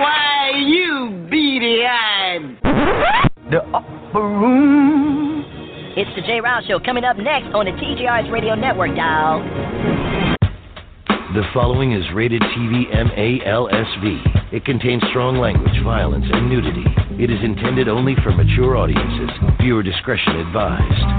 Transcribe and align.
Why, 0.00 0.52
you 0.56 1.28
beady-eyed. 1.30 2.58
The 3.50 3.60
upper 3.76 4.22
room. 4.22 5.44
It's 5.94 6.08
the 6.16 6.22
J. 6.22 6.40
Rouse 6.40 6.64
Show 6.66 6.80
coming 6.80 7.04
up 7.04 7.18
next 7.18 7.52
on 7.52 7.66
the 7.66 7.72
TJRS 7.72 8.32
Radio 8.32 8.54
Network, 8.54 8.96
dial. 8.96 9.42
The 11.34 11.42
following 11.52 11.92
is 11.92 12.02
rated 12.14 12.40
TV 12.40 12.90
MALSV. 12.90 14.54
It 14.54 14.64
contains 14.64 15.02
strong 15.10 15.36
language, 15.36 15.78
violence, 15.84 16.24
and 16.32 16.48
nudity. 16.48 16.84
It 17.22 17.30
is 17.30 17.38
intended 17.44 17.86
only 17.86 18.14
for 18.24 18.32
mature 18.32 18.76
audiences. 18.76 19.30
Viewer 19.60 19.82
discretion 19.82 20.36
advised. 20.36 21.10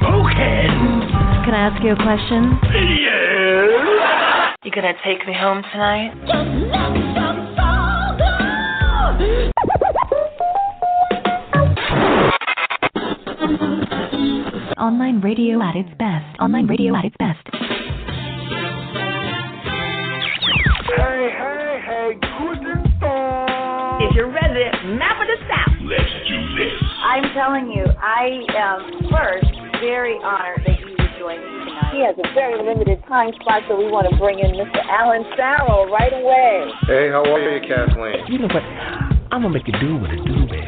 Spoken. 0.00 0.72
Can 1.44 1.52
I 1.54 1.70
ask 1.70 1.84
you 1.84 1.92
a 1.92 1.96
question? 1.96 2.58
Yes. 2.72 3.37
You 4.78 4.82
gonna 4.82 4.94
take 5.04 5.26
me 5.26 5.34
home 5.34 5.60
tonight? 5.72 6.14
Online 14.78 15.20
radio 15.20 15.60
at 15.60 15.74
its 15.74 15.88
best. 15.98 16.24
Online 16.38 16.68
radio 16.68 16.94
at 16.94 17.06
its 17.06 17.16
best. 17.18 17.40
Hey, 20.94 21.28
hey, 21.34 21.82
hey, 21.84 22.12
guten 22.38 22.84
Tag. 23.00 24.14
you're 24.14 24.30
resident 24.30 24.96
map 24.96 25.20
of 25.20 25.26
the 25.26 25.38
South? 25.48 25.74
Let's 25.82 26.04
do 26.28 26.54
this. 26.54 26.80
I'm 27.02 27.24
telling 27.34 27.72
you, 27.72 27.84
I 28.00 28.46
am 28.54 29.10
first 29.10 29.50
very 29.80 30.14
honored 30.22 30.62
that 30.64 30.78
you 30.78 30.97
would 31.28 31.36
join 31.36 31.44
me 31.44 31.64
tonight. 31.64 31.92
He 31.92 32.00
has 32.04 32.16
a 32.16 32.34
very 32.34 32.56
limited 32.62 33.04
time 33.06 33.32
slot, 33.42 33.62
so 33.68 33.76
we 33.76 33.90
want 33.90 34.08
to 34.10 34.16
bring 34.16 34.38
in 34.38 34.52
Mr. 34.56 34.80
Alan 34.88 35.24
Farrell 35.36 35.86
right 35.92 36.12
away. 36.12 36.72
Hey, 36.86 37.10
how 37.10 37.24
are 37.24 37.40
you, 37.40 37.60
Kathleen? 37.68 38.24
You 38.28 38.38
know 38.40 38.48
what? 38.48 38.62
I'm 39.30 39.42
gonna 39.42 39.50
make 39.50 39.68
it 39.68 39.76
do 39.80 39.96
what 39.96 40.10
it 40.10 40.24
do, 40.24 40.46
baby. 40.48 40.64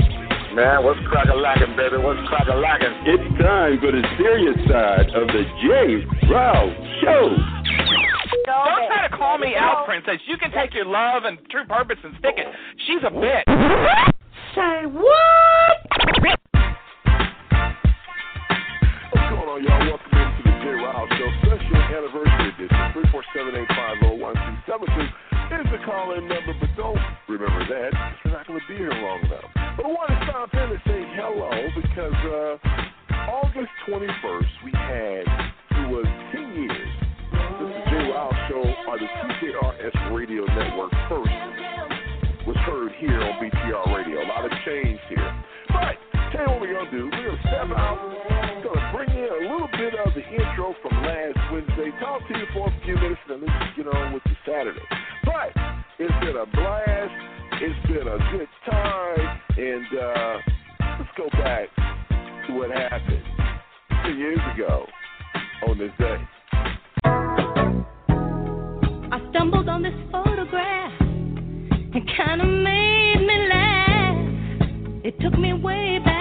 Man, 0.53 0.83
what's 0.85 1.01
crack-a-lackin', 1.07 1.77
baby? 1.77 1.97
What's 1.97 2.21
crack-a-lackin'? 2.29 3.07
It's 3.07 3.41
time 3.41 3.79
for 3.79 3.93
the 3.93 4.03
serious 4.19 4.59
side 4.69 5.09
of 5.15 5.29
the 5.29 5.45
J. 5.63 6.05
Rouse 6.29 6.75
Show. 7.01 7.39
Don't 8.45 8.87
try 8.91 9.07
to 9.09 9.17
call 9.17 9.39
me 9.39 9.55
out, 9.57 9.87
Princess. 9.87 10.21
You 10.27 10.37
can 10.37 10.51
take 10.51 10.75
your 10.75 10.87
love 10.87 11.23
and 11.25 11.39
true 11.51 11.65
purpose 11.67 11.99
and 12.03 12.15
stick 12.19 12.35
it. 12.37 12.47
She's 12.87 13.03
a 13.07 13.11
bitch. 13.11 13.45
Say 14.55 14.87
what? 14.91 15.77
What's 19.13 19.31
going 19.31 19.49
on, 19.49 19.63
y'all? 19.63 19.87
Welcome 19.87 20.20
the 20.91 21.15
Show 21.17 21.31
special 21.47 21.77
anniversary 21.77 22.51
edition. 22.51 22.83
347-850-1272 23.15 25.07
is 25.51 25.67
the 25.71 25.79
call-in 25.87 26.27
number, 26.29 26.55
but 26.61 26.71
don't 26.77 26.99
remember 27.29 27.63
that. 27.69 27.93
'cause 27.93 28.25
We're 28.25 28.31
not 28.33 28.47
going 28.47 28.61
to 28.61 28.67
be 28.69 28.77
here 28.77 28.91
long 28.93 29.21
enough. 29.25 29.45
But 29.77 29.87
I 29.87 29.89
want 29.89 30.09
to 30.11 30.19
stop 30.27 30.55
in 30.55 30.71
and 30.71 30.81
say 30.87 31.01
hello 31.15 31.51
because 31.79 32.15
uh, 32.27 32.59
August 33.31 33.71
21st 33.87 34.51
we 34.65 34.73
had, 34.73 35.25
it 35.79 35.89
was 35.91 36.07
10 36.33 36.55
years 36.59 36.89
since 37.31 37.71
the 37.71 37.83
J. 37.91 38.11
Rouse 38.11 38.35
Show 38.49 38.63
on 38.91 38.99
the 38.99 39.07
TJRS 39.07 39.95
Radio 40.15 40.45
Network 40.47 40.91
first 41.09 41.39
was 42.47 42.57
heard 42.67 42.93
here 42.99 43.21
on 43.23 43.39
BTR 43.39 43.87
Radio. 43.95 44.23
A 44.25 44.27
lot 44.27 44.45
of 44.45 44.51
change 44.67 44.99
here. 45.09 45.31
But 45.69 45.95
tell 46.33 46.43
you 46.47 46.51
what 46.51 46.61
we're 46.61 46.73
gonna 46.75 46.91
do. 46.91 47.05
We're 47.13 47.27
gonna 47.31 47.41
step 47.47 47.71
out. 47.79 47.99
Bring 48.95 49.11
in 49.11 49.19
a 49.19 49.20
little 49.20 49.20
bit 49.81 49.95
of 49.95 50.13
the 50.13 50.21
intro 50.21 50.75
from 50.83 50.93
last 51.03 51.39
Wednesday. 51.51 51.91
Talk 52.01 52.21
to 52.29 52.39
you 52.39 52.45
for 52.53 52.69
a 52.69 52.81
few 52.85 52.95
minutes, 52.97 53.21
and 53.31 53.43
then 53.43 53.49
let's 53.49 53.77
get 53.77 53.87
on 53.87 54.13
with 54.13 54.23
the 54.25 54.37
Saturday. 54.45 54.85
But 55.25 55.57
it's 55.99 56.13
been 56.21 56.37
a 56.37 56.45
blast. 56.45 57.11
It's 57.63 57.87
been 57.89 58.07
a 58.07 58.19
good 58.31 58.49
time, 58.71 59.41
and 59.57 59.87
uh, 59.99 60.37
let's 60.99 61.11
go 61.17 61.31
back 61.33 61.69
to 62.47 62.53
what 62.59 62.71
happened 62.71 63.25
ten 64.05 64.19
years 64.19 64.41
ago 64.55 64.85
on 65.67 65.79
this 65.79 65.93
day. 65.99 66.19
I 69.13 69.31
stumbled 69.31 69.69
on 69.71 69.83
this 69.83 69.95
photograph. 70.13 70.93
It 71.95 72.03
kind 72.19 72.43
of 72.43 72.49
made 72.49 73.25
me 73.27 73.49
laugh. 73.49 74.17
It 75.05 75.19
took 75.21 75.39
me 75.39 75.55
way 75.55 76.01
back 76.05 76.20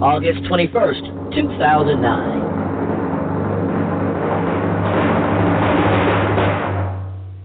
August 0.00 0.40
21st, 0.48 1.36
2009. 1.36 2.40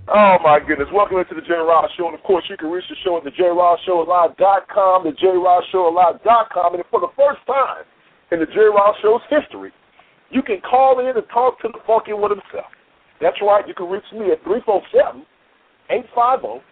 Oh 0.07 0.37
my 0.39 0.63
goodness. 0.65 0.87
Welcome 0.93 1.17
into 1.17 1.35
the 1.35 1.41
J. 1.41 1.51
Rouse 1.51 1.91
Show. 1.97 2.07
And 2.07 2.15
of 2.15 2.23
course 2.23 2.45
you 2.49 2.55
can 2.55 2.71
reach 2.71 2.87
the 2.87 2.95
show 3.03 3.17
at 3.17 3.25
the 3.25 3.31
J 3.31 3.43
Rod 3.51 3.77
Show 3.85 4.05
JRossShowLive.com, 4.07 5.03
the 5.03 5.11
JRossShowLive.com. 5.19 6.75
And 6.75 6.83
for 6.89 7.01
the 7.01 7.11
first 7.19 7.43
time 7.45 7.83
in 8.31 8.39
the 8.39 8.45
J. 8.45 8.71
Rouse 8.71 8.95
Show's 9.01 9.19
history, 9.29 9.73
you 10.31 10.41
can 10.41 10.61
call 10.61 10.99
in 11.03 11.07
and 11.07 11.27
talk 11.33 11.59
to 11.59 11.67
the 11.67 11.79
funky 11.85 12.13
one 12.13 12.31
himself. 12.31 12.71
That's 13.19 13.35
right, 13.41 13.67
you 13.67 13.73
can 13.73 13.89
reach 13.89 14.07
me 14.13 14.31
at 14.31 14.39
347 14.47 15.27
850 15.91 16.63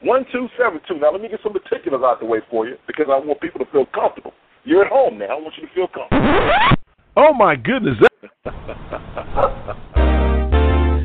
1272. 0.00 0.96
Now 0.96 1.12
let 1.12 1.20
me 1.20 1.28
get 1.28 1.40
some 1.44 1.52
particulars 1.52 2.00
out 2.00 2.16
the 2.20 2.24
way 2.24 2.40
for 2.48 2.66
you 2.66 2.76
because 2.86 3.12
I 3.12 3.20
want 3.20 3.42
people 3.42 3.60
to 3.60 3.70
feel 3.70 3.84
comfortable. 3.92 4.32
You're 4.68 4.84
at 4.84 4.92
home 4.92 5.16
now. 5.16 5.24
I 5.24 5.34
want 5.40 5.54
you 5.56 5.66
to 5.66 5.72
feel 5.72 5.88
comfortable. 5.88 6.28
Oh 7.16 7.32
my 7.32 7.56
goodness. 7.56 7.96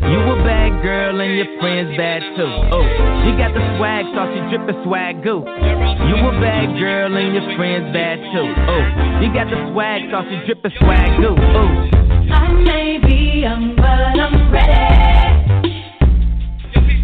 You 0.03 0.19
a 0.19 0.35
bad 0.46 0.84
girl 0.84 1.22
and 1.22 1.38
your 1.38 1.47
friends 1.59 1.97
bad 1.97 2.22
too. 2.35 2.44
Oh, 2.44 2.85
she 3.24 3.31
got 3.34 3.56
the 3.56 3.63
swag, 3.78 4.06
so 4.13 4.29
she 4.29 4.41
drippin' 4.51 4.84
swag 4.84 5.24
goo. 5.24 5.41
You 5.41 6.16
a 6.22 6.31
bad 6.44 6.78
girl 6.78 7.16
and 7.18 7.34
your 7.34 7.57
friends 7.57 7.91
bad 7.94 8.19
too. 8.29 8.46
Oh, 8.46 8.84
you 9.24 9.34
got 9.34 9.50
the 9.50 9.57
swag, 9.72 10.03
so 10.12 10.22
she 10.30 10.35
drippin' 10.45 10.72
swag 10.78 11.18
goo. 11.18 11.34
Oh. 11.34 11.90
I 12.35 12.51
may 12.51 13.00
be 13.00 13.41
young, 13.41 13.75
but 13.75 14.19
I'm 14.19 14.51
ready 14.51 15.74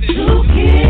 to 0.06 0.44
give 0.54 0.89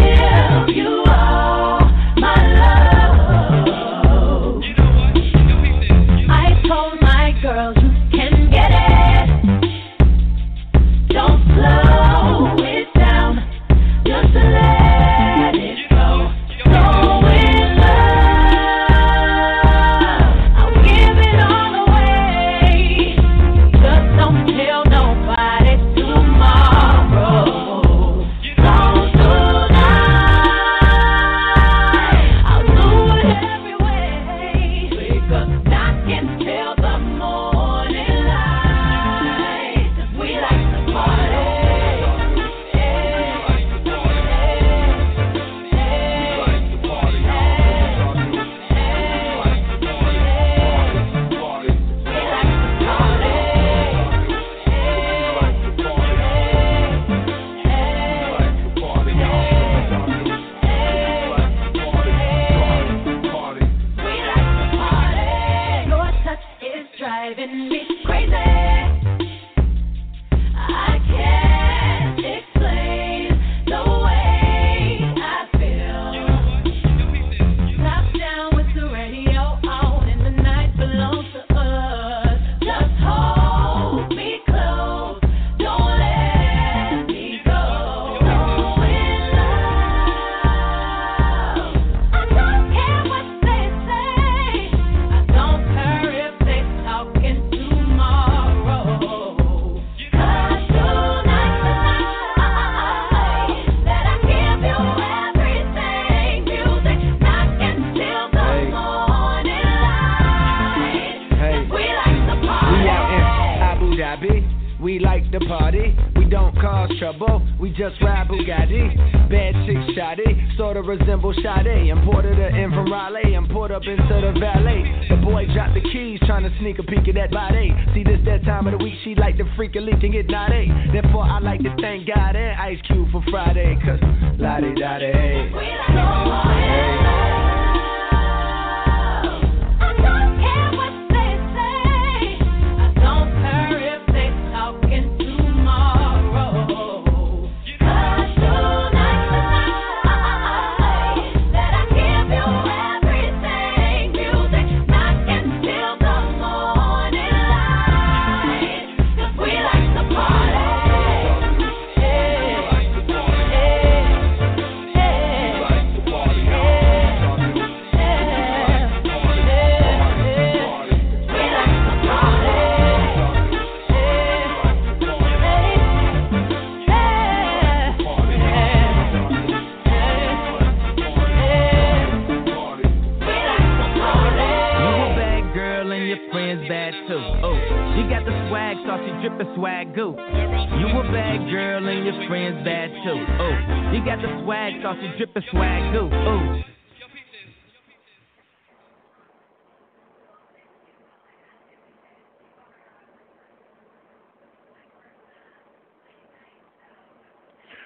saucy 195.19 195.47
swag 195.51 195.93
goo. 195.93 196.09
Oh. 196.11 196.61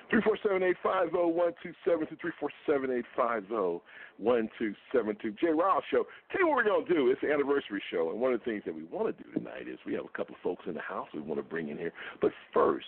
Three 0.09 0.21
four 0.21 0.37
seven 0.43 0.61
eight 0.61 0.75
five 0.83 1.09
zero 1.09 1.27
one 1.27 1.53
two 1.63 1.73
seven 1.83 2.05
two 2.05 2.15
three 2.21 2.31
four 2.39 2.49
seven 2.67 2.91
eight 2.91 3.05
five 3.17 3.47
zero 3.47 3.81
one 4.17 4.47
two 4.59 4.75
seven 4.93 5.17
two. 5.19 5.31
Jay 5.31 5.47
Ryle 5.47 5.81
Show. 5.89 6.05
Tell 6.31 6.41
you 6.41 6.47
what 6.47 6.57
we're 6.57 6.65
gonna 6.65 6.85
do. 6.85 7.09
It's 7.09 7.21
the 7.21 7.33
anniversary 7.33 7.81
show, 7.91 8.11
and 8.11 8.21
one 8.21 8.31
of 8.31 8.39
the 8.39 8.45
things 8.45 8.61
that 8.67 8.75
we 8.75 8.83
want 8.83 9.17
to 9.17 9.23
do 9.23 9.31
tonight 9.31 9.67
is 9.67 9.79
we 9.87 9.93
have 9.95 10.05
a 10.05 10.15
couple 10.15 10.35
of 10.35 10.41
folks 10.41 10.65
in 10.67 10.75
the 10.75 10.81
house 10.81 11.07
we 11.15 11.21
want 11.21 11.39
to 11.39 11.43
bring 11.43 11.69
in 11.69 11.79
here. 11.79 11.93
But 12.21 12.31
first, 12.53 12.85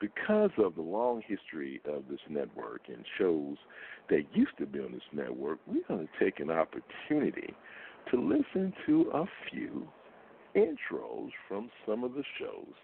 because 0.00 0.50
of 0.58 0.74
the 0.74 0.82
long 0.82 1.22
history 1.26 1.80
of 1.86 2.04
this 2.10 2.20
network 2.28 2.82
and 2.88 3.04
shows 3.18 3.56
that 4.08 4.22
used 4.32 4.56
to 4.58 4.66
be 4.66 4.80
on 4.80 4.92
this 4.92 5.02
network, 5.12 5.58
we're 5.66 5.82
going 5.86 6.08
to 6.08 6.24
take 6.24 6.40
an 6.40 6.50
opportunity 6.50 7.54
to 8.10 8.20
listen 8.20 8.72
to 8.86 9.10
a 9.14 9.24
few 9.50 9.86
intros 10.56 11.30
from 11.46 11.70
some 11.86 12.02
of 12.02 12.14
the 12.14 12.24
shows 12.38 12.74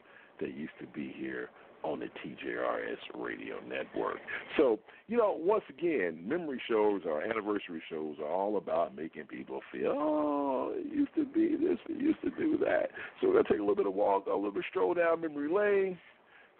that 0.41 0.55
used 0.55 0.73
to 0.79 0.87
be 0.87 1.15
here 1.17 1.51
on 1.83 2.01
the 2.01 2.07
TJRS 2.07 2.99
radio 3.15 3.57
network. 3.69 4.19
So, 4.57 4.79
you 5.09 5.17
know, 5.17 5.37
once 5.39 5.65
again, 5.69 6.23
memory 6.27 6.61
shows 6.69 7.03
or 7.07 7.23
anniversary 7.23 7.83
shows 7.89 8.17
are 8.19 8.31
all 8.31 8.57
about 8.57 8.97
making 8.97 9.25
people 9.25 9.61
feel, 9.73 9.95
oh, 9.97 10.73
it 10.75 10.93
used 10.93 11.15
to 11.15 11.25
be 11.25 11.57
this, 11.57 11.79
it 11.89 12.01
used 12.01 12.21
to 12.23 12.31
do 12.31 12.59
that. 12.59 12.91
So 13.21 13.29
we're 13.29 13.35
going 13.35 13.45
to 13.45 13.51
take 13.53 13.61
a 13.61 13.63
little 13.63 13.77
bit 13.77 13.87
of 13.87 13.95
walk, 13.95 14.27
a 14.27 14.35
little 14.35 14.51
bit 14.51 14.65
stroll 14.69 14.95
down 14.95 15.21
memory 15.21 15.49
lane. 15.49 15.99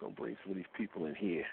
To 0.01 0.09
bring 0.09 0.37
some 0.43 0.51
of 0.51 0.57
these 0.57 0.65
people 0.77 1.05
in 1.05 1.15
here 1.15 1.45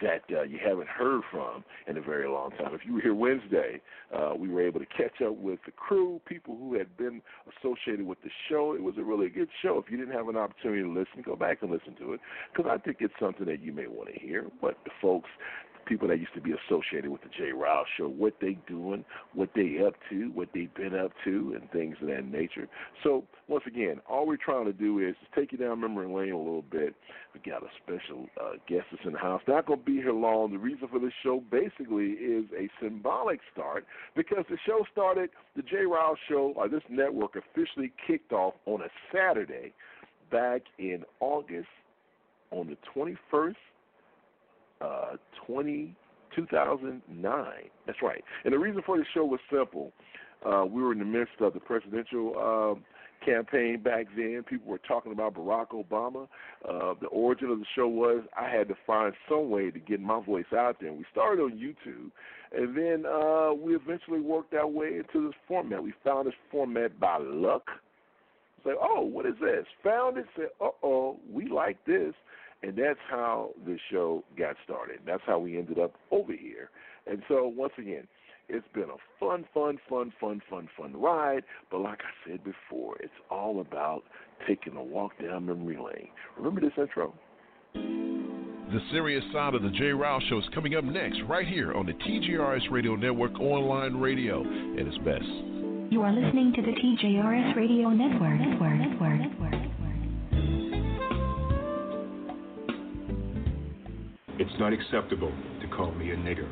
that 0.00 0.22
uh, 0.30 0.42
you 0.42 0.58
haven't 0.64 0.88
heard 0.88 1.22
from 1.30 1.64
in 1.86 1.96
a 1.96 2.00
very 2.00 2.28
long 2.28 2.50
time. 2.52 2.74
If 2.74 2.82
you 2.86 2.94
were 2.94 3.00
here 3.00 3.14
Wednesday, 3.14 3.80
uh, 4.16 4.32
we 4.36 4.48
were 4.48 4.62
able 4.62 4.80
to 4.80 4.86
catch 4.86 5.20
up 5.24 5.36
with 5.36 5.58
the 5.66 5.72
crew, 5.72 6.20
people 6.26 6.56
who 6.56 6.74
had 6.74 6.96
been 6.96 7.20
associated 7.58 8.06
with 8.06 8.18
the 8.22 8.30
show. 8.48 8.74
It 8.74 8.82
was 8.82 8.94
a 8.98 9.02
really 9.02 9.28
good 9.28 9.48
show. 9.62 9.82
If 9.84 9.90
you 9.90 9.96
didn't 9.96 10.14
have 10.14 10.28
an 10.28 10.36
opportunity 10.36 10.82
to 10.82 10.88
listen, 10.88 11.22
go 11.24 11.36
back 11.36 11.62
and 11.62 11.70
listen 11.70 11.94
to 11.96 12.12
it 12.14 12.20
because 12.52 12.70
I 12.72 12.78
think 12.78 12.98
it's 13.00 13.14
something 13.20 13.46
that 13.46 13.60
you 13.60 13.72
may 13.72 13.86
want 13.86 14.12
to 14.14 14.20
hear. 14.20 14.46
What 14.60 14.76
the 14.84 14.90
folks 15.02 15.30
people 15.88 16.08
that 16.08 16.18
used 16.18 16.34
to 16.34 16.40
be 16.40 16.52
associated 16.52 17.10
with 17.10 17.22
the 17.22 17.28
Jay 17.28 17.52
Ryle 17.52 17.84
show, 17.96 18.08
what 18.08 18.34
they 18.40 18.58
doing, 18.66 19.04
what 19.34 19.50
they 19.54 19.78
up 19.84 19.94
to, 20.10 20.30
what 20.34 20.48
they've 20.54 20.72
been 20.74 20.94
up 20.94 21.12
to, 21.24 21.56
and 21.58 21.70
things 21.70 21.96
of 22.02 22.08
that 22.08 22.30
nature. 22.30 22.68
So 23.02 23.24
once 23.48 23.64
again, 23.66 24.00
all 24.08 24.26
we're 24.26 24.36
trying 24.36 24.66
to 24.66 24.72
do 24.72 24.98
is 24.98 25.14
take 25.34 25.52
you 25.52 25.58
down 25.58 25.80
memory 25.80 26.06
lane 26.06 26.32
a 26.32 26.38
little 26.38 26.62
bit. 26.62 26.94
We 27.32 27.40
got 27.50 27.62
a 27.62 27.68
special 27.82 28.26
uh, 28.40 28.52
guest 28.68 28.86
that's 28.90 29.04
in 29.04 29.12
the 29.12 29.18
house. 29.18 29.40
Not 29.48 29.66
to 29.66 29.76
be 29.76 29.94
here 29.94 30.12
long. 30.12 30.52
The 30.52 30.58
reason 30.58 30.88
for 30.88 30.98
this 30.98 31.12
show 31.22 31.42
basically 31.50 32.10
is 32.12 32.44
a 32.56 32.68
symbolic 32.82 33.40
start 33.52 33.86
because 34.14 34.44
the 34.50 34.58
show 34.66 34.84
started, 34.92 35.30
the 35.56 35.62
Jay 35.62 35.86
Ryle 35.86 36.16
show, 36.28 36.52
or 36.56 36.68
this 36.68 36.82
network 36.90 37.36
officially 37.36 37.92
kicked 38.06 38.32
off 38.32 38.54
on 38.66 38.82
a 38.82 38.88
Saturday 39.12 39.72
back 40.30 40.62
in 40.78 41.04
August 41.20 41.68
on 42.50 42.66
the 42.66 42.76
21st 42.94 43.54
uh, 44.80 45.16
20, 45.46 45.94
2009. 46.34 47.46
That's 47.86 48.02
right. 48.02 48.22
And 48.44 48.52
the 48.52 48.58
reason 48.58 48.82
for 48.84 48.98
the 48.98 49.04
show 49.14 49.24
was 49.24 49.40
simple. 49.50 49.92
Uh, 50.44 50.64
we 50.64 50.82
were 50.82 50.92
in 50.92 50.98
the 50.98 51.04
midst 51.04 51.40
of 51.40 51.54
the 51.54 51.60
presidential 51.60 52.38
um, 52.38 52.84
campaign 53.24 53.80
back 53.82 54.06
then. 54.16 54.44
People 54.48 54.70
were 54.70 54.80
talking 54.86 55.12
about 55.12 55.34
Barack 55.34 55.68
Obama. 55.68 56.28
Uh, 56.68 56.94
the 57.00 57.08
origin 57.08 57.50
of 57.50 57.58
the 57.58 57.66
show 57.74 57.88
was 57.88 58.22
I 58.38 58.48
had 58.48 58.68
to 58.68 58.74
find 58.86 59.12
some 59.28 59.50
way 59.50 59.70
to 59.70 59.78
get 59.78 60.00
my 60.00 60.20
voice 60.22 60.44
out 60.56 60.76
there. 60.80 60.90
And 60.90 60.98
we 60.98 61.04
started 61.10 61.42
on 61.42 61.52
YouTube, 61.52 62.10
and 62.52 62.76
then 62.76 63.04
uh, 63.06 63.52
we 63.52 63.74
eventually 63.74 64.20
worked 64.20 64.54
our 64.54 64.66
way 64.66 64.98
into 64.98 65.26
this 65.26 65.36
format. 65.46 65.82
We 65.82 65.92
found 66.04 66.26
this 66.26 66.34
format 66.50 66.98
by 67.00 67.18
luck. 67.20 67.64
Say, 68.64 68.72
oh, 68.80 69.02
what 69.02 69.26
is 69.26 69.34
this? 69.40 69.64
Found 69.84 70.18
it. 70.18 70.26
Said, 70.36 70.48
uh 70.60 70.70
oh, 70.82 71.16
we 71.30 71.48
like 71.48 71.78
this. 71.86 72.12
And 72.62 72.76
that's 72.76 72.98
how 73.08 73.50
the 73.64 73.78
show 73.90 74.24
got 74.36 74.56
started. 74.64 75.00
That's 75.06 75.22
how 75.26 75.38
we 75.38 75.58
ended 75.58 75.78
up 75.78 75.94
over 76.10 76.32
here. 76.32 76.70
And 77.06 77.22
so, 77.28 77.46
once 77.46 77.72
again, 77.78 78.08
it's 78.48 78.66
been 78.74 78.84
a 78.84 78.96
fun, 79.20 79.44
fun, 79.54 79.78
fun, 79.88 80.12
fun, 80.20 80.40
fun, 80.50 80.68
fun 80.76 81.00
ride. 81.00 81.44
But 81.70 81.80
like 81.80 82.00
I 82.00 82.28
said 82.28 82.40
before, 82.42 82.96
it's 83.00 83.12
all 83.30 83.60
about 83.60 84.02
taking 84.46 84.76
a 84.76 84.82
walk 84.82 85.12
down 85.22 85.46
memory 85.46 85.76
lane. 85.76 86.08
Remember 86.36 86.60
this 86.60 86.72
intro? 86.76 87.14
The 87.74 88.80
serious 88.90 89.24
side 89.32 89.54
of 89.54 89.62
the 89.62 89.70
J. 89.70 89.86
Ryle 89.86 90.20
Show 90.28 90.38
is 90.38 90.44
coming 90.54 90.74
up 90.74 90.84
next, 90.84 91.20
right 91.28 91.46
here 91.46 91.72
on 91.72 91.86
the 91.86 91.92
TJRS 91.92 92.70
Radio 92.70 92.96
Network 92.96 93.38
online 93.40 93.96
radio 93.96 94.40
at 94.40 94.86
its 94.86 94.98
best. 94.98 95.24
You 95.90 96.02
are 96.02 96.12
listening 96.12 96.52
to 96.54 96.62
the 96.62 96.72
TJRS 96.72 97.56
Radio 97.56 97.88
Network. 97.88 98.38
Network. 98.38 98.78
Network. 98.78 99.20
Network. 99.20 100.67
It's 104.50 104.58
not 104.58 104.72
acceptable 104.72 105.32
to 105.60 105.68
call 105.68 105.92
me 105.92 106.10
a 106.10 106.16
nigger. 106.16 106.48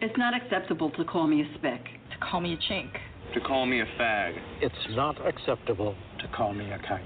It's 0.00 0.16
not 0.16 0.32
acceptable 0.32 0.90
to 0.90 1.04
call 1.04 1.26
me 1.26 1.42
a 1.42 1.58
spick. 1.58 1.82
To 1.84 2.26
call 2.30 2.40
me 2.40 2.54
a 2.54 2.72
chink. 2.72 2.90
To 3.34 3.40
call 3.40 3.66
me 3.66 3.80
a 3.80 3.84
fag. 4.00 4.36
It's 4.60 4.74
not 4.90 5.16
acceptable 5.26 5.96
to 6.20 6.28
call 6.28 6.54
me 6.54 6.70
a 6.70 6.78
kike. 6.78 7.02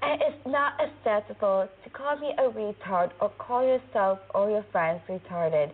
And 0.00 0.22
it's 0.22 0.46
not 0.46 0.72
acceptable 0.80 1.68
to 1.84 1.90
call 1.90 2.18
me 2.18 2.32
a 2.38 2.50
retard 2.50 3.10
or 3.20 3.30
call 3.36 3.62
yourself 3.62 4.20
or 4.34 4.50
your 4.50 4.64
friends 4.72 5.02
retarded 5.06 5.70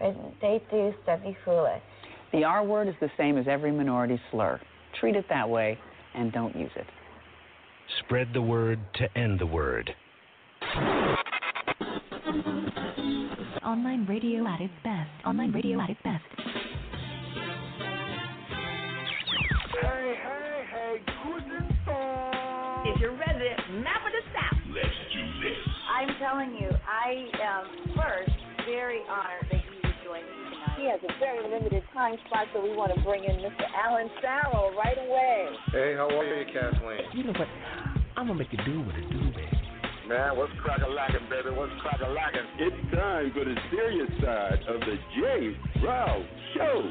when 0.00 0.16
they 0.42 0.60
do 0.68 0.92
something 1.06 1.36
foolish. 1.44 1.82
The 2.32 2.42
R 2.42 2.64
word 2.64 2.88
is 2.88 2.94
the 3.00 3.10
same 3.16 3.38
as 3.38 3.46
every 3.48 3.70
minority 3.70 4.20
slur. 4.32 4.60
Treat 4.98 5.14
it 5.14 5.26
that 5.28 5.48
way 5.48 5.78
and 6.16 6.32
don't 6.32 6.56
use 6.56 6.72
it. 6.74 6.86
Spread 8.00 8.30
the 8.34 8.42
word 8.42 8.80
to 8.94 9.18
end 9.18 9.38
the 9.38 9.46
word. 9.46 9.94
Online 13.64 14.04
radio 14.06 14.46
at 14.46 14.60
its 14.60 14.74
best. 14.84 15.08
Online 15.24 15.52
radio 15.52 15.80
at 15.80 15.88
its 15.88 16.00
best. 16.04 16.22
Hey, 19.80 20.14
hey, 20.20 20.64
hey, 20.68 21.00
guten 21.24 21.64
Tag. 21.86 22.92
Is 22.92 23.00
your 23.00 23.16
resident 23.16 23.80
map 23.80 24.04
of 24.04 24.12
the 24.12 24.20
South. 24.36 24.60
Let's 24.68 24.92
do 25.16 25.24
this. 25.40 25.56
I'm 25.88 26.12
telling 26.20 26.52
you, 26.60 26.68
I 26.84 27.24
am 27.40 27.64
first 27.96 28.36
very 28.68 29.00
honored 29.08 29.48
that 29.50 29.64
you 29.64 29.80
would 29.80 29.96
join 30.04 30.20
me 30.20 30.36
tonight. 30.52 30.76
He 30.76 30.84
has 30.92 31.00
a 31.08 31.18
very 31.18 31.40
limited 31.48 31.84
time 31.94 32.16
slot, 32.28 32.48
so 32.52 32.60
we 32.60 32.76
want 32.76 32.92
to 32.94 33.00
bring 33.00 33.24
in 33.24 33.36
Mr. 33.40 33.64
Alan 33.80 34.10
Farrell 34.20 34.76
right 34.76 34.98
away. 34.98 35.48
Hey, 35.72 35.94
how 35.96 36.08
are 36.12 36.24
you, 36.24 36.44
Kathleen? 36.52 37.00
You 37.14 37.24
know 37.24 37.32
what? 37.32 37.48
I'm 38.16 38.28
gonna 38.28 38.38
make 38.38 38.52
it 38.52 38.60
do 38.64 38.80
what 38.80 38.94
it 38.96 39.08
do, 39.10 39.20
baby. 39.32 39.35
Man, 40.08 40.36
what's 40.36 40.52
crack 40.62 40.78
a 40.86 40.88
lacking, 40.88 41.26
baby? 41.28 41.50
What's 41.50 41.72
crack 41.82 41.98
a 41.98 42.08
lacking? 42.08 42.46
It's 42.60 42.94
time 42.94 43.32
for 43.34 43.44
the 43.44 43.56
serious 43.72 44.08
side 44.22 44.62
of 44.68 44.78
the 44.78 44.96
J. 45.18 45.56
Ralph 45.84 46.22
Show. 46.54 46.88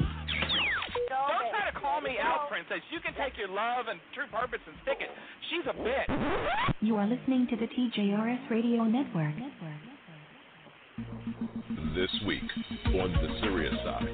Don't 1.08 1.48
try 1.48 1.70
to 1.72 1.80
call 1.80 2.02
me 2.02 2.16
out, 2.20 2.50
princess. 2.50 2.84
You 2.92 3.00
can 3.00 3.14
take 3.14 3.38
your 3.38 3.48
love 3.48 3.86
and 3.88 3.98
true 4.12 4.26
purpose 4.30 4.60
and 4.66 4.76
stick 4.82 4.98
it. 5.00 5.08
She's 5.48 5.64
a 5.64 5.72
bitch. 5.80 6.74
You 6.82 6.96
are 6.96 7.06
listening 7.06 7.46
to 7.48 7.56
the 7.56 7.66
TJRS 7.66 8.50
Radio 8.50 8.84
Network. 8.84 9.34
This 11.94 12.10
week 12.26 12.42
on 13.00 13.12
the 13.12 13.40
serious 13.40 13.74
side. 13.82 14.08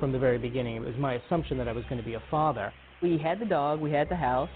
From 0.00 0.12
the 0.12 0.18
very 0.18 0.38
beginning, 0.38 0.76
it 0.76 0.82
was 0.82 0.94
my 0.98 1.14
assumption 1.14 1.58
that 1.58 1.68
I 1.68 1.72
was 1.72 1.84
going 1.90 2.00
to 2.00 2.06
be 2.06 2.14
a 2.14 2.22
father. 2.30 2.72
We 3.02 3.18
had 3.18 3.38
the 3.38 3.44
dog, 3.44 3.80
we 3.80 3.90
had 3.90 4.08
the 4.08 4.16
house, 4.16 4.48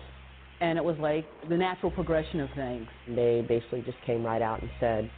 and 0.60 0.78
it 0.78 0.84
was 0.84 0.96
like 0.98 1.26
the 1.48 1.56
natural 1.56 1.90
progression 1.90 2.40
of 2.40 2.48
things. 2.54 2.86
They 3.14 3.44
basically 3.46 3.82
just 3.82 3.98
came 4.04 4.24
right 4.24 4.42
out 4.42 4.60
and 4.60 4.70
said, 4.80 5.10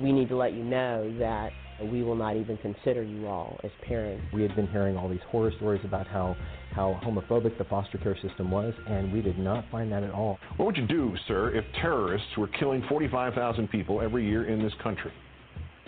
we 0.00 0.12
need 0.12 0.28
to 0.28 0.36
let 0.36 0.52
you 0.52 0.64
know 0.64 1.14
that 1.18 1.52
we 1.82 2.02
will 2.02 2.14
not 2.14 2.36
even 2.36 2.56
consider 2.58 3.02
you 3.02 3.26
all 3.26 3.58
as 3.64 3.70
parents. 3.86 4.24
We 4.32 4.42
had 4.42 4.54
been 4.56 4.66
hearing 4.68 4.96
all 4.96 5.08
these 5.08 5.20
horror 5.28 5.52
stories 5.56 5.80
about 5.84 6.06
how, 6.06 6.36
how 6.72 7.00
homophobic 7.04 7.56
the 7.58 7.64
foster 7.64 7.98
care 7.98 8.16
system 8.20 8.50
was, 8.50 8.74
and 8.88 9.12
we 9.12 9.22
did 9.22 9.38
not 9.38 9.64
find 9.70 9.90
that 9.92 10.02
at 10.02 10.10
all. 10.10 10.38
What 10.56 10.66
would 10.66 10.76
you 10.76 10.86
do, 10.86 11.14
sir, 11.26 11.54
if 11.54 11.64
terrorists 11.80 12.36
were 12.36 12.48
killing 12.48 12.82
45,000 12.88 13.68
people 13.68 14.00
every 14.00 14.26
year 14.26 14.46
in 14.46 14.62
this 14.62 14.72
country? 14.82 15.12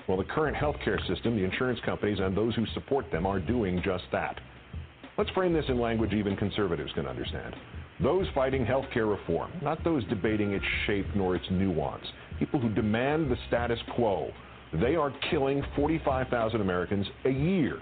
Well, 0.08 0.18
the 0.18 0.24
current 0.24 0.56
healthcare 0.56 1.04
system, 1.08 1.36
the 1.36 1.44
insurance 1.44 1.80
companies, 1.84 2.18
and 2.20 2.36
those 2.36 2.54
who 2.54 2.64
support 2.74 3.10
them 3.10 3.26
are 3.26 3.40
doing 3.40 3.82
just 3.84 4.04
that. 4.12 4.40
Let's 5.18 5.30
frame 5.30 5.52
this 5.52 5.64
in 5.68 5.80
language 5.80 6.12
even 6.12 6.36
conservatives 6.36 6.92
can 6.94 7.06
understand. 7.06 7.54
Those 8.02 8.26
fighting 8.34 8.66
healthcare 8.66 9.10
reform, 9.10 9.50
not 9.62 9.82
those 9.82 10.04
debating 10.08 10.52
its 10.52 10.64
shape 10.86 11.06
nor 11.14 11.34
its 11.34 11.46
nuance. 11.50 12.04
People 12.38 12.60
who 12.60 12.68
demand 12.68 13.30
the 13.30 13.36
status 13.48 13.78
quo. 13.94 14.30
They 14.82 14.96
are 14.96 15.12
killing 15.30 15.62
45,000 15.74 16.60
Americans 16.60 17.06
a 17.24 17.30
year. 17.30 17.80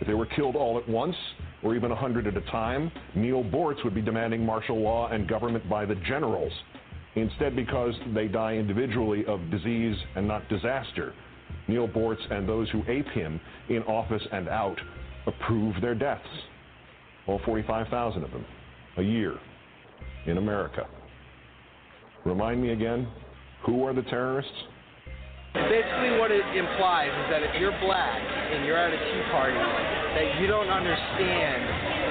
If 0.00 0.08
they 0.08 0.14
were 0.14 0.26
killed 0.26 0.56
all 0.56 0.78
at 0.78 0.88
once, 0.88 1.14
or 1.62 1.76
even 1.76 1.90
100 1.90 2.26
at 2.26 2.36
a 2.36 2.40
time, 2.50 2.90
Neal 3.14 3.44
Boortz 3.44 3.84
would 3.84 3.94
be 3.94 4.02
demanding 4.02 4.44
martial 4.44 4.80
law 4.80 5.08
and 5.08 5.28
government 5.28 5.68
by 5.68 5.84
the 5.84 5.94
generals. 5.94 6.52
Instead, 7.14 7.54
because 7.54 7.94
they 8.14 8.26
die 8.26 8.54
individually 8.54 9.24
of 9.26 9.50
disease 9.50 9.96
and 10.16 10.26
not 10.26 10.48
disaster, 10.48 11.14
Neal 11.68 11.86
Boortz 11.86 12.32
and 12.32 12.48
those 12.48 12.68
who 12.70 12.82
ape 12.88 13.08
him 13.08 13.40
in 13.68 13.82
office 13.84 14.22
and 14.32 14.48
out 14.48 14.78
approve 15.26 15.80
their 15.80 15.94
deaths. 15.94 16.26
All 17.28 17.40
45,000 17.44 18.24
of 18.24 18.30
them 18.32 18.44
a 18.96 19.02
year 19.02 19.38
in 20.26 20.38
America. 20.38 20.86
Remind 22.24 22.60
me 22.60 22.70
again, 22.70 23.06
who 23.64 23.84
are 23.84 23.94
the 23.94 24.02
terrorists? 24.02 24.52
Basically, 25.54 26.18
what 26.20 26.30
it 26.30 26.44
implies 26.52 27.08
is 27.08 27.26
that 27.32 27.42
if 27.42 27.56
you're 27.56 27.72
black 27.80 28.20
and 28.20 28.66
you're 28.66 28.76
at 28.76 28.92
a 28.92 29.00
Tea 29.00 29.24
Party, 29.32 29.56
that 29.56 30.40
you 30.40 30.46
don't 30.46 30.68
understand 30.68 31.64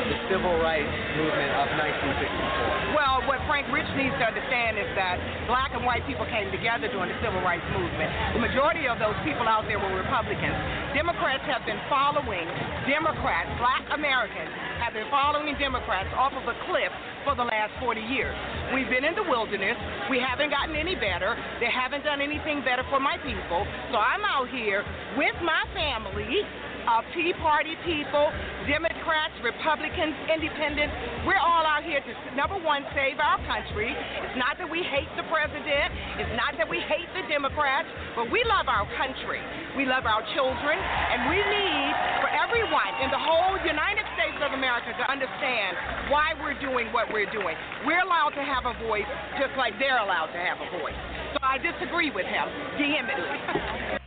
the 0.10 0.18
civil 0.34 0.58
rights 0.58 0.89
movement 1.13 1.54
of 1.54 1.70
1964. 1.77 2.98
Well, 2.98 3.05
what 3.25 3.41
Frank 3.50 3.65
Rich 3.74 3.89
needs 3.98 4.13
to 4.22 4.25
understand 4.25 4.77
is 4.77 4.89
that 4.94 5.17
black 5.50 5.74
and 5.74 5.82
white 5.82 6.05
people 6.05 6.25
came 6.29 6.50
together 6.53 6.89
during 6.89 7.10
the 7.10 7.20
civil 7.22 7.41
rights 7.41 7.65
movement. 7.74 8.10
The 8.38 8.41
majority 8.41 8.86
of 8.86 9.01
those 9.01 9.17
people 9.25 9.50
out 9.50 9.65
there 9.65 9.82
were 9.82 9.94
Republicans. 9.98 10.58
Democrats 10.94 11.41
have 11.50 11.65
been 11.65 11.82
following 11.89 12.46
Democrats, 12.86 13.50
black 13.58 13.84
Americans 13.94 14.53
have 14.79 14.94
been 14.94 15.10
following 15.10 15.58
Democrats 15.58 16.10
off 16.13 16.34
of 16.38 16.46
a 16.46 16.55
cliff 16.70 16.94
for 17.25 17.34
the 17.34 17.44
last 17.44 17.74
40 17.82 18.01
years. 18.05 18.38
We've 18.74 18.89
been 18.89 19.03
in 19.03 19.17
the 19.17 19.25
wilderness. 19.25 19.75
We 20.13 20.22
haven't 20.22 20.53
gotten 20.53 20.77
any 20.77 20.94
better. 20.94 21.34
They 21.58 21.74
haven't 21.74 22.05
done 22.05 22.22
anything 22.22 22.62
better 22.62 22.86
for 22.94 23.01
my 23.01 23.17
people. 23.25 23.65
So 23.89 23.98
I'm 23.98 24.22
out 24.22 24.48
here 24.53 24.86
with 25.17 25.36
my 25.41 25.65
family 25.74 26.46
of 26.86 27.01
Tea 27.18 27.34
Party 27.42 27.74
people, 27.82 28.30
Democrats, 28.70 29.34
Republicans, 29.42 30.13
Independents. 30.30 30.94
We're 31.25 31.42
all 31.42 31.65
out 31.65 31.82
here 31.82 32.01
to, 32.01 32.12
number 32.38 32.58
one, 32.62 32.86
save 32.94 33.18
our 33.18 33.42
country. 33.50 33.89
It's 33.89 34.38
not 34.38 34.58
that 34.62 34.70
we 34.70 34.86
hate 34.86 35.10
the 35.18 35.25
president, 35.30 35.89
it's 36.22 36.36
not 36.38 36.54
that 36.62 36.70
we 36.70 36.77
hate 36.86 37.10
the 37.18 37.25
Democrats, 37.25 37.89
but 38.13 38.30
we 38.30 38.46
love 38.46 38.70
our 38.70 38.86
country. 38.98 39.42
We 39.74 39.84
love 39.89 40.06
our 40.06 40.22
children, 40.38 40.77
and 40.77 41.27
we 41.27 41.42
need 41.42 41.92
for 42.22 42.30
everyone 42.30 42.92
in 43.01 43.10
the 43.10 43.20
whole 43.20 43.58
United 43.65 44.06
States 44.13 44.38
of 44.46 44.54
America 44.54 44.94
to 44.94 45.06
understand 45.10 46.13
why 46.13 46.38
we're 46.38 46.58
doing 46.62 46.94
what 46.94 47.10
we're 47.12 47.30
doing. 47.34 47.58
We're 47.84 48.06
allowed 48.06 48.38
to 48.38 48.44
have 48.46 48.70
a 48.70 48.77
voice 48.86 49.10
just 49.42 49.58
like 49.58 49.74
they're 49.82 50.00
allowed 50.00 50.32
to 50.32 50.39
have 50.39 50.62
a 50.62 50.70
voice. 50.80 50.98
So 51.34 51.39
I 51.42 51.58
disagree 51.58 52.13
with 52.13 52.30
him 52.30 52.48
vehemently. 52.77 54.00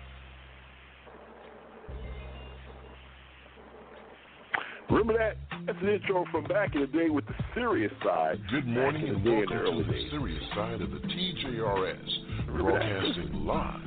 Remember 4.91 5.13
that? 5.19 5.37
That's 5.67 5.79
an 5.83 5.89
intro 5.89 6.25
from 6.33 6.45
back 6.45 6.75
in 6.75 6.81
the 6.81 6.87
day 6.87 7.11
with 7.11 7.27
the 7.27 7.35
serious 7.55 7.93
side. 8.03 8.39
Good 8.51 8.67
morning 8.67 9.09
and 9.09 9.17
the 9.19 9.31
day 9.31 9.37
in 9.43 9.47
welcome 9.51 9.77
to 9.77 9.85
the 9.85 9.93
days. 9.93 10.11
serious 10.11 10.43
side 10.55 10.81
of 10.81 10.91
the 10.91 10.99
TJRS, 10.99 12.09
Remember 12.49 12.73
that? 12.79 12.89
broadcasting 12.89 13.45
live 13.45 13.81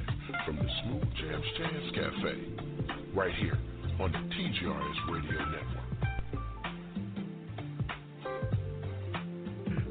from 0.45 0.55
the 0.57 0.69
Smooth 0.83 1.09
Jams 1.17 1.45
Jazz 1.57 1.91
Cafe, 1.95 2.29
right 3.15 3.33
here 3.39 3.57
on 3.99 4.11
the 4.11 4.19
TJRS 4.19 5.11
Radio 5.11 5.39
Network. 5.49 5.81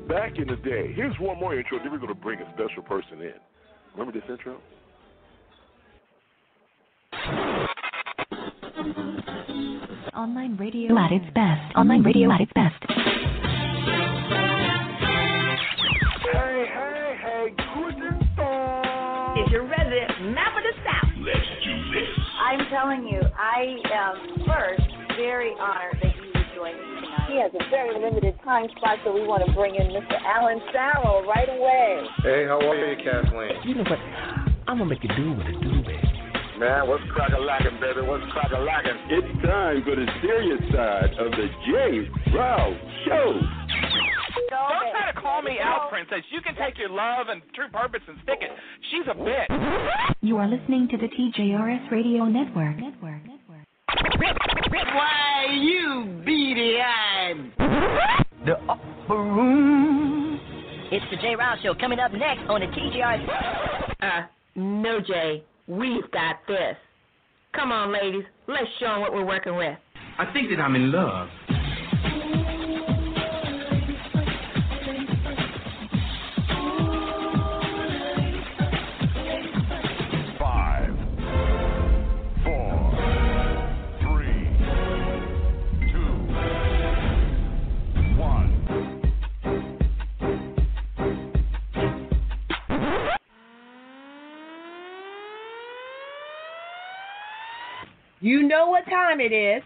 Back 0.09 0.39
in 0.39 0.47
the 0.47 0.57
day. 0.57 0.93
Here's 0.95 1.19
one 1.19 1.39
more 1.41 1.57
intro, 1.57 1.79
then 1.79 1.91
we're 1.91 1.99
going 1.99 2.09
to 2.09 2.15
bring 2.15 2.41
a 2.41 2.53
special 2.55 2.83
person 2.85 3.21
in. 3.21 3.35
Remember 3.97 4.13
this 4.13 4.29
intro? 4.31 4.59
Online 10.21 10.53
radio 10.61 10.93
at 11.01 11.13
its 11.17 11.25
best. 11.33 11.73
Online 11.75 12.03
radio 12.03 12.29
at 12.31 12.45
its 12.45 12.53
best. 12.53 12.77
Hey, 12.85 13.09
hey, 16.69 17.17
hey, 17.25 17.49
Guten 17.73 18.21
Tag. 18.37 19.41
Is 19.41 19.49
your 19.49 19.65
resident 19.65 20.37
map 20.37 20.53
of 20.53 20.61
the 20.61 20.77
South. 20.85 21.09
Let's 21.25 21.41
do 21.65 21.73
this. 21.97 22.05
I'm 22.37 22.61
telling 22.69 23.09
you, 23.09 23.25
I 23.33 23.81
am 23.89 24.45
first 24.45 24.85
very 25.17 25.57
honored 25.57 25.97
that 26.05 26.13
you 26.13 26.29
would 26.37 26.53
join 26.53 26.77
us 26.77 27.01
tonight. 27.01 27.33
He 27.33 27.41
has 27.41 27.53
a 27.57 27.65
very 27.71 27.97
limited 27.97 28.37
time 28.45 28.69
slot, 28.79 28.99
so 29.07 29.15
we 29.17 29.25
want 29.27 29.41
to 29.47 29.53
bring 29.57 29.75
in 29.75 29.89
Mr. 29.89 30.21
Alan 30.21 30.61
Farrell 30.71 31.25
right 31.25 31.49
away. 31.49 32.05
Hey, 32.21 32.45
how 32.45 32.61
are 32.61 32.77
you, 32.77 32.93
Kathleen? 33.01 33.57
You 33.65 33.75
know 33.77 33.89
what? 33.89 33.99
I'm 34.69 34.77
gonna 34.77 34.85
make 34.85 35.03
it 35.03 35.17
do 35.17 35.33
what 35.33 35.47
it 35.49 35.59
do, 35.63 35.81
baby. 35.81 35.90
Man, 36.61 36.89
what's 36.89 37.03
crack 37.17 37.33
a 37.33 37.41
lacking, 37.41 37.81
baby? 37.81 38.03
What's 38.07 38.23
crack 38.33 38.53
a 38.53 38.61
lacking? 38.61 38.93
It's 39.09 39.33
time 39.43 39.81
for 39.83 39.97
the 39.97 40.05
serious 40.21 40.61
side 40.71 41.09
of 41.17 41.31
the 41.33 41.49
J. 41.65 42.37
Ralph 42.37 42.77
Show. 43.07 43.41
Don't 44.51 44.93
try 44.93 45.11
to 45.11 45.19
call 45.19 45.41
me 45.41 45.57
out, 45.59 45.89
princess. 45.89 46.21
You 46.31 46.43
can 46.43 46.55
take 46.57 46.77
your 46.77 46.91
love 46.91 47.29
and 47.31 47.41
true 47.55 47.71
purpose 47.73 48.03
and 48.07 48.19
stick 48.25 48.41
it. 48.43 48.51
She's 48.91 49.09
a 49.09 49.15
bitch. 49.17 50.15
You 50.21 50.37
are 50.37 50.47
listening 50.47 50.87
to 50.91 50.99
the 50.99 51.09
TJRS 51.09 51.91
Radio 51.91 52.27
Network. 52.27 52.77
Network. 52.77 53.23
Network. 53.25 53.65
Why, 54.69 55.47
you 55.51 56.21
beady 56.27 56.77
eyed. 56.77 57.53
The 58.45 58.57
upper 58.69 59.17
room. 59.17 60.39
It's 60.93 61.07
the 61.11 61.17
J. 61.23 61.37
Rouse 61.37 61.61
Show 61.63 61.73
coming 61.81 62.01
up 62.01 62.13
next 62.13 62.43
on 62.51 62.61
the 62.61 62.67
TGR. 62.67 63.95
Uh, 64.03 64.27
no, 64.57 65.01
Jay. 65.01 65.43
We've 65.71 66.11
got 66.11 66.37
this. 66.49 66.77
Come 67.55 67.71
on, 67.71 67.93
ladies. 67.93 68.25
Let's 68.49 68.67
show 68.81 68.93
'em 68.93 69.01
what 69.03 69.13
we're 69.15 69.25
working 69.25 69.55
with. 69.55 69.79
I 70.19 70.27
think 70.33 70.51
that 70.51 70.61
I'm 70.61 70.75
in 70.75 70.91
love. 70.91 71.29
You 98.31 98.47
know 98.47 98.69
what 98.69 98.85
time 98.85 99.19
it 99.19 99.33
is. 99.33 99.61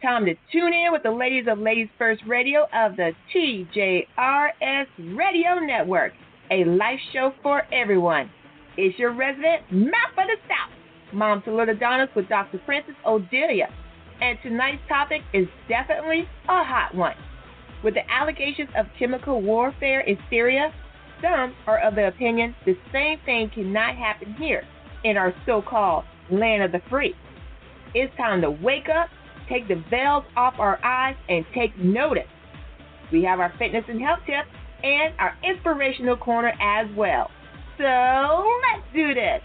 Time 0.00 0.24
to 0.24 0.34
tune 0.50 0.72
in 0.72 0.90
with 0.90 1.02
the 1.02 1.10
ladies 1.10 1.44
of 1.50 1.58
Ladies 1.58 1.90
First 1.98 2.22
Radio 2.26 2.62
of 2.72 2.96
the 2.96 3.12
TJRS 3.28 4.86
Radio 5.14 5.56
Network, 5.60 6.14
a 6.50 6.64
life 6.64 6.98
show 7.12 7.34
for 7.42 7.64
everyone. 7.70 8.30
It's 8.78 8.98
your 8.98 9.12
resident 9.12 9.70
map 9.70 10.12
of 10.16 10.28
the 10.28 10.36
South, 10.48 11.12
Mom 11.12 11.42
Salute 11.44 11.68
Adonis 11.68 12.08
with 12.16 12.26
Dr. 12.30 12.58
Francis 12.64 12.94
Odelia. 13.04 13.66
And 14.22 14.38
tonight's 14.42 14.80
topic 14.88 15.20
is 15.34 15.46
definitely 15.68 16.26
a 16.48 16.64
hot 16.64 16.94
one. 16.94 17.16
With 17.84 17.92
the 17.92 18.10
allegations 18.10 18.70
of 18.78 18.86
chemical 18.98 19.42
warfare 19.42 20.00
in 20.00 20.16
Syria, 20.30 20.72
some 21.20 21.54
are 21.66 21.80
of 21.86 21.96
the 21.96 22.08
opinion 22.08 22.54
the 22.64 22.78
same 22.90 23.18
thing 23.26 23.50
cannot 23.54 23.94
happen 23.94 24.34
here 24.38 24.62
in 25.04 25.18
our 25.18 25.34
so 25.44 25.60
called 25.60 26.04
land 26.30 26.62
of 26.62 26.72
the 26.72 26.80
free. 26.88 27.14
It's 27.94 28.14
time 28.16 28.40
to 28.42 28.50
wake 28.50 28.88
up, 28.88 29.08
take 29.48 29.68
the 29.68 29.82
veils 29.90 30.24
off 30.36 30.54
our 30.58 30.84
eyes, 30.84 31.14
and 31.28 31.44
take 31.54 31.76
notice. 31.78 32.24
We 33.12 33.22
have 33.24 33.38
our 33.40 33.52
fitness 33.58 33.84
and 33.88 34.00
health 34.00 34.20
tips 34.26 34.48
and 34.82 35.14
our 35.18 35.36
inspirational 35.44 36.16
corner 36.16 36.52
as 36.60 36.86
well. 36.96 37.30
So 37.78 37.84
let's 37.84 38.82
do 38.94 39.14
this. 39.14 39.42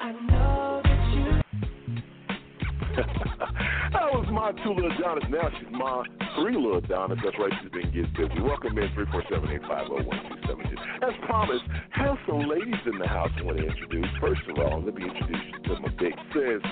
I 0.00 0.12
love 0.30 0.84
you. 1.14 1.42
That 3.92 4.08
was 4.08 4.24
my 4.32 4.56
two 4.64 4.72
little 4.72 4.88
Donnas. 4.98 5.24
Now 5.28 5.50
she's 5.52 5.68
my 5.70 6.02
three 6.40 6.56
little 6.56 6.80
Donnas. 6.80 7.18
That's 7.22 7.36
right, 7.38 7.52
she's 7.60 7.70
been 7.70 7.92
getting 7.92 8.10
busy. 8.16 8.40
Welcome 8.40 8.78
in 8.78 8.88
347-850-1272. 8.96 11.04
As 11.04 11.12
promised, 11.26 11.64
have 11.92 12.16
some 12.26 12.48
ladies 12.48 12.80
in 12.86 12.96
the 12.98 13.06
house 13.06 13.28
I 13.36 13.42
want 13.42 13.58
to 13.58 13.66
introduce. 13.68 14.06
First 14.18 14.40
of 14.48 14.56
all, 14.64 14.80
let 14.82 14.94
me 14.94 15.04
introduce 15.04 15.44
you 15.52 15.58
to 15.68 15.78
my 15.80 15.88
big 16.00 16.14
sis. 16.32 16.62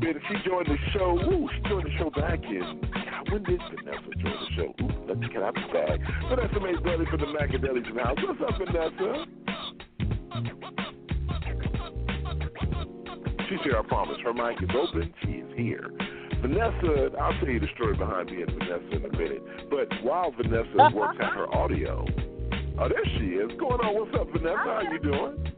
Man, 0.00 0.14
she 0.28 0.48
joined 0.48 0.66
the 0.66 0.76
show. 0.92 1.18
Ooh, 1.18 1.48
she 1.54 1.68
joined 1.68 1.86
the 1.86 1.90
show 1.98 2.10
back 2.10 2.42
in. 2.44 2.80
God, 2.92 3.30
when 3.30 3.42
did 3.44 3.60
Vanessa 3.60 4.10
join 4.18 4.32
the 4.32 4.46
show? 4.56 4.74
Ooh, 4.82 5.28
can 5.28 5.42
I 5.42 5.50
be 5.50 5.60
back? 5.72 6.00
Vanessa 6.28 6.60
May 6.60 6.72
Dudley 6.72 7.06
from 7.10 7.20
the 7.20 7.26
the 7.26 8.02
house. 8.02 8.18
What's 8.22 8.40
up, 8.40 8.58
Vanessa? 8.58 9.26
She's 13.48 13.60
here, 13.64 13.76
I 13.78 13.82
promise. 13.86 14.16
Her 14.24 14.32
mic 14.32 14.62
is 14.62 14.70
open. 14.74 15.12
She 15.24 15.30
is 15.30 15.52
here. 15.56 15.90
Vanessa, 16.40 17.16
I'll 17.20 17.38
tell 17.38 17.48
you 17.48 17.60
the 17.60 17.68
story 17.74 17.96
behind 17.96 18.30
me 18.30 18.42
and 18.42 18.50
Vanessa 18.50 18.96
in 18.96 19.04
a 19.04 19.16
minute. 19.16 19.42
But 19.70 19.88
while 20.02 20.32
Vanessa 20.32 20.90
works 20.94 21.18
out 21.20 21.34
her 21.34 21.54
audio, 21.54 22.04
oh, 22.80 22.88
there 22.88 23.04
she 23.18 23.36
is. 23.36 23.48
What's 23.48 23.60
going 23.60 23.80
on? 23.80 23.94
What's 23.94 24.14
up, 24.18 24.26
Vanessa? 24.32 24.56
How 24.56 24.82
you 24.90 24.98
doing? 24.98 25.52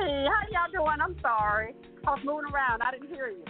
Hey, 0.00 0.26
how 0.26 0.42
y'all 0.50 0.72
doing? 0.72 0.98
I'm 1.00 1.16
sorry. 1.20 1.74
I 2.06 2.10
was 2.10 2.20
moving 2.24 2.52
around. 2.52 2.82
I 2.82 2.90
didn't 2.90 3.08
hear 3.08 3.28
you. 3.28 3.44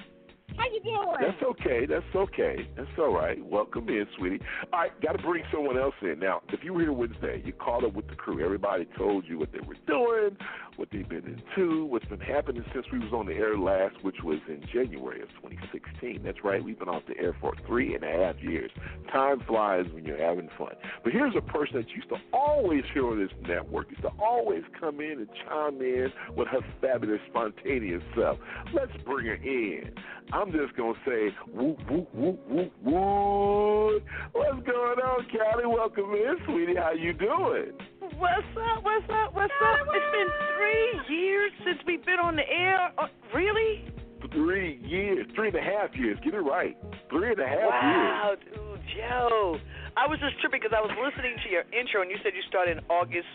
How 0.57 0.65
you 0.67 0.81
doing? 0.83 1.17
That's 1.21 1.43
okay. 1.43 1.87
That's 1.87 2.15
okay. 2.15 2.69
That's 2.77 2.89
all 2.99 3.13
right. 3.13 3.45
Welcome 3.45 3.89
in, 3.89 4.07
sweetie. 4.19 4.41
All 4.73 4.81
right, 4.81 5.01
got 5.01 5.13
to 5.13 5.23
bring 5.23 5.43
someone 5.53 5.79
else 5.79 5.95
in. 6.03 6.19
Now, 6.21 6.43
if 6.51 6.63
you 6.63 6.75
were 6.75 6.81
here 6.83 6.93
Wednesday, 6.93 7.43
you 7.45 7.53
called 7.53 7.85
up 7.85 7.95
with 7.95 8.09
the 8.09 8.15
crew. 8.15 8.45
Everybody 8.45 8.87
told 8.97 9.25
you 9.27 9.39
what 9.39 9.51
they 9.53 9.61
were 9.61 9.77
doing, 9.87 10.37
what 10.77 10.89
they've 10.93 11.09
been 11.09 11.25
into, 11.57 11.87
what's 11.87 12.05
been 12.07 12.21
happening 12.21 12.65
since 12.73 12.87
we 12.93 12.99
was 13.01 13.13
on 13.13 13.27
the 13.27 13.33
air 13.33 13.59
last, 13.59 13.97
which 14.03 14.23
was 14.23 14.39
in 14.49 14.63
January 14.73 15.23
of 15.23 15.29
2016. 15.43 16.23
That's 16.25 16.45
right. 16.45 16.63
We've 16.63 16.79
been 16.79 16.89
off 16.89 17.03
the 17.09 17.19
air 17.19 17.37
for 17.41 17.55
three 17.67 17.95
and 17.95 18.05
a 18.05 18.27
half 18.27 18.43
years. 18.43 18.71
Time 19.13 19.43
flies 19.47 19.87
when 19.93 20.05
you're 20.05 20.23
having 20.23 20.49
fun. 20.57 20.75
But 21.03 21.13
here's 21.13 21.35
a 21.37 21.43
person 21.43 21.77
that 21.77 21.89
used 21.91 22.09
to 22.11 22.17
always 22.33 22.85
hear 22.93 23.07
on 23.07 23.19
this 23.19 23.33
network, 23.49 23.91
used 23.91 24.03
to 24.03 24.13
always 24.21 24.63
come 24.79 25.01
in 25.01 25.19
and 25.19 25.29
chime 25.49 25.81
in 25.81 26.13
with 26.37 26.49
her 26.49 26.61
fabulous, 26.81 27.21
spontaneous 27.29 28.03
self. 28.17 28.39
Let's 28.73 28.93
bring 29.05 29.27
her 29.27 29.35
in. 29.35 29.93
I'm 30.33 30.51
just 30.53 30.77
gonna 30.77 30.95
say 31.07 31.29
whoop 31.53 31.79
whoop 31.91 32.09
whoop 32.15 32.41
whoop 32.49 32.73
whoop. 32.83 34.03
What's 34.33 34.67
going 34.67 34.99
on, 34.99 35.27
Callie? 35.31 35.67
Welcome 35.67 36.13
in, 36.15 36.37
sweetie. 36.47 36.77
How 36.77 36.93
you 36.93 37.13
doing? 37.13 37.73
What's 38.17 38.47
up? 38.57 38.83
What's 38.83 39.09
up? 39.11 39.35
What's 39.35 39.53
up? 39.63 39.87
It's 39.93 40.13
been 40.13 40.31
three 40.57 41.17
years 41.17 41.53
since 41.65 41.79
we've 41.87 42.05
been 42.05 42.19
on 42.19 42.37
the 42.37 42.49
air. 42.49 42.91
Uh, 42.99 43.07
really? 43.35 43.85
Three 44.33 44.81
years, 44.83 45.27
three 45.35 45.49
and 45.49 45.57
a 45.57 45.63
half 45.63 45.95
years. 45.95 46.19
Get 46.25 46.35
it 46.35 46.41
right. 46.41 46.77
Three 47.11 47.31
and 47.31 47.39
a 47.41 47.47
half 47.47 47.71
wow, 47.71 48.35
years. 48.35 48.57
Wow, 48.57 48.75
dude, 48.75 48.81
Joe. 48.97 49.59
I 49.97 50.09
was 50.09 50.19
just 50.19 50.41
tripping 50.41 50.61
because 50.61 50.75
I 50.75 50.81
was 50.81 50.91
listening 50.99 51.37
to 51.45 51.49
your 51.51 51.63
intro 51.71 52.03
and 52.03 52.11
you 52.11 52.17
said 52.25 52.33
you 52.35 52.43
started 52.49 52.79
in 52.79 52.85
August 52.91 53.29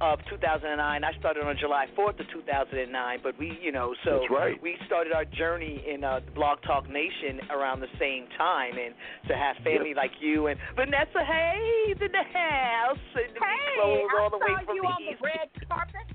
of 0.00 0.18
2009. 0.30 0.78
I 1.04 1.12
started 1.18 1.44
on 1.44 1.56
July 1.58 1.86
4th 1.96 2.20
of 2.20 2.26
2009, 2.30 3.18
but 3.22 3.38
we, 3.38 3.58
you 3.60 3.72
know, 3.72 3.94
so 4.04 4.22
right. 4.30 4.60
we 4.62 4.76
started 4.86 5.12
our 5.12 5.24
journey 5.24 5.82
in 5.86 6.04
uh, 6.04 6.20
Blog 6.34 6.62
Talk 6.62 6.88
Nation 6.88 7.40
around 7.50 7.80
the 7.80 7.90
same 7.98 8.26
time, 8.38 8.78
and 8.78 8.94
to 9.28 9.34
have 9.34 9.56
family 9.64 9.94
like 9.94 10.12
you 10.20 10.46
and 10.46 10.58
Vanessa 10.76 11.22
Hayes 11.24 11.98
in 12.00 12.12
the 12.12 12.26
house, 12.30 13.06
and 13.14 13.32
we 13.34 13.40
Hey, 13.42 13.74
close 13.78 14.08
I 14.10 14.22
all 14.22 14.30
the 14.30 14.38
way 14.38 14.54
saw 14.54 14.64
from 14.66 14.76
you 14.76 14.82
the 14.82 14.88
on 14.88 15.02
east. 15.02 15.18
the 15.18 15.26
red 15.26 15.48
carpet. 15.68 16.06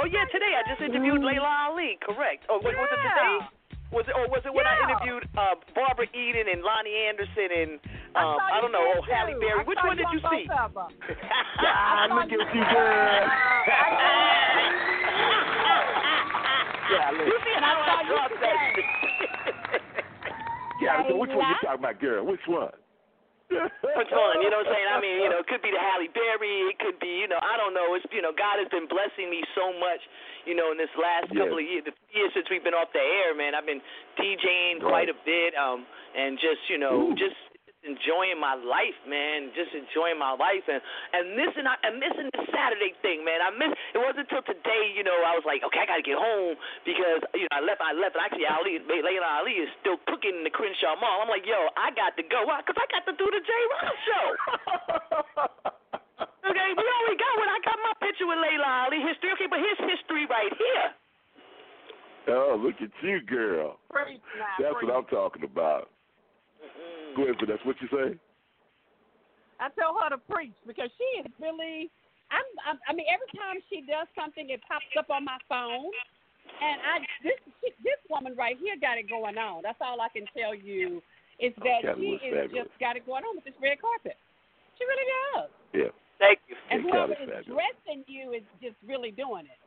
Oh 0.00 0.08
yeah, 0.08 0.24
today 0.32 0.52
I 0.56 0.64
just 0.68 0.80
interviewed 0.80 1.20
Laila 1.20 1.68
Ali. 1.68 1.98
Correct. 2.00 2.44
Oh, 2.48 2.60
wait, 2.64 2.76
was 2.76 2.88
it 2.88 2.96
today? 2.96 3.36
Was 3.92 4.08
it 4.08 4.14
or 4.16 4.24
was 4.32 4.40
it 4.48 4.52
when 4.56 4.64
I 4.66 4.72
interviewed 4.88 5.28
uh, 5.36 5.54
Barbara 5.76 6.08
Eden 6.16 6.48
and 6.48 6.64
Loni 6.64 6.96
Anderson 7.12 7.48
and 7.52 7.70
I 8.16 8.24
um, 8.24 8.36
saw 8.40 8.56
I 8.56 8.60
don't 8.64 8.72
know, 8.72 8.80
there, 8.80 8.96
oh 8.96 9.04
Halle. 9.04 9.36
Berry? 9.38 9.60
I 9.60 9.64
Which 9.68 9.78
one 9.84 9.96
did 10.00 10.06
you 10.12 10.20
see? 10.32 10.48
both 10.48 10.72
of 10.72 10.88
'em. 10.88 10.96
Ah, 11.60 12.08
look 12.08 12.24
at 12.24 12.30
you, 12.32 12.64
girl. 12.72 13.28
Yeah, 16.92 17.10
You 17.12 17.36
see 17.44 17.54
I 17.56 17.60
how 17.60 17.76
saw 17.84 17.96
I 17.96 18.02
you 18.04 18.16
that 18.16 18.32
shit? 18.74 18.84
Yeah, 20.82 21.02
so 21.08 21.16
which 21.16 21.30
one 21.30 21.48
you 21.48 21.54
talking 21.62 21.78
about, 21.84 22.00
girl? 22.00 22.26
Which 22.26 22.40
one? 22.48 22.70
One? 23.52 24.40
You 24.40 24.50
know 24.50 24.64
what 24.64 24.68
I'm 24.68 24.74
saying? 24.74 24.88
I 24.88 24.98
mean, 25.00 25.16
you 25.22 25.30
know, 25.30 25.40
it 25.44 25.48
could 25.48 25.62
be 25.62 25.70
the 25.70 25.80
Halle 25.80 26.08
Berry. 26.12 26.72
It 26.72 26.78
could 26.80 26.98
be, 26.98 27.22
you 27.22 27.28
know, 27.28 27.38
I 27.40 27.56
don't 27.60 27.74
know. 27.76 27.92
It's, 27.94 28.06
you 28.10 28.22
know, 28.22 28.32
God 28.32 28.58
has 28.58 28.68
been 28.72 28.88
blessing 28.88 29.28
me 29.28 29.44
so 29.54 29.72
much, 29.76 30.00
you 30.48 30.54
know, 30.56 30.72
in 30.72 30.78
this 30.78 30.92
last 30.96 31.28
Yes. 31.32 31.44
couple 31.44 31.58
of 31.60 31.64
years, 31.64 31.84
the 31.84 31.94
years 32.16 32.32
since 32.34 32.48
we've 32.50 32.64
been 32.64 32.74
off 32.76 32.92
the 32.92 33.00
air, 33.02 33.34
man. 33.36 33.54
I've 33.54 33.66
been 33.68 33.82
DJing 34.16 34.80
quite 34.80 35.08
a 35.12 35.16
bit, 35.24 35.52
um, 35.56 35.84
and 36.16 36.38
just, 36.40 36.60
you 36.68 36.78
know, 36.78 37.12
Ooh. 37.12 37.14
just 37.14 37.36
enjoying 37.82 38.38
my 38.38 38.54
life, 38.54 38.96
man. 39.06 39.50
Just 39.54 39.74
enjoying 39.74 40.18
my 40.18 40.34
life, 40.38 40.64
and 40.70 40.80
and 41.14 41.34
missing, 41.34 41.66
and 41.66 41.94
missing 41.98 42.30
the 42.30 42.42
Saturday 42.50 42.94
thing, 43.02 43.26
man. 43.26 43.42
I 43.42 43.50
miss. 43.54 43.74
It 43.94 44.00
wasn't 44.00 44.30
until 44.30 44.42
today, 44.46 44.94
you 44.94 45.02
know, 45.02 45.14
I 45.26 45.34
was 45.34 45.46
like, 45.46 45.66
okay, 45.66 45.82
I 45.82 45.86
gotta 45.86 46.06
get 46.06 46.18
home 46.18 46.54
because, 46.86 47.22
you 47.34 47.46
know, 47.50 47.58
I 47.58 47.60
left. 47.62 47.82
I 47.82 47.92
left. 47.94 48.14
And 48.14 48.22
actually, 48.22 48.46
Ali, 48.46 48.78
Laila 48.82 49.42
Ali 49.42 49.58
is 49.58 49.70
still 49.82 49.98
cooking 50.06 50.42
in 50.42 50.44
the 50.46 50.54
Crenshaw 50.54 50.94
Mall. 50.98 51.22
I'm 51.22 51.30
like, 51.30 51.46
yo, 51.46 51.58
I 51.74 51.90
got 51.94 52.14
to 52.18 52.24
go. 52.24 52.46
Why? 52.46 52.62
Because 52.62 52.78
I 52.78 52.86
got 52.90 53.02
to 53.10 53.14
do 53.18 53.26
the 53.26 53.42
J. 53.42 53.50
Rock 53.74 53.96
show. 54.06 54.26
okay, 56.50 56.68
we 56.78 56.84
only 56.86 57.16
got 57.18 57.34
when 57.38 57.50
I 57.50 57.58
got 57.66 57.78
my 57.82 57.94
picture 57.98 58.26
with 58.30 58.38
Laila 58.38 58.86
Ali 58.86 59.02
history. 59.02 59.34
Okay, 59.34 59.50
but 59.50 59.58
his 59.58 59.78
history 59.82 60.24
right 60.30 60.54
here. 60.54 60.86
Oh, 62.30 62.54
look 62.54 62.78
at 62.78 62.94
you, 63.02 63.18
girl. 63.26 63.82
Preach 63.90 64.22
That's 64.60 64.78
what 64.78 64.94
I'm 64.94 65.04
talking 65.10 65.42
about. 65.42 65.91
Go 67.16 67.24
ahead, 67.24 67.36
Vanessa. 67.40 67.64
What 67.64 67.76
you 67.80 67.88
say? 67.92 68.16
I 69.60 69.68
tell 69.78 69.94
her 70.00 70.10
to 70.10 70.18
preach 70.18 70.56
because 70.66 70.90
she 70.98 71.08
is 71.22 71.30
really. 71.38 71.90
I'm, 72.32 72.46
I'm. 72.64 72.78
I 72.88 72.92
mean, 72.96 73.06
every 73.12 73.28
time 73.36 73.60
she 73.68 73.84
does 73.84 74.08
something, 74.16 74.48
it 74.48 74.60
pops 74.66 74.88
up 74.98 75.12
on 75.12 75.24
my 75.24 75.38
phone, 75.46 75.92
and 76.58 76.76
I 76.82 77.04
this 77.22 77.38
she, 77.60 77.70
this 77.84 78.00
woman 78.08 78.34
right 78.34 78.56
here 78.58 78.74
got 78.80 78.98
it 78.98 79.06
going 79.06 79.36
on. 79.38 79.62
That's 79.62 79.78
all 79.78 80.00
I 80.00 80.08
can 80.10 80.26
tell 80.34 80.56
you 80.56 81.02
is 81.38 81.52
that 81.62 81.86
Kelly 81.86 82.18
she 82.18 82.30
is 82.30 82.50
fabulous. 82.50 82.66
just 82.66 82.74
got 82.80 82.96
it 82.96 83.06
going 83.06 83.22
on 83.22 83.38
with 83.38 83.46
this 83.46 83.58
red 83.62 83.78
carpet. 83.78 84.18
She 84.78 84.82
really 84.88 85.08
does. 85.10 85.50
Yeah. 85.74 85.92
Thank 86.18 86.38
you. 86.46 86.54
And 86.70 86.82
whoever 86.82 87.14
is 87.18 87.30
fabulous. 87.30 87.46
dressing 87.46 88.02
you 88.06 88.34
is 88.34 88.46
just 88.62 88.78
really 88.82 89.10
doing 89.10 89.46
it. 89.46 89.61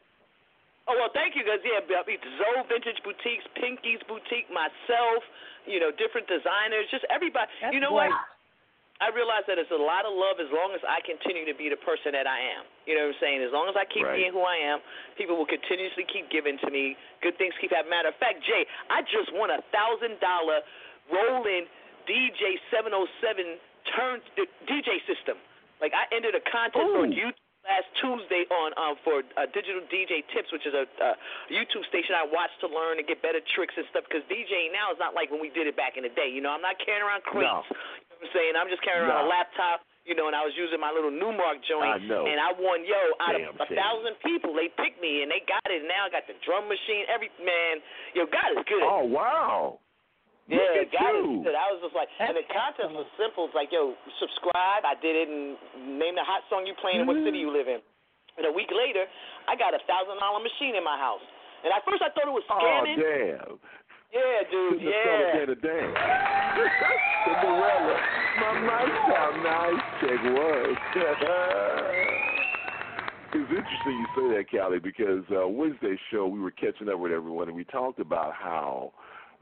Oh 0.85 0.93
well, 0.93 1.09
thank 1.17 1.33
you, 1.33 1.41
guys. 1.41 1.61
Yeah, 1.65 1.81
I 1.81 2.03
mean, 2.05 2.21
Zoe 2.37 2.61
Vintage 2.69 3.01
Boutiques, 3.01 3.45
Pinky's 3.57 4.01
Boutique, 4.05 4.45
myself, 4.53 5.25
you 5.65 5.81
know, 5.81 5.89
different 5.89 6.29
designers, 6.29 6.85
just 6.93 7.05
everybody. 7.09 7.49
That's 7.61 7.73
you 7.73 7.81
know 7.81 7.93
great. 7.97 8.13
what? 8.13 8.33
I 9.03 9.11
realize 9.11 9.43
that 9.51 9.59
it's 9.59 9.73
a 9.75 9.81
lot 9.81 10.07
of 10.07 10.15
love 10.15 10.39
as 10.39 10.47
long 10.55 10.71
as 10.71 10.79
I 10.87 11.03
continue 11.03 11.43
to 11.51 11.57
be 11.57 11.67
the 11.67 11.75
person 11.75 12.15
that 12.15 12.23
I 12.31 12.39
am. 12.55 12.63
You 12.87 12.95
know 12.95 13.11
what 13.11 13.19
I'm 13.19 13.19
saying? 13.19 13.39
As 13.43 13.51
long 13.51 13.67
as 13.67 13.75
I 13.75 13.83
keep 13.91 14.07
Right. 14.07 14.15
being 14.23 14.31
who 14.31 14.39
I 14.47 14.55
am, 14.55 14.79
people 15.19 15.35
will 15.35 15.49
continuously 15.49 16.07
keep 16.07 16.31
giving 16.31 16.55
to 16.63 16.71
me. 16.71 16.95
Good 17.19 17.35
things 17.35 17.51
keep 17.59 17.75
happening. 17.75 17.91
Matter 17.91 18.15
of 18.15 18.17
fact, 18.23 18.39
Jay, 18.47 18.63
I 18.87 19.03
just 19.03 19.33
won 19.35 19.51
a 19.51 19.59
thousand 19.75 20.15
dollar 20.23 20.63
Roland 21.11 21.67
DJ 22.07 22.55
707 22.71 23.59
turn 23.97 24.21
DJ 24.63 25.03
system. 25.09 25.35
Like 25.83 25.91
I 25.91 26.07
entered 26.15 26.35
a 26.39 26.43
contest 26.47 26.79
on 26.95 27.11
YouTube 27.11 27.35
last 27.65 27.89
Tuesday 27.99 28.45
on 28.53 28.69
um, 28.77 28.95
for 29.01 29.25
uh, 29.35 29.49
Digital 29.51 29.81
DJ 29.89 30.21
Tips, 30.31 30.53
which 30.53 30.65
is 30.65 30.73
a 30.73 30.85
uh, 31.01 31.17
YouTube 31.49 31.83
station 31.89 32.13
I 32.13 32.25
watch 32.29 32.53
to 32.61 32.67
learn 32.69 33.01
and 33.01 33.05
get 33.05 33.19
better 33.25 33.41
tricks 33.57 33.73
and 33.75 33.85
stuff. 33.89 34.05
Because 34.05 34.21
DJing 34.29 34.71
now 34.71 34.93
is 34.93 34.99
not 35.01 35.17
like 35.17 35.33
when 35.33 35.41
we 35.41 35.49
did 35.51 35.65
it 35.65 35.75
back 35.75 35.97
in 35.97 36.05
the 36.05 36.13
day. 36.13 36.29
You 36.29 36.39
know, 36.45 36.53
I'm 36.53 36.63
not 36.63 36.77
carrying 36.81 37.03
around 37.03 37.25
crates. 37.25 37.49
No. 37.49 37.65
You 37.65 38.05
know 38.09 38.15
what 38.21 38.29
I'm 38.29 38.31
saying? 38.31 38.53
I'm 38.55 38.69
just 38.71 38.85
carrying 38.85 39.03
around 39.09 39.25
a 39.25 39.29
laptop. 39.29 39.83
You 40.05 40.13
know, 40.13 40.29
and 40.29 40.37
I 40.37 40.45
was 40.45 40.53
using 40.53 40.77
my 40.77 40.93
little 40.93 41.09
Numark 41.09 41.65
joint, 41.65 41.97
I 41.97 41.97
know. 42.05 42.29
and 42.29 42.37
I 42.37 42.53
won. 42.53 42.85
Yo, 42.85 42.93
out 43.25 43.33
Damn 43.33 43.57
of 43.57 43.57
a 43.57 43.65
thousand 43.73 44.13
people, 44.21 44.53
they 44.53 44.69
picked 44.69 45.01
me, 45.01 45.25
and 45.25 45.33
they 45.33 45.41
got 45.49 45.65
it. 45.65 45.81
And 45.81 45.89
now 45.89 46.05
I 46.05 46.13
got 46.13 46.29
the 46.29 46.37
drum 46.45 46.69
machine. 46.69 47.09
Every 47.09 47.33
man, 47.41 47.81
yo, 48.13 48.29
God 48.29 48.53
is 48.53 48.61
good. 48.69 48.85
Oh 48.85 49.01
wow. 49.01 49.81
Yeah, 50.45 50.61
Look 50.61 50.77
at 50.77 50.93
God 50.93 51.09
you. 51.25 51.41
good. 51.41 51.57
I 51.57 51.73
was 51.73 51.81
just 51.81 51.97
like, 51.97 52.05
and 52.21 52.37
the 52.37 52.45
contest 52.53 52.93
was 52.93 53.09
simple. 53.17 53.49
It's 53.49 53.57
like, 53.57 53.73
yo, 53.73 53.97
subscribe. 54.21 54.85
I 54.85 54.93
did 55.01 55.17
it 55.17 55.25
and 55.25 55.57
name 55.97 56.13
the 56.13 56.21
hot 56.21 56.45
song 56.53 56.69
you 56.69 56.77
playing 56.77 57.01
and 57.01 57.09
what 57.09 57.17
city 57.25 57.41
you 57.41 57.49
live 57.49 57.65
in. 57.65 57.81
And 58.37 58.45
a 58.45 58.53
week 58.53 58.69
later, 58.69 59.09
I 59.49 59.57
got 59.57 59.73
a 59.73 59.81
thousand 59.89 60.21
dollar 60.21 60.37
machine 60.45 60.77
in 60.77 60.85
my 60.85 61.01
house. 61.01 61.25
And 61.65 61.73
at 61.73 61.81
first 61.81 62.05
I 62.05 62.13
thought 62.13 62.29
it 62.29 62.35
was 62.35 62.45
scamming. 62.45 62.93
Oh 62.93 63.01
damn. 63.01 63.57
Yeah, 64.13 64.45
dude. 64.53 64.77
Have 64.79 64.85
Yeah. 64.85 65.49
it 65.49 65.57
damn. 65.65 65.91
Cinderella. 67.25 67.97
My 68.37 68.53
nice 68.69 69.01
how 69.09 69.33
nice 69.41 69.81
check 70.05 70.21
was. 70.29 70.77
it's 73.33 73.49
interesting 73.49 73.97
you 73.97 74.05
say 74.15 74.27
that, 74.37 74.45
Callie, 74.51 74.79
because 74.79 75.23
uh, 75.33 75.47
Wednesday's 75.47 75.97
show 76.11 76.27
we 76.27 76.39
were 76.39 76.51
catching 76.51 76.87
up 76.89 76.99
with 76.99 77.11
everyone 77.11 77.47
and 77.47 77.55
we 77.57 77.63
talked 77.65 77.99
about 77.99 78.33
how 78.33 78.93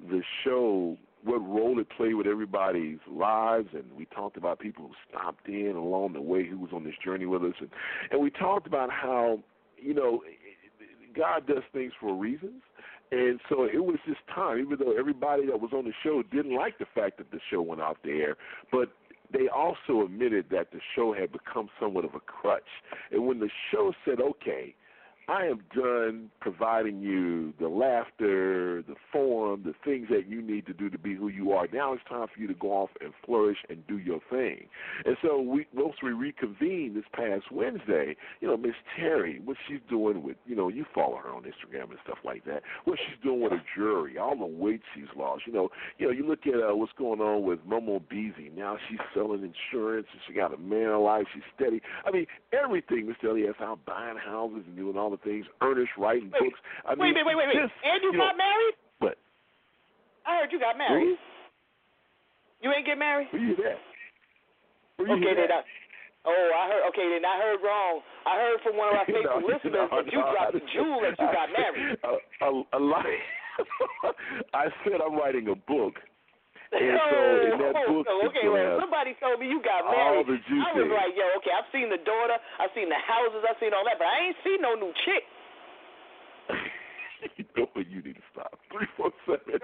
the 0.10 0.22
show 0.44 0.98
what 1.24 1.38
role 1.38 1.80
it 1.80 1.88
played 1.96 2.16
with 2.16 2.28
everybody's 2.28 3.00
lives 3.10 3.70
and 3.74 3.86
we 3.96 4.06
talked 4.06 4.36
about 4.36 4.60
people 4.60 4.88
who 4.88 4.94
stopped 5.10 5.48
in 5.48 5.74
along 5.76 6.14
the 6.14 6.22
way 6.22 6.46
who 6.46 6.60
was 6.60 6.72
on 6.74 6.84
this 6.84 6.96
journey 7.04 7.26
with 7.26 7.44
us 7.44 7.54
and, 7.62 7.70
and 8.12 8.22
we 8.22 8.30
talked 8.30 8.68
about 8.68 8.90
how, 8.92 9.40
you 9.78 9.94
know, 9.94 10.22
God 11.16 11.48
does 11.48 11.64
things 11.72 11.94
for 12.00 12.14
reasons. 12.14 12.62
And 13.12 13.40
so 13.48 13.66
it 13.66 13.84
was 13.84 13.98
this 14.08 14.18
time, 14.34 14.60
even 14.60 14.78
though 14.80 14.98
everybody 14.98 15.46
that 15.46 15.62
was 15.62 15.72
on 15.72 15.86
the 15.86 15.94
show 16.04 16.24
didn't 16.24 16.56
like 16.56 16.80
the 16.80 16.88
fact 16.96 17.18
that 17.18 17.32
the 17.32 17.40
show 17.52 17.62
went 17.62 17.80
off 17.80 17.98
the 18.04 18.12
air, 18.12 18.38
but 18.72 18.92
they 19.32 19.48
also 19.48 20.04
admitted 20.04 20.46
that 20.52 20.72
the 20.72 20.80
show 20.96 21.14
had 21.14 21.32
become 21.32 21.70
somewhat 21.80 22.06
of 22.06 22.16
a 22.16 22.20
crutch. 22.20 22.64
And 23.12 23.28
when 23.28 23.40
the 23.40 23.50
show 23.72 23.94
said, 24.06 24.20
okay, 24.20 24.76
I 25.28 25.46
am 25.46 25.62
done 25.74 26.30
providing 26.42 27.02
you 27.02 27.54
the 27.60 27.70
laughter, 27.70 28.84
the 28.84 28.96
form, 29.12 29.64
the 29.64 29.74
things 29.86 30.08
that 30.10 30.28
you 30.28 30.42
need 30.42 30.66
to 30.66 30.74
do 30.74 30.90
to 30.90 30.98
be 30.98 31.16
who 31.16 31.30
you 31.30 31.54
are. 31.54 31.68
Now 31.72 31.94
it's 31.94 32.04
time 32.10 32.28
for 32.34 32.42
you 32.42 32.48
to 32.48 32.54
go 32.54 32.72
off 32.72 32.90
and 33.00 33.14
flourish 33.26 33.60
and 33.70 33.86
do 33.88 34.00
your 34.00 34.20
thing. 34.30 34.66
And 35.06 35.16
so 35.22 35.40
we 35.40 35.66
once 35.74 35.96
we 36.04 36.12
reconvened 36.12 36.98
this 36.98 37.06
past 37.14 37.52
Wednesday, 37.52 38.18
you 38.42 38.48
know, 38.50 38.58
Miss 38.58 38.76
Terry, 38.98 39.40
what 39.46 39.56
she's 39.68 39.80
doing 39.90 40.24
with 40.24 40.36
you 40.46 40.56
know, 40.56 40.68
you 40.68 40.86
follow 40.94 41.16
her 41.18 41.30
on 41.30 41.44
Instagram 41.44 41.90
and 41.92 42.00
stuff 42.04 42.20
like 42.26 42.44
that. 42.46 42.64
What 42.84 43.00
she's 43.00 43.22
doing 43.24 43.42
with 43.42 43.54
her 43.54 43.64
jury, 43.78 44.18
all 44.18 44.38
the 44.38 44.46
weight 44.46 44.82
she's 44.94 45.08
lost. 45.16 45.44
You 45.48 45.54
know, 45.54 45.70
you 45.98 46.08
know, 46.08 46.12
you 46.12 46.28
look 46.28 46.46
at 46.48 46.56
uh, 46.56 46.76
what's 46.76 46.92
going 46.98 47.22
on 47.22 47.44
with 47.44 47.60
Momo 47.66 48.02
Beezy. 48.10 48.52
Now 48.56 48.78
she's 48.90 49.00
selling 49.14 49.40
insurance 49.42 50.08
and 50.12 50.22
she 50.28 50.34
got 50.34 50.54
a 50.54 50.58
man 50.58 50.90
alive. 50.90 51.26
she's 51.34 51.44
steady. 51.56 51.82
I 52.06 52.12
mean, 52.12 52.26
everything 52.52 53.08
Mr. 53.08 53.30
Elias 53.30 53.56
out 53.62 53.80
buying 53.86 54.18
houses 54.18 54.64
and 54.68 54.76
doing 54.76 54.98
all 54.98 55.13
the 55.14 55.22
things, 55.22 55.46
Ernest 55.62 55.94
writing 55.98 56.30
Wait, 56.34 56.42
books. 56.50 56.60
I 56.86 56.98
wait, 56.98 57.14
mean, 57.14 57.22
wait, 57.22 57.26
wait, 57.26 57.38
wait, 57.38 57.48
wait. 57.54 57.62
just, 57.62 57.74
And 57.86 58.02
you, 58.02 58.12
you 58.12 58.18
know, 58.18 58.26
got 58.26 58.38
married? 58.38 58.76
What? 59.00 59.16
I 60.26 60.42
heard 60.42 60.50
you 60.52 60.60
got 60.60 60.78
married. 60.78 61.18
You 62.62 62.72
ain't 62.74 62.86
get 62.86 62.98
married? 62.98 63.28
Where 63.32 63.42
you 63.42 63.54
at? 63.62 63.78
Where 64.98 65.08
you 65.08 65.14
okay, 65.22 65.36
then 65.36 65.52
I. 65.52 65.62
Oh, 66.26 66.50
I 66.56 66.64
heard. 66.72 66.84
Okay, 66.96 67.08
then 67.12 67.26
I 67.28 67.36
heard 67.38 67.60
wrong. 67.60 68.00
I 68.26 68.34
heard 68.40 68.60
from 68.64 68.78
one 68.80 68.88
of 68.90 68.96
our 68.96 69.06
faithful 69.12 69.42
No, 69.44 69.48
listeners 69.48 69.76
no, 69.76 69.88
that 69.92 70.08
you 70.08 70.20
no, 70.24 70.32
dropped 70.32 70.54
the 70.56 70.64
I- 70.64 70.72
jewel 70.74 70.98
that 71.04 71.16
you 71.20 71.28
got 71.28 71.50
married. 71.52 71.98
A, 72.08 72.12
a, 72.48 72.50
a 72.74 72.80
lie. 72.80 73.20
I 74.54 74.66
said 74.84 75.02
I'm 75.06 75.16
writing 75.20 75.50
a 75.50 75.56
book. 75.56 76.00
And 76.74 76.98
so 76.98 77.18
in 77.54 77.58
that 77.62 77.76
book, 77.86 78.06
so, 78.10 78.14
okay, 78.34 78.50
well, 78.50 78.82
somebody 78.82 79.14
told 79.22 79.38
me 79.38 79.48
you 79.48 79.62
got 79.62 79.86
married. 79.86 80.26
I 80.26 80.74
was 80.74 80.90
like, 80.90 81.14
yo, 81.14 81.26
okay, 81.38 81.54
I've 81.54 81.70
seen 81.70 81.94
the 81.94 82.02
daughter, 82.02 82.38
I've 82.58 82.74
seen 82.74 82.90
the 82.90 82.98
houses, 82.98 83.46
I've 83.46 83.60
seen 83.62 83.78
all 83.78 83.86
that, 83.86 84.02
but 84.02 84.10
I 84.10 84.30
ain't 84.30 84.40
seen 84.42 84.60
no 84.62 84.74
new 84.74 84.94
chick. 85.06 85.24
you 87.38 87.46
know 87.56 87.70
what? 87.72 87.86
You 87.88 88.02
need 88.02 88.18
to 88.18 88.26
stop. 88.34 88.58
Three 88.74 88.90
four 88.98 89.14
seven. 89.30 89.62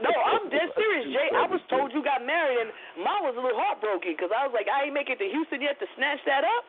No, 0.00 0.10
I'm 0.10 0.48
dead 0.48 0.72
serious, 0.74 1.12
Jay. 1.12 1.28
I 1.36 1.46
was 1.46 1.60
told 1.68 1.92
you 1.92 2.02
got 2.02 2.24
married, 2.24 2.58
and 2.64 2.72
mine 3.04 3.22
was 3.22 3.36
a 3.36 3.42
little 3.42 3.60
heartbroken 3.60 4.16
because 4.16 4.32
I 4.32 4.48
was 4.48 4.56
like, 4.56 4.66
I 4.66 4.88
ain't 4.88 4.96
make 4.96 5.12
it 5.12 5.20
to 5.20 5.28
Houston 5.28 5.60
yet 5.60 5.78
to 5.78 5.86
snatch 5.94 6.20
that 6.26 6.42
up. 6.48 6.64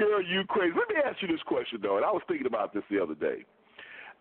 Girl, 0.00 0.22
you 0.24 0.44
crazy. 0.48 0.72
Let 0.72 0.88
me 0.88 0.96
ask 1.04 1.20
you 1.20 1.28
this 1.28 1.42
question 1.44 1.78
though, 1.82 1.96
and 2.00 2.04
I 2.04 2.10
was 2.10 2.22
thinking 2.26 2.46
about 2.46 2.72
this 2.72 2.82
the 2.90 3.02
other 3.02 3.14
day. 3.14 3.44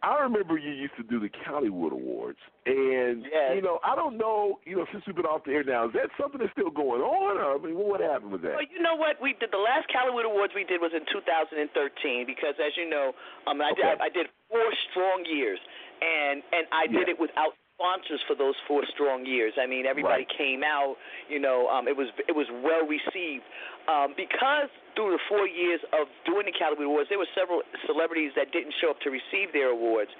I 0.02 0.16
remember 0.24 0.56
you 0.58 0.72
used 0.72 0.96
to 0.96 1.04
do 1.04 1.20
the 1.20 1.28
Hollywood 1.44 1.92
Awards, 1.92 2.40
and 2.66 3.24
you 3.56 3.62
know, 3.62 3.80
I 3.84 3.96
don't 4.00 4.16
know, 4.18 4.60
you 4.64 4.78
know, 4.80 4.86
since 4.92 5.04
we've 5.06 5.16
been 5.16 5.28
off 5.28 5.44
the 5.44 5.52
air 5.52 5.64
now, 5.64 5.88
is 5.88 5.94
that 5.94 6.08
something 6.16 6.40
that's 6.40 6.52
still 6.56 6.72
going 6.72 7.04
on, 7.04 7.36
or 7.36 7.56
I 7.56 7.58
mean, 7.60 7.76
what 7.76 8.00
happened 8.00 8.32
with 8.32 8.42
that? 8.44 8.56
Well, 8.56 8.68
you 8.72 8.80
know 8.80 8.96
what? 8.96 9.20
We 9.22 9.36
did 9.40 9.52
the 9.52 9.60
last 9.60 9.92
Hollywood 9.92 10.24
Awards 10.24 10.54
we 10.56 10.64
did 10.64 10.80
was 10.80 10.92
in 10.96 11.04
2013 11.12 12.24
because, 12.24 12.56
as 12.64 12.72
you 12.80 12.88
know, 12.88 13.12
um, 13.48 13.60
I, 13.60 13.72
Okay. 13.76 13.92
did, 13.92 14.00
I 14.00 14.08
did 14.08 14.28
four 14.48 14.68
strong 14.92 15.28
years, 15.28 15.60
and 16.00 16.44
and 16.56 16.64
I 16.72 16.88
did 16.88 17.12
it 17.12 17.20
without 17.20 17.60
sponsors 17.76 18.24
for 18.28 18.36
those 18.36 18.56
four 18.68 18.84
strong 18.96 19.26
years. 19.26 19.52
I 19.60 19.68
mean, 19.68 19.86
everybody 19.86 20.24
Right. 20.24 20.38
came 20.38 20.64
out. 20.64 20.96
You 21.28 21.40
know, 21.40 21.68
um, 21.68 21.88
it 21.92 21.96
was 21.96 22.08
it 22.28 22.36
was 22.36 22.48
well 22.64 22.88
received 22.88 23.44
um, 23.92 24.14
because 24.16 24.72
through 25.00 25.16
the 25.16 25.24
four 25.32 25.48
years 25.48 25.80
of 25.96 26.12
doing 26.28 26.44
the 26.44 26.52
Hollywood 26.60 26.92
Awards, 26.92 27.08
there 27.08 27.16
were 27.16 27.32
several 27.32 27.64
celebrities 27.88 28.36
that 28.36 28.52
didn't 28.52 28.76
show 28.84 28.92
up 28.92 29.00
to 29.08 29.10
receive 29.10 29.56
their 29.56 29.72
awards. 29.72 30.12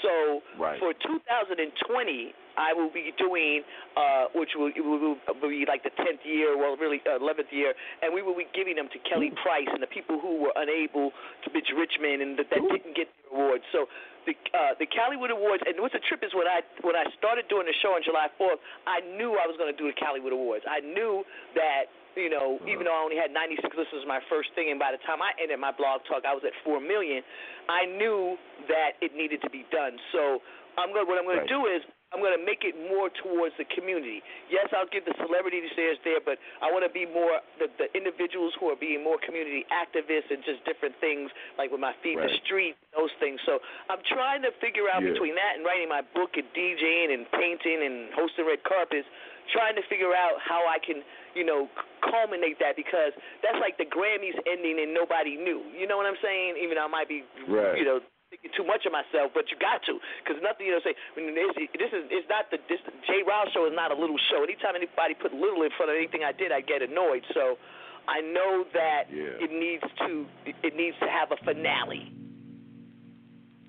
So 0.00 0.40
Right. 0.56 0.80
for 0.80 0.96
2020, 0.96 2.32
I 2.56 2.72
will 2.72 2.88
be 2.88 3.12
doing, 3.20 3.60
uh, 3.92 4.32
which 4.32 4.56
will, 4.56 4.72
will, 4.72 5.20
will 5.20 5.52
be 5.52 5.68
like 5.68 5.84
the 5.84 5.92
10th 6.00 6.24
year, 6.24 6.56
well, 6.56 6.80
really 6.80 7.04
uh, 7.04 7.20
11th 7.20 7.52
year, 7.52 7.76
and 8.00 8.12
we 8.12 8.24
will 8.24 8.36
be 8.36 8.48
giving 8.56 8.76
them 8.76 8.88
to 8.92 8.98
Kelly 9.04 9.32
Price 9.44 9.68
and 9.68 9.84
the 9.84 9.92
people 9.92 10.16
who 10.18 10.40
were 10.40 10.52
unable 10.56 11.12
to 11.44 11.46
Mitch 11.52 11.68
Richmond 11.76 12.24
and 12.24 12.38
that, 12.40 12.48
that 12.50 12.64
didn't 12.72 12.96
get 12.96 13.12
the 13.12 13.36
awards. 13.36 13.64
So 13.70 13.84
the 14.24 14.32
uh, 14.54 14.78
the 14.78 14.86
Hollywood 14.96 15.30
Awards, 15.30 15.62
and 15.66 15.76
what's 15.80 15.94
the 15.94 16.04
trip 16.08 16.22
is 16.24 16.32
when 16.32 16.46
I 16.46 16.60
when 16.82 16.96
I 16.96 17.04
started 17.18 17.48
doing 17.48 17.66
the 17.66 17.74
show 17.82 17.94
on 17.96 18.02
July 18.04 18.28
4th, 18.40 18.60
I 18.86 19.00
knew 19.16 19.36
I 19.36 19.44
was 19.44 19.56
going 19.58 19.68
to 19.72 19.76
do 19.76 19.90
the 19.90 19.96
Hollywood 19.98 20.32
Awards. 20.32 20.64
I 20.68 20.80
knew 20.80 21.24
that 21.54 21.90
you 22.16 22.30
know, 22.30 22.56
uh-huh. 22.60 22.70
even 22.72 22.84
though 22.84 22.94
I 22.96 23.02
only 23.02 23.16
had 23.16 23.30
96 23.32 23.64
listeners 23.76 24.04
my 24.06 24.20
first 24.28 24.50
thing, 24.54 24.70
and 24.70 24.78
by 24.78 24.92
the 24.92 25.00
time 25.06 25.20
I 25.22 25.32
ended 25.40 25.58
my 25.60 25.72
blog 25.72 26.02
talk, 26.08 26.24
I 26.28 26.34
was 26.34 26.42
at 26.44 26.52
four 26.64 26.80
million. 26.80 27.22
I 27.68 27.86
knew 27.86 28.36
that 28.68 28.98
it 29.00 29.14
needed 29.14 29.40
to 29.42 29.50
be 29.50 29.64
done. 29.70 29.96
So 30.12 30.40
I'm 30.78 30.92
going. 30.92 31.06
What 31.06 31.18
I'm 31.18 31.24
going 31.24 31.38
Right. 31.42 31.48
to 31.48 31.54
do 31.54 31.66
is 31.66 31.82
I'm 32.12 32.20
going 32.20 32.36
to 32.36 32.44
make 32.44 32.60
it 32.60 32.76
more 32.92 33.08
towards 33.08 33.56
the 33.56 33.64
community. 33.72 34.20
Yes, 34.52 34.68
I'll 34.76 34.88
give 34.92 35.08
the 35.08 35.16
celebrities 35.16 35.72
theirs 35.80 35.96
there, 36.04 36.20
but 36.20 36.36
I 36.60 36.68
want 36.68 36.84
to 36.84 36.92
be 36.92 37.08
more 37.08 37.40
the, 37.56 37.72
the 37.80 37.88
individuals 37.96 38.52
who 38.60 38.68
are 38.68 38.76
being 38.76 39.00
more 39.00 39.16
community 39.16 39.64
activists 39.72 40.28
and 40.28 40.44
just 40.44 40.60
different 40.68 40.92
things 41.00 41.32
like 41.56 41.72
with 41.72 41.80
my 41.80 41.96
feet 42.04 42.20
in 42.20 42.24
the 42.28 42.36
street, 42.44 42.76
those 42.92 43.08
things. 43.16 43.40
So 43.48 43.64
I'm 43.88 44.04
trying 44.04 44.44
to 44.44 44.52
figure 44.60 44.92
out 44.92 45.00
Yeah. 45.00 45.16
between 45.16 45.34
that 45.40 45.56
and 45.56 45.64
writing 45.64 45.88
my 45.88 46.04
book 46.12 46.36
and 46.36 46.44
DJing 46.52 47.16
and 47.16 47.24
painting 47.32 47.80
and 47.80 48.12
hosting 48.12 48.44
red 48.44 48.60
carpets, 48.68 49.08
trying 49.48 49.72
to 49.80 49.84
figure 49.88 50.12
out 50.12 50.36
how 50.36 50.68
I 50.68 50.76
can, 50.84 51.00
you 51.34 51.44
know, 51.44 51.68
culminate 52.02 52.58
that 52.60 52.76
because 52.76 53.12
that's 53.42 53.58
like 53.60 53.78
the 53.78 53.86
Grammys 53.88 54.36
ending 54.46 54.80
and 54.82 54.92
nobody 54.92 55.36
knew. 55.36 55.62
You 55.72 55.86
know 55.86 55.96
what 55.96 56.06
I'm 56.06 56.18
saying? 56.22 56.56
Even 56.60 56.76
though 56.76 56.86
I 56.86 56.92
might 56.92 57.08
be, 57.08 57.24
Right. 57.48 57.78
you 57.78 57.84
know, 57.84 58.00
thinking 58.30 58.50
too 58.56 58.64
much 58.64 58.84
of 58.88 58.92
myself, 58.92 59.32
but 59.36 59.44
you 59.52 59.56
got 59.60 59.84
to, 59.84 60.00
because 60.24 60.40
nothing, 60.40 60.64
you 60.66 60.72
know, 60.72 60.80
say 60.80 60.96
when 61.14 61.34
this, 61.36 61.52
this 61.76 61.92
is 61.92 62.04
it's 62.08 62.28
not 62.32 62.48
the 62.50 62.56
this 62.68 62.80
Jay 63.04 63.20
Rouse 63.24 63.52
show 63.52 63.68
is 63.68 63.76
not 63.76 63.92
a 63.92 63.98
little 63.98 64.16
show. 64.32 64.40
Anytime 64.44 64.72
anybody 64.76 65.12
put 65.12 65.32
little 65.36 65.62
in 65.64 65.70
front 65.76 65.92
of 65.92 65.96
anything 66.00 66.24
I 66.24 66.32
did, 66.32 66.52
I 66.52 66.60
get 66.64 66.80
annoyed. 66.80 67.24
So 67.36 67.60
I 68.08 68.20
know 68.24 68.64
that 68.72 69.12
Yeah. 69.12 69.44
it 69.44 69.52
needs 69.52 69.84
to 70.04 70.24
it 70.48 70.72
needs 70.76 70.96
to 71.04 71.08
have 71.12 71.28
a 71.32 71.36
finale. 71.44 72.08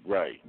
Right. 0.05 0.39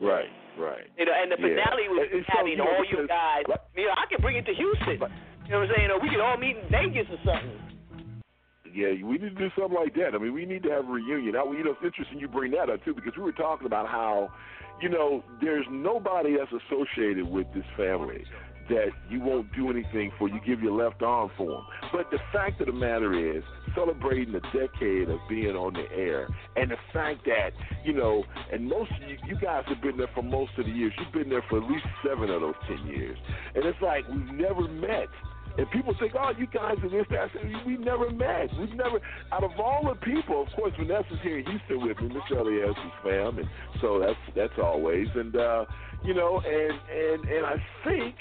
Right. 0.00 0.30
Right. 0.58 0.84
You 0.98 1.06
know, 1.06 1.12
and 1.16 1.32
the 1.32 1.36
Yeah. 1.40 1.64
finale 1.64 1.88
was 1.88 2.08
and 2.12 2.24
so, 2.26 2.32
having 2.36 2.58
know, 2.58 2.68
all 2.68 2.84
you 2.84 3.06
guys. 3.08 3.44
You 3.74 3.86
know, 3.86 3.94
I 3.96 4.04
can 4.06 4.20
bring 4.20 4.36
it 4.36 4.44
to 4.46 4.54
Houston. 4.54 5.00
You 5.44 5.52
know 5.52 5.60
what 5.60 5.68
I'm 5.68 5.74
saying? 5.76 5.90
Or 5.90 6.00
we 6.00 6.08
could 6.10 6.20
all 6.20 6.36
meet 6.36 6.56
in 6.56 6.70
Vegas 6.70 7.06
or 7.10 7.18
something. 7.24 7.58
Yeah, 8.74 8.88
we 9.04 9.18
need 9.18 9.20
to 9.20 9.30
do 9.30 9.50
something 9.58 9.76
like 9.76 9.94
that. 9.94 10.14
I 10.14 10.18
mean, 10.18 10.32
we 10.32 10.46
need 10.46 10.62
to 10.62 10.70
have 10.70 10.88
a 10.88 10.92
reunion. 10.92 11.34
Now, 11.34 11.52
you 11.52 11.62
know, 11.62 11.72
it's 11.72 11.84
interesting 11.84 12.18
you 12.18 12.28
bring 12.28 12.52
that 12.52 12.70
up 12.70 12.82
too 12.84 12.94
because 12.94 13.12
we 13.16 13.22
were 13.22 13.32
talking 13.32 13.66
about 13.66 13.86
how, 13.86 14.32
you 14.80 14.88
know, 14.88 15.22
there's 15.42 15.66
nobody 15.70 16.36
that's 16.38 16.50
associated 16.50 17.28
with 17.28 17.46
this 17.54 17.64
family 17.76 18.24
that 18.70 18.88
you 19.10 19.20
won't 19.20 19.52
do 19.54 19.68
anything 19.70 20.10
for. 20.18 20.28
You 20.28 20.40
give 20.46 20.62
your 20.62 20.72
left 20.72 21.02
arm 21.02 21.30
for 21.36 21.50
them. 21.50 21.66
But 21.92 22.10
the 22.10 22.18
fact 22.32 22.60
of 22.60 22.66
the 22.68 22.72
matter 22.72 23.36
is, 23.36 23.42
celebrating 23.74 24.34
a 24.34 24.40
decade 24.56 25.08
of 25.08 25.18
being 25.28 25.54
on 25.56 25.74
the 25.74 25.84
air, 25.94 26.28
and 26.56 26.70
the 26.70 26.76
fact 26.92 27.24
that 27.26 27.50
you 27.84 27.92
know, 27.92 28.24
and 28.52 28.66
most 28.66 28.90
of 28.92 29.08
you, 29.08 29.16
you 29.26 29.36
guys 29.40 29.64
have 29.66 29.82
been 29.82 29.96
there 29.96 30.10
for 30.14 30.22
most 30.22 30.52
of 30.58 30.66
the 30.66 30.72
years. 30.72 30.92
You've 30.98 31.12
been 31.12 31.28
there 31.28 31.44
for 31.50 31.62
at 31.62 31.68
least 31.68 31.84
seven 32.06 32.30
of 32.30 32.40
those 32.40 32.54
ten 32.66 32.86
years, 32.86 33.18
and 33.54 33.64
it's 33.64 33.80
like 33.82 34.08
we've 34.08 34.32
never 34.32 34.68
met. 34.68 35.08
And 35.58 35.70
people 35.70 35.94
think, 35.98 36.12
oh, 36.18 36.32
you 36.38 36.46
guys 36.46 36.76
are 36.82 36.88
this, 36.88 37.06
that. 37.10 37.18
I 37.18 37.28
said, 37.32 37.66
we 37.66 37.76
never 37.76 38.10
met. 38.10 38.48
We've 38.58 38.74
never, 38.74 39.00
out 39.32 39.44
of 39.44 39.52
all 39.58 39.84
the 39.84 40.00
people, 40.00 40.42
of 40.42 40.48
course, 40.56 40.72
Vanessa's 40.78 41.18
here 41.22 41.38
in 41.38 41.46
Houston 41.46 41.86
with 41.86 42.00
me, 42.00 42.08
Mr. 42.08 42.40
Elias's 42.40 42.76
fam, 43.02 43.38
and 43.38 43.48
so 43.80 44.00
that's 44.00 44.18
that's 44.34 44.58
always. 44.62 45.08
And 45.14 45.36
uh, 45.36 45.64
you 46.04 46.14
know, 46.14 46.40
and 46.40 46.72
and 46.90 47.28
and 47.28 47.46
I 47.46 47.56
think, 47.84 48.14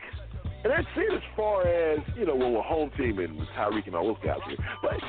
and 0.63 0.71
that's 0.71 0.87
it 0.97 1.13
as 1.13 1.23
far 1.37 1.65
as 1.65 1.99
you 2.17 2.25
know, 2.25 2.35
well, 2.35 2.51
we're 2.51 2.61
home 2.61 2.91
team 2.97 3.19
and 3.19 3.39
Tyreek 3.57 3.87
and 3.87 3.95
all 3.95 4.07
those 4.07 4.23
guys 4.23 4.39
here, 4.47 4.57
but. 4.81 4.99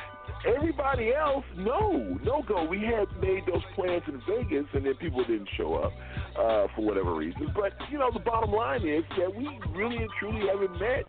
Everybody 0.45 1.13
else, 1.13 1.45
no, 1.55 2.19
no 2.21 2.43
go. 2.45 2.65
We 2.65 2.81
had 2.81 3.07
made 3.21 3.45
those 3.47 3.61
plans 3.75 4.03
in 4.09 4.21
Vegas, 4.27 4.65
and 4.73 4.85
then 4.85 4.93
people 4.95 5.23
didn't 5.23 5.47
show 5.55 5.75
up 5.75 5.93
uh, 6.37 6.67
for 6.75 6.83
whatever 6.83 7.15
reasons. 7.15 7.49
But 7.55 7.71
you 7.89 7.97
know, 7.97 8.11
the 8.11 8.19
bottom 8.19 8.51
line 8.51 8.85
is 8.85 9.05
that 9.17 9.33
we 9.33 9.47
really 9.73 9.95
and 9.95 10.09
truly 10.19 10.45
haven't 10.45 10.77
met 10.81 11.05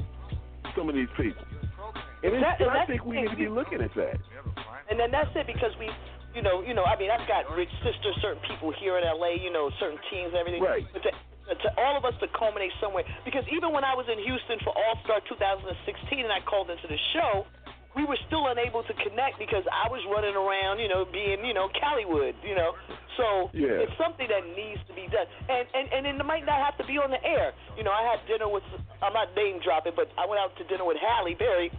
some 0.76 0.88
of 0.88 0.94
these 0.94 1.10
people. 1.16 1.44
And, 2.22 2.42
That- 2.42 2.60
and 2.60 2.70
I 2.70 2.86
think 2.86 3.04
we 3.04 3.20
need 3.20 3.30
to 3.30 3.36
be 3.36 3.48
looking 3.48 3.82
at 3.82 3.94
that. 3.94 4.16
And 4.90 4.98
then 4.98 5.10
that's 5.10 5.30
it 5.36 5.46
because 5.46 5.72
we 5.78 5.90
you 6.34 6.42
know, 6.42 6.66
you 6.66 6.74
know, 6.74 6.82
I 6.82 6.98
mean, 6.98 7.14
I've 7.14 7.26
got 7.30 7.46
Rich 7.54 7.70
Sister, 7.86 8.10
certain 8.20 8.42
people 8.42 8.74
here 8.82 8.98
in 8.98 9.06
LA, 9.06 9.38
you 9.38 9.54
know, 9.54 9.70
certain 9.78 9.98
teams 10.10 10.34
and 10.34 10.42
everything. 10.42 10.62
Right. 10.62 10.82
But 10.90 11.06
to, 11.06 11.10
to 11.54 11.68
all 11.78 11.94
of 11.96 12.04
us 12.04 12.14
to 12.18 12.26
culminate 12.34 12.74
somewhere, 12.82 13.06
because 13.24 13.46
even 13.54 13.70
when 13.70 13.86
I 13.86 13.94
was 13.94 14.10
in 14.10 14.18
Houston 14.18 14.58
for 14.66 14.74
All 14.74 14.98
Star 15.06 15.22
2016 15.30 16.26
and 16.26 16.34
I 16.34 16.42
called 16.42 16.74
into 16.74 16.90
the 16.90 16.98
show, 17.14 17.46
we 17.94 18.04
were 18.04 18.18
still 18.26 18.50
unable 18.50 18.82
to 18.82 18.94
connect 19.06 19.38
because 19.38 19.62
I 19.70 19.86
was 19.88 20.02
running 20.10 20.34
around, 20.34 20.82
you 20.82 20.90
know, 20.90 21.06
being, 21.06 21.46
you 21.46 21.54
know, 21.54 21.70
Callywood, 21.78 22.34
you 22.42 22.54
know. 22.54 22.74
So 23.16 23.50
Yeah. 23.54 23.86
it's 23.86 23.94
something 23.96 24.26
that 24.26 24.42
needs 24.58 24.82
to 24.90 24.92
be 24.94 25.06
done, 25.06 25.26
and 25.48 25.66
and 25.74 25.86
and 25.94 26.02
it 26.06 26.26
might 26.26 26.44
not 26.44 26.58
have 26.58 26.76
to 26.78 26.84
be 26.84 26.98
on 26.98 27.10
the 27.10 27.22
air. 27.22 27.54
You 27.78 27.84
know, 27.86 27.92
I 27.94 28.02
had 28.02 28.26
dinner 28.26 28.48
with, 28.50 28.64
I'm 29.02 29.12
not 29.14 29.34
name 29.36 29.60
dropping, 29.62 29.94
but 29.94 30.10
I 30.18 30.26
went 30.26 30.42
out 30.42 30.56
to 30.58 30.64
dinner 30.64 30.84
with 30.84 30.98
Halle 30.98 31.34
Berry, 31.34 31.70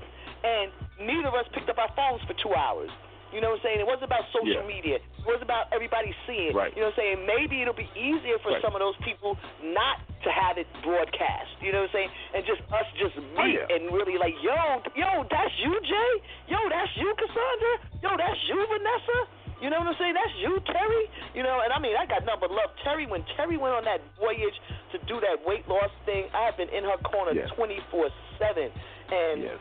and 0.43 0.71
neither 1.03 1.27
of 1.27 1.35
us 1.35 1.47
picked 1.51 1.67
up 1.69 1.77
our 1.77 1.91
phones 1.95 2.23
for 2.23 2.33
two 2.39 2.55
hours. 2.55 2.89
You 3.35 3.43
know 3.43 3.51
what 3.51 3.59
I'm 3.59 3.67
saying? 3.67 3.79
It 3.83 3.87
wasn't 3.87 4.07
about 4.07 4.23
social 4.31 4.63
Yeah. 4.63 4.63
media. 4.63 4.95
It 5.03 5.25
wasn't 5.27 5.43
about 5.43 5.67
everybody 5.75 6.15
seeing. 6.25 6.55
Right. 6.55 6.71
You 6.71 6.87
know 6.87 6.95
what 6.95 6.97
I'm 7.03 7.19
saying? 7.19 7.25
Maybe 7.27 7.59
it'll 7.61 7.75
be 7.75 7.89
easier 7.93 8.39
for 8.39 8.55
Right. 8.55 8.61
some 8.63 8.71
of 8.73 8.79
those 8.79 8.95
people 9.03 9.35
not 9.61 9.99
to 10.23 10.31
have 10.31 10.57
it 10.57 10.67
broadcast. 10.81 11.51
You 11.59 11.73
know 11.75 11.81
what 11.83 11.91
I'm 11.91 12.07
saying? 12.07 12.11
And 12.33 12.45
just 12.47 12.61
us 12.71 12.87
just 12.95 13.15
meet 13.35 13.59
Oh, 13.59 13.67
yeah. 13.67 13.75
and 13.75 13.91
really 13.91 14.17
like, 14.17 14.33
yo, 14.41 14.55
yo, 14.95 15.23
that's 15.29 15.51
you, 15.59 15.75
Jay. 15.81 16.11
Yo, 16.47 16.57
that's 16.69 16.95
you, 16.95 17.13
Cassandra. 17.15 17.73
Yo, 18.01 18.15
that's 18.15 18.39
you, 18.47 18.65
Vanessa. 18.67 19.27
You 19.61 19.69
know 19.69 19.79
what 19.79 19.87
I'm 19.87 19.95
saying? 19.99 20.13
That's 20.15 20.35
you, 20.35 20.59
Terry. 20.61 21.09
You 21.33 21.43
know, 21.43 21.59
and 21.59 21.71
I 21.73 21.79
mean, 21.79 21.95
I 21.97 22.05
got 22.05 22.23
nothing 22.23 22.39
but 22.39 22.51
love. 22.51 22.71
Terry, 22.83 23.05
when 23.05 23.23
Terry 23.35 23.57
went 23.57 23.75
on 23.75 23.83
that 23.85 23.99
voyage 24.19 24.55
to 24.91 24.97
do 25.11 25.19
that 25.19 25.43
weight 25.45 25.67
loss 25.67 25.91
thing, 26.05 26.29
I 26.33 26.43
have 26.45 26.55
been 26.57 26.69
in 26.69 26.83
her 26.83 26.97
corner 27.03 27.33
Yeah. 27.33 27.47
24 27.47 28.09
seven, 28.39 28.71
and 29.11 29.43
Yes. 29.43 29.59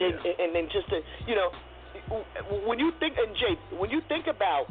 and, 0.00 0.12
and, 0.14 0.40
and 0.40 0.54
then 0.54 0.68
just 0.68 0.88
to, 0.90 1.00
you 1.26 1.34
know, 1.34 1.50
when 2.66 2.78
you 2.78 2.92
think, 3.00 3.14
and 3.18 3.34
Jay, 3.36 3.54
when 3.76 3.90
you 3.90 4.00
think 4.08 4.26
about 4.26 4.66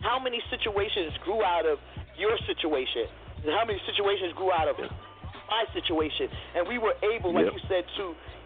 how 0.00 0.18
many 0.18 0.40
situations 0.50 1.12
grew 1.24 1.42
out 1.44 1.66
of 1.66 1.78
your 2.18 2.36
situation, 2.46 3.06
and 3.44 3.50
how 3.52 3.64
many 3.64 3.80
situations 3.86 4.32
grew 4.36 4.52
out 4.52 4.68
of 4.68 4.76
my 4.78 5.64
situation, 5.74 6.28
and 6.56 6.66
we 6.68 6.78
were 6.78 6.94
able, 7.14 7.32
like 7.34 7.44
Yep. 7.46 7.54
you 7.54 7.62
said, 7.68 7.84
to 7.98 8.04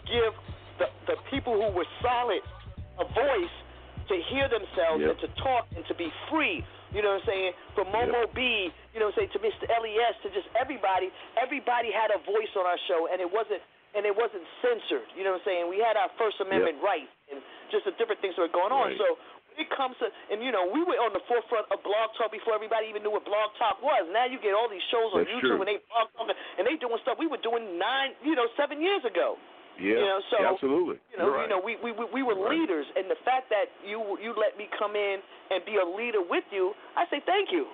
give 0.09 0.33
the, 0.79 0.87
the 1.07 1.17
people 1.31 1.55
who 1.55 1.71
were 1.77 1.87
solid 2.03 2.43
a 2.99 3.05
voice 3.15 3.57
to 4.09 4.15
hear 4.31 4.49
themselves 4.49 5.03
Yep. 5.03 5.11
and 5.11 5.19
to 5.21 5.29
talk 5.43 5.67
and 5.77 5.85
to 5.87 5.95
be 5.95 6.09
free. 6.31 6.65
You 6.95 7.03
know 7.03 7.19
what 7.19 7.23
I'm 7.23 7.29
saying? 7.29 7.53
From 7.75 7.87
Momo 7.91 8.31
B, 8.35 8.71
you 8.95 9.01
know 9.01 9.11
what 9.11 9.19
I'm 9.19 9.29
saying, 9.29 9.33
to 9.35 9.41
Mr. 9.43 9.67
Les, 9.69 10.15
to 10.23 10.29
just 10.31 10.47
everybody, 10.59 11.11
everybody 11.37 11.91
had 11.93 12.15
a 12.15 12.19
voice 12.25 12.51
on 12.57 12.65
our 12.65 12.79
show, 12.89 13.09
and 13.11 13.21
it 13.21 13.29
wasn't 13.31 13.61
and 13.96 14.04
it 14.04 14.12
wasn't 14.14 14.44
censored. 14.61 15.09
You 15.16 15.24
know 15.24 15.35
what 15.35 15.42
I'm 15.42 15.48
saying? 15.48 15.64
We 15.72 15.80
had 15.80 15.96
our 15.96 16.12
First 16.20 16.37
Amendment 16.44 16.78
rights 16.85 17.11
and 17.32 17.40
just 17.72 17.88
the 17.88 17.96
different 17.96 18.20
things 18.20 18.37
that 18.37 18.44
were 18.46 18.52
going 18.52 18.70
on. 18.70 18.92
Right. 18.92 19.00
So 19.00 19.16
when 19.56 19.64
it 19.64 19.72
comes 19.72 19.96
to, 20.04 20.12
and 20.30 20.44
you 20.44 20.52
know, 20.52 20.68
we 20.68 20.85
were 20.85 21.00
on 21.00 21.16
the 21.16 21.24
forefront 21.24 21.66
of 21.72 21.80
Blog 21.80 22.12
Talk 22.20 22.28
before 22.30 22.52
everybody 22.52 22.87
even 22.92 23.00
knew 23.02 23.11
what 23.16 23.24
Blog 23.24 23.56
Talk 23.56 23.80
was. 23.80 24.04
Now 24.12 24.28
you 24.28 24.37
get 24.38 24.52
all 24.52 24.68
these 24.68 24.85
shows 24.92 25.11
on 25.16 25.24
That's 25.24 25.32
YouTube 25.32 25.56
true. 25.56 25.62
and 25.64 25.68
they 25.72 25.80
blog 25.88 26.12
talk 26.12 26.28
and 26.28 26.62
they 26.68 26.76
doing 26.76 27.00
stuff 27.02 27.16
we 27.16 27.26
were 27.26 27.40
doing 27.40 27.80
nine, 27.80 28.12
you 28.20 28.37
know, 28.37 28.46
seven 28.61 28.78
years 28.85 29.00
ago. 29.09 29.40
Yeah. 29.76 30.00
You 30.00 30.09
know, 30.09 30.20
so 30.32 30.37
Yeah, 30.40 30.52
absolutely. 30.56 30.96
you 31.12 31.16
know, 31.20 31.32
You're 31.37 31.42
you 31.44 31.48
know, 31.52 31.61
we 31.61 31.76
we 31.85 31.92
we, 31.92 32.04
we 32.09 32.22
were 32.24 32.32
Right. 32.37 32.56
leaders, 32.56 32.88
and 32.96 33.09
the 33.12 33.20
fact 33.28 33.48
that 33.52 33.68
you 33.85 34.16
you 34.24 34.32
let 34.37 34.56
me 34.56 34.68
come 34.76 34.96
in 34.96 35.20
and 35.52 35.61
be 35.68 35.76
a 35.76 35.85
leader 35.85 36.20
with 36.24 36.44
you, 36.52 36.72
I 36.96 37.04
say 37.12 37.20
thank 37.28 37.52
you. 37.52 37.68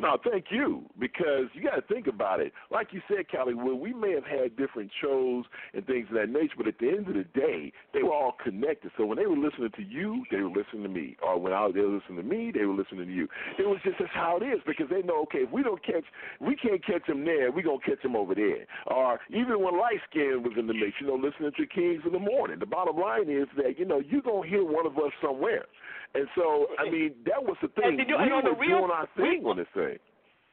No, 0.00 0.18
thank 0.28 0.46
you, 0.50 0.84
because 0.98 1.46
you 1.54 1.62
got 1.62 1.76
to 1.76 1.82
think 1.82 2.08
about 2.08 2.40
it. 2.40 2.52
Like 2.72 2.88
you 2.92 3.00
said, 3.06 3.26
Callie, 3.30 3.54
well, 3.54 3.76
we 3.76 3.92
may 3.92 4.12
have 4.12 4.24
had 4.24 4.56
different 4.56 4.90
shows 5.00 5.44
and 5.74 5.86
things 5.86 6.08
of 6.08 6.14
that 6.16 6.28
nature, 6.28 6.54
but 6.56 6.66
at 6.66 6.78
the 6.80 6.88
end 6.88 7.06
of 7.06 7.14
the 7.14 7.26
day, 7.38 7.72
they 7.94 8.02
were 8.02 8.12
all 8.12 8.34
connected. 8.42 8.90
So 8.96 9.06
when 9.06 9.18
they 9.18 9.26
were 9.26 9.36
listening 9.36 9.70
to 9.76 9.82
you, 9.82 10.24
they 10.30 10.38
were 10.38 10.50
listening 10.50 10.82
to 10.82 10.88
me, 10.88 11.16
or 11.22 11.38
when 11.38 11.52
I, 11.52 11.70
they 11.72 11.80
were 11.80 12.00
listening 12.00 12.16
to 12.16 12.24
me, 12.24 12.50
they 12.52 12.64
were 12.64 12.74
listening 12.74 13.06
to 13.06 13.12
you. 13.12 13.28
It 13.58 13.68
was 13.68 13.78
just 13.84 13.98
that's 14.00 14.10
how 14.12 14.38
it 14.38 14.44
is, 14.44 14.60
because 14.66 14.86
they 14.90 15.02
know, 15.02 15.22
okay, 15.22 15.46
if 15.46 15.52
we 15.52 15.62
don't 15.62 15.84
catch, 15.84 16.04
we 16.40 16.56
can't 16.56 16.84
catch 16.84 17.06
them 17.06 17.24
there, 17.24 17.52
we 17.52 17.62
gonna 17.62 17.78
catch 17.84 18.02
them 18.02 18.16
over 18.16 18.34
there. 18.34 18.66
Or 18.88 19.20
even 19.30 19.62
when 19.62 19.78
light 19.78 20.00
skin 20.10 20.42
was 20.42 20.54
in 20.58 20.66
the 20.66 20.74
mix, 20.74 20.94
you 21.00 21.06
know, 21.06 21.14
listening 21.14 21.52
to 21.56 21.66
Kings 21.66 22.02
in 22.04 22.12
the 22.12 22.18
morning. 22.18 22.58
The 22.58 22.66
bottom 22.66 22.96
line 22.96 23.30
is 23.30 23.46
that 23.56 23.78
you 23.78 23.84
know 23.84 24.00
you're 24.00 24.22
gonna 24.22 24.48
hear 24.48 24.64
one 24.64 24.86
of 24.86 24.96
us 24.98 25.12
somewhere. 25.22 25.66
And 26.14 26.28
so, 26.36 26.68
I 26.78 26.90
mean, 26.90 27.14
that 27.24 27.42
was 27.42 27.56
the 27.62 27.68
thing. 27.68 27.98
You- 27.98 28.16
we 28.18 28.28
the 28.28 28.52
were 28.52 28.60
real- 28.60 28.78
doing 28.84 28.90
our 28.90 29.06
thing 29.16 29.46
on 29.46 29.56
this 29.56 29.68
thing. 29.74 29.98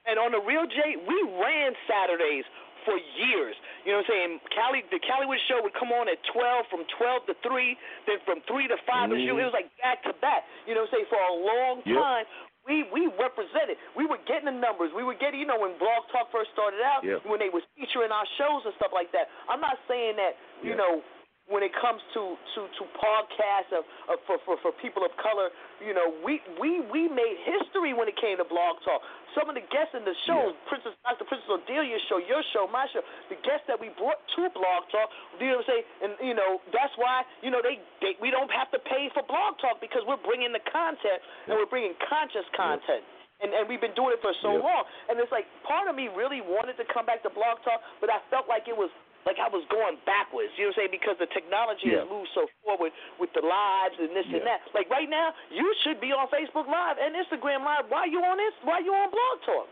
And 0.06 0.18
on 0.18 0.32
the 0.32 0.40
real 0.40 0.66
J, 0.66 0.96
we 0.96 1.22
ran 1.38 1.76
Saturdays 1.86 2.46
for 2.86 2.96
years. 2.98 3.56
You 3.84 3.92
know 3.92 3.98
what 4.00 4.06
I'm 4.08 4.12
saying? 4.12 4.40
Cali, 4.56 4.82
the 4.90 5.00
Caliwood 5.00 5.38
show 5.48 5.62
would 5.62 5.74
come 5.74 5.92
on 5.92 6.08
at 6.08 6.24
12, 6.24 6.66
from 6.72 6.86
12 6.98 7.26
to 7.28 7.34
3, 7.44 7.78
then 8.08 8.20
from 8.26 8.40
3 8.48 8.68
to 8.68 8.78
5. 8.88 9.12
It 9.12 9.16
was- 9.16 9.22
Mhm. 9.24 9.40
It 9.40 9.44
was 9.44 9.54
like 9.54 9.78
back 9.84 10.02
to 10.04 10.14
back. 10.14 10.48
You 10.66 10.74
know 10.76 10.82
what 10.82 10.90
I'm 10.90 10.96
saying? 10.96 11.06
For 11.08 11.20
a 11.22 11.34
long 11.34 11.84
Yep. 11.86 11.98
time, 11.98 12.26
we 12.66 12.84
we 12.84 13.08
represented. 13.08 13.78
We 13.96 14.06
were 14.06 14.18
getting 14.18 14.46
the 14.46 14.52
numbers. 14.52 14.94
We 14.94 15.04
were 15.04 15.14
getting, 15.16 15.40
you 15.42 15.46
know, 15.46 15.60
when 15.60 15.78
Blog 15.78 16.08
Talk 16.10 16.32
first 16.32 16.52
started 16.52 16.82
out, 16.82 17.04
Yep. 17.04 17.26
when 17.26 17.40
they 17.40 17.50
was 17.50 17.64
featuring 17.76 18.12
our 18.12 18.26
shows 18.38 18.66
and 18.66 18.74
stuff 18.76 18.94
like 18.94 19.12
that. 19.12 19.30
I'm 19.50 19.60
not 19.60 19.78
saying 19.88 20.16
that, 20.16 20.38
you 20.64 20.76
know, 20.76 21.04
when 21.50 21.66
it 21.66 21.74
comes 21.74 22.00
to 22.14 22.38
to 22.56 22.62
to 22.78 22.84
podcasts 22.98 23.74
of, 23.74 23.84
of 24.08 24.22
for, 24.30 24.38
for 24.46 24.56
for 24.62 24.72
people 24.78 25.02
of 25.04 25.12
color, 25.18 25.50
you 25.82 25.94
know, 25.98 26.14
we 26.22 26.40
we 26.62 26.82
we 26.94 27.10
made 27.10 27.38
history 27.44 27.92
when 27.98 28.06
it 28.08 28.16
came 28.22 28.38
to 28.38 28.46
Blog 28.46 28.78
Talk. 28.86 29.02
Some 29.34 29.50
of 29.50 29.54
the 29.58 29.66
guests 29.74 29.94
in 29.98 30.06
the 30.06 30.14
shows, 30.26 30.54
Princess 30.70 30.94
Dr. 31.06 31.26
Princess 31.26 31.50
Odelia's 31.50 32.02
show, 32.10 32.18
your 32.18 32.42
show, 32.54 32.66
my 32.70 32.86
show, 32.94 33.02
the 33.30 33.38
guests 33.46 33.66
that 33.70 33.78
we 33.78 33.90
brought 33.98 34.18
to 34.38 34.50
Blog 34.54 34.90
Talk, 34.94 35.10
you 35.38 35.50
know 35.54 35.62
what 35.62 35.66
I'm 35.66 35.70
saying? 35.70 35.86
And 36.06 36.12
you 36.22 36.36
know, 36.38 36.62
that's 36.74 36.94
why 36.98 37.26
you 37.42 37.50
know 37.50 37.62
they, 37.66 37.82
they 38.02 38.14
we 38.22 38.30
don't 38.30 38.50
have 38.54 38.70
to 38.72 38.80
pay 38.86 39.10
for 39.14 39.26
Blog 39.26 39.58
Talk 39.58 39.82
because 39.82 40.06
we're 40.06 40.22
bringing 40.22 40.54
the 40.54 40.62
content 40.70 41.20
and 41.50 41.58
we're 41.58 41.70
bringing 41.70 41.98
conscious 42.06 42.46
content. 42.54 43.02
And, 43.40 43.56
and 43.56 43.72
we've 43.72 43.80
been 43.80 43.96
doing 43.96 44.12
it 44.12 44.20
for 44.20 44.36
so 44.44 44.52
Yep. 44.60 44.68
long. 44.68 44.84
And 45.08 45.16
it's 45.16 45.32
like 45.32 45.48
part 45.64 45.88
of 45.88 45.96
me 45.96 46.12
really 46.12 46.44
wanted 46.44 46.76
to 46.76 46.84
come 46.92 47.08
back 47.08 47.24
to 47.24 47.32
Blog 47.32 47.64
Talk, 47.64 47.80
but 48.04 48.12
I 48.12 48.20
felt 48.28 48.52
like 48.52 48.68
it 48.68 48.76
was 48.76 48.92
like 49.30 49.38
I 49.38 49.46
was 49.46 49.62
going 49.70 50.02
backwards. 50.10 50.50
You 50.58 50.66
know 50.66 50.74
what 50.74 50.90
I'm 50.90 50.90
saying? 50.90 50.94
Because 50.98 51.22
the 51.22 51.30
technology 51.30 51.94
has 51.94 52.10
moved 52.10 52.34
so 52.34 52.50
forward 52.66 52.90
with 53.22 53.30
the 53.38 53.46
lives 53.46 54.02
and 54.02 54.10
this 54.18 54.26
and 54.26 54.42
that. 54.42 54.66
Like 54.74 54.90
right 54.90 55.06
now, 55.06 55.38
you 55.54 55.70
should 55.86 56.02
be 56.02 56.10
on 56.10 56.26
Facebook 56.34 56.66
Live 56.66 56.98
and 56.98 57.14
Instagram 57.14 57.62
Live. 57.62 57.86
Why 57.94 58.10
are 58.10 58.12
you 58.12 58.26
on 58.26 58.42
this? 58.42 58.58
Why 58.66 58.82
are 58.82 58.86
you 58.86 58.90
on 58.98 59.14
Blog 59.14 59.38
Talk? 59.46 59.70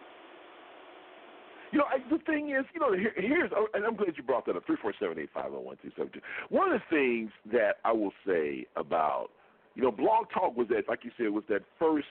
You 1.73 1.79
know, 1.79 1.89
I, 1.89 1.97
the 2.07 2.21
thing 2.23 2.53
is, 2.53 2.63
you 2.71 2.79
know, 2.79 2.93
here, 2.93 3.11
here's, 3.17 3.51
oh, 3.51 3.67
and 3.73 3.83
I'm 3.83 3.97
glad 3.97 4.13
you 4.15 4.23
brought 4.23 4.45
that 4.45 4.55
up. 4.55 4.65
Three 4.65 4.77
four 4.79 4.93
seven 5.01 5.19
eight 5.19 5.33
five 5.33 5.49
zero 5.49 5.59
one 5.59 5.75
two 5.81 5.91
seven 5.97 6.13
two. 6.13 6.21
One 6.53 6.71
of 6.71 6.79
the 6.79 6.85
things 6.95 7.31
that 7.51 7.81
I 7.83 7.91
will 7.91 8.13
say 8.25 8.65
about, 8.77 9.27
you 9.75 9.83
know, 9.83 9.91
Blog 9.91 10.29
Talk 10.33 10.55
was 10.55 10.67
that, 10.69 10.87
like 10.87 11.03
you 11.03 11.11
said, 11.17 11.29
was 11.29 11.43
that 11.49 11.63
first 11.77 12.07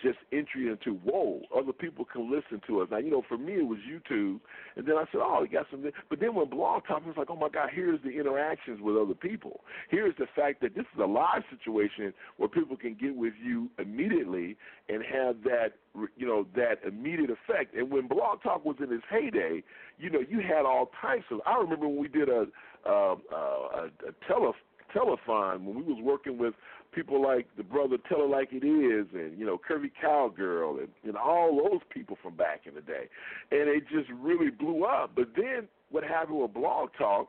just 0.00 0.18
entry 0.32 0.68
into 0.68 0.98
whoa, 0.98 1.42
other 1.56 1.72
people 1.72 2.04
can 2.04 2.30
listen 2.30 2.60
to 2.66 2.80
us. 2.80 2.88
Now, 2.90 2.98
you 2.98 3.10
know, 3.10 3.22
for 3.28 3.38
me 3.38 3.54
it 3.54 3.66
was 3.66 3.78
YouTube, 3.80 4.40
and 4.76 4.86
then 4.86 4.96
I 4.96 5.04
said, 5.12 5.20
oh, 5.22 5.42
you 5.42 5.48
got 5.48 5.66
some. 5.70 5.84
But 6.08 6.20
then 6.20 6.34
when 6.34 6.48
Blog 6.48 6.86
Talk, 6.86 7.02
it's 7.06 7.18
like, 7.18 7.30
oh 7.30 7.36
my 7.36 7.48
God, 7.48 7.70
here's 7.72 8.00
the 8.02 8.10
interactions 8.10 8.80
with 8.80 8.96
other 8.96 9.14
people. 9.14 9.60
Here's 9.90 10.14
the 10.18 10.26
fact 10.34 10.60
that 10.62 10.74
this 10.74 10.84
is 10.94 11.00
a 11.00 11.06
live 11.06 11.42
situation 11.50 12.14
where 12.36 12.48
people 12.48 12.76
can 12.76 12.94
get 12.94 13.14
with 13.16 13.34
you 13.42 13.70
immediately 13.78 14.56
and 14.88 15.02
have 15.02 15.42
that, 15.44 15.72
you 16.16 16.26
know, 16.26 16.46
that 16.56 16.76
immediate 16.86 17.30
effect. 17.30 17.74
And 17.74 17.90
when 17.90 18.08
Blog 18.08 18.42
Talk 18.42 18.64
was 18.64 18.76
in 18.78 18.92
its 18.92 19.04
heyday, 19.10 19.62
you 19.98 20.10
know, 20.10 20.20
you 20.20 20.40
had 20.40 20.64
all 20.64 20.90
types 21.00 21.24
of. 21.30 21.40
I 21.46 21.56
remember 21.56 21.88
when 21.88 21.98
we 21.98 22.08
did 22.08 22.28
a 22.28 22.46
uh, 22.84 22.90
uh, 22.90 23.14
a, 23.34 23.90
a 24.08 24.12
tele 24.26 24.52
telethon 24.94 25.64
when 25.64 25.76
we 25.76 25.82
was 25.82 25.98
working 26.02 26.38
with 26.38 26.54
people 26.92 27.22
like 27.22 27.46
the 27.56 27.62
brother 27.62 27.96
Tell 28.08 28.22
It 28.22 28.30
Like 28.30 28.50
It 28.52 28.64
Is 28.64 29.06
and, 29.14 29.38
you 29.38 29.46
know, 29.46 29.58
Curvy 29.58 29.90
Cowgirl 30.00 30.78
and, 30.78 30.88
and 31.04 31.16
all 31.16 31.68
those 31.70 31.80
people 31.90 32.18
from 32.22 32.36
back 32.36 32.62
in 32.66 32.74
the 32.74 32.80
day. 32.80 33.08
And 33.50 33.68
it 33.68 33.84
just 33.90 34.10
really 34.20 34.50
blew 34.50 34.84
up. 34.84 35.12
But 35.14 35.28
then 35.36 35.68
what 35.90 36.04
happened 36.04 36.40
with 36.40 36.54
Blog 36.54 36.90
Talk, 36.98 37.28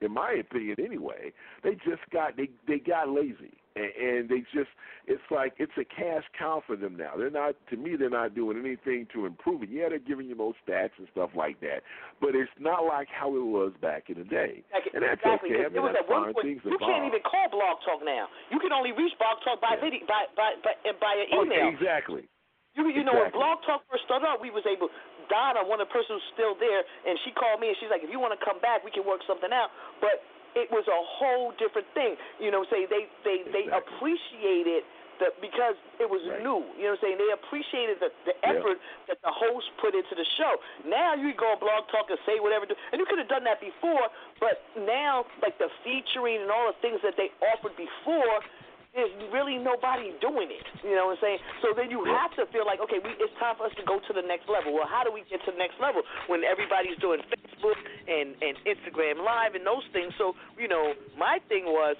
in 0.00 0.12
my 0.12 0.32
opinion 0.40 0.76
anyway, 0.84 1.32
they 1.62 1.74
just 1.74 2.02
got 2.12 2.36
they 2.36 2.50
they 2.66 2.78
got 2.78 3.08
lazy. 3.08 3.61
And, 3.74 3.90
and 3.96 4.28
they 4.28 4.40
just 4.52 4.68
it's 5.06 5.22
like 5.30 5.54
it's 5.56 5.72
a 5.80 5.84
cash 5.84 6.24
cow 6.38 6.62
for 6.66 6.76
them 6.76 6.96
now. 6.96 7.12
They're 7.16 7.30
not 7.32 7.54
to 7.70 7.76
me 7.76 7.96
they're 7.96 8.10
not 8.12 8.34
doing 8.34 8.58
anything 8.60 9.08
to 9.14 9.26
improve 9.26 9.62
it. 9.62 9.70
Yeah, 9.72 9.88
they're 9.88 9.98
giving 10.02 10.28
you 10.28 10.36
those 10.36 10.54
stats 10.66 10.92
and 10.98 11.08
stuff 11.12 11.30
like 11.34 11.60
that. 11.60 11.82
But 12.20 12.36
it's 12.36 12.52
not 12.60 12.84
like 12.84 13.08
how 13.08 13.32
it 13.34 13.44
was 13.46 13.72
back 13.80 14.10
in 14.12 14.18
the 14.18 14.28
day. 14.28 14.62
Like, 14.72 14.92
And 14.92 15.02
that's 15.02 15.20
exactly. 15.24 15.56
okay. 15.56 15.64
I 15.64 15.68
mean 15.72 15.82
that's 15.88 16.04
fine. 16.06 16.32
point, 16.32 16.46
Things 16.46 16.60
you 16.64 16.78
can't 16.78 17.08
even 17.08 17.22
call 17.24 17.48
Blog 17.48 17.80
Talk 17.84 18.00
now. 18.04 18.28
You 18.52 18.60
can 18.60 18.72
only 18.72 18.92
reach 18.92 19.16
Blog 19.18 19.40
Talk 19.44 19.60
by 19.60 19.80
video, 19.80 20.04
by 20.04 20.28
by 20.36 20.54
by, 20.60 20.74
and 20.84 20.96
by 21.00 21.12
an 21.16 21.28
Oh, 21.32 21.44
email. 21.48 21.68
exactly. 21.72 22.28
You 22.76 22.88
you 22.88 23.04
know 23.04 23.16
when 23.16 23.32
Blog 23.32 23.60
Talk 23.64 23.84
first 23.88 24.04
started 24.04 24.24
out, 24.28 24.40
we 24.40 24.50
was 24.52 24.64
able. 24.68 24.88
Donna, 25.30 25.64
one 25.64 25.80
of 25.80 25.88
the 25.88 25.92
person 25.94 26.18
who's 26.18 26.28
still 26.36 26.52
there, 26.60 26.82
and 27.08 27.16
she 27.24 27.32
called 27.32 27.56
me 27.62 27.72
and 27.72 27.76
she's 27.80 27.88
like, 27.88 28.04
if 28.04 28.10
you 28.10 28.20
want 28.20 28.36
to 28.36 28.42
come 28.44 28.60
back, 28.60 28.84
we 28.84 28.90
can 28.92 29.06
work 29.06 29.22
something 29.24 29.48
out. 29.48 29.70
But 30.02 30.20
it 30.54 30.68
was 30.70 30.84
a 30.88 31.00
whole 31.18 31.52
different 31.56 31.88
thing. 31.94 32.16
You 32.40 32.50
know, 32.50 32.64
say 32.68 32.86
they 32.86 33.08
they 33.24 33.44
they 33.50 33.66
appreciated 33.72 34.84
the 35.20 35.32
because 35.40 35.76
it 36.00 36.08
was 36.08 36.20
new. 36.40 36.64
You 36.76 36.88
know, 36.88 36.96
what 36.96 37.04
I'm 37.04 37.14
saying 37.14 37.16
they 37.20 37.32
appreciated 37.32 38.00
the 38.00 38.10
the 38.26 38.36
effort 38.42 38.80
that 39.08 39.18
the 39.22 39.32
host 39.32 39.68
put 39.80 39.94
into 39.94 40.14
the 40.16 40.26
show. 40.36 40.58
Now 40.88 41.14
you 41.14 41.32
go 41.36 41.52
on 41.52 41.58
Blog 41.60 41.88
Talk 41.92 42.08
and 42.08 42.18
say 42.24 42.40
whatever, 42.40 42.66
and 42.66 42.96
you 42.98 43.06
could 43.06 43.20
have 43.20 43.30
done 43.30 43.44
that 43.44 43.60
before. 43.60 44.08
But 44.40 44.60
now, 44.82 45.24
like 45.40 45.56
the 45.58 45.68
featuring 45.84 46.42
and 46.42 46.50
all 46.50 46.72
the 46.72 46.78
things 46.80 47.00
that 47.04 47.14
they 47.16 47.30
offered 47.54 47.76
before, 47.76 48.40
there's 48.92 49.12
really 49.32 49.56
nobody 49.56 50.12
doing 50.20 50.52
it. 50.52 50.66
You 50.84 50.92
know 50.92 51.08
what 51.08 51.16
I'm 51.16 51.24
saying? 51.24 51.40
So 51.64 51.72
then 51.72 51.88
you 51.88 52.04
have 52.04 52.28
to 52.36 52.44
feel 52.52 52.68
like, 52.68 52.76
okay, 52.84 53.00
we, 53.00 53.16
it's 53.16 53.32
time 53.40 53.56
for 53.56 53.64
us 53.64 53.74
to 53.80 53.84
go 53.88 53.96
to 54.04 54.12
the 54.12 54.20
next 54.20 54.52
level. 54.52 54.76
Well, 54.76 54.88
how 54.88 55.00
do 55.00 55.08
we 55.08 55.24
get 55.32 55.40
to 55.48 55.50
the 55.52 55.60
next 55.60 55.80
level 55.80 56.04
when 56.28 56.44
everybody's 56.44 57.00
doing 57.00 57.24
Facebook 57.32 57.80
and 58.04 58.36
and 58.44 58.54
Instagram 58.68 59.24
Live 59.24 59.56
and 59.56 59.64
those 59.64 59.84
things? 59.96 60.12
So 60.20 60.36
you 60.60 60.68
know, 60.68 60.92
my 61.16 61.40
thing 61.48 61.64
was, 61.64 61.96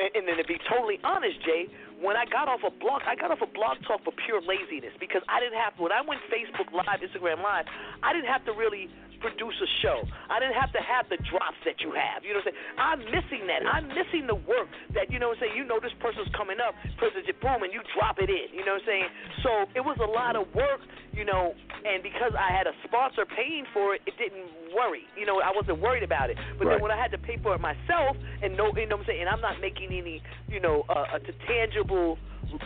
and, 0.00 0.10
and 0.16 0.22
then 0.24 0.40
to 0.40 0.46
be 0.48 0.56
totally 0.64 0.96
honest, 1.04 1.36
Jay, 1.44 1.68
when 2.00 2.16
I 2.16 2.24
got 2.24 2.48
off 2.48 2.64
a 2.64 2.72
blog, 2.72 3.04
I 3.04 3.12
got 3.20 3.28
off 3.28 3.44
a 3.44 3.50
blog 3.52 3.76
talk 3.84 4.00
for 4.00 4.16
pure 4.24 4.40
laziness 4.40 4.96
because 4.96 5.20
I 5.28 5.44
didn't 5.44 5.60
have 5.60 5.76
when 5.76 5.92
I 5.92 6.00
went 6.00 6.24
Facebook 6.32 6.72
Live, 6.72 7.04
Instagram 7.04 7.44
Live, 7.44 7.68
I 8.00 8.16
didn't 8.16 8.32
have 8.32 8.48
to 8.48 8.56
really 8.56 8.88
produce 9.20 9.54
a 9.60 9.70
show. 9.84 10.02
I 10.28 10.40
didn't 10.40 10.56
have 10.56 10.72
to 10.72 10.82
have 10.82 11.08
the 11.12 11.20
drops 11.28 11.60
that 11.68 11.80
you 11.84 11.92
have. 11.92 12.24
You 12.24 12.34
know 12.34 12.40
what 12.42 12.50
I'm 12.50 12.56
saying? 12.56 12.80
I'm 12.80 13.00
missing 13.12 13.42
that. 13.46 13.60
I'm 13.68 13.86
missing 13.92 14.24
the 14.26 14.36
work 14.48 14.68
that, 14.96 15.12
you 15.12 15.20
know 15.20 15.30
what 15.32 15.38
I'm 15.40 15.52
saying, 15.52 15.56
you 15.56 15.64
know 15.64 15.78
this 15.78 15.94
person's 16.00 16.28
coming 16.34 16.58
up, 16.58 16.74
present 16.96 17.28
it, 17.28 17.36
boom, 17.40 17.62
and 17.62 17.72
you 17.72 17.84
drop 17.94 18.18
it 18.18 18.32
in. 18.32 18.48
You 18.52 18.64
know 18.64 18.80
what 18.80 18.88
I'm 18.88 18.90
saying? 18.90 19.08
So 19.44 19.50
it 19.76 19.84
was 19.84 20.00
a 20.00 20.08
lot 20.08 20.34
of 20.34 20.48
work, 20.56 20.80
you 21.12 21.24
know, 21.24 21.52
and 21.84 22.02
because 22.02 22.32
I 22.36 22.50
had 22.52 22.66
a 22.66 22.74
sponsor 22.84 23.24
paying 23.28 23.64
for 23.72 23.94
it, 23.94 24.02
it 24.08 24.16
didn't 24.16 24.48
worry. 24.72 25.04
You 25.16 25.28
know, 25.28 25.40
I 25.40 25.52
wasn't 25.54 25.80
worried 25.80 26.02
about 26.04 26.30
it. 26.30 26.36
But 26.58 26.66
Right. 26.66 26.74
then 26.74 26.82
when 26.82 26.90
I 26.90 26.98
had 27.00 27.10
to 27.12 27.18
pay 27.18 27.36
for 27.38 27.54
it 27.54 27.60
myself 27.60 28.16
and 28.42 28.56
no, 28.56 28.72
you 28.76 28.86
know 28.86 28.96
what 28.96 29.04
I'm 29.04 29.06
saying, 29.06 29.20
and 29.20 29.28
I'm 29.28 29.40
not 29.40 29.60
making 29.60 29.92
any, 29.92 30.22
you 30.48 30.60
know, 30.60 30.84
uh, 30.88 31.18
a 31.18 31.20
tangible 31.46 32.18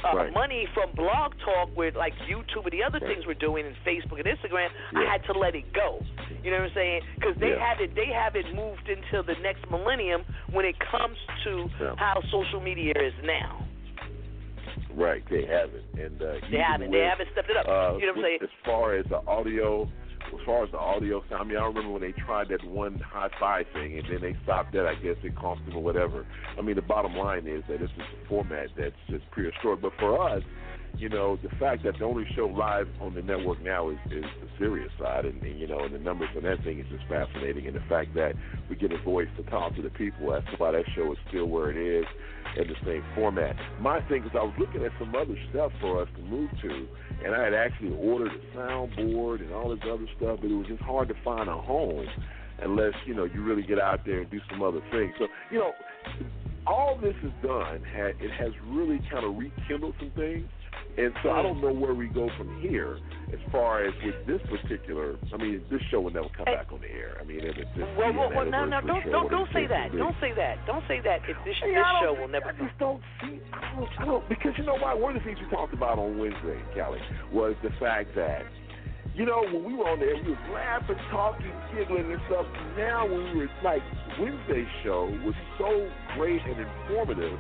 uh, 0.05 0.17
Right. 0.17 0.33
money 0.33 0.67
from 0.75 0.93
Blog 0.95 1.33
Talk 1.45 1.75
with 1.77 1.95
like 1.97 2.13
YouTube 2.29 2.65
and 2.65 2.73
the 2.73 2.83
other 2.83 3.01
things 3.01 3.27
we're 3.27 3.35
doing 3.35 3.67
and 3.67 3.75
Facebook 3.87 4.19
and 4.21 4.27
Instagram, 4.27 4.69
I 4.95 5.05
had 5.11 5.25
to 5.33 5.39
let 5.39 5.55
it 5.55 5.73
go. 5.73 6.01
You 6.43 6.51
know 6.51 6.59
what 6.59 6.69
I'm 6.71 6.75
saying? 6.75 7.01
Because 7.19 7.37
they 7.41 7.51
Yeah. 7.51 7.67
have 7.67 7.81
it, 7.81 7.95
they 7.95 8.07
have 8.13 8.37
it 8.37 8.47
moved 8.55 8.89
into 8.89 9.23
the 9.23 9.35
next 9.41 9.69
millennium 9.71 10.25
when 10.53 10.65
it 10.65 10.77
comes 10.79 11.19
to 11.45 11.71
Yeah. 11.81 11.95
how 11.97 12.21
social 12.31 12.61
media 12.61 12.93
is 12.97 13.15
now. 13.25 13.65
Right, 14.95 15.23
they 15.29 15.45
haven't, 15.45 15.85
and 15.99 16.23
uh, 16.23 16.35
They 16.51 16.59
haven't, 16.59 16.91
they 16.93 17.01
haven't 17.01 17.29
stepped 17.33 17.51
it 17.51 17.57
up. 17.57 17.67
Uh, 17.67 17.97
you 17.99 18.07
know 18.07 18.13
what 18.13 18.19
I'm 18.19 18.23
saying? 18.25 18.39
As 18.43 18.49
far 18.65 18.95
as 18.95 19.05
the 19.07 19.21
audio, 19.27 19.89
as 20.38 20.47
far 20.47 20.64
as 20.64 20.70
the 20.70 20.79
audio 20.79 21.23
sound, 21.29 21.42
I 21.42 21.44
mean, 21.44 21.57
I 21.57 21.66
remember 21.66 21.90
when 21.90 22.03
they 22.03 22.12
tried 22.12 22.49
that 22.49 22.64
one 22.64 23.01
hi-fi 23.01 23.64
thing, 23.73 23.99
and 23.99 24.07
then 24.11 24.20
they 24.20 24.37
stopped 24.42 24.73
that. 24.73 24.87
I 24.87 24.94
guess 24.94 25.16
it 25.23 25.37
cost 25.37 25.64
them 25.66 25.77
or 25.77 25.83
whatever. 25.83 26.27
I 26.59 26.62
mean, 26.62 26.77
the 26.77 26.83
bottom 26.83 27.14
line 27.16 27.47
is 27.47 27.62
that 27.68 27.81
it's 27.83 27.92
just 27.92 28.09
a 28.25 28.29
format 28.29 28.68
that's 28.77 28.97
just 29.09 29.31
prehistoric. 29.31 29.81
But 29.83 29.92
for 29.99 30.20
us, 30.20 30.42
you 30.98 31.09
know, 31.09 31.38
the 31.42 31.48
fact 31.61 31.85
that 31.85 31.98
the 31.98 32.04
only 32.04 32.24
show 32.35 32.46
live 32.46 32.88
on 33.00 33.14
the 33.14 33.22
network 33.22 33.61
now 33.62 33.90
is, 33.90 33.98
is 34.07 34.24
the 34.40 34.48
serious 34.59 34.90
side, 34.98 35.24
and, 35.24 35.42
and 35.42 35.59
you 35.59 35.66
know, 35.66 35.80
and 35.85 35.94
the 35.94 35.98
numbers 35.98 36.28
on 36.37 36.42
that 36.44 36.62
thing 36.64 36.78
is 36.78 36.87
just 36.90 37.04
fascinating, 37.09 37.66
and 37.66 37.76
the 37.76 37.85
fact 37.88 38.14
that 38.14 38.33
we 38.68 38.76
get 38.76 38.92
a 38.92 39.02
voice 39.02 39.28
to 39.37 39.42
talk 39.44 39.74
to 39.76 39.83
the 39.83 39.90
people 39.90 40.35
as 40.35 40.42
to 40.44 40.57
why 40.59 40.72
that 40.72 40.85
show 40.94 41.12
is 41.12 41.18
still 41.28 41.46
where 41.46 41.70
it 41.70 41.76
is 41.76 42.07
in 42.57 42.68
the 42.68 42.76
same 42.85 43.04
format. 43.14 43.57
My 43.80 44.00
thing 44.09 44.24
is, 44.24 44.30
I 44.35 44.44
was 44.44 44.54
looking 44.59 44.85
at 44.85 44.92
some 44.98 45.14
other 45.14 45.37
stuff 45.50 45.72
for 45.80 46.02
us 46.02 46.09
to 46.16 46.22
move 46.22 46.50
to, 46.62 46.87
and 47.24 47.35
I 47.35 47.44
had 47.44 47.54
actually 47.54 47.96
ordered 47.96 48.33
a 48.33 48.57
soundboard 48.57 49.40
and 49.40 49.52
all 49.52 49.70
this 49.70 49.85
other 49.90 50.07
stuff, 50.16 50.38
but 50.40 50.50
it 50.50 50.54
was 50.54 50.66
just 50.66 50.83
hard 50.83 51.09
to 51.09 51.14
find 51.24 51.48
a 51.48 51.61
home 51.61 52.07
unless 52.62 52.94
you 53.07 53.14
know 53.14 53.24
you 53.24 53.42
really 53.42 53.62
get 53.62 53.80
out 53.80 54.00
there 54.07 54.20
and 54.20 54.30
do 54.30 54.40
some 54.50 54.62
other 54.62 54.80
things. 54.92 55.12
So 55.18 55.26
you 55.50 55.59
know, 55.59 55.72
all 56.66 56.98
this 57.00 57.14
is 57.22 57.33
done. 57.42 57.83
It 57.94 58.30
has 58.38 58.52
really 58.68 59.00
kind 59.11 59.24
of 59.24 59.37
rekindled 59.37 59.94
some 59.98 60.12
things. 60.16 60.46
And 60.96 61.12
so 61.22 61.30
I 61.30 61.42
hmm. 61.42 61.42
don't 61.42 61.61
know 61.61 61.74
where 61.74 61.94
we 61.94 62.07
go 62.07 62.30
from 62.38 62.61
here 62.61 62.98
as 63.33 63.40
far 63.50 63.83
as 63.85 63.92
with 64.04 64.14
this 64.26 64.40
particular. 64.46 65.18
I 65.33 65.37
mean, 65.37 65.62
this 65.70 65.83
show 65.90 66.00
will 66.00 66.14
never 66.14 66.30
come 66.37 66.46
back 66.46 66.70
on 66.70 66.80
the 66.80 66.90
air. 66.90 67.18
I 67.20 67.24
mean, 67.24 67.42
if 67.42 67.57
it's 67.59 67.70
just 67.74 67.90
Well, 67.98 68.12
be 68.12 68.18
well, 68.18 68.30
an 68.30 68.37
well, 68.37 68.46
no, 68.46 68.64
no, 68.64 68.80
don't, 68.80 69.02
show, 69.02 69.11
don't, 69.11 69.30
don't 69.30 69.50
say 69.50 69.66
case 69.66 69.74
that. 69.74 69.90
Don't 69.90 70.14
say 70.22 70.30
that. 70.38 70.54
Don't 70.66 70.85
say 70.87 71.02
that. 71.02 71.26
If 71.26 71.35
this, 71.42 71.59
Hey, 71.59 71.74
this 71.74 71.83
I 71.83 71.92
don't 71.92 72.02
show 72.02 72.12
think- 72.14 72.20
will 72.22 72.30
never. 72.30 72.50
I 72.50 72.59
just 72.62 72.78
don't 72.78 73.02
see. 73.20 73.42
I 73.50 73.74
don't, 73.74 73.90
I 73.98 74.04
don't 74.07 74.22
because 74.28 74.54
you 74.57 74.62
know 74.62 74.78
why? 74.78 74.94
One 74.94 75.16
of 75.16 75.22
the 75.22 75.26
things 75.26 75.38
we 75.42 75.50
talked 75.50 75.74
about 75.74 75.98
on 75.98 76.14
Wednesday, 76.14 76.62
Kelly, 76.78 77.02
was 77.35 77.59
the 77.66 77.74
fact 77.83 78.14
that 78.14 78.46
you 79.18 79.26
know 79.26 79.42
when 79.50 79.66
we 79.66 79.74
were 79.74 79.90
on 79.90 79.98
there, 79.98 80.14
we 80.14 80.30
was 80.30 80.46
laughing, 80.54 80.98
talking, 81.11 81.50
giggling, 81.74 82.07
and 82.07 82.22
stuff. 82.30 82.46
Now 82.78 83.02
when 83.02 83.35
we 83.35 83.46
were 83.46 83.50
like 83.66 83.83
Wednesday's 84.22 84.70
show 84.87 85.11
was 85.26 85.35
so 85.59 85.90
great 86.14 86.42
and 86.42 86.62
informative. 86.62 87.35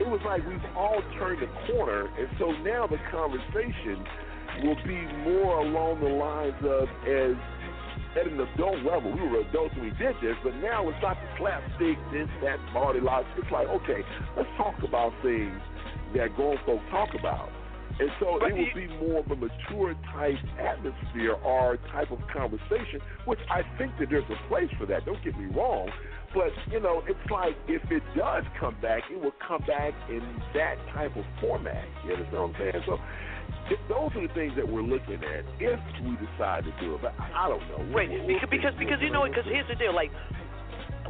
It 0.00 0.08
was 0.08 0.20
like 0.24 0.40
we've 0.48 0.58
all 0.76 1.02
turned 1.18 1.42
the 1.42 1.50
corner, 1.68 2.08
and 2.18 2.28
so 2.38 2.52
now 2.64 2.86
the 2.86 2.98
conversation 3.12 4.00
will 4.64 4.80
be 4.86 4.96
more 5.22 5.60
along 5.60 6.00
the 6.00 6.08
lines 6.08 6.56
of 6.64 6.88
as 7.04 7.36
at 8.16 8.26
an 8.26 8.40
adult 8.40 8.82
level. 8.82 9.12
We 9.12 9.20
were 9.28 9.40
adults 9.40 9.74
when 9.76 9.84
we 9.84 9.90
did 9.90 10.16
this, 10.22 10.34
but 10.42 10.56
now 10.56 10.88
it's 10.88 10.98
not 11.02 11.16
the 11.20 11.28
slapstick, 11.38 11.96
this, 12.12 12.28
that, 12.42 12.58
body 12.74 13.00
lots. 13.00 13.26
It's 13.36 13.50
like, 13.52 13.68
okay, 13.68 14.02
let's 14.36 14.48
talk 14.56 14.82
about 14.82 15.12
things 15.22 15.60
that 16.16 16.34
grown 16.34 16.56
folk 16.66 16.80
talk 16.90 17.10
about. 17.18 17.50
And 18.00 18.08
so 18.18 18.40
it 18.40 18.56
would 18.56 18.74
be 18.74 18.88
more 18.96 19.20
of 19.20 19.30
a 19.30 19.36
mature 19.36 19.94
type 20.14 20.40
atmosphere 20.58 21.34
or 21.44 21.76
type 21.92 22.10
of 22.10 22.18
conversation, 22.32 22.98
which 23.26 23.38
I 23.50 23.60
think 23.76 23.92
that 24.00 24.08
there's 24.08 24.24
a 24.24 24.48
place 24.48 24.70
for 24.78 24.86
that. 24.86 25.04
Don't 25.04 25.22
get 25.22 25.36
me 25.38 25.46
wrong. 25.54 25.90
But, 26.32 26.54
you 26.70 26.78
know, 26.80 27.02
it's 27.08 27.30
like 27.30 27.56
if 27.66 27.82
it 27.90 28.02
does 28.16 28.44
come 28.58 28.76
back, 28.80 29.02
it 29.10 29.20
will 29.20 29.34
come 29.46 29.62
back 29.66 29.92
in 30.08 30.22
that 30.54 30.76
type 30.94 31.16
of 31.16 31.24
format. 31.40 31.84
You 32.06 32.14
understand 32.14 32.38
what 32.42 32.54
I'm 32.54 32.56
saying? 32.58 32.84
So 32.86 32.98
th- 33.68 33.80
those 33.90 34.10
are 34.14 34.26
the 34.28 34.34
things 34.34 34.54
that 34.54 34.66
we're 34.68 34.86
looking 34.86 35.18
at 35.26 35.42
if 35.58 35.80
we 36.06 36.14
decide 36.22 36.64
to 36.64 36.72
do 36.80 36.94
it. 36.94 37.02
But 37.02 37.14
I 37.18 37.46
I 37.46 37.48
don't 37.48 37.66
know. 37.66 37.82
Right, 37.94 38.08
We'll- 38.08 38.26
because 38.26 38.46
because 38.50 38.74
because 38.78 39.00
you 39.02 39.10
know 39.10 39.26
because 39.26 39.44
here's 39.50 39.66
the 39.66 39.74
deal. 39.74 39.94
Like 39.94 40.12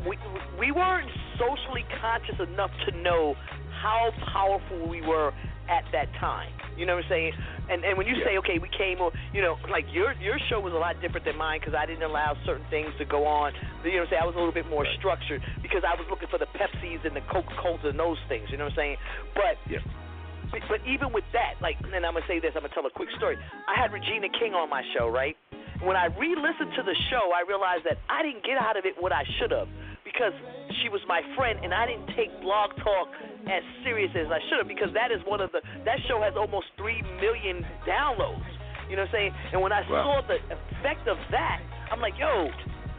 we 0.08 0.16
we 0.58 0.72
weren't 0.72 1.10
socially 1.36 1.84
conscious 2.00 2.40
enough 2.40 2.70
to 2.88 2.96
know 3.04 3.34
how 3.82 4.10
powerful 4.32 4.88
we 4.88 5.00
were 5.02 5.32
at 5.70 5.86
that 5.94 6.10
time. 6.18 6.50
You 6.74 6.84
know 6.84 6.98
what 6.98 7.06
I'm 7.06 7.14
saying? 7.14 7.32
And 7.70 7.86
and 7.86 7.94
when 7.94 8.10
you 8.10 8.18
say 8.26 8.36
okay, 8.42 8.58
we 8.58 8.68
came 8.74 8.98
on, 8.98 9.14
you 9.32 9.40
know, 9.40 9.54
like 9.70 9.86
your 9.94 10.12
your 10.18 10.36
show 10.50 10.58
was 10.58 10.74
a 10.74 10.80
lot 10.82 10.98
different 10.98 11.24
than 11.24 11.38
mine 11.38 11.62
because 11.62 11.78
I 11.78 11.86
didn't 11.86 12.02
allow 12.02 12.34
certain 12.44 12.66
things 12.68 12.90
to 12.98 13.06
go 13.06 13.24
on. 13.24 13.54
You 13.86 14.02
know 14.02 14.04
what 14.04 14.10
I'm 14.10 14.18
saying? 14.18 14.22
I 14.22 14.26
was 14.26 14.34
a 14.34 14.42
little 14.42 14.56
bit 14.56 14.66
more 14.66 14.84
structured 14.98 15.40
because 15.62 15.86
I 15.86 15.94
was 15.94 16.04
looking 16.10 16.28
for 16.28 16.42
the 16.42 16.50
Pepsis 16.58 17.06
and 17.06 17.14
the 17.14 17.22
Coca 17.30 17.54
Colas 17.62 17.86
and 17.86 17.94
those 17.96 18.18
things. 18.26 18.50
You 18.50 18.58
know 18.58 18.66
what 18.66 18.76
I'm 18.80 18.98
saying? 18.98 18.98
But 19.38 19.56
but, 20.50 20.60
but 20.66 20.80
even 20.82 21.14
with 21.14 21.24
that, 21.30 21.62
like, 21.62 21.78
and 21.78 22.02
I'm 22.02 22.18
gonna 22.18 22.26
say 22.26 22.42
this, 22.42 22.50
I'm 22.58 22.66
gonna 22.66 22.74
tell 22.74 22.86
a 22.86 22.90
quick 22.90 23.08
story. 23.14 23.38
I 23.70 23.78
had 23.78 23.94
Regina 23.94 24.26
King 24.34 24.58
on 24.58 24.66
my 24.66 24.82
show, 24.98 25.06
right? 25.06 25.38
When 25.80 25.96
I 25.96 26.12
re-listened 26.18 26.76
to 26.76 26.82
the 26.82 26.96
show, 27.08 27.32
I 27.32 27.46
realized 27.46 27.86
that 27.88 27.96
I 28.10 28.20
didn't 28.20 28.44
get 28.44 28.58
out 28.58 28.76
of 28.76 28.84
it 28.84 28.98
what 28.98 29.12
I 29.12 29.24
should 29.38 29.54
have 29.54 29.68
because 30.12 30.34
she 30.82 30.90
was 30.90 31.00
my 31.06 31.22
friend, 31.38 31.58
and 31.62 31.70
I 31.72 31.86
didn't 31.86 32.10
take 32.18 32.30
Blog 32.42 32.74
Talk 32.82 33.08
as 33.46 33.62
serious 33.86 34.10
as 34.18 34.26
I 34.28 34.42
should 34.50 34.58
have 34.58 34.68
because 34.68 34.90
that 34.94 35.14
is 35.14 35.22
one 35.24 35.40
of 35.40 35.54
the 35.54 35.62
that 35.86 35.98
show 36.10 36.20
has 36.20 36.34
almost 36.36 36.66
three 36.76 37.00
million 37.22 37.62
downloads. 37.86 38.46
You 38.90 38.98
know 38.98 39.06
what 39.06 39.14
I'm 39.14 39.30
saying? 39.30 39.32
And 39.54 39.58
when 39.62 39.70
I 39.70 39.86
saw 39.86 40.18
the 40.26 40.42
effect 40.50 41.06
of 41.06 41.14
that, 41.30 41.62
I'm 41.94 42.02
like, 42.02 42.18
yo, 42.18 42.50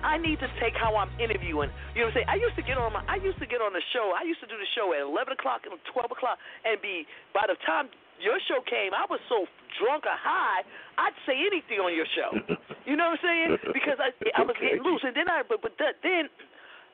I 0.02 0.16
need 0.16 0.40
to 0.40 0.48
take 0.64 0.72
how 0.74 0.96
I'm 0.96 1.12
interviewing. 1.20 1.68
You 1.94 2.08
know 2.08 2.10
what 2.10 2.24
I'm 2.24 2.24
saying? 2.24 2.30
I 2.32 2.40
used 2.40 2.56
to 2.56 2.64
get 2.64 2.80
on 2.80 2.96
my, 2.96 3.04
I 3.12 3.20
used 3.20 3.38
to 3.44 3.48
get 3.48 3.60
on 3.60 3.76
the 3.76 3.84
show. 3.92 4.16
I 4.16 4.24
used 4.24 4.40
to 4.40 4.48
do 4.48 4.56
the 4.56 4.70
show 4.72 4.96
at 4.96 5.04
11 5.04 5.36
o'clock 5.36 5.68
and 5.68 5.76
12 5.92 6.16
o'clock, 6.16 6.40
and 6.64 6.80
be 6.80 7.04
by 7.36 7.44
the 7.44 7.60
time 7.68 7.92
your 8.24 8.40
show 8.48 8.64
came, 8.64 8.96
I 8.96 9.04
was 9.10 9.20
so 9.28 9.50
drunk 9.82 10.06
or 10.06 10.16
high, 10.16 10.64
I'd 10.96 11.18
say 11.26 11.36
anything 11.44 11.82
on 11.82 11.92
your 11.94 12.08
show. 12.16 12.32
You 12.82 12.98
know 12.98 13.14
what 13.14 13.22
I'm 13.22 13.62
saying? 13.62 13.78
Because 13.78 14.02
I 14.02 14.10
I 14.34 14.42
was 14.42 14.58
getting 14.58 14.82
loose, 14.82 15.06
and 15.06 15.14
then 15.14 15.30
I 15.30 15.46
but 15.46 15.62
but 15.62 15.78
that, 15.78 16.02
then 16.02 16.34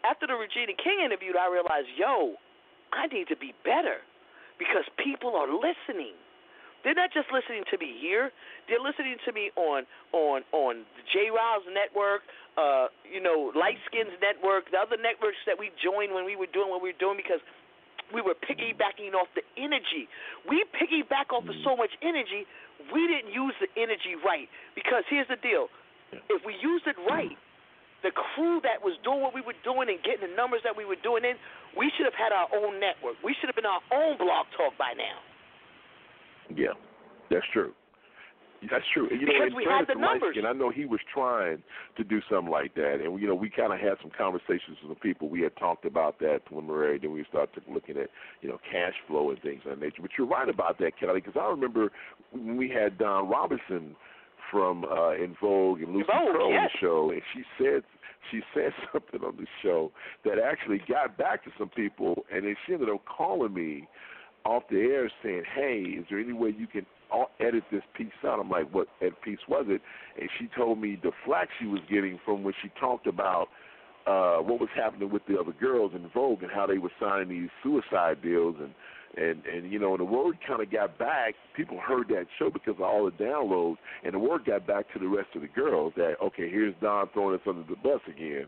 after 0.03 0.27
the 0.27 0.36
Regina 0.36 0.73
King 0.77 1.05
interview, 1.05 1.33
I 1.38 1.49
realized, 1.49 1.89
yo, 1.97 2.38
I 2.93 3.07
need 3.07 3.27
to 3.29 3.38
be 3.38 3.53
better 3.63 4.03
because 4.60 4.86
people 4.98 5.35
are 5.35 5.50
listening. 5.50 6.15
They're 6.83 6.98
not 6.98 7.12
just 7.12 7.27
listening 7.33 7.65
to 7.73 7.77
me 7.77 7.98
here. 8.00 8.31
They're 8.69 8.81
listening 8.81 9.17
to 9.25 9.31
me 9.33 9.52
on 9.58 9.83
on 10.13 10.45
on 10.54 10.85
the 10.95 11.04
J 11.12 11.33
Riles 11.33 11.65
Network, 11.73 12.21
uh, 12.56 12.87
you 13.04 13.19
know, 13.19 13.52
Light 13.58 13.81
Skins 13.89 14.13
Network, 14.21 14.69
the 14.71 14.79
other 14.79 14.95
networks 14.95 15.41
that 15.50 15.58
we 15.58 15.73
joined 15.81 16.13
when 16.13 16.23
we 16.23 16.37
were 16.37 16.48
doing 16.48 16.69
what 16.69 16.79
we 16.79 16.93
were 16.93 17.02
doing 17.02 17.17
because 17.17 17.41
we 18.13 18.21
were 18.21 18.37
piggybacking 18.39 19.12
off 19.17 19.27
the 19.35 19.43
energy. 19.60 20.08
We 20.48 20.63
piggyback 20.71 21.33
off 21.35 21.43
of 21.50 21.58
so 21.65 21.75
much 21.75 21.91
energy, 22.00 22.48
we 22.93 23.04
didn't 23.10 23.33
use 23.33 23.58
the 23.60 23.67
energy 23.75 24.15
right. 24.23 24.48
Because 24.77 25.04
here's 25.10 25.27
the 25.27 25.41
deal: 25.41 25.67
if 26.29 26.45
we 26.45 26.56
used 26.62 26.87
it 26.87 26.95
right, 27.10 27.35
the 28.04 28.12
crew 28.12 28.62
that 28.62 28.83
was 28.83 28.93
doing 29.04 29.21
what 29.21 29.33
we 29.33 29.41
were 29.41 29.58
doing 29.63 29.89
and 29.89 29.98
getting 30.04 30.29
the 30.29 30.35
numbers 30.35 30.62
that 30.63 30.75
we 30.77 30.85
were 30.85 31.00
doing 31.02 31.25
in, 31.25 31.35
we 31.75 31.91
should 31.98 32.06
have 32.06 32.17
had 32.17 32.31
our 32.31 32.48
own 32.54 32.79
network. 32.79 33.17
We 33.23 33.35
should 33.39 33.50
have 33.50 33.58
been 33.58 33.65
our 33.69 33.81
own 33.91 34.17
blog 34.17 34.45
talk 34.54 34.77
by 34.77 34.93
now. 34.93 35.17
Yeah, 36.54 36.77
that's 37.29 37.45
true. 37.52 37.73
That's 38.71 38.85
true. 38.93 39.08
And, 39.10 39.21
You 39.21 39.27
know, 39.27 39.33
Because 39.33 39.52
in 39.52 39.56
we 39.56 39.65
had 39.65 39.85
the 39.87 40.00
numbers. 40.00 40.35
Lightskin, 40.35 40.45
I 40.45 40.54
know 40.54 40.69
he 40.69 40.85
was 40.85 41.00
trying 41.13 41.62
to 41.95 42.04
do 42.04 42.21
something 42.29 42.52
like 42.52 42.73
that, 42.75 43.00
and 43.04 43.19
you 43.21 43.27
know, 43.27 43.35
we 43.35 43.50
kind 43.50 43.71
of 43.71 43.79
had 43.79 44.02
some 44.02 44.12
conversations 44.17 44.77
with 44.81 44.98
the 44.98 45.00
people. 45.00 45.29
We 45.29 45.41
had 45.41 45.56
talked 45.58 45.85
about 45.85 46.19
that 46.19 46.45
preliminary, 46.45 46.98
then 46.98 47.12
we 47.12 47.23
started 47.29 47.63
looking 47.69 47.98
at 47.98 48.10
you 48.41 48.50
know 48.50 48.58
cash 48.71 48.93
flow 49.08 49.29
and 49.29 49.41
things 49.41 49.62
of 49.65 49.77
that 49.77 49.79
nature. 49.79 50.02
But 50.02 50.12
you're 50.17 50.27
right 50.27 50.50
about 50.50 50.79
that, 50.79 51.00
Kelly, 51.00 51.21
because 51.21 51.39
I 51.39 51.48
remember 51.50 51.91
when 52.31 52.58
we 52.58 52.69
had 52.69 52.98
Don 52.98 53.29
Robinson 53.29 53.95
from 54.52 54.85
uh, 54.85 55.10
En 55.10 55.35
Vogue 55.41 55.81
and 55.81 55.93
Lucy 55.93 56.08
Vogue, 56.08 56.35
Pearl 56.35 56.52
yes. 56.52 56.69
show, 56.79 57.12
and 57.12 57.21
she 57.33 57.43
said 57.58 57.83
she 58.31 58.41
said 58.54 58.71
something 58.93 59.21
on 59.25 59.37
the 59.37 59.48
show 59.62 59.91
that 60.25 60.35
actually 60.39 60.81
got 60.87 61.17
back 61.17 61.43
to 61.45 61.52
some 61.58 61.69
people, 61.69 62.25
and 62.31 62.45
then 62.45 62.56
she 62.65 62.73
ended 62.73 62.89
up 62.89 63.02
calling 63.06 63.54
me 63.54 63.87
off 64.45 64.63
the 64.69 64.79
air 64.79 65.12
saying, 65.23 65.43
"Hey, 65.56 65.98
is 66.00 66.06
there 66.10 66.19
any 66.19 66.33
way 66.33 66.54
you 66.58 66.67
can 66.67 66.85
edit 67.39 67.63
this 67.71 67.83
piece 67.95 68.08
out?" 68.25 68.39
I'm 68.39 68.50
like, 68.50 68.73
"What 68.73 68.87
ed- 69.02 69.21
piece 69.21 69.39
was 69.48 69.65
it?" 69.69 69.81
And 70.19 70.29
she 70.39 70.50
told 70.56 70.79
me 70.79 71.00
the 71.02 71.12
flack 71.25 71.50
she 71.60 71.65
was 71.65 71.81
getting 71.89 72.19
from 72.25 72.43
when 72.43 72.54
she 72.62 72.69
talked 72.79 73.08
about 73.08 73.50
uh 74.06 74.37
what 74.37 74.60
was 74.60 74.69
happening 74.73 75.10
with 75.10 75.21
the 75.27 75.37
other 75.37 75.52
girls 75.60 75.91
En 75.93 76.10
Vogue 76.13 76.41
and 76.41 76.52
how 76.52 76.65
they 76.65 76.77
were 76.77 76.91
signing 77.00 77.27
these 77.27 77.50
suicide 77.62 78.21
deals 78.21 78.56
and 78.60 78.73
and 79.15 79.45
and 79.45 79.71
you 79.71 79.79
know 79.79 79.95
the 79.97 80.03
word 80.03 80.37
kind 80.45 80.62
of 80.62 80.71
got 80.71 80.97
back. 80.97 81.35
People 81.55 81.79
heard 81.79 82.08
that 82.10 82.25
show 82.37 82.49
because 82.49 82.75
of 82.75 82.81
all 82.81 83.05
the 83.05 83.12
downloads, 83.23 83.77
and 84.03 84.13
the 84.13 84.19
word 84.19 84.45
got 84.45 84.67
back 84.67 84.91
to 84.93 84.99
the 84.99 85.08
rest 85.08 85.29
of 85.35 85.41
the 85.41 85.47
girls 85.47 85.93
that 85.95 86.15
okay, 86.21 86.49
here's 86.49 86.75
Dawn 86.81 87.10
throwing 87.13 87.35
us 87.35 87.41
under 87.47 87.63
the 87.63 87.75
bus 87.75 88.01
again. 88.08 88.45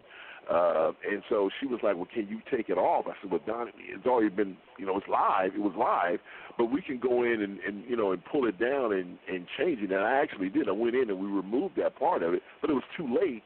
Uh, 0.50 0.94
and 1.08 1.22
so 1.30 1.50
she 1.60 1.68
was 1.68 1.80
like, 1.84 1.96
"Well, 1.96 2.08
can 2.12 2.28
you 2.28 2.42
take 2.50 2.70
it 2.70 2.78
off?" 2.78 3.06
I 3.08 3.14
said, 3.22 3.30
"Well, 3.30 3.42
Dawn, 3.46 3.72
it's 3.78 4.08
already 4.08 4.30
been, 4.30 4.58
you 4.80 4.86
know, 4.86 4.98
it's 4.98 5.08
live. 5.08 5.54
It 5.54 5.62
was 5.62 5.74
live, 5.78 6.20
but 6.58 6.72
we 6.72 6.82
can 6.82 6.98
go 6.98 7.22
in 7.24 7.42
and, 7.42 7.60
and 7.60 7.84
you 7.88 7.96
know, 7.96 8.14
and 8.14 8.26
pull 8.26 8.48
it 8.48 8.60
down 8.60 8.94
and 8.94 9.20
and 9.32 9.46
change 9.60 9.80
it." 9.82 9.92
And 9.92 10.02
I 10.02 10.20
actually 10.20 10.50
did. 10.50 10.68
I 10.68 10.72
went 10.72 10.96
in 10.96 11.12
and 11.12 11.20
we 11.20 11.28
removed 11.28 11.76
that 11.78 12.00
part 12.00 12.24
of 12.24 12.34
it, 12.34 12.42
but 12.62 12.72
it 12.72 12.74
was 12.74 12.84
too 12.98 13.08
late 13.08 13.44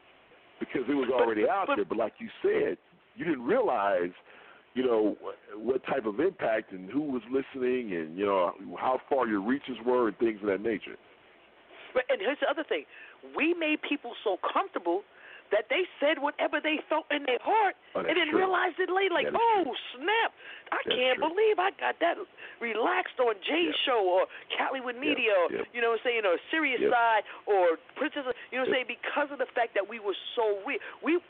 because 0.60 0.82
it 0.88 0.94
was 0.94 1.10
already 1.12 1.46
out 1.46 1.68
there. 1.76 1.84
But 1.84 1.98
like 1.98 2.14
you 2.18 2.28
said, 2.40 2.78
you 3.16 3.24
didn't 3.24 3.44
realize, 3.44 4.10
you 4.74 4.84
know, 4.84 5.16
what 5.56 5.84
type 5.86 6.04
of 6.06 6.18
impact 6.20 6.72
and 6.72 6.90
who 6.90 7.00
was 7.00 7.22
listening, 7.30 7.94
and 7.94 8.18
you 8.18 8.26
know, 8.26 8.52
how 8.78 9.00
far 9.08 9.26
your 9.26 9.40
reaches 9.40 9.76
were, 9.86 10.08
and 10.08 10.18
things 10.18 10.38
of 10.42 10.48
that 10.48 10.60
nature. 10.60 10.96
But 11.94 12.04
and 12.10 12.20
here's 12.20 12.38
the 12.42 12.50
other 12.50 12.64
thing: 12.66 12.84
we 13.36 13.54
made 13.54 13.78
people 13.88 14.12
so 14.24 14.36
comfortable 14.42 15.02
that 15.52 15.68
they 15.70 15.84
said 16.02 16.18
whatever 16.18 16.58
they 16.58 16.80
felt 16.88 17.04
in 17.14 17.22
their 17.28 17.38
heart, 17.38 17.76
Oh, 17.94 18.00
and 18.02 18.16
then 18.18 18.32
true. 18.32 18.42
realized 18.42 18.80
it 18.82 18.90
later. 18.90 19.14
Like, 19.14 19.30
oh 19.30 19.62
snap! 19.94 20.34
I 20.74 20.82
That's 20.82 20.96
can't 20.98 21.18
true. 21.22 21.30
believe 21.30 21.62
I 21.62 21.70
got 21.78 21.94
that 22.02 22.18
relaxed 22.58 23.22
on 23.22 23.38
Jay's 23.46 23.76
show 23.86 24.02
or 24.02 24.26
Calliewood 24.58 24.98
Media, 24.98 25.38
or 25.38 25.54
yep. 25.54 25.70
you 25.70 25.78
know 25.78 25.94
what 25.94 26.02
I'm 26.02 26.10
saying, 26.10 26.26
or 26.26 26.34
Serious 26.50 26.82
Yep. 26.82 26.90
Side 26.90 27.22
or 27.46 27.78
Princess. 27.94 28.26
You 28.50 28.58
know 28.58 28.66
what 28.66 28.74
I'm 28.74 28.82
saying? 28.82 28.90
Because 28.90 29.30
of 29.30 29.38
the 29.38 29.46
fact 29.54 29.78
that 29.78 29.86
we 29.86 30.02
were 30.02 30.18
so 30.34 30.58
weird, 30.66 30.82
we 30.98 31.22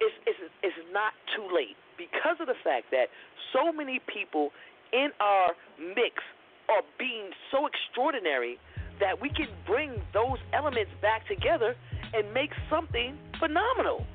it's 0.00 0.16
it's 0.26 0.38
it's 0.62 0.76
not 0.92 1.12
too 1.36 1.46
late 1.54 1.76
because 1.96 2.36
of 2.40 2.46
the 2.46 2.58
fact 2.64 2.90
that 2.90 3.06
so 3.52 3.72
many 3.72 4.00
people 4.12 4.50
in 4.92 5.10
our 5.20 5.52
mix 5.78 6.16
are 6.68 6.82
being 6.98 7.30
so 7.50 7.66
extraordinary 7.66 8.58
that 9.00 9.20
we 9.20 9.28
can 9.28 9.48
bring 9.66 10.00
those 10.12 10.38
elements 10.52 10.90
back 11.00 11.26
together 11.28 11.74
and 12.12 12.32
make 12.34 12.50
something 12.68 13.16
phenomenal 13.38 14.06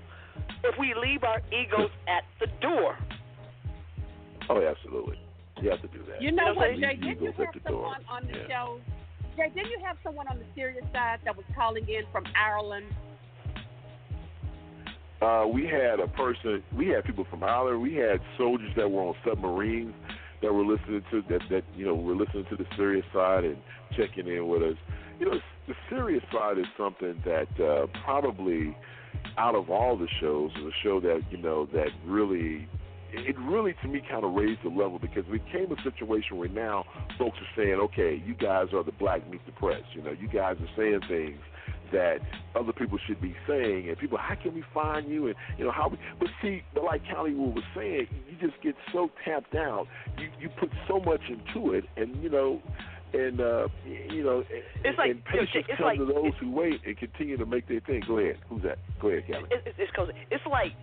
if 0.64 0.76
we 0.80 0.94
leave 0.94 1.24
our 1.24 1.42
egos 1.50 1.90
at 2.08 2.24
the 2.40 2.48
door. 2.62 2.98
Oh, 4.50 4.62
absolutely. 4.62 5.20
You 5.62 5.70
have 5.70 5.82
to 5.82 5.88
do 5.88 6.04
that. 6.10 6.22
You 6.22 6.32
know 6.32 6.54
what, 6.54 6.70
Jay? 6.76 6.98
Didn't 6.98 7.22
you 7.22 7.30
egos 7.30 7.34
at 7.40 7.46
have 7.46 7.54
the 7.64 7.70
door. 7.70 7.96
someone 7.96 8.06
on 8.10 8.28
the 8.28 8.38
Yeah. 8.38 8.48
show? 8.48 8.82
Jay, 9.38 9.50
didn't 9.56 9.72
you 9.72 9.80
have 9.84 9.98
someone 10.04 10.28
on 10.28 10.38
the 10.40 10.46
serious 10.56 10.86
side 10.94 11.20
that 11.26 11.36
was 11.36 11.46
calling 11.56 11.88
in 11.90 12.06
from 12.12 12.26
Ireland? 12.36 12.86
Uh, 15.22 15.46
we 15.52 15.66
had 15.66 16.00
a 16.00 16.08
person. 16.08 16.62
We 16.76 16.88
had 16.90 17.06
people 17.06 17.26
from 17.30 17.44
Ireland. 17.44 17.82
We 17.82 17.96
had 17.96 18.20
soldiers 18.38 18.72
that 18.76 18.90
were 18.90 19.02
on 19.02 19.16
submarines 19.26 19.94
that 20.42 20.54
were 20.54 20.66
listening 20.66 21.04
to 21.12 21.22
that. 21.30 21.42
That 21.50 21.64
you 21.76 21.86
know 21.86 21.96
were 21.96 22.16
listening 22.16 22.46
to 22.50 22.58
the 22.58 22.66
serious 22.76 23.06
side 23.14 23.46
and 23.46 23.58
checking 23.96 24.28
in 24.28 24.48
with 24.48 24.62
us. 24.62 24.76
You 25.20 25.32
know, 25.32 25.38
the 25.68 25.74
serious 25.90 26.24
side 26.34 26.58
is 26.58 26.66
something 26.78 27.22
that 27.26 27.48
uh, 27.64 27.88
probably 28.04 28.76
out 29.38 29.56
of 29.56 29.70
all 29.70 29.98
the 29.98 30.08
shows 30.20 30.52
is 30.60 30.66
a 30.66 30.84
show 30.84 31.00
that 31.00 31.22
you 31.32 31.38
know 31.38 31.68
that 31.74 31.90
really. 32.06 32.68
It 33.18 33.38
really, 33.40 33.74
to 33.82 33.88
me, 33.88 34.02
kind 34.12 34.26
of 34.26 34.34
raised 34.34 34.62
the 34.66 34.70
level 34.70 35.00
because 35.00 35.24
it 35.30 35.32
became 35.32 35.72
a 35.72 35.82
situation 35.84 36.36
where 36.36 36.50
now 36.50 36.84
folks 37.18 37.38
are 37.38 37.48
saying, 37.56 37.76
"Okay, 37.76 38.22
you 38.26 38.34
guys 38.34 38.74
are 38.74 38.84
the 38.84 38.92
black 38.92 39.30
meet 39.30 39.46
the 39.46 39.54
press. 39.54 39.84
You 39.94 40.02
know, 40.02 40.12
you 40.12 40.28
guys 40.28 40.58
are 40.60 40.70
saying 40.76 41.00
things 41.08 41.40
that 41.96 42.20
other 42.60 42.74
people 42.74 42.98
should 43.08 43.20
be 43.22 43.34
saying, 43.48 43.88
and 43.90 43.98
people, 43.98 44.18
how 44.18 44.36
can 44.36 44.54
we 44.54 44.64
find 44.74 45.08
you? 45.10 45.28
And 45.28 45.36
you 45.58 45.64
know 45.66 45.72
how? 45.72 45.88
We, 45.90 45.98
but 46.20 46.28
see, 46.42 46.62
but 46.74 46.84
like 46.84 47.02
Hollywood 47.06 47.56
was 47.56 47.64
saying, 47.76 48.08
you 48.30 48.36
just 48.46 48.62
get 48.62 48.76
so 48.94 49.10
tapped 49.24 49.56
out. 49.56 49.88
You 50.20 50.28
you 50.40 50.50
put 50.60 50.70
so 50.88 51.00
much 51.00 51.22
into 51.30 51.74
it, 51.74 51.86
and 51.98 52.22
you 52.22 52.30
know, 52.30 52.62
and 53.14 53.40
uh, 53.40 53.68
you 54.12 54.24
know, 54.24 54.44
It's 54.84 54.98
like- 54.98 55.12
and 55.12 55.24
patience 55.26 55.66
it's 55.70 55.78
comes 55.80 55.80
like- 55.82 56.00
to 56.00 56.06
those 56.06 56.34
who 56.40 56.52
wait 56.52 56.82
and 56.86 56.98
continue 56.98 57.38
to 57.38 57.46
make 57.46 57.68
their 57.68 57.80
thing. 57.82 58.04
Go 58.08 58.20
ahead. 58.20 58.38
Who's 58.50 58.64
that? 58.64 58.78
Go 59.02 59.08
ahead, 59.10 59.24
it, 59.30 59.76
it's 59.78 59.92
cause 59.96 60.10
it's 60.32 60.46
like 60.46 60.74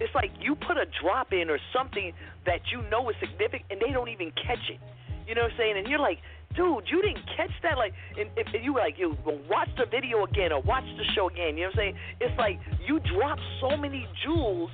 it's 0.00 0.14
like 0.14 0.30
you 0.40 0.54
put 0.54 0.76
a 0.76 0.86
drop 1.02 1.32
in 1.32 1.50
or 1.50 1.58
something 1.76 2.12
that 2.46 2.60
you 2.72 2.82
know 2.90 3.08
is 3.10 3.16
significant, 3.20 3.64
and 3.70 3.80
they 3.80 3.92
don't 3.92 4.08
even 4.08 4.30
catch 4.32 4.62
it. 4.70 4.80
You 5.26 5.34
know 5.36 5.42
what 5.42 5.52
I'm 5.52 5.58
saying? 5.58 5.76
And 5.78 5.86
you're 5.86 6.00
like, 6.02 6.18
dude, 6.54 6.84
you 6.90 7.02
didn't 7.02 7.24
catch 7.36 7.52
that. 7.62 7.78
Like, 7.78 7.92
and 8.18 8.30
you 8.64 8.74
like, 8.74 8.98
you 8.98 9.16
watch 9.48 9.68
the 9.76 9.86
video 9.90 10.24
again 10.24 10.52
or 10.52 10.60
watch 10.62 10.84
the 10.96 11.04
show 11.14 11.28
again. 11.28 11.56
You 11.56 11.64
know 11.64 11.74
what 11.74 11.84
I'm 11.84 11.94
saying? 11.94 11.96
It's 12.20 12.38
like 12.38 12.60
you 12.86 13.00
dropped 13.00 13.42
so 13.60 13.76
many 13.76 14.06
jewels 14.24 14.70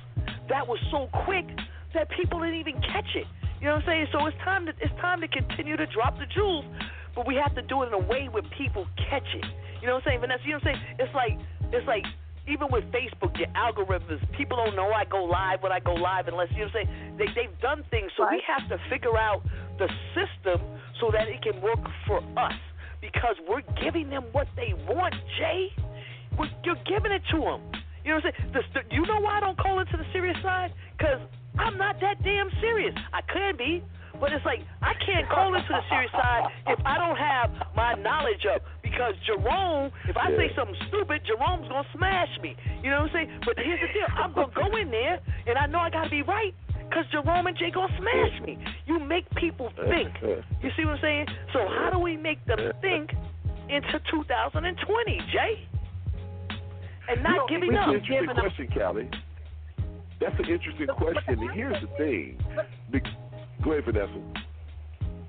that 0.49 0.67
was 0.67 0.79
so 0.91 1.09
quick 1.25 1.45
that 1.93 2.09
people 2.11 2.39
didn't 2.39 2.59
even 2.59 2.79
catch 2.81 3.15
it. 3.15 3.25
You 3.59 3.67
know 3.67 3.75
what 3.75 3.83
I'm 3.83 3.87
saying? 3.87 4.07
So 4.11 4.25
it's 4.25 4.37
time 4.43 4.65
to 4.65 4.73
it's 4.79 4.93
time 5.01 5.21
to 5.21 5.27
continue 5.27 5.75
to 5.75 5.85
drop 5.87 6.17
the 6.17 6.25
jewels, 6.33 6.65
but 7.15 7.27
we 7.27 7.35
have 7.35 7.53
to 7.55 7.61
do 7.61 7.83
it 7.83 7.87
in 7.87 7.93
a 7.93 7.99
way 7.99 8.29
where 8.31 8.43
people 8.57 8.87
catch 9.09 9.27
it. 9.35 9.45
You 9.81 9.87
know 9.87 9.95
what 9.95 10.07
I'm 10.07 10.15
saying, 10.15 10.19
Vanessa? 10.21 10.43
You 10.45 10.51
know 10.53 10.59
what 10.63 10.67
I'm 10.67 10.79
saying? 10.79 10.95
It's 10.99 11.15
like 11.15 11.35
it's 11.73 11.87
like 11.87 12.05
even 12.49 12.67
with 12.71 12.83
Facebook, 12.91 13.37
your 13.37 13.47
algorithms, 13.53 14.19
people 14.35 14.57
don't 14.57 14.75
know 14.75 14.91
I 14.91 15.05
go 15.05 15.23
live 15.23 15.61
when 15.61 15.71
I 15.71 15.79
go 15.79 15.93
live 15.93 16.27
unless 16.27 16.49
you 16.51 16.65
know 16.65 16.71
what 16.73 16.81
I'm 16.81 16.87
saying. 16.87 17.17
They 17.17 17.25
they've 17.35 17.61
done 17.61 17.83
things, 17.91 18.11
so 18.17 18.25
we 18.29 18.41
have 18.47 18.67
to 18.69 18.77
figure 18.89 19.17
out 19.17 19.43
the 19.77 19.87
system 20.17 20.61
so 20.99 21.11
that 21.11 21.27
it 21.27 21.41
can 21.41 21.61
work 21.61 21.79
for 22.07 22.17
us 22.37 22.59
because 23.01 23.35
we're 23.47 23.63
giving 23.81 24.09
them 24.09 24.25
what 24.31 24.47
they 24.55 24.73
want, 24.87 25.15
Jay. 25.37 25.69
We're, 26.37 26.49
you're 26.63 26.81
giving 26.85 27.11
it 27.11 27.21
to 27.31 27.39
them. 27.39 27.61
You 28.03 28.11
know 28.11 28.21
what 28.23 28.25
I'm 28.25 28.33
saying? 28.33 28.53
The, 28.53 28.61
the, 28.73 28.95
you 28.95 29.05
know 29.05 29.19
why 29.19 29.37
I 29.37 29.39
don't 29.39 29.57
call 29.57 29.79
into 29.79 29.97
the 29.97 30.05
serious 30.11 30.37
side? 30.41 30.73
Because 30.97 31.19
I'm 31.57 31.77
not 31.77 31.99
that 32.01 32.23
damn 32.23 32.49
serious. 32.61 32.95
I 33.13 33.21
could 33.21 33.57
be, 33.57 33.83
but 34.19 34.33
it's 34.33 34.45
like 34.45 34.59
I 34.81 34.93
can't 35.05 35.27
call 35.29 35.53
into 35.53 35.67
the 35.67 35.81
serious 35.89 36.11
side 36.11 36.49
if 36.67 36.79
I 36.85 36.97
don't 36.97 37.17
have 37.17 37.51
my 37.75 37.93
knowledge 37.95 38.45
up. 38.53 38.61
Because 38.81 39.13
Jerome, 39.25 39.91
if 40.07 40.17
I 40.17 40.31
say 40.35 40.49
something 40.55 40.75
stupid, 40.89 41.21
Jerome's 41.25 41.67
gonna 41.69 41.87
smash 41.95 42.29
me. 42.41 42.55
You 42.83 42.89
know 42.89 43.05
what 43.05 43.11
I'm 43.11 43.27
saying? 43.27 43.41
But 43.45 43.55
here's 43.57 43.79
the 43.79 43.87
deal: 43.93 44.09
I'm 44.17 44.33
gonna 44.33 44.53
go 44.53 44.75
in 44.77 44.89
there, 44.89 45.19
and 45.47 45.57
I 45.57 45.67
know 45.67 45.79
I 45.79 45.89
gotta 45.89 46.09
be 46.09 46.21
right. 46.23 46.53
Cause 46.91 47.05
Jerome 47.11 47.45
and 47.45 47.55
Jay 47.55 47.69
gonna 47.69 47.93
smash 47.99 48.41
me. 48.47 48.57
You 48.87 48.99
make 48.99 49.29
people 49.35 49.71
think. 49.89 50.09
You 50.61 50.69
see 50.75 50.83
what 50.83 50.95
I'm 50.95 51.01
saying? 51.01 51.25
So 51.53 51.59
how 51.69 51.89
do 51.91 51.99
we 51.99 52.17
make 52.17 52.43
them 52.45 52.59
think 52.81 53.11
into 53.69 53.99
2020, 54.11 55.19
Jay? 55.31 55.67
And 57.07 57.23
not 57.23 57.31
you 57.31 57.37
know, 57.37 57.47
giving 57.47 57.71
that's 57.71 57.87
up. 57.87 57.95
an 57.95 58.01
interesting 58.01 58.35
question, 58.35 58.67
Callie. 58.75 59.09
That's 60.19 60.35
an 60.37 60.45
interesting 60.49 60.87
question. 60.87 61.39
And 61.39 61.51
here's 61.51 61.81
the 61.81 61.87
thing. 61.97 62.37
Be- 62.91 63.01
Go 63.63 63.71
ahead, 63.71 63.85
Vanessa. 63.85 64.13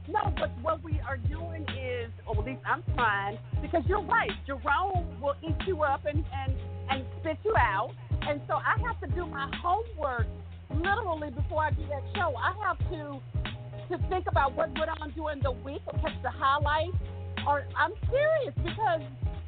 No, 0.09 0.33
but 0.39 0.51
what 0.63 0.83
we 0.83 1.01
are 1.07 1.17
doing 1.17 1.63
is, 1.71 2.11
or 2.27 2.39
at 2.39 2.45
least 2.45 2.61
I'm 2.67 2.83
trying, 2.95 3.39
because 3.63 3.83
you're 3.87 4.03
right. 4.03 4.31
Jerome 4.47 5.21
will 5.21 5.35
eat 5.43 5.57
you 5.67 5.83
up 5.83 6.05
and, 6.05 6.25
and, 6.35 6.55
and 6.91 7.05
spit 7.21 7.39
you 7.45 7.55
out. 7.57 7.93
And 8.23 8.41
so 8.49 8.55
I 8.55 8.81
have 8.87 9.01
to 9.01 9.07
do 9.15 9.27
my 9.27 9.51
homework 9.63 10.27
literally 10.75 11.31
before 11.31 11.65
I 11.65 11.71
do 11.71 11.83
that 11.89 12.03
show. 12.15 12.35
I 12.37 12.55
have 12.67 12.79
to 12.91 13.21
to 13.91 13.99
think 14.09 14.27
about 14.29 14.55
what 14.55 14.71
went 14.79 14.91
on 15.01 15.11
during 15.17 15.43
the 15.43 15.51
week 15.51 15.83
or 15.87 15.99
catch 15.99 16.15
the 16.23 16.31
highlights. 16.31 16.97
Or 17.47 17.65
I'm 17.77 17.93
serious 18.09 18.55
because 18.63 19.03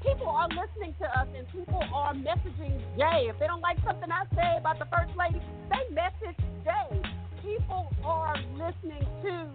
people 0.04 0.26
are 0.26 0.48
listening 0.48 0.94
to 0.98 1.06
us 1.06 1.28
and 1.36 1.46
people 1.52 1.80
are 1.94 2.14
messaging 2.14 2.80
Jay. 2.98 3.30
If 3.30 3.38
they 3.38 3.46
don't 3.46 3.60
like 3.60 3.78
something 3.84 4.10
I 4.10 4.24
say 4.34 4.58
about 4.58 4.78
the 4.78 4.86
first 4.86 5.12
lady, 5.16 5.40
they 5.70 5.94
message 5.94 6.38
Jay. 6.64 7.11
People 7.42 7.92
are 8.04 8.36
listening 8.54 9.04
to 9.22 9.48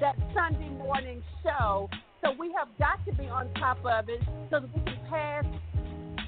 that 0.00 0.16
Sunday 0.34 0.68
morning 0.68 1.22
show. 1.42 1.88
So 2.22 2.32
we 2.38 2.52
have 2.52 2.68
got 2.78 3.04
to 3.06 3.12
be 3.12 3.28
on 3.28 3.52
top 3.54 3.78
of 3.84 4.08
it 4.10 4.20
so 4.50 4.60
that 4.60 4.68
we 4.74 4.82
can 4.82 4.98
pass 5.08 5.44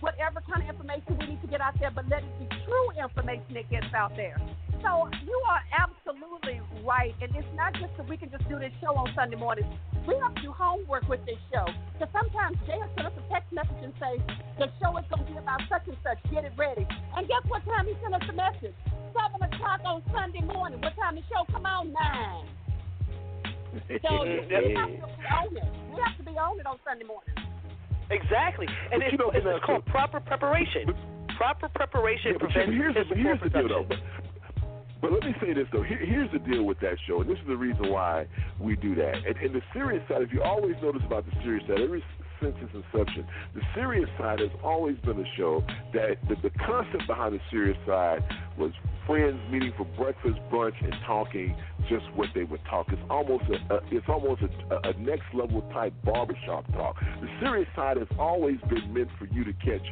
whatever 0.00 0.40
kind 0.48 0.62
of 0.62 0.74
information 0.74 1.18
we 1.20 1.26
need 1.26 1.42
to 1.42 1.48
get 1.48 1.60
out 1.60 1.78
there, 1.78 1.90
but 1.90 2.08
let 2.08 2.24
it 2.24 2.38
be 2.38 2.46
true 2.64 2.90
information 3.02 3.54
that 3.54 3.70
gets 3.70 3.92
out 3.94 4.16
there. 4.16 4.40
So 4.82 5.08
you 5.24 5.38
are 5.48 5.62
absolutely 5.78 6.60
right. 6.84 7.14
And 7.22 7.30
it's 7.36 7.46
not 7.54 7.72
just 7.74 7.96
that 7.96 8.08
we 8.08 8.16
can 8.16 8.30
just 8.30 8.46
do 8.48 8.58
this 8.58 8.72
show 8.80 8.94
on 8.98 9.08
Sunday 9.14 9.36
mornings. 9.36 9.70
We 10.06 10.18
have 10.18 10.34
to 10.34 10.42
do 10.42 10.52
homework 10.52 11.06
with 11.08 11.24
this 11.24 11.38
show. 11.54 11.64
Because 11.94 12.10
sometimes 12.10 12.58
Jay 12.66 12.74
will 12.78 12.90
send 12.98 13.06
us 13.06 13.14
a 13.14 13.24
text 13.32 13.52
message 13.54 13.78
and 13.82 13.94
say, 14.02 14.18
the 14.58 14.66
show 14.82 14.90
is 14.98 15.06
going 15.06 15.22
to 15.24 15.28
be 15.30 15.38
about 15.38 15.62
such 15.70 15.86
and 15.86 15.96
such. 16.02 16.18
Get 16.34 16.44
it 16.44 16.52
ready. 16.58 16.82
And 17.16 17.26
guess 17.30 17.46
what 17.46 17.62
time 17.64 17.86
he 17.86 17.94
sent 18.02 18.14
us 18.14 18.26
a 18.26 18.34
message? 18.34 18.74
7 19.14 19.38
o'clock 19.38 19.80
on 19.86 20.02
Sunday 20.10 20.42
morning. 20.42 20.80
What 20.82 20.96
time 20.98 21.14
the 21.14 21.22
show 21.30 21.46
come 21.52 21.64
on? 21.66 21.92
9. 21.94 22.48
So 24.02 24.10
we 24.26 24.42
have 24.42 24.66
to 24.66 24.68
be 24.68 24.74
on 24.76 25.56
it. 25.56 25.64
We 25.94 26.00
have 26.02 26.16
to 26.18 26.24
be 26.26 26.34
on 26.34 26.58
it 26.58 26.66
on 26.66 26.78
Sunday 26.82 27.06
morning. 27.06 27.30
Exactly. 28.10 28.66
And 28.90 28.98
But 28.98 29.02
it's, 29.06 29.12
you 29.12 29.18
know, 29.18 29.30
it's, 29.30 29.44
Vanessa- 29.46 29.64
called 29.64 29.86
proper 29.86 30.20
preparation. 30.20 30.90
Proper 31.38 31.68
preparation 31.70 32.32
Yeah, 32.34 32.38
prevents 32.38 32.72
here's, 32.76 32.96
here's 33.14 33.40
the 33.40 33.48
deal, 33.48 33.68
though. 33.68 33.86
But 35.02 35.12
let 35.12 35.24
me 35.24 35.34
say 35.40 35.52
this 35.52 35.66
though. 35.72 35.82
Here, 35.82 35.98
here's 35.98 36.30
the 36.30 36.38
deal 36.38 36.62
with 36.62 36.78
that 36.80 36.96
show, 37.06 37.20
and 37.20 37.28
this 37.28 37.38
is 37.38 37.46
the 37.48 37.56
reason 37.56 37.90
why 37.90 38.26
we 38.60 38.76
do 38.76 38.94
that. 38.94 39.14
And, 39.26 39.36
and 39.36 39.52
the 39.52 39.60
serious 39.74 40.02
side, 40.08 40.22
if 40.22 40.32
you 40.32 40.42
always 40.42 40.76
notice 40.80 41.02
about 41.04 41.26
the 41.26 41.32
serious 41.42 41.66
side, 41.66 41.80
every 41.80 42.04
since 42.40 42.54
its 42.60 42.72
inception, 42.74 43.26
the 43.54 43.62
serious 43.74 44.08
side 44.16 44.38
has 44.40 44.50
always 44.62 44.96
been 44.98 45.18
a 45.18 45.36
show 45.36 45.64
that 45.92 46.16
the, 46.28 46.36
the 46.42 46.50
concept 46.64 47.06
behind 47.08 47.34
the 47.34 47.40
serious 47.50 47.76
side 47.86 48.22
was 48.56 48.70
friends 49.06 49.40
meeting 49.50 49.72
for 49.76 49.84
breakfast, 49.96 50.38
brunch, 50.50 50.78
and 50.82 50.94
talking 51.04 51.56
just 51.88 52.04
what 52.14 52.28
they 52.34 52.44
would 52.44 52.60
talk. 52.70 52.86
It's 52.90 53.02
almost 53.10 53.44
a, 53.50 53.74
a 53.74 53.80
it's 53.90 54.06
almost 54.08 54.42
a, 54.42 54.88
a 54.88 54.92
next 55.00 55.26
level 55.34 55.62
type 55.72 55.92
barbershop 56.04 56.70
talk. 56.72 56.96
The 57.20 57.28
serious 57.40 57.68
side 57.74 57.96
has 57.96 58.08
always 58.18 58.58
been 58.68 58.92
meant 58.94 59.08
for 59.18 59.26
you 59.26 59.42
to 59.44 59.52
catch 59.54 59.82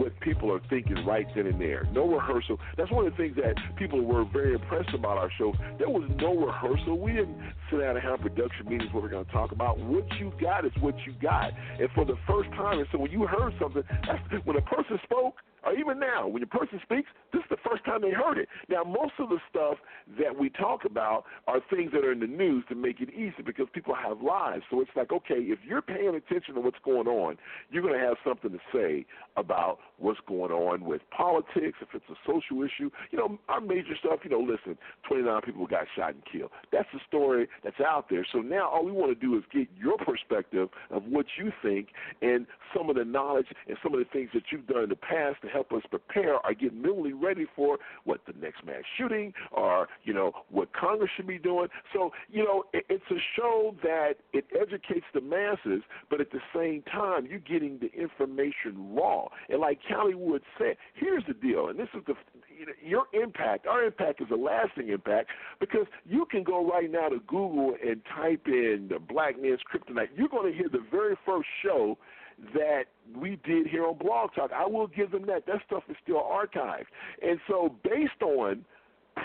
what 0.00 0.18
people 0.20 0.50
are 0.50 0.60
thinking 0.70 1.04
right 1.04 1.26
then 1.34 1.46
and 1.46 1.60
there. 1.60 1.86
No 1.92 2.08
rehearsal. 2.08 2.58
That's 2.76 2.90
one 2.90 3.06
of 3.06 3.12
the 3.12 3.16
things 3.16 3.36
that 3.36 3.54
people 3.76 4.00
were 4.00 4.24
very 4.24 4.54
impressed 4.54 4.94
about 4.94 5.18
our 5.18 5.30
show. 5.36 5.52
There 5.78 5.90
was 5.90 6.10
no 6.16 6.34
rehearsal. 6.34 6.98
We 6.98 7.12
didn't 7.12 7.36
sit 7.70 7.80
down 7.80 7.96
and 7.96 8.04
have 8.04 8.20
production 8.20 8.68
meetings 8.68 8.92
where 8.92 9.02
we're 9.02 9.08
going 9.08 9.24
to 9.24 9.32
talk 9.32 9.52
about 9.52 9.78
what 9.78 10.04
you 10.18 10.32
got 10.40 10.64
is 10.64 10.72
what 10.80 10.94
you 11.06 11.14
got. 11.22 11.52
And 11.78 11.88
for 11.94 12.04
the 12.04 12.16
first 12.26 12.50
time, 12.50 12.78
and 12.78 12.88
so 12.92 12.98
when 12.98 13.10
you 13.10 13.26
heard 13.26 13.54
something, 13.60 13.82
that's 14.06 14.44
when 14.44 14.56
a 14.56 14.62
person 14.62 14.98
spoke, 15.04 15.36
or 15.62 15.74
even 15.74 15.98
now, 15.98 16.26
when 16.26 16.42
a 16.42 16.46
person 16.46 16.80
speaks, 16.82 17.08
this 17.32 17.40
is 17.40 17.50
the 17.50 17.68
first 17.68 17.84
time 17.84 18.00
they 18.00 18.10
heard 18.10 18.38
it. 18.38 18.48
Now, 18.68 18.82
most 18.82 19.12
of 19.18 19.28
the 19.28 19.38
stuff 19.50 19.76
that 20.18 20.38
we 20.38 20.48
talk 20.48 20.86
about 20.86 21.24
are 21.46 21.60
things 21.70 21.92
that 21.92 22.02
are 22.02 22.12
in 22.12 22.20
the 22.20 22.26
news 22.26 22.64
to 22.70 22.74
make 22.74 23.00
it 23.00 23.10
easy 23.10 23.42
because 23.44 23.66
people 23.72 23.94
have 23.94 24.22
lives. 24.22 24.62
So 24.70 24.80
it's 24.80 24.90
like, 24.96 25.12
okay, 25.12 25.36
if 25.36 25.58
you're 25.66 25.82
paying 25.82 26.14
attention 26.14 26.54
to 26.54 26.60
what's 26.60 26.78
going 26.82 27.06
on, 27.06 27.36
you're 27.70 27.82
going 27.82 27.92
to 27.92 28.00
have 28.00 28.16
something 28.26 28.50
to 28.52 28.58
say 28.72 29.04
about 29.36 29.78
what's 29.98 30.20
going 30.26 30.50
on 30.50 30.84
with 30.84 31.02
politics, 31.14 31.76
if 31.82 31.88
it's 31.92 32.04
a 32.08 32.16
social 32.26 32.64
issue. 32.64 32.90
You 33.10 33.18
know, 33.18 33.38
our 33.48 33.60
major 33.60 33.96
stuff, 33.98 34.20
you 34.24 34.30
know, 34.30 34.40
listen, 34.40 34.78
29 35.08 35.42
people 35.42 35.66
got 35.66 35.84
shot 35.94 36.14
and 36.14 36.22
killed. 36.24 36.50
That's 36.72 36.88
the 36.94 37.00
story 37.06 37.48
that's 37.62 37.80
out 37.80 38.06
there. 38.10 38.26
So 38.32 38.38
now 38.38 38.68
all 38.68 38.84
we 38.84 38.92
want 38.92 39.18
to 39.18 39.26
do 39.26 39.36
is 39.36 39.44
get 39.52 39.68
your 39.76 39.96
perspective 39.98 40.68
of 40.90 41.04
what 41.04 41.26
you 41.38 41.52
think 41.62 41.88
and 42.22 42.46
some 42.76 42.90
of 42.90 42.96
the 42.96 43.04
knowledge 43.04 43.46
and 43.68 43.76
some 43.82 43.92
of 43.94 43.98
the 44.00 44.06
things 44.12 44.30
that 44.34 44.44
you've 44.50 44.66
done 44.66 44.84
in 44.84 44.88
the 44.88 44.96
past 44.96 45.42
to 45.42 45.48
help 45.48 45.72
us 45.72 45.82
prepare 45.90 46.34
or 46.34 46.54
get 46.54 46.74
mentally 46.74 47.12
ready 47.12 47.46
for 47.56 47.78
what 48.04 48.20
the 48.26 48.32
next 48.40 48.64
mass 48.64 48.82
shooting 48.96 49.32
or, 49.52 49.88
you 50.04 50.14
know, 50.14 50.32
what 50.50 50.72
Congress 50.72 51.10
should 51.16 51.26
be 51.26 51.38
doing. 51.38 51.68
So, 51.92 52.10
you 52.30 52.44
know, 52.44 52.64
it, 52.72 52.84
it's 52.88 53.04
a 53.10 53.20
show 53.36 53.74
that 53.82 54.14
it 54.32 54.44
educates 54.58 55.06
the 55.14 55.20
masses, 55.20 55.82
but 56.08 56.20
at 56.20 56.30
the 56.30 56.40
same 56.54 56.82
time, 56.82 57.26
you're 57.26 57.38
getting 57.38 57.78
the 57.78 57.90
information 58.00 58.94
raw. 58.94 59.26
And 59.48 59.60
like 59.60 59.80
Callie 59.88 60.14
Wood 60.14 60.42
said, 60.58 60.76
here's 60.94 61.24
the 61.26 61.34
deal, 61.34 61.68
and 61.68 61.78
this 61.78 61.88
is 61.94 62.02
the 62.06 62.14
your 62.82 63.04
impact, 63.12 63.66
our 63.66 63.84
impact 63.84 64.20
is 64.20 64.28
a 64.30 64.36
lasting 64.36 64.88
impact 64.88 65.28
because 65.60 65.86
you 66.04 66.26
can 66.30 66.42
go 66.42 66.68
right 66.68 66.90
now 66.90 67.08
to 67.08 67.18
Google 67.26 67.74
and 67.84 68.00
type 68.14 68.42
in 68.46 68.88
the 68.90 68.98
Black 68.98 69.40
Man's 69.40 69.60
Kryptonite. 69.72 70.08
You're 70.16 70.28
going 70.28 70.50
to 70.50 70.56
hear 70.56 70.68
the 70.68 70.84
very 70.90 71.16
first 71.24 71.48
show 71.62 71.98
that 72.54 72.84
we 73.14 73.38
did 73.44 73.66
here 73.66 73.86
on 73.86 73.98
Blog 73.98 74.30
Talk. 74.34 74.50
I 74.54 74.66
will 74.66 74.86
give 74.86 75.10
them 75.10 75.26
that. 75.26 75.46
That 75.46 75.60
stuff 75.66 75.82
is 75.88 75.96
still 76.02 76.22
archived. 76.22 76.86
And 77.22 77.38
so, 77.48 77.74
based 77.84 78.22
on 78.22 78.64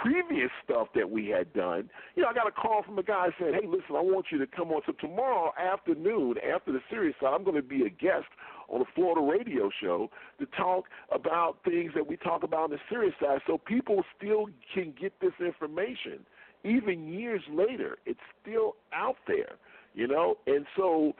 previous 0.02 0.50
stuff 0.64 0.88
that 0.96 1.10
we 1.10 1.28
had 1.28 1.54
done, 1.54 1.90
you 2.16 2.24
know, 2.24 2.30
I 2.30 2.34
got 2.34 2.48
a 2.48 2.52
call 2.52 2.84
from 2.84 3.00
a 3.00 3.04
guy 3.04 3.28
saying, 3.40 3.54
"Hey, 3.54 3.68
listen, 3.68 3.96
I 3.96 4.02
want 4.02 4.28
you 4.32 4.38
to 4.40 4.48
come 4.48 4.72
on." 4.72 4.82
So 4.86 4.92
tomorrow 4.94 5.54
afternoon, 5.58 6.36
after 6.40 6.72
the 6.72 6.82
series, 6.90 7.16
side, 7.22 7.34
I'm 7.34 7.44
going 7.44 7.56
to 7.56 7.62
be 7.62 7.86
a 7.86 7.90
guest 7.90 8.28
on 8.70 8.82
a 8.82 8.86
Florida 8.96 9.22
radio 9.22 9.70
show 9.82 10.10
to 10.40 10.46
talk 10.58 10.86
about 11.12 11.58
things 11.64 11.92
that 11.96 12.08
we 12.08 12.18
talk 12.18 12.44
about 12.44 12.66
on 12.66 12.70
the 12.72 12.80
serious 12.90 13.14
side, 13.22 13.40
so 13.48 13.58
people 13.58 14.04
still 14.18 14.48
can 14.74 14.94
get 15.00 15.14
this 15.20 15.34
information 15.40 16.26
even 16.64 17.08
years 17.08 17.42
later. 17.52 17.98
It's 18.06 18.20
still 18.42 18.76
out 18.94 19.18
there, 19.28 19.56
you 19.94 20.08
know, 20.08 20.38
and 20.48 20.66
so 20.76 21.14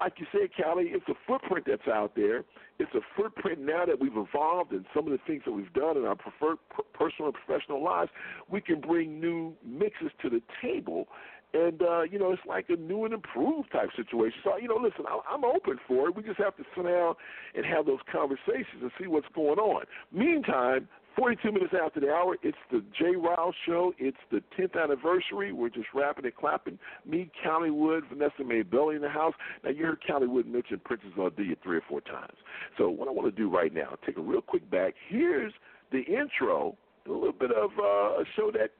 like 0.00 0.14
you 0.18 0.26
said, 0.32 0.48
Callie, 0.56 0.88
it's 0.94 1.06
a 1.08 1.14
footprint 1.26 1.66
that's 1.68 1.86
out 1.86 2.12
there. 2.16 2.44
It's 2.78 2.92
a 2.94 3.00
footprint 3.14 3.60
now 3.60 3.84
that 3.84 4.00
we've 4.00 4.16
evolved 4.16 4.72
and 4.72 4.86
some 4.94 5.04
of 5.06 5.12
the 5.12 5.18
things 5.26 5.42
that 5.44 5.52
we've 5.52 5.72
done 5.74 5.98
in 5.98 6.06
our 6.06 6.16
preferred, 6.16 6.56
personal 6.94 7.28
and 7.30 7.34
professional 7.34 7.84
lives. 7.84 8.10
We 8.48 8.62
can 8.62 8.80
bring 8.80 9.20
new 9.20 9.54
mixes 9.62 10.10
to 10.22 10.30
the 10.30 10.40
table. 10.62 11.08
And, 11.52 11.82
uh, 11.82 12.02
you 12.02 12.18
know, 12.18 12.32
it's 12.32 12.42
like 12.46 12.66
a 12.68 12.76
new 12.76 13.04
and 13.04 13.14
improved 13.14 13.72
type 13.72 13.90
situation. 13.96 14.38
So, 14.44 14.56
you 14.56 14.68
know, 14.68 14.76
listen, 14.76 15.04
I'm 15.28 15.44
open 15.44 15.78
for 15.88 16.08
it. 16.08 16.16
We 16.16 16.22
just 16.22 16.38
have 16.38 16.56
to 16.56 16.64
sit 16.76 16.84
down 16.84 17.14
and 17.54 17.64
have 17.66 17.86
those 17.86 17.98
conversations 18.10 18.82
and 18.82 18.90
see 19.00 19.08
what's 19.08 19.26
going 19.34 19.58
on. 19.58 19.84
Meantime, 20.12 20.88
42 21.16 21.52
minutes 21.52 21.74
after 21.74 22.00
the 22.00 22.10
hour, 22.10 22.36
it's 22.42 22.56
the 22.70 22.84
Jay 22.96 23.16
Rouse 23.16 23.54
Show. 23.66 23.92
It's 23.98 24.16
the 24.30 24.42
10th 24.58 24.80
anniversary. 24.80 25.52
We're 25.52 25.68
just 25.68 25.88
rapping 25.94 26.24
and 26.24 26.34
clapping. 26.34 26.78
Me, 27.04 27.30
Callie 27.44 27.70
Wood, 27.70 28.04
Vanessa 28.12 28.44
Mae 28.44 28.62
Belly 28.62 28.96
in 28.96 29.02
the 29.02 29.08
house. 29.08 29.34
Now, 29.64 29.70
you 29.70 29.86
heard 29.86 29.98
Callie 30.06 30.28
Wood 30.28 30.46
mention 30.46 30.80
Princess 30.84 31.10
Ardilla 31.18 31.56
three 31.62 31.78
or 31.78 31.82
four 31.88 32.00
times. 32.00 32.36
So, 32.78 32.88
what 32.88 33.08
I 33.08 33.10
want 33.10 33.34
to 33.34 33.36
do 33.36 33.50
right 33.50 33.74
now, 33.74 33.96
take 34.06 34.18
a 34.18 34.20
real 34.20 34.40
quick 34.40 34.70
back. 34.70 34.94
Here's 35.08 35.52
the 35.90 36.02
intro, 36.02 36.76
a 37.06 37.10
little 37.10 37.32
bit 37.32 37.50
of 37.50 37.70
uh, 37.78 38.20
a 38.20 38.24
show 38.36 38.50
that, 38.52 38.70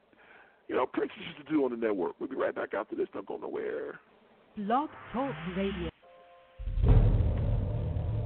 you 0.71 0.77
know, 0.77 0.85
Princess 0.85 1.17
used 1.27 1.45
to 1.45 1.53
do 1.53 1.65
on 1.65 1.71
the 1.71 1.75
network. 1.75 2.13
We'll 2.17 2.29
be 2.29 2.37
right 2.37 2.55
back 2.55 2.73
after 2.73 2.95
this. 2.95 3.07
Don't 3.13 3.25
go 3.25 3.35
nowhere. 3.35 3.99
Blog 4.55 4.89
Talk 5.11 5.35
Radio. 5.57 5.89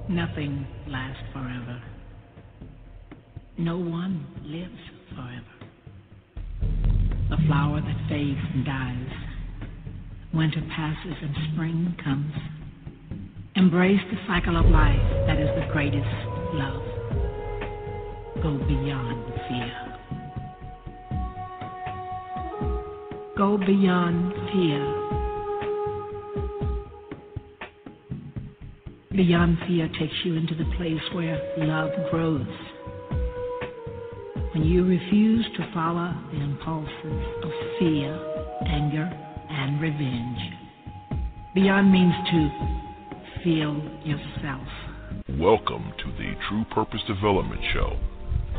Nothing 0.07 0.67
lasts 0.87 1.23
forever. 1.33 1.81
No 3.57 3.77
one 3.77 4.27
lives 4.43 4.77
forever. 5.15 5.55
The 7.31 7.37
flower 7.47 7.81
that 7.81 8.09
fades 8.09 8.37
and 8.53 8.63
dies. 8.63 9.09
Winter 10.31 10.61
passes 10.75 11.15
and 11.23 11.35
spring 11.51 11.95
comes. 12.03 12.33
Embrace 13.55 14.01
the 14.11 14.17
cycle 14.27 14.55
of 14.55 14.65
life 14.67 15.01
that 15.25 15.39
is 15.39 15.49
the 15.55 15.67
greatest 15.73 16.05
love. 16.53 16.83
Go 18.43 18.55
beyond 18.67 19.33
fear. 19.49 19.84
Go 23.37 23.57
beyond 23.57 24.31
fear. 24.53 24.79
Beyond 29.11 29.57
fear 29.67 29.89
takes 29.99 30.13
you 30.23 30.35
into 30.35 30.55
the 30.55 30.63
place 30.77 31.01
where 31.13 31.37
love 31.57 31.91
grows 32.09 32.47
when 34.53 34.63
you 34.63 34.85
refuse 34.85 35.45
to 35.57 35.69
follow 35.73 36.13
the 36.31 36.39
impulses 36.39 37.25
of 37.43 37.51
fear, 37.77 38.17
anger, 38.67 39.11
and 39.49 39.81
revenge. 39.81 40.39
Beyond 41.53 41.91
means 41.91 42.13
to 42.31 43.43
feel 43.43 43.75
yourself. 44.05 44.67
Welcome 45.37 45.91
to 45.97 46.11
the 46.17 46.35
True 46.47 46.63
Purpose 46.71 47.01
Development 47.05 47.59
Show 47.73 47.97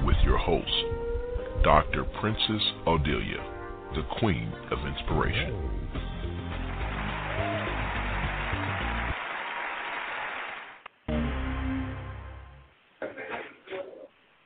with 0.05 0.16
your 0.22 0.37
host, 0.37 1.64
Dr. 1.64 2.05
Princess 2.20 2.62
Ardilla, 2.87 3.56
the 3.95 4.03
Queen 4.18 4.53
of 4.70 4.78
Inspiration. 4.87 5.76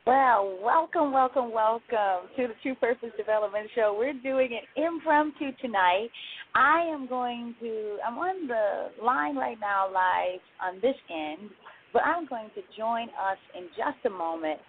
Well, 0.05 0.57
welcome, 0.63 1.11
welcome, 1.11 1.51
welcome 1.53 2.29
to 2.35 2.47
the 2.47 2.53
True 2.61 2.75
Purpose 2.75 3.09
Development 3.17 3.69
Show. 3.75 3.95
We're 3.97 4.13
doing 4.13 4.49
an 4.51 4.83
impromptu 4.83 5.51
tonight. 5.61 6.09
I 6.55 6.81
am 6.93 7.07
going 7.07 7.55
to, 7.61 7.97
I'm 8.05 8.17
on 8.17 8.47
the 8.47 9.03
line 9.03 9.35
right 9.35 9.57
now 9.59 9.87
live 9.87 10.39
on 10.61 10.75
this 10.81 10.95
end, 11.09 11.49
but 11.93 12.03
I'm 12.03 12.25
going 12.27 12.49
to 12.55 12.61
join 12.77 13.07
us 13.09 13.37
in 13.57 13.63
just 13.69 14.05
a 14.05 14.09
moment 14.09 14.59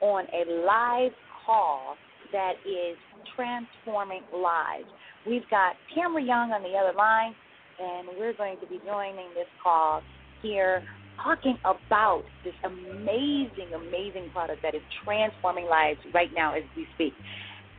on 0.00 0.24
a 0.32 0.64
live 0.66 1.12
call 1.44 1.96
that 2.32 2.54
is 2.66 2.96
transforming 3.36 4.22
lives. 4.32 4.88
We've 5.26 5.48
got 5.50 5.76
Tamara 5.94 6.22
Young 6.22 6.52
on 6.52 6.62
the 6.62 6.76
other 6.76 6.96
line, 6.96 7.34
and 7.78 8.08
we're 8.18 8.34
going 8.34 8.58
to 8.60 8.66
be 8.66 8.80
joining 8.84 9.28
this 9.34 9.48
call 9.62 10.02
here 10.42 10.82
talking 11.22 11.58
about 11.64 12.22
this 12.44 12.54
amazing, 12.64 13.74
amazing 13.74 14.30
product 14.32 14.62
that 14.62 14.74
is 14.74 14.82
transforming 15.04 15.66
lives 15.66 15.98
right 16.14 16.30
now 16.34 16.54
as 16.54 16.62
we 16.76 16.86
speak. 16.94 17.12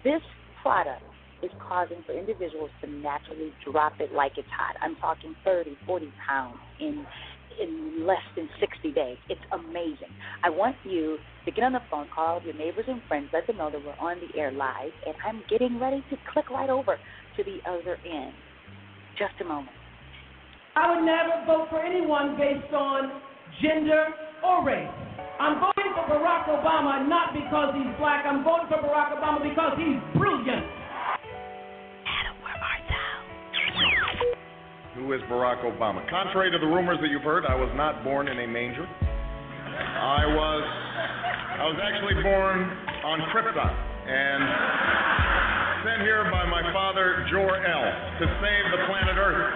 This 0.03 0.21
product 0.61 1.01
is 1.43 1.49
causing 1.67 2.03
for 2.05 2.13
individuals 2.13 2.69
to 2.81 2.89
naturally 2.89 3.51
drop 3.65 3.93
it 3.99 4.13
like 4.13 4.33
it's 4.37 4.47
hot. 4.49 4.75
I'm 4.81 4.95
talking 4.97 5.35
30, 5.43 5.75
40 5.87 6.13
pounds 6.27 6.57
in 6.79 7.05
in 7.61 8.05
less 8.05 8.23
than 8.35 8.49
60 8.59 8.91
days. 8.91 9.17
It's 9.29 9.41
amazing. 9.53 10.13
I 10.43 10.49
want 10.49 10.75
you 10.83 11.19
to 11.45 11.51
get 11.51 11.63
on 11.63 11.73
the 11.73 11.81
phone, 11.89 12.07
call 12.13 12.41
your 12.43 12.53
neighbors 12.53 12.85
and 12.87 13.01
friends, 13.07 13.29
let 13.33 13.47
them 13.47 13.57
know 13.57 13.69
that 13.71 13.83
we're 13.83 13.97
on 13.99 14.17
the 14.19 14.39
air 14.39 14.51
live, 14.51 14.91
and 15.05 15.15
I'm 15.25 15.43
getting 15.49 15.79
ready 15.79 16.03
to 16.09 16.17
click 16.33 16.49
right 16.49 16.69
over 16.69 16.97
to 17.37 17.43
the 17.43 17.59
other 17.69 17.97
end. 18.05 18.33
Just 19.17 19.33
a 19.41 19.45
moment. 19.45 19.77
I 20.75 20.95
would 20.95 21.05
never 21.05 21.43
vote 21.45 21.67
for 21.69 21.81
anyone 21.81 22.37
based 22.37 22.73
on 22.73 23.21
gender 23.61 24.07
or 24.43 24.65
race. 24.65 24.89
I'm 25.39 25.59
voting 25.59 25.91
for 25.93 26.05
Barack 26.07 26.47
Obama. 26.47 26.81
Obama 26.81 27.09
not 27.09 27.33
because 27.33 27.73
he's 27.75 27.91
black. 27.99 28.25
I'm 28.25 28.43
voting 28.43 28.67
for 28.69 28.77
Barack 28.77 29.17
Obama 29.17 29.43
because 29.43 29.77
he's 29.77 29.97
brilliant. 30.19 30.65
Who 34.95 35.13
is 35.13 35.21
Barack 35.31 35.63
Obama? 35.63 36.03
Contrary 36.09 36.51
to 36.51 36.59
the 36.59 36.67
rumors 36.67 36.99
that 36.99 37.07
you've 37.07 37.23
heard, 37.23 37.45
I 37.45 37.55
was 37.55 37.71
not 37.75 38.03
born 38.03 38.27
in 38.27 38.39
a 38.39 38.47
manger. 38.47 38.83
I 38.83 40.27
was 40.27 40.63
I 41.61 41.63
was 41.63 41.79
actually 41.79 42.19
born 42.19 42.67
on 43.07 43.23
Krypton 43.31 43.71
and 43.71 44.43
sent 45.87 46.03
here 46.03 46.27
by 46.27 46.43
my 46.43 46.59
father 46.75 47.23
Jor-El 47.31 47.85
to 48.19 48.25
save 48.43 48.65
the 48.75 48.83
planet 48.91 49.15
Earth. 49.15 49.55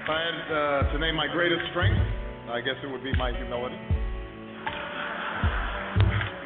If 0.00 0.08
I 0.08 0.18
had 0.24 0.40
uh, 0.48 0.92
to 0.92 0.98
name 0.98 1.16
my 1.16 1.28
greatest 1.28 1.60
strength, 1.76 2.00
I 2.48 2.64
guess 2.64 2.80
it 2.82 2.88
would 2.88 3.04
be 3.04 3.12
my 3.20 3.36
humility. 3.36 3.76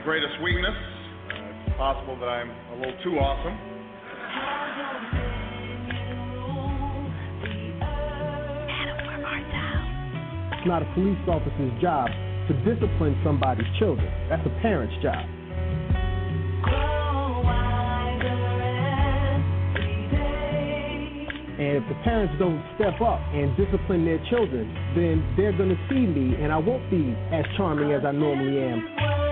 Greatest 0.03 0.35
weakness, 0.43 0.75
uh, 0.75 1.71
it's 1.71 1.79
possible 1.79 2.19
that 2.19 2.27
I'm 2.27 2.51
a 2.51 2.75
little 2.75 2.99
too 3.07 3.23
awesome. 3.23 3.55
It's 10.65 10.71
not 10.71 10.81
a 10.81 10.91
police 10.95 11.19
officer's 11.29 11.79
job 11.83 12.09
to 12.49 12.55
discipline 12.65 13.21
somebody's 13.23 13.67
children. 13.79 14.09
That's 14.31 14.47
a 14.47 14.63
parent's 14.63 14.97
job. 15.03 15.21
And 21.61 21.77
if 21.77 21.85
the 21.87 21.95
parents 22.03 22.33
don't 22.39 22.65
step 22.77 22.99
up 23.03 23.21
and 23.35 23.55
discipline 23.59 24.07
their 24.07 24.25
children, 24.31 24.73
then 24.97 25.35
they're 25.37 25.53
going 25.53 25.69
to 25.69 25.79
see 25.91 26.01
me 26.01 26.35
and 26.43 26.51
I 26.51 26.57
won't 26.57 26.91
be 26.91 27.15
as 27.31 27.45
charming 27.59 27.93
as 27.93 28.03
I 28.07 28.13
normally 28.13 28.63
am. 28.63 29.24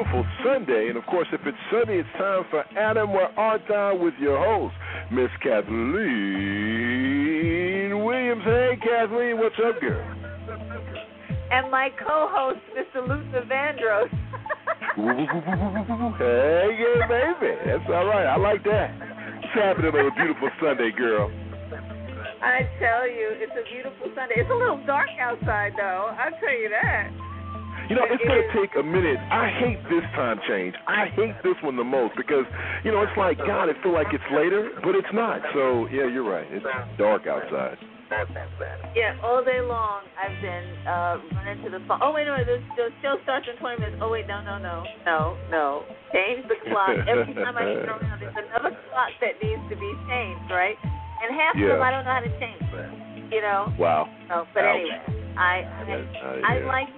Beautiful 0.00 0.24
Sunday, 0.44 0.88
and 0.88 0.96
of 0.96 1.04
course, 1.06 1.28
if 1.32 1.40
it's 1.44 1.58
sunny, 1.70 1.98
it's 1.98 2.08
time 2.16 2.44
for 2.50 2.64
Adam 2.78 3.12
Where 3.12 3.28
Art 3.38 3.60
Thou 3.68 3.96
with 3.96 4.14
your 4.18 4.38
host, 4.38 4.74
Miss 5.12 5.28
Kathleen 5.42 5.92
Williams. 8.04 8.42
Hey, 8.44 8.78
Kathleen, 8.80 9.36
what's 9.38 9.56
up, 9.60 9.78
girl? 9.80 10.00
And 11.52 11.70
my 11.70 11.90
co-host, 11.98 12.60
Mr. 12.72 13.06
Luther 13.06 13.44
Vandross. 13.44 14.08
hey, 16.16 16.68
yeah, 16.80 17.06
baby. 17.06 17.52
That's 17.66 17.84
all 17.88 18.06
right. 18.06 18.26
I 18.26 18.36
like 18.36 18.64
that. 18.64 18.90
What's 18.96 19.54
happening 19.54 19.94
on 19.94 20.06
a 20.06 20.14
beautiful 20.14 20.48
Sunday, 20.62 20.92
girl? 20.96 21.30
I 22.40 22.62
tell 22.80 23.06
you, 23.06 23.36
it's 23.36 23.52
a 23.52 23.64
beautiful 23.70 24.08
Sunday. 24.14 24.36
It's 24.38 24.50
a 24.50 24.54
little 24.54 24.80
dark 24.86 25.10
outside, 25.20 25.74
though. 25.76 26.14
I'll 26.16 26.32
tell 26.40 26.56
you 26.56 26.70
that. 26.70 27.10
You 27.90 27.98
know, 27.98 28.06
it's 28.06 28.22
going 28.22 28.38
to 28.38 28.50
take 28.54 28.70
a 28.78 28.86
minute. 28.86 29.18
I 29.18 29.50
hate 29.50 29.82
this 29.90 30.06
time 30.14 30.38
change. 30.46 30.78
I 30.86 31.10
hate 31.10 31.34
this 31.42 31.58
one 31.58 31.74
the 31.74 31.82
most 31.82 32.14
because, 32.14 32.46
you 32.86 32.94
know, 32.94 33.02
it's 33.02 33.18
like, 33.18 33.34
God, 33.42 33.66
it 33.66 33.74
feel 33.82 33.90
like 33.92 34.14
it's 34.14 34.22
later, 34.30 34.70
but 34.86 34.94
it's 34.94 35.10
not. 35.10 35.42
So, 35.50 35.90
yeah, 35.90 36.06
you're 36.06 36.22
right. 36.22 36.46
It's 36.54 36.62
dark 36.96 37.26
outside. 37.26 37.82
Yeah, 38.94 39.18
all 39.22 39.42
day 39.42 39.58
long 39.62 40.02
I've 40.18 40.34
been 40.42 40.66
uh, 40.82 41.14
running 41.34 41.62
to 41.62 41.70
the 41.70 41.78
phone. 41.86 42.02
Oh 42.02 42.10
wait, 42.10 42.26
no, 42.26 42.34
the, 42.42 42.58
the 42.74 42.90
show 43.02 43.14
starts 43.22 43.46
in 43.46 43.54
20 43.58 43.78
minutes. 43.78 44.02
Oh 44.02 44.10
wait, 44.10 44.26
no, 44.26 44.42
no, 44.42 44.58
no, 44.58 44.82
no, 45.06 45.38
no. 45.50 45.82
Change 46.10 46.42
the 46.50 46.58
clock. 46.70 46.90
Every 47.06 47.34
time 47.38 47.54
I 47.54 47.70
turn 47.70 47.86
around, 47.86 48.18
there's 48.18 48.34
another 48.34 48.74
clock 48.90 49.14
that 49.22 49.38
needs 49.38 49.62
to 49.70 49.78
be 49.78 49.90
changed, 50.10 50.50
right? 50.50 50.74
And 51.22 51.30
half 51.38 51.54
of 51.54 51.62
them 51.62 51.82
I 51.82 51.90
don't 51.94 52.02
know 52.02 52.14
how 52.18 52.26
to 52.26 52.34
change. 52.42 52.62
You 53.30 53.42
know. 53.46 53.70
Wow. 53.78 54.10
No, 54.26 54.42
but 54.54 54.66
Ouch. 54.66 54.74
anyway, 54.74 54.98
I 55.38 55.62
I, 55.62 55.82
Uh, 55.86 56.46
I 56.46 56.52
yeah. 56.58 56.66
like. 56.66 56.90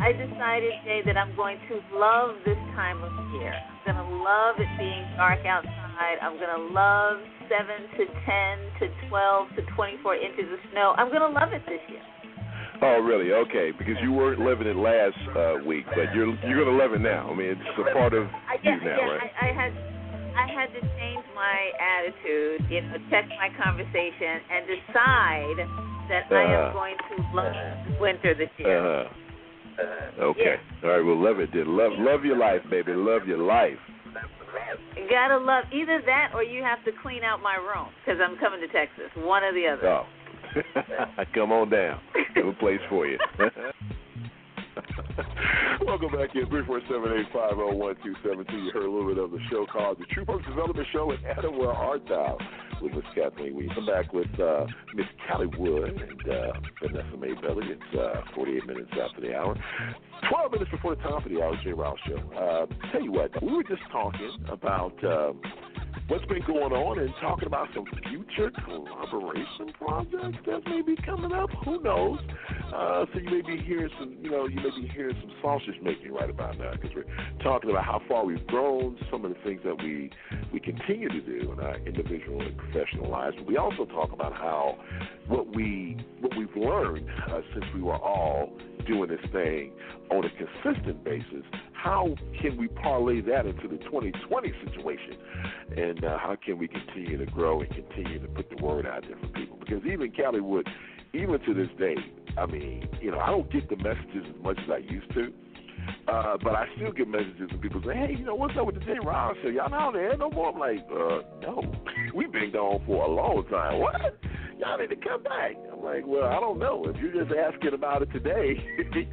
I 0.00 0.12
decided 0.12 0.72
today 0.82 1.00
that 1.06 1.16
I'm 1.16 1.34
going 1.36 1.58
to 1.70 1.80
love 1.96 2.36
this 2.44 2.58
time 2.74 3.02
of 3.02 3.12
year. 3.40 3.54
I'm 3.54 3.94
gonna 3.94 4.24
love 4.24 4.56
it 4.58 4.68
being 4.78 5.04
dark 5.16 5.44
outside. 5.46 6.18
I'm 6.20 6.36
gonna 6.40 6.72
love 6.72 7.20
seven 7.48 7.88
to 7.96 8.02
ten 8.26 8.54
to 8.80 9.08
twelve 9.08 9.48
to 9.56 9.62
twenty-four 9.76 10.16
inches 10.16 10.50
of 10.52 10.58
snow. 10.72 10.94
I'm 10.98 11.12
gonna 11.12 11.32
love 11.32 11.52
it 11.52 11.62
this 11.66 11.80
year. 11.88 12.02
Oh, 12.82 12.98
really? 13.00 13.32
Okay, 13.32 13.70
because 13.70 13.94
you 14.02 14.12
weren't 14.12 14.40
living 14.40 14.66
it 14.66 14.76
last 14.76 15.16
uh, 15.36 15.62
week, 15.64 15.86
but 15.94 16.12
you're 16.12 16.34
you're 16.44 16.64
gonna 16.64 16.76
love 16.76 16.92
it 16.92 17.00
now. 17.00 17.30
I 17.30 17.34
mean, 17.34 17.54
it's 17.54 17.78
a 17.78 17.92
part 17.94 18.12
of 18.12 18.26
I, 18.26 18.58
you 18.60 18.76
now, 18.82 18.98
yeah, 18.98 19.08
right? 19.08 19.30
I, 19.40 19.46
I 19.46 19.48
had 19.54 19.72
I 20.34 20.44
had 20.50 20.68
to 20.74 20.80
change 20.98 21.24
my 21.32 21.58
attitude, 21.78 22.66
you 22.68 22.82
know, 22.82 22.98
check 23.08 23.24
my 23.38 23.48
conversation, 23.62 24.42
and 24.50 24.66
decide 24.66 25.58
that 26.10 26.28
I 26.28 26.44
Uh-huh. 26.44 26.68
am 26.68 26.72
going 26.74 26.96
to 26.98 27.14
love 27.32 27.54
winter 28.00 28.34
this 28.34 28.50
year. 28.58 28.76
Uh-huh. 28.76 29.14
Uh, 29.78 30.22
okay. 30.22 30.56
All 30.82 30.90
right. 30.90 31.00
Well, 31.00 31.22
love 31.22 31.40
it, 31.40 31.50
then. 31.52 31.76
Love 31.76 31.92
love 31.98 32.24
your 32.24 32.36
life, 32.36 32.62
baby. 32.70 32.92
Love 32.94 33.26
your 33.26 33.38
life. 33.38 33.78
You 34.96 35.08
gotta 35.10 35.38
love 35.38 35.64
either 35.72 36.00
that 36.06 36.30
or 36.34 36.42
you 36.42 36.62
have 36.62 36.84
to 36.84 36.92
clean 37.02 37.24
out 37.24 37.42
my 37.42 37.56
room 37.56 37.88
because 38.04 38.20
I'm 38.22 38.38
coming 38.38 38.60
to 38.60 38.68
Texas. 38.68 39.10
One 39.16 39.42
or 39.42 39.52
the 39.52 39.66
other. 39.66 39.88
Oh. 39.88 40.04
Come 41.34 41.52
on 41.52 41.68
down. 41.70 42.00
Have 42.36 42.46
a 42.46 42.52
place 42.52 42.80
for 42.88 43.06
you. 43.06 43.18
Welcome 45.86 46.12
back 46.12 46.34
in 46.34 46.46
347-850-1272. 46.46 48.64
You 48.64 48.70
heard 48.72 48.84
a 48.84 48.90
little 48.90 49.08
bit 49.08 49.18
of 49.18 49.30
the 49.30 49.38
show 49.50 49.66
called 49.70 49.98
The 49.98 50.06
True 50.06 50.24
Purpose 50.24 50.46
Development 50.48 50.86
Show 50.92 51.12
Adam 51.36 51.58
Where 51.58 51.72
Art 51.72 52.02
with 52.80 52.92
Miss 52.92 53.04
Kathleen 53.14 53.54
We 53.54 53.70
I'm 53.76 53.86
back 53.86 54.12
with 54.12 54.28
uh, 54.38 54.66
Miss 54.94 55.06
Callie 55.26 55.48
Wood 55.58 55.90
and 55.90 56.30
uh, 56.30 56.52
Vanessa 56.82 57.16
May 57.16 57.34
Belly. 57.34 57.66
It's 57.70 57.98
uh, 57.98 58.22
48 58.34 58.66
minutes 58.66 58.90
after 59.00 59.20
the 59.20 59.34
hour. 59.34 59.56
12 60.30 60.52
minutes 60.52 60.70
before 60.70 60.94
the 60.94 61.02
top 61.02 61.24
of 61.24 61.32
the 61.32 61.42
hour, 61.42 61.56
J. 61.62 61.72
Rouse 61.72 61.98
Show. 62.06 62.16
Uh, 62.16 62.66
tell 62.92 63.02
you 63.02 63.12
what, 63.12 63.30
we 63.42 63.52
were 63.52 63.64
just 63.64 63.82
talking 63.90 64.44
about 64.48 64.92
um, 65.04 65.40
what's 66.08 66.24
been 66.26 66.42
going 66.46 66.72
on 66.72 66.98
and 66.98 67.10
talking 67.20 67.46
about 67.46 67.68
some 67.74 67.84
future 68.08 68.50
collaboration 68.64 69.72
projects 69.78 70.38
that 70.46 70.60
may 70.66 70.82
be 70.82 70.96
coming 71.04 71.32
up. 71.32 71.48
Who 71.64 71.80
knows? 71.82 72.18
Uh, 72.74 73.06
so 73.12 73.20
you 73.20 73.30
may 73.30 73.56
be 73.56 73.62
hearing 73.62 73.90
some, 73.98 74.16
you 74.20 74.30
know, 74.30 74.46
you 74.46 74.56
may 74.56 74.82
be 74.82 74.88
hearing 74.94 75.16
some 75.20 75.32
sausage 75.40 75.80
making 75.82 76.12
right 76.12 76.28
about 76.28 76.58
now 76.58 76.72
because 76.72 76.90
we're 76.94 77.06
talking 77.42 77.70
about 77.70 77.84
how 77.84 78.02
far 78.08 78.24
we've 78.24 78.46
grown, 78.46 78.98
some 79.10 79.24
of 79.24 79.30
the 79.32 79.38
things 79.44 79.60
that 79.64 79.76
we 79.82 80.10
we 80.52 80.60
continue 80.60 81.08
to 81.08 81.20
do 81.20 81.52
in 81.52 81.60
our 81.60 81.76
individual 81.78 82.40
and 82.40 82.56
professional 82.56 83.10
lives. 83.10 83.36
But 83.38 83.46
we 83.46 83.56
also 83.56 83.84
talk 83.86 84.12
about 84.12 84.32
how 84.32 84.78
what 85.28 85.54
we 85.54 85.96
what 86.20 86.36
we've 86.36 86.56
learned 86.56 87.08
uh, 87.28 87.40
since 87.54 87.64
we 87.74 87.82
were 87.82 87.96
all 87.96 88.52
doing 88.86 89.08
this 89.08 89.20
thing 89.32 89.72
on 90.10 90.24
a 90.24 90.30
consistent 90.30 91.02
basis. 91.04 91.44
How 91.84 92.14
can 92.40 92.56
we 92.56 92.66
parlay 92.68 93.20
that 93.20 93.44
into 93.44 93.68
the 93.68 93.76
2020 93.76 94.52
situation? 94.64 95.18
And 95.76 96.02
uh, 96.02 96.16
how 96.16 96.34
can 96.42 96.56
we 96.56 96.66
continue 96.66 97.18
to 97.18 97.26
grow 97.26 97.60
and 97.60 97.68
continue 97.68 98.18
to 98.20 98.26
put 98.28 98.48
the 98.48 98.64
word 98.64 98.86
out 98.86 99.04
there 99.06 99.18
for 99.20 99.28
people? 99.38 99.58
Because 99.60 99.82
even 99.84 100.10
Cali 100.10 100.40
Wood, 100.40 100.66
even 101.12 101.38
to 101.40 101.52
this 101.52 101.68
day, 101.78 101.94
I 102.38 102.46
mean, 102.46 102.88
you 103.02 103.10
know, 103.10 103.18
I 103.18 103.26
don't 103.26 103.52
get 103.52 103.68
the 103.68 103.76
messages 103.76 104.24
as 104.34 104.42
much 104.42 104.58
as 104.64 104.70
I 104.72 104.78
used 104.78 105.12
to. 105.12 105.30
Uh, 106.08 106.38
but 106.42 106.54
I 106.54 106.64
still 106.76 106.90
get 106.90 107.06
messages 107.06 107.50
from 107.50 107.60
people 107.60 107.82
saying, 107.84 107.98
hey, 107.98 108.14
you 108.18 108.24
know, 108.24 108.34
what's 108.34 108.54
up 108.58 108.64
with 108.64 108.76
the 108.76 108.80
Jay 108.80 108.96
Rouse 109.04 109.36
show? 109.42 109.50
Y'all 109.50 109.68
not 109.68 109.88
on 109.88 109.92
the 109.92 109.98
air 109.98 110.16
no 110.16 110.30
more? 110.30 110.54
I'm 110.54 110.58
like, 110.58 110.86
uh, 110.90 111.20
no. 111.42 111.70
We've 112.14 112.32
been 112.32 112.50
gone 112.50 112.82
for 112.86 113.04
a 113.04 113.10
long 113.10 113.44
time. 113.50 113.80
What? 113.80 114.18
Y'all 114.58 114.78
need 114.78 114.88
to 114.88 114.96
come 114.96 115.22
back. 115.22 115.52
I'm 115.70 115.84
like, 115.84 116.06
well, 116.06 116.24
I 116.24 116.40
don't 116.40 116.58
know. 116.58 116.86
If 116.86 116.96
you're 116.96 117.24
just 117.24 117.36
asking 117.36 117.74
about 117.74 118.00
it 118.00 118.10
today, 118.10 118.56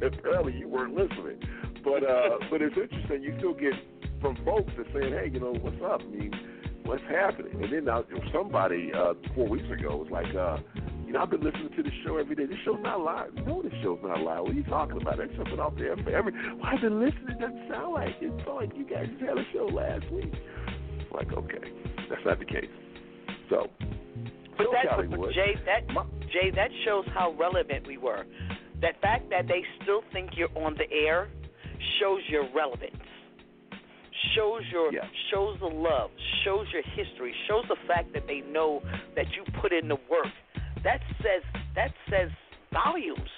apparently 0.02 0.54
you 0.54 0.68
weren't 0.68 0.94
listening. 0.94 1.38
But 1.84 2.08
uh, 2.08 2.38
but 2.50 2.62
it's 2.62 2.76
interesting. 2.76 3.22
You 3.22 3.34
still 3.38 3.54
get 3.54 3.72
from 4.20 4.36
folks 4.44 4.72
that 4.76 4.86
saying, 4.94 5.12
hey, 5.12 5.30
you 5.32 5.40
know, 5.40 5.52
what's 5.60 5.82
up? 5.82 6.00
I 6.00 6.04
mean, 6.04 6.32
what's 6.84 7.02
happening? 7.10 7.62
And 7.62 7.72
then 7.72 7.88
uh, 7.88 8.02
somebody 8.32 8.92
uh, 8.94 9.14
four 9.34 9.48
weeks 9.48 9.66
ago 9.70 9.96
was 9.96 10.08
like, 10.10 10.32
uh, 10.34 10.58
you 11.06 11.12
know, 11.12 11.22
I've 11.22 11.30
been 11.30 11.42
listening 11.42 11.70
to 11.76 11.82
the 11.82 11.90
show 12.06 12.16
every 12.16 12.36
day. 12.36 12.46
This 12.46 12.56
show's 12.64 12.80
not 12.82 13.00
live. 13.00 13.34
Know 13.46 13.62
this 13.62 13.72
show's 13.82 13.98
not 14.02 14.20
live. 14.20 14.42
What 14.42 14.52
are 14.52 14.54
you 14.54 14.64
talking 14.64 15.00
about? 15.00 15.18
That's 15.18 15.34
something 15.36 15.58
out 15.58 15.76
there 15.76 15.96
for 15.96 16.10
every. 16.10 16.32
Well, 16.32 16.64
I've 16.64 16.80
been 16.80 17.00
listening. 17.00 17.36
It 17.36 17.40
doesn't 17.40 17.68
sound 17.68 17.94
like 17.94 18.14
it. 18.20 18.32
It's 18.32 18.48
like 18.48 18.70
you 18.76 18.86
guys 18.86 19.06
just 19.10 19.20
had 19.20 19.36
a 19.36 19.44
show 19.52 19.66
last 19.66 20.10
week. 20.12 20.32
I'm 20.32 21.06
like, 21.12 21.32
okay, 21.32 21.68
that's 22.08 22.22
not 22.24 22.38
the 22.38 22.46
case. 22.46 22.70
So, 23.50 23.66
but 24.56 24.64
show, 24.64 24.72
that, 24.72 24.94
Callie 24.94 25.08
but 25.08 25.18
Wood. 25.18 25.34
Jay, 25.34 25.54
that 25.66 25.86
Jay, 26.32 26.50
that 26.54 26.70
shows 26.84 27.04
how 27.12 27.34
relevant 27.38 27.86
we 27.86 27.98
were. 27.98 28.24
That 28.80 29.00
fact 29.00 29.28
that 29.30 29.46
they 29.46 29.62
still 29.82 30.02
think 30.12 30.30
you're 30.36 30.56
on 30.56 30.74
the 30.74 30.90
air 30.90 31.28
shows 32.00 32.20
your 32.28 32.48
relevance. 32.54 32.96
Shows 34.36 34.62
your 34.70 34.92
shows 35.32 35.58
the 35.60 35.66
love, 35.66 36.10
shows 36.44 36.66
your 36.72 36.82
history, 36.94 37.34
shows 37.48 37.64
the 37.68 37.76
fact 37.88 38.12
that 38.14 38.26
they 38.26 38.40
know 38.40 38.80
that 39.16 39.26
you 39.34 39.44
put 39.60 39.72
in 39.72 39.88
the 39.88 39.96
work. 40.08 40.32
That 40.84 41.00
says 41.18 41.42
that 41.74 41.92
says 42.08 42.30
volumes 42.72 43.28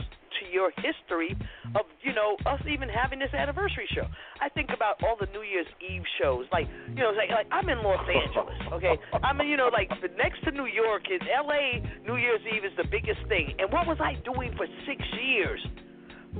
to 0.41 0.53
your 0.53 0.71
history 0.77 1.37
of 1.75 1.87
you 2.03 2.13
know 2.13 2.37
us 2.47 2.61
even 2.69 2.89
having 2.89 3.19
this 3.19 3.33
anniversary 3.33 3.89
show. 3.95 4.07
I 4.41 4.49
think 4.49 4.71
about 4.75 5.03
all 5.03 5.17
the 5.19 5.27
New 5.33 5.43
Year's 5.43 5.67
Eve 5.81 6.03
shows, 6.21 6.47
like 6.53 6.67
you 6.91 7.03
know, 7.03 7.11
like, 7.17 7.31
like 7.31 7.47
I'm 7.51 7.69
in 7.69 7.83
Los 7.83 8.05
Angeles, 8.05 8.59
okay. 8.73 8.95
I 9.23 9.33
mean, 9.33 9.49
you 9.49 9.57
know, 9.57 9.71
like 9.73 9.89
the 10.03 10.13
next 10.19 10.45
to 10.45 10.51
New 10.51 10.67
York 10.67 11.03
is 11.11 11.21
L.A. 11.27 11.83
New 12.07 12.17
Year's 12.17 12.43
Eve 12.45 12.65
is 12.65 12.77
the 12.77 12.89
biggest 12.91 13.21
thing. 13.29 13.55
And 13.59 13.73
what 13.73 13.87
was 13.87 13.99
I 14.01 14.21
doing 14.25 14.53
for 14.57 14.67
six 14.87 15.01
years? 15.23 15.61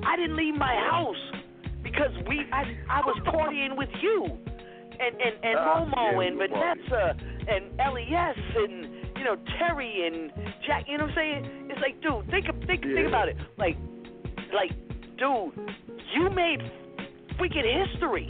I 0.05 0.17
didn't 0.17 0.37
leave 0.37 0.55
my 0.55 0.75
house 0.91 1.45
because 1.85 2.11
we 2.29 2.41
I 2.53 2.65
I 2.91 3.01
was 3.05 3.21
partying 3.29 3.77
with 3.77 3.91
you 4.03 4.25
and 4.99 5.15
and 5.21 5.35
and 5.45 5.57
Ah, 5.59 5.85
Momo 5.85 6.19
yeah, 6.19 6.27
and 6.27 6.37
Vanessa 6.39 7.05
and 7.47 7.63
Les 7.77 8.35
and 8.57 8.75
you 9.17 9.25
know 9.25 9.37
Terry 9.59 10.07
and 10.07 10.33
Jack. 10.67 10.85
You 10.89 10.99
know 10.99 11.05
what 11.05 11.15
I'm 11.19 11.45
saying? 11.45 11.71
It's 11.71 11.81
like, 11.81 12.01
dude, 12.03 12.27
think 12.31 12.47
think 12.67 12.83
think 12.83 13.07
about 13.09 13.29
it. 13.29 13.37
Like 13.59 13.77
like, 14.53 14.71
dude, 15.19 15.53
you 16.15 16.31
made 16.31 16.61
freaking 17.39 17.67
history. 17.67 18.29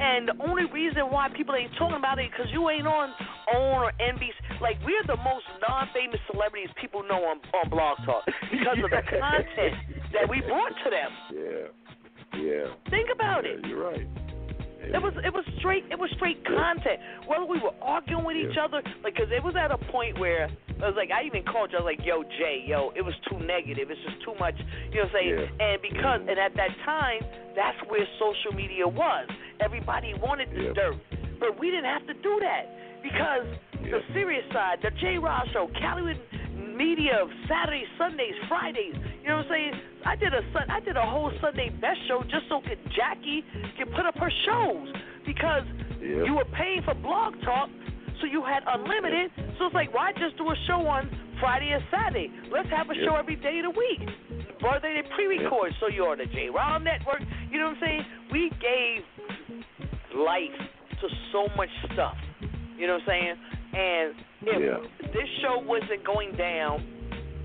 And 0.00 0.28
the 0.28 0.34
only 0.42 0.64
reason 0.72 1.06
why 1.10 1.28
people 1.36 1.54
ain't 1.54 1.70
talking 1.78 1.96
about 1.96 2.18
it 2.18 2.30
because 2.30 2.50
you 2.52 2.68
ain't 2.68 2.86
on 2.86 3.10
OWN 3.54 3.82
or 3.82 3.92
NBC. 4.02 4.60
Like 4.60 4.76
we're 4.84 5.06
the 5.06 5.16
most 5.22 5.44
non-famous 5.66 6.18
celebrities 6.30 6.68
people 6.80 7.02
know 7.04 7.22
on 7.24 7.38
on 7.54 7.70
Blog 7.70 7.98
Talk 8.04 8.24
because 8.50 8.78
of 8.82 8.90
the 8.90 9.02
content 9.20 9.74
that 10.12 10.28
we 10.28 10.40
brought 10.42 10.74
to 10.82 10.90
them. 10.90 11.10
Yeah, 11.30 11.68
yeah. 12.34 12.72
Think 12.90 13.08
about 13.12 13.44
yeah, 13.44 13.52
it. 13.52 13.66
You're 13.66 13.84
right. 13.84 14.08
It 14.84 15.00
was 15.00 15.14
it 15.24 15.32
was 15.32 15.44
straight 15.58 15.84
it 15.90 15.98
was 15.98 16.10
straight 16.16 16.44
content. 16.44 17.00
Whether 17.26 17.44
we 17.48 17.58
were 17.58 17.72
arguing 17.80 18.24
with 18.24 18.36
each 18.36 18.58
other, 18.60 18.82
like, 19.02 19.16
cause 19.16 19.32
it 19.32 19.42
was 19.42 19.56
at 19.56 19.72
a 19.72 19.78
point 19.88 20.20
where 20.20 20.52
I 20.82 20.84
was 20.84 20.96
like, 20.96 21.08
I 21.08 21.24
even 21.24 21.40
called 21.44 21.72
you. 21.72 21.80
I 21.80 21.82
was 21.82 21.88
like, 21.96 22.04
Yo, 22.04 22.22
Jay, 22.36 22.60
yo, 22.66 22.92
it 22.92 23.00
was 23.00 23.14
too 23.30 23.40
negative. 23.40 23.88
It's 23.88 24.00
just 24.04 24.20
too 24.24 24.36
much. 24.36 24.54
You 24.92 25.00
know 25.00 25.08
what 25.08 25.16
I'm 25.16 25.24
saying? 25.24 25.48
And 25.56 25.76
because 25.80 26.20
and 26.28 26.36
at 26.36 26.52
that 26.60 26.72
time, 26.84 27.24
that's 27.56 27.80
where 27.88 28.04
social 28.20 28.52
media 28.52 28.84
was. 28.84 29.24
Everybody 29.64 30.12
wanted 30.20 30.52
the 30.52 30.76
dirt, 30.76 31.00
but 31.40 31.56
we 31.56 31.72
didn't 31.72 31.88
have 31.88 32.04
to 32.06 32.14
do 32.20 32.36
that 32.44 32.68
because 33.00 33.48
the 33.80 34.00
serious 34.12 34.44
side, 34.52 34.84
the 34.84 34.92
J. 35.00 35.16
Rouse 35.16 35.48
show, 35.52 35.68
Caliwood 35.80 36.20
media 36.76 37.22
of 37.22 37.28
Saturdays, 37.48 37.86
Sundays, 37.96 38.34
Fridays. 38.48 38.94
You 39.22 39.28
know 39.28 39.44
what 39.44 39.46
I'm 39.46 39.52
saying? 39.52 39.73
I 40.24 40.30
did 40.30 40.40
a 40.40 40.52
sun, 40.52 40.70
I 40.70 40.80
did 40.80 40.96
a 40.96 41.04
whole 41.04 41.30
Sunday 41.42 41.68
best 41.68 42.00
show 42.08 42.22
just 42.22 42.48
so 42.48 42.60
could 42.60 42.78
Jackie 42.96 43.44
can 43.76 43.88
put 43.92 44.06
up 44.06 44.16
her 44.16 44.32
shows 44.46 44.88
because 45.26 45.64
you 46.00 46.34
were 46.34 46.48
paying 46.56 46.80
for 46.82 46.94
Blog 46.94 47.34
Talk, 47.44 47.68
so 48.20 48.26
you 48.26 48.42
had 48.42 48.62
unlimited. 48.66 49.30
So 49.58 49.66
it's 49.66 49.74
like, 49.74 49.92
why 49.92 50.12
just 50.12 50.38
do 50.38 50.48
a 50.48 50.56
show 50.66 50.86
on 50.86 51.10
Friday 51.40 51.72
and 51.72 51.82
Saturday? 51.90 52.32
Let's 52.50 52.70
have 52.70 52.88
a 52.88 52.94
show 53.04 53.16
every 53.16 53.36
day 53.36 53.60
of 53.60 53.74
the 53.74 53.78
week. 53.78 54.08
Birthday 54.62 55.02
and 55.04 55.10
pre-record, 55.14 55.72
so 55.78 55.88
you're 55.88 56.08
on 56.08 56.18
the 56.18 56.26
J. 56.26 56.48
Rob 56.48 56.80
Network. 56.80 57.20
You 57.50 57.58
know 57.58 57.66
what 57.66 57.76
I'm 57.76 57.82
saying? 57.84 58.02
We 58.32 58.50
gave 58.64 59.04
life 60.16 60.56
to 61.02 61.08
so 61.32 61.48
much 61.54 61.68
stuff. 61.92 62.16
You 62.78 62.86
know 62.86 62.94
what 62.94 63.02
I'm 63.02 63.08
saying? 63.08 63.34
And 63.76 64.14
if 64.40 65.12
this 65.12 65.28
show 65.42 65.60
wasn't 65.60 66.04
going 66.04 66.32
down, 66.36 66.80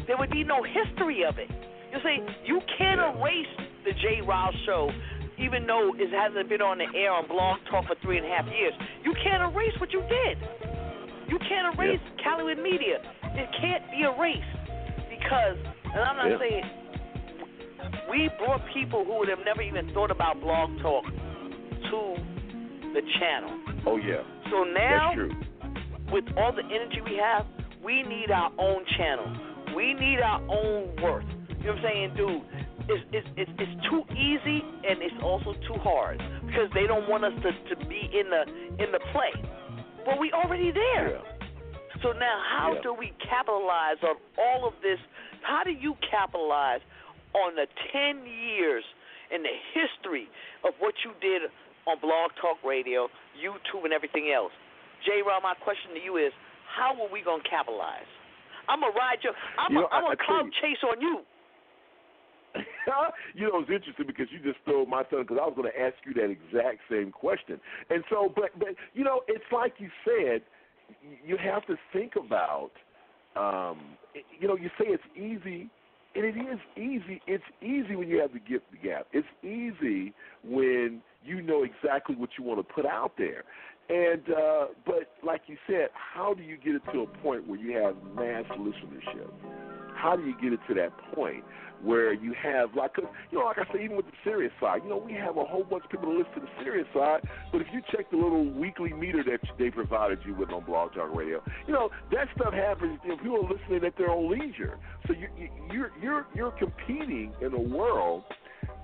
there 0.07 0.17
would 0.17 0.31
be 0.31 0.45
no 0.45 0.63
history 0.63 1.25
of 1.27 1.37
it. 1.39 1.49
You 1.91 1.97
see, 2.03 2.17
you 2.45 2.61
can't 2.77 2.99
erase 3.01 3.53
the 3.85 3.93
J. 3.93 4.21
Rouse 4.25 4.53
show, 4.65 4.89
even 5.39 5.65
though 5.65 5.91
it 5.97 6.09
hasn't 6.13 6.49
been 6.49 6.61
on 6.61 6.77
the 6.77 6.85
air 6.97 7.11
on 7.11 7.27
Blog 7.27 7.59
Talk 7.71 7.87
for 7.87 7.95
three 8.03 8.17
and 8.17 8.25
a 8.25 8.29
half 8.29 8.45
years. 8.45 8.73
You 9.03 9.13
can't 9.23 9.41
erase 9.53 9.73
what 9.79 9.91
you 9.91 10.01
did. 10.01 10.37
You 11.27 11.39
can't 11.39 11.73
erase 11.77 11.99
Calliewood 12.23 12.61
Media. 12.61 13.01
It 13.33 13.49
can't 13.61 13.83
be 13.89 14.01
erased 14.05 14.55
because, 15.09 15.57
and 15.93 16.01
I'm 16.01 16.17
not 16.17 16.29
Yeah. 16.29 16.39
saying 16.39 16.65
we 18.09 18.29
brought 18.37 18.61
people 18.73 19.05
who 19.05 19.19
would 19.19 19.29
have 19.29 19.43
never 19.45 19.61
even 19.61 19.91
thought 19.93 20.11
about 20.11 20.41
Blog 20.41 20.69
Talk 20.81 21.05
to 21.05 22.15
the 22.93 23.01
channel. 23.19 23.53
Oh 23.85 23.97
yeah. 23.97 24.21
So 24.51 24.63
now, 24.63 25.13
with 26.11 26.25
all 26.37 26.51
the 26.51 26.65
energy 26.65 27.01
we 27.01 27.17
have, 27.17 27.45
we 27.83 28.03
need 28.03 28.31
our 28.31 28.51
own 28.57 28.83
channel. 28.97 29.29
We 29.75 29.93
need 29.93 30.19
our 30.19 30.41
own 30.49 30.95
worth. 31.01 31.25
You 31.59 31.65
know 31.65 31.71
what 31.75 31.83
I'm 31.83 31.83
saying, 31.83 32.09
dude? 32.15 32.41
It's 32.89 33.03
it's 33.11 33.27
it's, 33.37 33.51
it's 33.59 33.75
too 33.91 34.01
easy 34.15 34.63
and 34.87 35.01
it's 35.03 35.19
also 35.21 35.53
too 35.67 35.77
hard 35.83 36.17
because 36.47 36.71
they 36.73 36.87
don't 36.87 37.07
want 37.09 37.23
us 37.25 37.33
to, 37.43 37.51
to 37.51 37.85
be 37.85 38.09
in 38.11 38.29
the 38.31 38.43
in 38.83 38.89
the 38.91 38.99
play. 39.11 39.33
Well, 40.07 40.17
we 40.17 40.31
already 40.31 40.71
there. 40.71 41.19
So 42.01 42.13
now, 42.15 42.37
how 42.47 42.73
Yeah. 42.79 42.81
do 42.81 42.91
we 42.95 43.11
capitalize 43.27 43.99
on 44.07 44.15
all 44.39 44.65
of 44.65 44.73
this? 44.81 44.97
How 45.43 45.63
do 45.67 45.71
you 45.71 45.95
capitalize 46.09 46.79
on 47.35 47.55
the 47.59 47.67
10 47.91 48.23
years 48.25 48.83
and 49.29 49.43
the 49.43 49.51
history 49.75 50.31
of 50.63 50.73
what 50.79 50.95
you 51.03 51.11
did 51.19 51.51
on 51.85 51.99
Blog 51.99 52.31
Talk 52.39 52.57
Radio, 52.63 53.09
YouTube, 53.35 53.83
and 53.83 53.91
everything 53.91 54.31
else? 54.33 54.55
J. 55.05 55.19
Rob, 55.27 55.43
my 55.43 55.53
question 55.59 55.91
to 55.93 55.99
you 55.99 56.15
is, 56.17 56.31
how 56.71 56.95
are 56.95 57.11
we 57.11 57.19
going 57.21 57.43
to 57.43 57.49
capitalize? 57.51 58.07
I'm 58.71 58.79
to 58.79 58.91
ride 58.95 59.19
you. 59.23 59.31
I'm 59.59 59.73
You 59.75 59.79
a, 59.79 59.81
know, 59.83 59.89
I'm 59.91 60.05
I- 60.07 60.15
a 60.15 60.17
I 60.17 60.23
cloud 60.23 60.47
chase 60.63 60.79
on 60.87 61.01
you. 61.03 61.21
you 63.35 63.47
know, 63.47 63.59
it's 63.59 63.69
interesting 63.69 64.07
because 64.07 64.27
you 64.31 64.39
just 64.39 64.61
stole 64.63 64.85
my 64.85 65.03
son 65.11 65.21
because 65.21 65.37
I 65.41 65.45
was 65.45 65.53
going 65.55 65.71
to 65.71 65.79
ask 65.79 65.95
you 66.05 66.13
that 66.15 66.29
exact 66.29 66.81
same 66.89 67.11
question. 67.11 67.59
And 67.89 68.03
so, 68.09 68.31
but 68.33 68.57
but 68.57 68.69
you 68.93 69.03
know, 69.03 69.21
it's 69.27 69.45
like 69.51 69.73
you 69.77 69.89
said, 70.05 70.41
you 71.25 71.37
have 71.37 71.65
to 71.67 71.75
think 71.93 72.13
about. 72.15 72.71
Um, 73.35 73.79
you 74.39 74.47
know, 74.47 74.57
you 74.57 74.69
say 74.79 74.85
it's 74.87 75.03
easy, 75.15 75.69
and 76.15 76.25
it 76.25 76.35
is 76.35 76.59
easy. 76.75 77.21
It's 77.27 77.43
easy 77.61 77.95
when 77.95 78.09
you 78.09 78.19
have 78.19 78.33
the 78.33 78.39
gift 78.39 78.65
the 78.71 78.77
gap. 78.77 79.07
It's 79.13 79.27
easy 79.43 80.13
when 80.43 81.01
you 81.23 81.41
know 81.41 81.63
exactly 81.63 82.15
what 82.15 82.31
you 82.37 82.43
want 82.43 82.59
to 82.59 82.73
put 82.73 82.85
out 82.85 83.13
there. 83.17 83.43
And 83.89 84.21
uh, 84.29 84.65
but 84.85 85.11
like 85.23 85.41
you 85.47 85.57
said, 85.67 85.89
how 85.93 86.33
do 86.33 86.43
you 86.43 86.57
get 86.57 86.75
it 86.75 86.81
to 86.93 87.01
a 87.01 87.07
point 87.23 87.47
where 87.47 87.59
you 87.59 87.77
have 87.77 87.95
mass 88.15 88.45
listenership? 88.57 89.29
How 89.95 90.15
do 90.15 90.23
you 90.23 90.35
get 90.41 90.53
it 90.53 90.59
to 90.67 90.73
that 90.75 90.91
point 91.13 91.43
where 91.83 92.13
you 92.13 92.33
have 92.33 92.75
like, 92.75 92.93
'cause, 92.93 93.05
you 93.31 93.39
know, 93.39 93.45
like 93.45 93.57
I 93.57 93.65
say, 93.73 93.83
even 93.83 93.95
with 93.97 94.05
the 94.05 94.17
serious 94.23 94.51
side, 94.59 94.83
you 94.83 94.89
know, 94.89 94.97
we 94.97 95.13
have 95.13 95.37
a 95.37 95.45
whole 95.45 95.63
bunch 95.63 95.85
of 95.85 95.89
people 95.91 96.11
that 96.11 96.17
listen 96.17 96.33
to 96.33 96.39
the 96.41 96.63
serious 96.63 96.87
side. 96.93 97.21
But 97.51 97.61
if 97.61 97.67
you 97.73 97.81
check 97.91 98.09
the 98.09 98.17
little 98.17 98.45
weekly 98.45 98.93
meter 98.93 99.23
that 99.23 99.39
they 99.57 99.69
provided 99.69 100.19
you 100.25 100.33
with 100.33 100.51
on 100.51 100.63
Blog 100.63 100.93
Talk 100.93 101.15
Radio, 101.15 101.41
you 101.67 101.73
know, 101.73 101.89
that 102.11 102.27
stuff 102.35 102.53
happens. 102.53 102.99
You 103.03 103.09
know, 103.11 103.17
people 103.17 103.45
are 103.45 103.53
listening 103.53 103.83
at 103.85 103.95
their 103.97 104.09
own 104.11 104.29
leisure. 104.29 104.77
So 105.07 105.13
you, 105.13 105.27
you, 105.37 105.49
you're 105.71 105.91
you're 106.01 106.25
you're 106.33 106.51
competing 106.51 107.33
in 107.41 107.53
a 107.53 107.59
world 107.59 108.23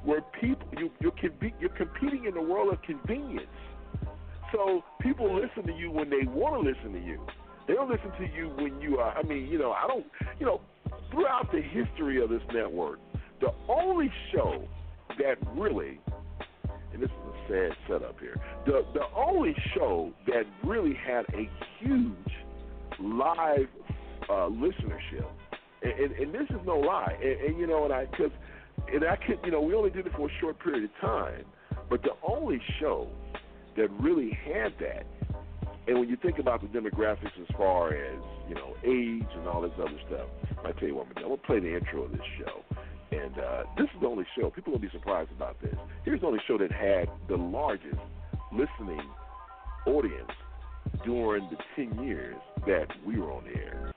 where 0.03 0.21
people 0.39 0.67
you 0.77 0.91
you're, 0.99 1.13
you're 1.59 1.69
competing 1.69 2.25
in 2.25 2.37
a 2.37 2.41
world 2.41 2.73
of 2.73 2.81
convenience. 2.81 3.47
So 4.51 4.83
people 5.01 5.33
listen 5.35 5.63
to 5.67 5.73
you 5.73 5.91
when 5.91 6.09
they 6.09 6.25
want 6.27 6.53
to 6.55 6.69
listen 6.69 6.93
to 6.93 6.99
you. 6.99 7.19
They 7.67 7.73
don't 7.73 7.89
listen 7.89 8.11
to 8.11 8.35
you 8.35 8.49
when 8.49 8.79
you 8.79 8.97
are. 8.97 9.17
I 9.17 9.23
mean, 9.23 9.47
you 9.47 9.57
know, 9.57 9.71
I 9.71 9.87
don't. 9.87 10.05
You 10.39 10.45
know, 10.45 10.61
throughout 11.11 11.51
the 11.51 11.61
history 11.61 12.21
of 12.21 12.29
this 12.29 12.41
network, 12.53 12.99
the 13.41 13.51
only 13.67 14.11
show 14.33 14.63
that 15.17 15.35
really, 15.55 15.99
and 16.93 17.01
this 17.01 17.09
is 17.09 17.15
a 17.15 17.47
sad 17.49 17.71
setup 17.87 18.19
here, 18.19 18.39
the 18.65 18.85
the 18.93 19.05
only 19.15 19.55
show 19.73 20.11
that 20.27 20.43
really 20.63 20.93
had 20.93 21.25
a 21.33 21.49
huge 21.79 22.11
live 22.99 23.67
uh, 24.29 24.49
listenership, 24.49 25.27
and, 25.81 25.91
and, 25.91 26.11
and 26.13 26.33
this 26.33 26.49
is 26.49 26.65
no 26.65 26.77
lie, 26.79 27.17
and, 27.21 27.41
and 27.41 27.59
you 27.59 27.67
know, 27.67 27.85
and 27.85 27.93
I 27.93 28.05
because, 28.05 28.31
and 28.93 29.03
I 29.03 29.15
could, 29.15 29.39
you 29.43 29.51
know, 29.51 29.61
we 29.61 29.73
only 29.73 29.89
did 29.89 30.05
it 30.05 30.13
for 30.15 30.27
a 30.27 30.31
short 30.39 30.59
period 30.59 30.83
of 30.83 30.91
time, 31.01 31.45
but 31.89 32.03
the 32.03 32.11
only 32.27 32.61
show 32.79 33.07
that 33.75 33.89
really 33.99 34.37
had 34.45 34.73
that 34.79 35.05
and 35.87 35.99
when 35.99 36.09
you 36.09 36.17
think 36.17 36.39
about 36.39 36.61
the 36.61 36.67
demographics 36.67 37.39
as 37.39 37.55
far 37.55 37.93
as, 37.93 38.19
you 38.49 38.55
know, 38.55 38.75
age 38.83 39.27
and 39.37 39.47
all 39.47 39.61
this 39.61 39.71
other 39.79 39.99
stuff, 40.07 40.27
I 40.63 40.71
tell 40.71 40.87
you 40.87 40.95
what, 40.95 41.07
I'm 41.07 41.23
going 41.23 41.37
to 41.37 41.45
play 41.45 41.59
the 41.59 41.75
intro 41.75 42.03
of 42.03 42.11
this 42.11 42.21
show. 42.39 42.63
And 43.11 43.37
uh, 43.37 43.63
this 43.77 43.85
is 43.85 44.01
the 44.01 44.07
only 44.07 44.25
show, 44.37 44.49
people 44.49 44.73
will 44.73 44.79
be 44.79 44.89
surprised 44.91 45.31
about 45.31 45.61
this. 45.61 45.75
Here's 46.03 46.21
the 46.21 46.27
only 46.27 46.41
show 46.47 46.57
that 46.57 46.71
had 46.71 47.07
the 47.29 47.37
largest 47.37 47.99
listening 48.51 49.07
audience 49.85 50.31
during 51.03 51.47
the 51.49 51.57
10 51.75 52.03
years 52.03 52.35
that 52.65 52.87
we 53.05 53.19
were 53.19 53.31
on 53.31 53.43
the 53.43 53.55
air. 53.55 53.91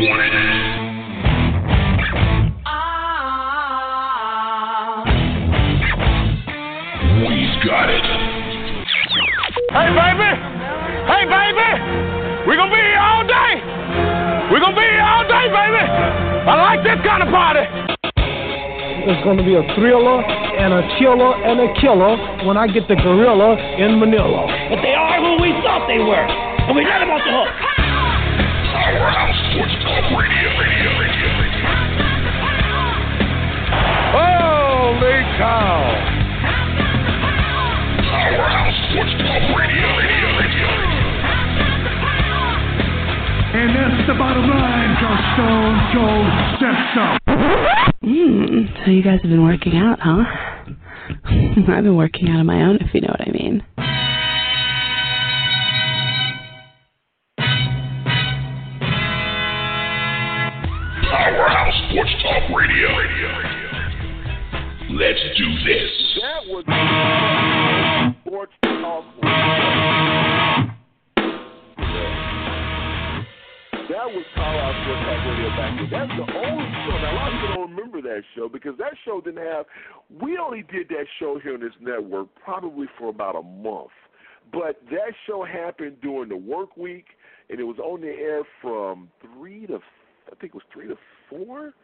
You 0.00 0.08
want 0.08 0.22
it. 0.22 0.67
got 7.64 7.90
it. 7.90 8.04
Hey, 9.74 9.88
baby. 9.90 10.30
Hey, 11.10 11.24
baby. 11.26 11.70
We're 12.46 12.56
going 12.56 12.70
to 12.70 12.76
be 12.76 12.82
here 12.82 13.02
all 13.02 13.24
day. 13.26 13.52
We're 14.50 14.60
going 14.62 14.74
to 14.74 14.80
be 14.80 14.86
here 14.86 15.02
all 15.02 15.24
day, 15.26 15.46
baby. 15.50 15.84
I 16.48 16.54
like 16.54 16.80
this 16.86 17.00
kind 17.04 17.22
of 17.22 17.28
party. 17.28 17.66
It's 19.08 19.24
going 19.24 19.38
to 19.38 19.44
be 19.44 19.54
a 19.56 19.64
thriller 19.74 20.20
and 20.22 20.74
a 20.74 20.82
killer 20.98 21.32
and 21.44 21.60
a 21.60 21.68
killer 21.80 22.16
when 22.46 22.56
I 22.56 22.66
get 22.66 22.88
the 22.88 22.96
gorilla 22.96 23.56
in 23.76 23.98
Manila. 23.98 24.46
But 24.70 24.82
they 24.82 24.94
are 24.94 25.18
who 25.20 25.42
we 25.42 25.50
thought 25.64 25.88
they 25.88 25.98
were. 25.98 26.26
And 26.68 26.76
we 26.76 26.84
let 26.84 27.00
them 27.00 27.10
off 27.10 27.22
the 27.24 27.32
hook. 27.32 27.48
Powerhouse 28.72 29.36
Sports 29.52 29.76
Talk 29.82 30.04
Radio, 30.12 30.48
radio, 30.60 30.90
radio, 31.00 31.28
radio. 31.40 31.66
Holy 34.12 35.18
cow. 35.40 36.17
Powerhouse 38.98 39.06
Sports 39.06 39.14
Talk 39.22 39.56
Radio. 39.56 39.86
Radio. 39.96 40.26
Radio. 40.42 40.68
And 43.54 43.70
that's 43.76 44.06
the 44.08 44.14
bottom 44.18 44.50
line, 44.50 44.90
because 44.98 45.22
Stone 45.34 45.78
Cold 45.94 46.30
said 46.58 46.76
so. 46.94 47.04
Hmm. 48.02 48.66
So 48.84 48.90
you 48.90 49.02
guys 49.02 49.20
have 49.22 49.30
been 49.30 49.44
working 49.44 49.76
out, 49.76 50.00
huh? 50.00 50.24
I've 51.72 51.84
been 51.84 51.96
working 51.96 52.28
out 52.28 52.40
on 52.40 52.46
my 52.46 52.62
own, 52.62 52.78
if 52.80 52.92
you 52.92 53.00
know 53.00 53.14
what 53.16 53.20
I 53.20 53.30
mean. 53.30 53.62
Powerhouse 61.08 61.74
Sports 61.90 62.14
Talk 62.22 62.50
Radio. 62.56 62.88
Let's 64.90 65.20
do 65.36 65.46
this. 65.64 66.08
That 73.88 74.06
was 74.14 74.24
Powerhouse 74.36 74.76
Sports 74.84 75.02
Talk 75.02 75.20
Radio 75.26 75.48
back 75.56 75.72
then. 75.78 75.88
That's 75.90 76.12
the 76.14 76.26
only 76.38 76.68
show. 76.86 76.96
Now, 77.02 77.10
a 77.10 77.16
lot 77.16 77.32
of 77.32 77.40
people 77.40 77.54
don't 77.56 77.70
remember 77.74 78.02
that 78.02 78.22
show 78.36 78.48
because 78.48 78.76
that 78.78 78.94
show 79.04 79.20
didn't 79.20 79.44
have. 79.44 79.66
We 80.22 80.38
only 80.38 80.62
did 80.62 80.88
that 80.90 81.06
show 81.18 81.38
here 81.42 81.54
on 81.54 81.60
this 81.60 81.72
network 81.80 82.28
probably 82.44 82.86
for 82.98 83.08
about 83.08 83.34
a 83.34 83.42
month. 83.42 83.90
But 84.52 84.80
that 84.90 85.12
show 85.26 85.44
happened 85.44 86.00
during 86.00 86.28
the 86.28 86.36
work 86.36 86.76
week, 86.76 87.06
and 87.50 87.58
it 87.58 87.64
was 87.64 87.78
on 87.78 88.00
the 88.00 88.08
air 88.08 88.42
from 88.62 89.08
three 89.20 89.66
to, 89.66 89.78
I 90.26 90.34
think 90.40 90.54
it 90.54 90.54
was 90.54 90.62
three 90.72 90.88
to 90.88 90.96
four 91.28 91.74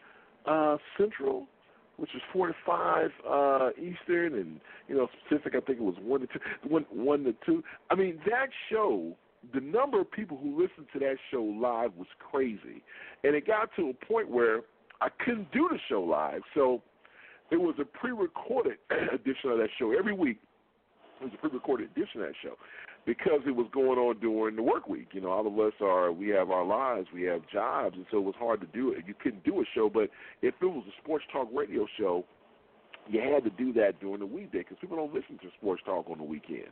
uh, 0.46 0.76
Central, 0.98 1.48
which 1.96 2.10
was 2.12 2.22
four 2.32 2.48
to 2.48 2.54
five 2.66 3.10
uh, 3.28 3.70
Eastern, 3.78 4.34
and 4.34 4.60
you 4.88 4.96
know 4.96 5.08
Pacific. 5.28 5.54
I 5.56 5.60
think 5.60 5.78
it 5.78 5.84
was 5.84 5.96
one 6.02 6.20
to 6.20 6.26
two, 6.26 6.40
one 6.68 6.86
one 6.90 7.24
to 7.24 7.34
two. 7.44 7.62
I 7.90 7.94
mean 7.94 8.18
that 8.26 8.48
show. 8.70 9.16
The 9.52 9.60
number 9.60 10.00
of 10.00 10.10
people 10.10 10.38
who 10.38 10.52
listened 10.52 10.86
to 10.94 10.98
that 11.00 11.16
show 11.30 11.42
live 11.42 11.90
was 11.98 12.06
crazy, 12.18 12.82
and 13.24 13.34
it 13.34 13.46
got 13.46 13.68
to 13.76 13.90
a 13.90 14.06
point 14.06 14.30
where 14.30 14.60
I 15.02 15.08
couldn't 15.22 15.52
do 15.52 15.68
the 15.70 15.78
show 15.86 16.02
live. 16.02 16.40
So 16.54 16.80
it 17.50 17.58
was 17.58 17.74
a 17.78 17.84
pre-recorded 17.84 18.78
edition 19.12 19.50
of 19.50 19.58
that 19.58 19.68
show 19.78 19.92
every 19.92 20.14
week. 20.14 20.38
It 21.20 21.24
was 21.24 21.32
a 21.34 21.36
pre-recorded 21.36 21.90
edition 21.90 22.22
of 22.22 22.28
that 22.28 22.34
show 22.42 22.56
because 23.06 23.40
it 23.46 23.54
was 23.54 23.66
going 23.72 23.98
on 23.98 24.18
during 24.20 24.56
the 24.56 24.62
work 24.62 24.88
week. 24.88 25.08
You 25.12 25.20
know, 25.20 25.30
all 25.30 25.46
of 25.46 25.58
us 25.58 25.74
are 25.80 26.12
we 26.12 26.28
have 26.28 26.50
our 26.50 26.64
lives, 26.64 27.08
we 27.12 27.22
have 27.22 27.42
jobs, 27.52 27.96
and 27.96 28.06
so 28.10 28.18
it 28.18 28.24
was 28.24 28.34
hard 28.38 28.60
to 28.62 28.66
do 28.68 28.90
it. 28.92 29.04
You 29.06 29.14
couldn't 29.20 29.44
do 29.44 29.60
a 29.60 29.64
show, 29.74 29.90
but 29.92 30.10
if 30.42 30.54
it 30.60 30.66
was 30.66 30.84
a 30.88 31.02
sports 31.02 31.24
talk 31.32 31.48
radio 31.52 31.86
show, 31.98 32.24
you 33.08 33.20
had 33.20 33.44
to 33.44 33.50
do 33.50 33.72
that 33.74 34.00
during 34.00 34.20
the 34.20 34.26
weekday 34.26 34.58
because 34.58 34.78
people 34.80 34.96
don't 34.96 35.12
listen 35.12 35.38
to 35.38 35.48
sports 35.58 35.82
talk 35.84 36.08
on 36.08 36.18
the 36.18 36.24
weekend. 36.24 36.68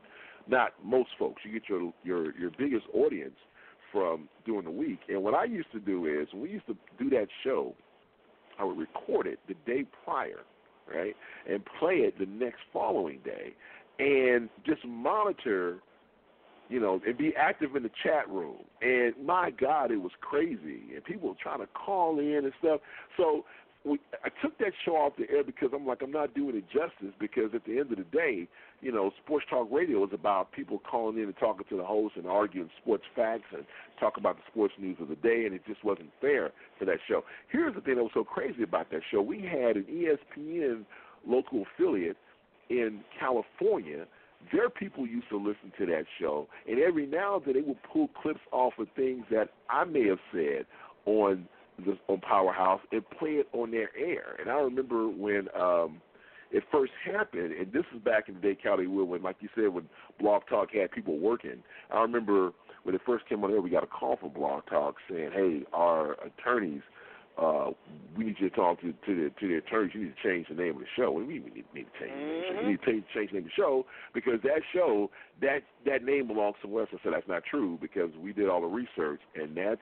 Not 0.49 0.73
most 0.83 1.11
folks. 1.19 1.43
You 1.45 1.53
get 1.53 1.69
your 1.69 1.93
your 2.03 2.37
your 2.39 2.51
biggest 2.59 2.87
audience 2.95 3.37
from 3.93 4.29
during 4.47 4.65
the 4.65 4.71
week. 4.71 5.01
And 5.09 5.23
what 5.23 5.35
I 5.35 5.45
used 5.45 5.71
to 5.73 5.81
do 5.81 6.07
is 6.07 6.29
when 6.33 6.43
we 6.43 6.51
used 6.51 6.67
to 6.67 6.77
do 6.99 7.11
that 7.11 7.27
show, 7.45 7.75
I 8.59 8.65
would 8.65 8.79
record 8.79 9.27
it 9.27 9.39
the 9.47 9.55
day 9.67 9.85
prior, 10.05 10.41
right, 10.93 11.15
and 11.49 11.63
play 11.79 11.97
it 11.97 12.19
the 12.19 12.27
next 12.27 12.61
following 12.73 13.21
day, 13.23 13.53
and 13.99 14.49
just 14.65 14.85
monitor 14.87 15.81
you 16.69 16.81
know, 16.81 17.01
and 17.07 17.17
be 17.19 17.35
active 17.37 17.77
in 17.77 17.83
the 17.83 17.91
chat 18.03 18.29
room. 18.29 18.59
And 18.81 19.15
my 19.25 19.51
God, 19.51 19.91
it 19.91 20.01
was 20.01 20.13
crazy. 20.21 20.83
And 20.95 21.05
people 21.05 21.29
were 21.29 21.35
trying 21.43 21.61
to 21.61 21.67
call 21.67 22.19
in 22.19 22.45
and 22.45 22.53
stuff. 22.61 22.81
So 23.17 23.45
we, 23.85 23.99
I 24.25 24.29
took 24.41 24.57
that 24.59 24.73
show 24.85 24.93
off 24.93 25.15
the 25.19 25.29
air 25.31 25.43
because 25.43 25.71
I'm 25.75 25.87
like, 25.87 26.03
I'm 26.03 26.13
not 26.13 26.35
doing 26.35 26.57
it 26.57 26.65
justice 26.69 27.15
because 27.19 27.51
at 27.55 27.65
the 27.65 27.79
end 27.79 27.91
of 27.91 27.99
the 27.99 28.05
day, 28.05 28.47
you 28.81 28.93
know, 28.93 29.11
Sports 29.25 29.47
Talk 29.51 29.69
Radio 29.71 30.05
is 30.05 30.11
about 30.13 30.53
people 30.53 30.81
calling 30.89 31.19
in 31.19 31.25
and 31.25 31.37
talking 31.37 31.65
to 31.69 31.77
the 31.77 31.85
host 31.85 32.15
and 32.17 32.27
arguing 32.27 32.71
sports 32.81 33.05
facts 33.15 33.47
and 33.53 33.65
talk 33.99 34.17
about 34.17 34.37
the 34.37 34.43
sports 34.51 34.75
news 34.79 34.97
of 35.01 35.09
the 35.09 35.17
day, 35.17 35.45
and 35.47 35.55
it 35.55 35.63
just 35.67 35.85
wasn't 35.85 36.11
fair 36.21 36.51
for 36.79 36.85
that 36.85 36.99
show. 37.09 37.25
Here's 37.51 37.75
the 37.75 37.81
thing 37.81 37.97
that 37.97 38.03
was 38.03 38.13
so 38.15 38.25
crazy 38.25 38.63
about 38.63 38.91
that 38.91 39.03
show. 39.11 39.21
We 39.21 39.43
had 39.43 39.77
an 39.77 39.87
ESPN 39.91 40.85
local 41.27 41.65
affiliate 41.75 42.17
in 42.71 43.01
California 43.19 44.07
their 44.53 44.71
people 44.71 45.07
used 45.07 45.29
to 45.31 45.37
listen 45.37 45.73
to 45.79 45.87
that 45.87 46.05
show, 46.21 46.49
and 46.69 46.81
every 46.81 47.07
now 47.07 47.37
and 47.37 47.45
then 47.45 47.55
they 47.55 47.61
would 47.61 47.83
pull 47.83 48.09
clips 48.21 48.41
off 48.51 48.75
of 48.79 48.89
things 48.97 49.25
that 49.31 49.51
I 49.69 49.85
may 49.85 50.09
have 50.09 50.19
said 50.33 50.67
on 51.07 51.47
the 51.79 51.99
on 52.09 52.21
Powerhouse 52.21 52.81
and 52.93 53.03
play 53.19 53.33
it 53.33 53.49
on 53.53 53.71
their 53.71 53.91
air. 53.97 54.37
And 54.41 54.51
I 54.51 54.57
remember 54.57 55.09
when 55.09 55.49
um 55.59 56.01
it 56.51 56.65
first 56.71 56.93
happened, 57.11 57.53
and 57.53 57.73
this 57.73 57.85
is 57.95 58.03
back 58.03 58.29
in 58.29 58.35
the 58.35 58.41
day, 58.41 58.55
County 58.63 58.87
Will, 58.87 59.07
when, 59.07 59.23
like 59.23 59.37
you 59.41 59.49
said, 59.55 59.69
when 59.69 59.89
Blog 60.21 60.43
Talk 60.51 60.69
had 60.75 60.91
people 60.91 61.19
working. 61.19 61.63
I 61.91 62.03
remember 62.03 62.53
when 62.83 62.95
it 62.95 63.01
first 63.07 63.27
came 63.27 63.43
on 63.43 63.51
air, 63.51 63.63
we 63.63 63.71
got 63.71 63.85
a 63.85 63.87
call 63.87 64.19
from 64.19 64.31
Blog 64.31 64.67
Talk 64.67 64.97
saying, 65.09 65.31
"Hey, 65.33 65.63
our 65.73 66.17
attorneys 66.25 66.83
uh, 67.39 67.71
we 68.17 68.25
need 68.25 68.37
you 68.39 68.51
to 68.51 68.57
talk 68.57 68.81
to 68.81 68.93
to 68.93 68.97
the 69.07 69.31
to 69.41 69.49
the 69.49 69.55
attorneys. 69.57 69.95
You 69.95 70.05
need 70.05 70.15
to 70.23 70.29
change 70.29 70.49
the 70.49 70.55
name 70.55 70.75
of 70.75 70.81
the 70.81 70.87
show. 70.97 71.11
What 71.11 71.27
do 71.27 71.33
you 71.33 71.41
mean 71.41 71.45
we 71.45 71.51
need, 71.51 71.65
need 71.75 71.87
to 71.99 72.05
change 72.05 72.13
the 72.13 72.21
name? 72.21 72.37
of 72.37 72.43
the 72.43 72.53
show? 72.53 72.61
You 72.61 72.69
need 72.69 72.81
to 72.81 72.87
change, 72.87 73.05
change 73.15 73.31
the 73.31 73.35
name 73.37 73.45
of 73.45 73.51
the 73.51 73.63
show 73.63 73.87
because 74.15 74.41
that 74.43 74.61
show 74.75 75.11
that 75.41 75.61
that 75.87 76.05
name 76.05 76.27
belongs 76.27 76.57
somewhere 76.61 76.83
else. 76.83 76.91
I 76.93 77.03
said 77.03 77.13
that's 77.15 77.29
not 77.29 77.43
true 77.49 77.79
because 77.81 78.11
we 78.21 78.33
did 78.33 78.49
all 78.49 78.61
the 78.61 78.67
research 78.67 79.21
and 79.35 79.57
that's. 79.57 79.81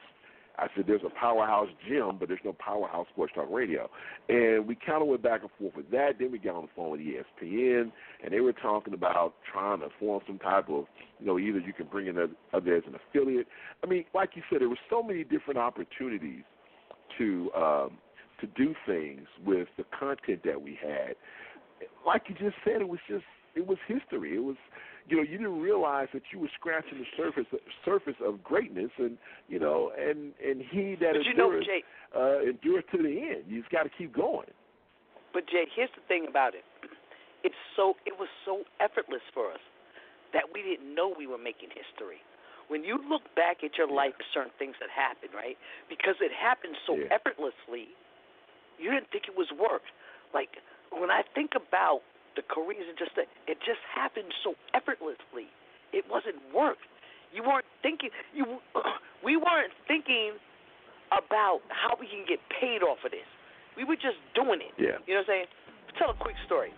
I 0.59 0.67
said 0.77 0.85
there's 0.87 1.01
a 1.07 1.19
powerhouse 1.19 1.69
gym, 1.89 2.19
but 2.19 2.29
there's 2.29 2.41
no 2.45 2.53
powerhouse 2.53 3.07
sports 3.13 3.33
talk 3.35 3.47
radio, 3.51 3.89
and 4.29 4.67
we 4.67 4.75
kind 4.75 5.01
of 5.01 5.09
went 5.09 5.23
back 5.23 5.41
and 5.41 5.51
forth 5.59 5.75
with 5.75 5.91
that. 5.91 6.19
Then 6.19 6.33
we 6.33 6.39
got 6.39 6.55
on 6.55 6.63
the 6.65 6.69
phone 6.77 6.91
with 6.91 7.01
ESPN, 7.01 7.91
and 8.23 8.33
they 8.33 8.41
were 8.41 8.53
talking 8.53 8.93
about 8.93 9.35
trying 9.51 9.81
to 9.81 9.89
form 9.99 10.21
some 10.27 10.39
type 10.39 10.69
of, 10.69 10.85
you 11.19 11.27
know, 11.27 11.39
either 11.39 11.61
you 11.61 11.73
can 11.73 11.87
bring 11.87 12.09
in 12.09 12.19
other 12.53 12.77
as 12.77 12.83
an 12.87 12.95
affiliate. 12.95 13.47
I 13.83 13.87
mean, 13.87 14.05
like 14.13 14.31
you 14.35 14.43
said, 14.51 14.61
there 14.61 14.69
were 14.69 14.79
so 14.91 15.03
many 15.03 15.25
different 15.25 15.59
opportunities 15.59 16.43
to 17.19 17.51
um, 17.57 17.99
to 18.41 18.47
do 18.57 18.75
things 18.87 19.27
with 19.45 19.69
the 19.77 19.85
content 19.99 20.41
that 20.45 20.61
we 20.61 20.79
had. 20.81 21.15
Like 22.07 22.23
you 22.29 22.35
just 22.35 22.57
said, 22.65 22.81
it 22.81 22.89
was 22.89 23.01
just 23.09 23.25
it 23.55 23.67
was 23.67 23.79
history. 23.87 24.37
It 24.37 24.45
was 24.45 24.57
you 25.09 25.17
know 25.17 25.23
you 25.23 25.39
didn't 25.39 25.61
realize 25.61 26.09
that 26.13 26.23
you 26.33 26.39
were 26.39 26.51
scratching 26.59 26.99
the 26.99 27.07
surface 27.17 27.47
surface 27.85 28.17
of 28.25 28.43
greatness, 28.43 28.91
and 28.99 29.17
you 29.49 29.59
know 29.59 29.93
and 29.99 30.33
and 30.45 30.63
he 30.71 30.97
that 31.01 31.15
But 31.15 31.25
you 31.25 31.35
know, 31.35 31.53
endures 31.53 31.67
Jay- 31.67 31.85
uh, 32.17 32.41
endures 32.43 32.85
to 32.93 33.03
the 33.03 33.09
end. 33.09 33.45
You 33.49 33.61
just 33.61 33.73
got 33.73 33.85
to 33.85 33.91
keep 33.97 34.15
going. 34.15 34.49
But 35.33 35.47
Jay, 35.47 35.65
here's 35.75 35.91
the 35.95 36.03
thing 36.09 36.27
about 36.29 36.55
it. 36.55 36.65
It's 37.43 37.55
so 37.77 37.95
it 38.07 38.15
was 38.19 38.29
so 38.45 38.63
effortless 38.81 39.23
for 39.33 39.53
us 39.53 39.63
that 40.33 40.45
we 40.53 40.63
didn't 40.63 40.95
know 40.95 41.13
we 41.17 41.27
were 41.27 41.39
making 41.39 41.71
history. 41.71 42.23
When 42.71 42.87
you 42.87 43.03
look 43.11 43.27
back 43.35 43.67
at 43.67 43.75
your 43.75 43.91
life, 43.91 44.15
certain 44.31 44.55
things 44.55 44.79
that 44.79 44.89
happened, 44.95 45.35
right? 45.35 45.59
Because 45.91 46.15
it 46.23 46.31
happened 46.31 46.79
so 46.87 46.95
effortlessly, 47.11 47.91
you 48.79 48.95
didn't 48.95 49.11
think 49.11 49.27
it 49.27 49.35
was 49.35 49.51
work. 49.51 49.83
Like 50.31 50.63
when 50.95 51.11
I 51.11 51.27
think 51.35 51.59
about 51.59 52.07
the 52.37 52.43
careers, 52.47 52.87
and 52.87 52.97
just 52.99 53.15
that 53.17 53.27
it 53.47 53.59
just 53.67 53.83
happened 53.91 54.31
so 54.43 54.55
effortlessly. 54.75 55.51
It 55.93 56.07
wasn't 56.07 56.39
work. 56.55 56.79
You 57.35 57.43
weren't 57.43 57.67
thinking. 57.83 58.11
You 58.35 58.63
we 59.27 59.37
weren't 59.37 59.75
thinking 59.87 60.39
about 61.11 61.61
how 61.69 61.99
we 61.99 62.07
can 62.07 62.23
get 62.27 62.39
paid 62.49 62.83
off 62.87 63.03
of 63.05 63.11
this. 63.11 63.27
We 63.77 63.85
were 63.85 63.99
just 63.99 64.19
doing 64.35 64.63
it. 64.63 64.75
Yeah. 64.79 65.03
You 65.07 65.19
know 65.19 65.27
what 65.27 65.35
I'm 65.35 65.47
saying? 65.47 65.49
Tell 65.99 66.11
a 66.11 66.19
quick 66.19 66.39
story. 66.47 66.71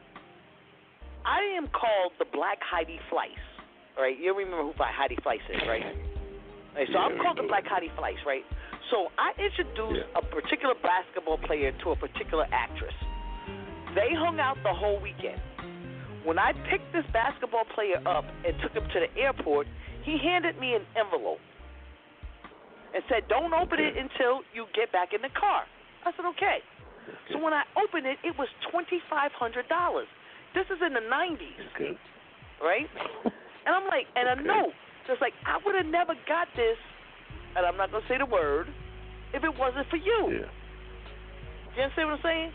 I 1.25 1.45
am 1.57 1.69
called 1.69 2.17
the 2.19 2.25
Black 2.33 2.59
Heidi 2.65 2.99
Fleiss. 3.13 3.45
Right? 3.99 4.19
You 4.19 4.35
remember 4.35 4.65
who 4.65 4.73
Black 4.77 4.95
Heidi 4.95 5.17
Fleiss 5.17 5.45
is, 5.51 5.63
right? 5.69 5.85
Right, 6.75 6.89
so 6.93 6.99
I'm 6.99 7.21
called 7.21 7.37
the 7.37 7.47
Black 7.47 7.67
Heidi 7.67 7.93
Fleiss, 7.99 8.25
right? 8.25 8.45
So 8.91 9.09
I 9.21 9.33
introduced 9.37 10.09
a 10.17 10.23
particular 10.25 10.75
basketball 10.81 11.39
player 11.39 11.73
to 11.85 11.91
a 11.93 11.97
particular 11.97 12.47
actress. 12.53 12.95
They 13.95 14.17
hung 14.17 14.41
out 14.41 14.57
the 14.65 14.73
whole 14.73 15.01
weekend. 15.01 15.41
When 16.25 16.39
I 16.39 16.53
picked 16.71 16.93
this 16.93 17.05
basketball 17.13 17.65
player 17.75 18.01
up 18.07 18.25
and 18.47 18.57
took 18.63 18.73
him 18.73 18.85
to 18.89 18.99
the 19.01 19.11
airport, 19.21 19.67
he 20.05 20.17
handed 20.17 20.59
me 20.59 20.75
an 20.75 20.85
envelope 20.97 21.41
and 22.95 23.03
said, 23.09 23.29
"Don't 23.29 23.53
open 23.53 23.81
it 23.81 23.97
until 23.97 24.41
you 24.55 24.67
get 24.75 24.93
back 24.93 25.13
in 25.13 25.21
the 25.21 25.31
car." 25.31 25.67
I 26.05 26.13
said, 26.13 26.25
"Okay." 26.37 26.63
So 27.33 27.39
when 27.39 27.53
I 27.53 27.65
opened 27.77 28.07
it, 28.07 28.19
it 28.25 28.37
was 28.39 28.49
twenty 28.71 29.01
five 29.11 29.33
hundred 29.33 29.69
dollars. 29.69 30.09
This 30.55 30.67
is 30.71 30.81
in 30.81 30.93
the 30.95 31.01
nineties, 31.01 31.97
right? 32.63 32.89
And 33.67 33.75
I'm 33.75 33.87
like, 33.87 34.07
and 34.17 34.29
I 34.29 34.35
know, 34.43 34.73
just 35.07 35.21
like 35.21 35.33
I 35.47 35.59
would 35.65 35.75
have 35.75 35.87
never 35.87 36.15
got 36.27 36.49
this 36.57 36.77
and 37.57 37.67
I'm 37.67 37.77
not 37.77 37.91
gonna 37.91 38.05
say 38.09 38.19
the 38.19 38.27
word, 38.27 38.69
if 39.35 39.45
it 39.45 39.59
wasn't 39.59 39.89
for 39.89 39.97
you. 39.97 40.29
Yeah. 40.31 40.49
You 41.77 41.83
understand 41.83 42.09
what 42.09 42.19
I'm 42.19 42.23
saying? 42.23 42.53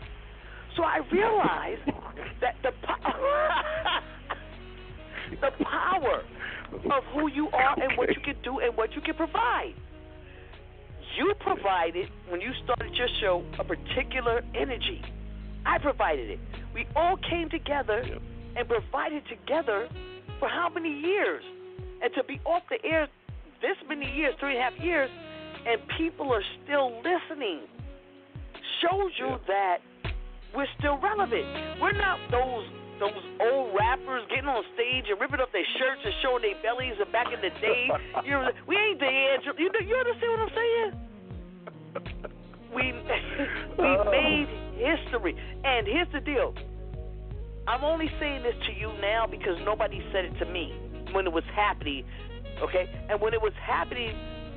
So 0.76 0.82
I 0.82 0.98
realized 1.10 1.82
that 2.40 2.54
the 2.62 2.70
po- 2.82 3.12
the 5.40 5.64
power 5.64 6.22
of 6.96 7.04
who 7.14 7.28
you 7.28 7.48
are 7.50 7.80
and 7.80 7.96
what 7.96 8.08
you 8.10 8.20
can 8.24 8.36
do 8.42 8.60
and 8.60 8.76
what 8.76 8.94
you 8.94 9.00
can 9.00 9.14
provide. 9.14 9.74
You 11.16 11.34
provided 11.40 12.08
when 12.28 12.40
you 12.40 12.50
started 12.64 12.94
your 12.94 13.08
show 13.20 13.44
a 13.58 13.64
particular 13.64 14.42
energy. 14.54 15.02
I 15.66 15.78
provided 15.78 16.30
it. 16.30 16.38
We 16.74 16.86
all 16.94 17.16
came 17.28 17.50
together 17.50 18.04
and 18.56 18.68
provided 18.68 19.24
together 19.28 19.88
for 20.38 20.48
how 20.48 20.68
many 20.68 20.90
years? 20.90 21.42
And 22.02 22.12
to 22.14 22.24
be 22.24 22.40
off 22.44 22.62
the 22.70 22.78
air 22.86 23.08
this 23.60 23.76
many 23.88 24.06
years, 24.14 24.34
three 24.38 24.56
and 24.56 24.58
a 24.58 24.62
half 24.62 24.78
years, 24.80 25.10
and 25.66 25.80
people 25.98 26.32
are 26.32 26.44
still 26.62 27.02
listening, 27.02 27.66
shows 28.82 29.10
you 29.18 29.36
that 29.46 29.78
we're 30.54 30.70
still 30.78 30.98
relevant. 30.98 31.44
We're 31.80 31.98
not 31.98 32.18
those 32.30 32.66
those 32.98 33.22
old 33.38 33.74
rappers 33.78 34.26
getting 34.28 34.50
on 34.50 34.64
stage 34.74 35.06
and 35.06 35.20
ripping 35.20 35.38
up 35.38 35.52
their 35.52 35.66
shirts 35.78 36.02
and 36.02 36.14
showing 36.22 36.42
their 36.42 36.58
bellies. 36.62 36.98
And 36.98 37.10
back 37.12 37.30
in 37.30 37.38
the 37.38 37.54
day, 37.62 37.86
you 38.24 38.30
know, 38.30 38.50
we 38.66 38.76
ain't 38.76 38.98
dead. 38.98 39.42
You 39.58 39.70
you 39.70 39.96
understand 39.96 40.30
what 40.34 40.42
I'm 40.46 40.54
saying? 40.54 40.90
We 42.74 42.84
we 43.78 43.88
uh. 43.88 44.10
made 44.10 44.48
history, 44.78 45.34
and 45.64 45.86
here's 45.86 46.10
the 46.12 46.20
deal. 46.20 46.54
I'm 47.68 47.84
only 47.84 48.08
saying 48.18 48.44
this 48.44 48.54
to 48.66 48.72
you 48.72 48.90
now 48.98 49.26
because 49.30 49.60
nobody 49.62 50.00
said 50.10 50.24
it 50.24 50.38
to 50.38 50.46
me 50.50 50.72
when 51.12 51.26
it 51.26 51.32
was 51.32 51.44
happening. 51.54 52.02
Okay, 52.62 52.88
and 53.10 53.20
when 53.20 53.34
it 53.34 53.42
was 53.42 53.52
happening, 53.60 54.16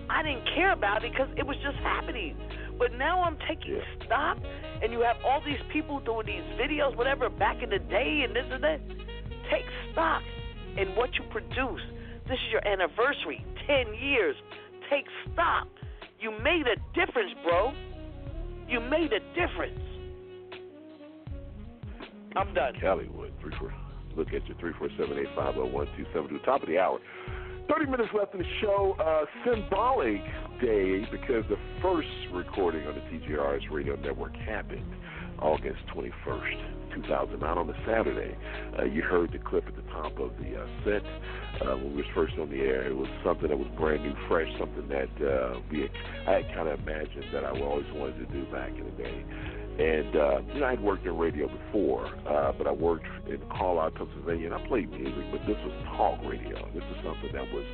I 0.09 0.23
didn't 0.23 0.47
care 0.55 0.71
about 0.71 1.03
it 1.03 1.11
because 1.11 1.27
it 1.35 1.45
was 1.45 1.57
just 1.57 1.75
happening. 1.83 2.37
But 2.79 2.93
now 2.93 3.21
I'm 3.21 3.37
taking 3.49 3.81
stock, 4.05 4.37
and 4.81 4.93
you 4.93 5.01
have 5.01 5.17
all 5.25 5.41
these 5.45 5.59
people 5.73 5.99
doing 5.99 6.25
these 6.25 6.47
videos, 6.55 6.95
whatever, 6.95 7.29
back 7.29 7.61
in 7.61 7.69
the 7.69 7.79
day, 7.79 8.23
and 8.23 8.33
this 8.33 8.45
and 8.49 8.63
that. 8.63 8.79
Take 9.51 9.65
stock 9.91 10.23
in 10.77 10.95
what 10.95 11.09
you 11.15 11.25
produce. 11.31 11.83
This 12.29 12.39
is 12.39 12.49
your 12.49 12.65
anniversary, 12.65 13.45
10 13.67 13.93
years. 13.93 14.37
Take 14.89 15.05
stock. 15.33 15.67
You 16.21 16.31
made 16.31 16.63
a 16.65 16.79
difference, 16.95 17.31
bro. 17.43 17.73
You 18.69 18.79
made 18.79 19.11
a 19.11 19.19
difference. 19.35 19.90
I'm 22.35 22.53
done. 22.53 22.75
Hollywood, 22.75 23.33
four. 23.59 23.73
Look 24.15 24.27
at 24.29 24.47
you, 24.47 24.55
three 24.59 24.73
four 24.77 24.89
seven 24.97 25.17
eight 25.17 25.27
five 25.35 25.55
zero 25.55 25.67
one 25.67 25.87
two 25.97 26.05
seven 26.13 26.29
two. 26.29 26.39
Top 26.39 26.61
of 26.61 26.69
the 26.69 26.77
hour. 26.77 26.99
Thirty 27.69 27.89
minutes 27.89 28.09
left 28.17 28.33
in 28.33 28.39
the 28.39 28.47
show. 28.61 28.95
Uh, 28.99 29.25
symbolic 29.45 30.21
day 30.61 31.07
because 31.11 31.43
the 31.49 31.57
first 31.81 32.07
recording 32.33 32.85
on 32.87 32.95
the 32.95 33.01
TJRS 33.01 33.69
Radio 33.71 33.95
Network 33.95 34.35
happened 34.35 34.85
August 35.39 35.79
twenty 35.93 36.11
first, 36.25 36.57
two 36.93 37.01
thousand 37.03 37.39
nine, 37.39 37.57
on 37.57 37.69
a 37.69 37.85
Saturday. 37.85 38.37
Uh, 38.77 38.83
you 38.83 39.01
heard 39.01 39.31
the 39.31 39.39
clip 39.39 39.67
at 39.67 39.75
the 39.75 39.89
top 39.91 40.17
of 40.19 40.31
the 40.39 40.55
uh, 40.55 40.67
set 40.85 41.03
uh, 41.67 41.75
when 41.75 41.95
we 41.95 41.97
was 41.97 42.11
first 42.13 42.33
on 42.39 42.49
the 42.49 42.59
air. 42.59 42.87
It 42.87 42.95
was 42.95 43.09
something 43.25 43.49
that 43.49 43.57
was 43.57 43.67
brand 43.77 44.03
new, 44.03 44.15
fresh, 44.27 44.47
something 44.59 44.87
that 44.89 45.11
uh, 45.19 45.59
we 45.71 45.89
I 46.27 46.43
had 46.43 46.47
kind 46.55 46.67
of 46.69 46.79
imagined 46.79 47.25
that 47.33 47.43
I 47.43 47.59
always 47.59 47.87
wanted 47.93 48.19
to 48.19 48.33
do 48.33 48.45
back 48.51 48.71
in 48.71 48.85
the 48.85 49.03
day. 49.03 49.25
And 49.79 50.15
uh, 50.15 50.41
you 50.53 50.59
know, 50.59 50.65
I 50.65 50.71
had 50.71 50.81
worked 50.81 51.05
in 51.05 51.17
radio 51.17 51.47
before, 51.47 52.07
uh, 52.27 52.51
but 52.57 52.67
I 52.67 52.71
worked 52.71 53.05
in 53.27 53.39
Carlisle, 53.49 53.91
Pennsylvania, 53.91 54.53
and 54.53 54.55
I 54.55 54.67
played 54.67 54.91
music. 54.91 55.25
But 55.31 55.41
this 55.47 55.57
was 55.63 55.73
talk 55.97 56.19
radio. 56.23 56.67
This 56.73 56.83
was 56.83 56.97
something 57.03 57.31
that 57.33 57.51
was 57.53 57.65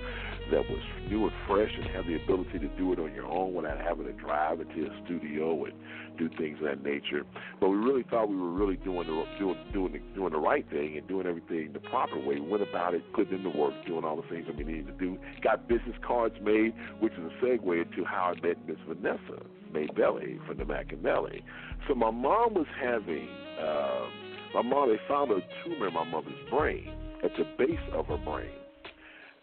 that 0.51 0.69
was 0.69 0.79
new 1.09 1.23
and 1.23 1.33
fresh, 1.47 1.71
and 1.75 1.85
had 1.95 2.05
the 2.05 2.15
ability 2.15 2.59
to 2.59 2.67
do 2.77 2.93
it 2.93 2.99
on 2.99 3.13
your 3.13 3.25
own 3.25 3.53
without 3.53 3.79
having 3.79 4.05
to 4.05 4.13
drive 4.13 4.59
into 4.59 4.85
a 4.85 5.05
studio 5.05 5.65
and 5.65 5.73
do 6.17 6.29
things 6.37 6.57
of 6.59 6.65
that 6.65 6.83
nature. 6.83 7.23
But 7.59 7.69
we 7.69 7.77
really 7.77 8.03
thought 8.09 8.29
we 8.29 8.37
were 8.37 8.51
really 8.51 8.77
doing 8.77 9.07
the 9.07 9.25
doing 9.39 9.57
doing 9.73 9.93
the, 9.93 9.99
doing 10.15 10.31
the 10.31 10.39
right 10.39 10.67
thing 10.69 10.97
and 10.97 11.07
doing 11.07 11.27
everything 11.27 11.73
the 11.73 11.79
proper 11.79 12.17
way. 12.17 12.39
We 12.39 12.49
went 12.49 12.63
about 12.63 12.93
it, 12.93 13.01
put 13.13 13.29
in 13.29 13.43
the 13.43 13.49
work, 13.49 13.73
doing 13.85 14.03
all 14.03 14.15
the 14.15 14.27
things 14.27 14.47
that 14.47 14.57
we 14.57 14.63
needed 14.63 14.87
to 14.87 14.93
do. 14.93 15.17
Got 15.43 15.67
business 15.67 15.95
cards 16.05 16.35
made, 16.41 16.73
which 16.99 17.13
is 17.13 17.19
a 17.19 17.45
segue 17.45 17.81
into 17.81 18.03
how 18.05 18.33
I 18.35 18.41
met 18.45 18.57
Miss 18.67 18.77
Vanessa 18.87 19.43
Maybelli 19.73 20.39
from 20.47 20.57
the 20.57 20.65
Machiavelli. 20.65 21.43
So 21.87 21.95
my 21.95 22.11
mom 22.11 22.53
was 22.53 22.67
having, 22.81 23.27
um, 23.61 24.09
my 24.53 24.61
mom, 24.61 24.89
they 24.89 24.99
found 25.07 25.31
a 25.31 25.39
tumor 25.63 25.87
in 25.87 25.93
my 25.93 26.03
mother's 26.03 26.33
brain, 26.49 26.89
at 27.23 27.31
the 27.37 27.45
base 27.57 27.79
of 27.93 28.05
her 28.07 28.17
brain. 28.17 28.49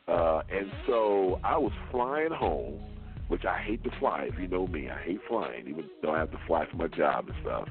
Uh, 0.07 0.43
and 0.53 0.71
so 0.87 1.41
I 1.43 1.57
was 1.57 1.73
flying 1.91 2.33
home, 2.33 2.81
which 3.29 3.45
I 3.45 3.59
hate 3.59 3.83
to 3.85 3.91
fly. 3.99 4.29
If 4.31 4.39
you 4.39 4.49
know 4.49 4.67
me, 4.67 4.91
I 4.91 5.03
hate 5.03 5.21
flying, 5.29 5.67
even 5.69 5.89
though 6.03 6.13
I 6.13 6.19
have 6.19 6.31
to 6.33 6.41
fly 6.47 6.67
for 6.71 6.77
my 6.77 6.89
job 6.89 7.27
and 7.29 7.37
stuff. 7.43 7.69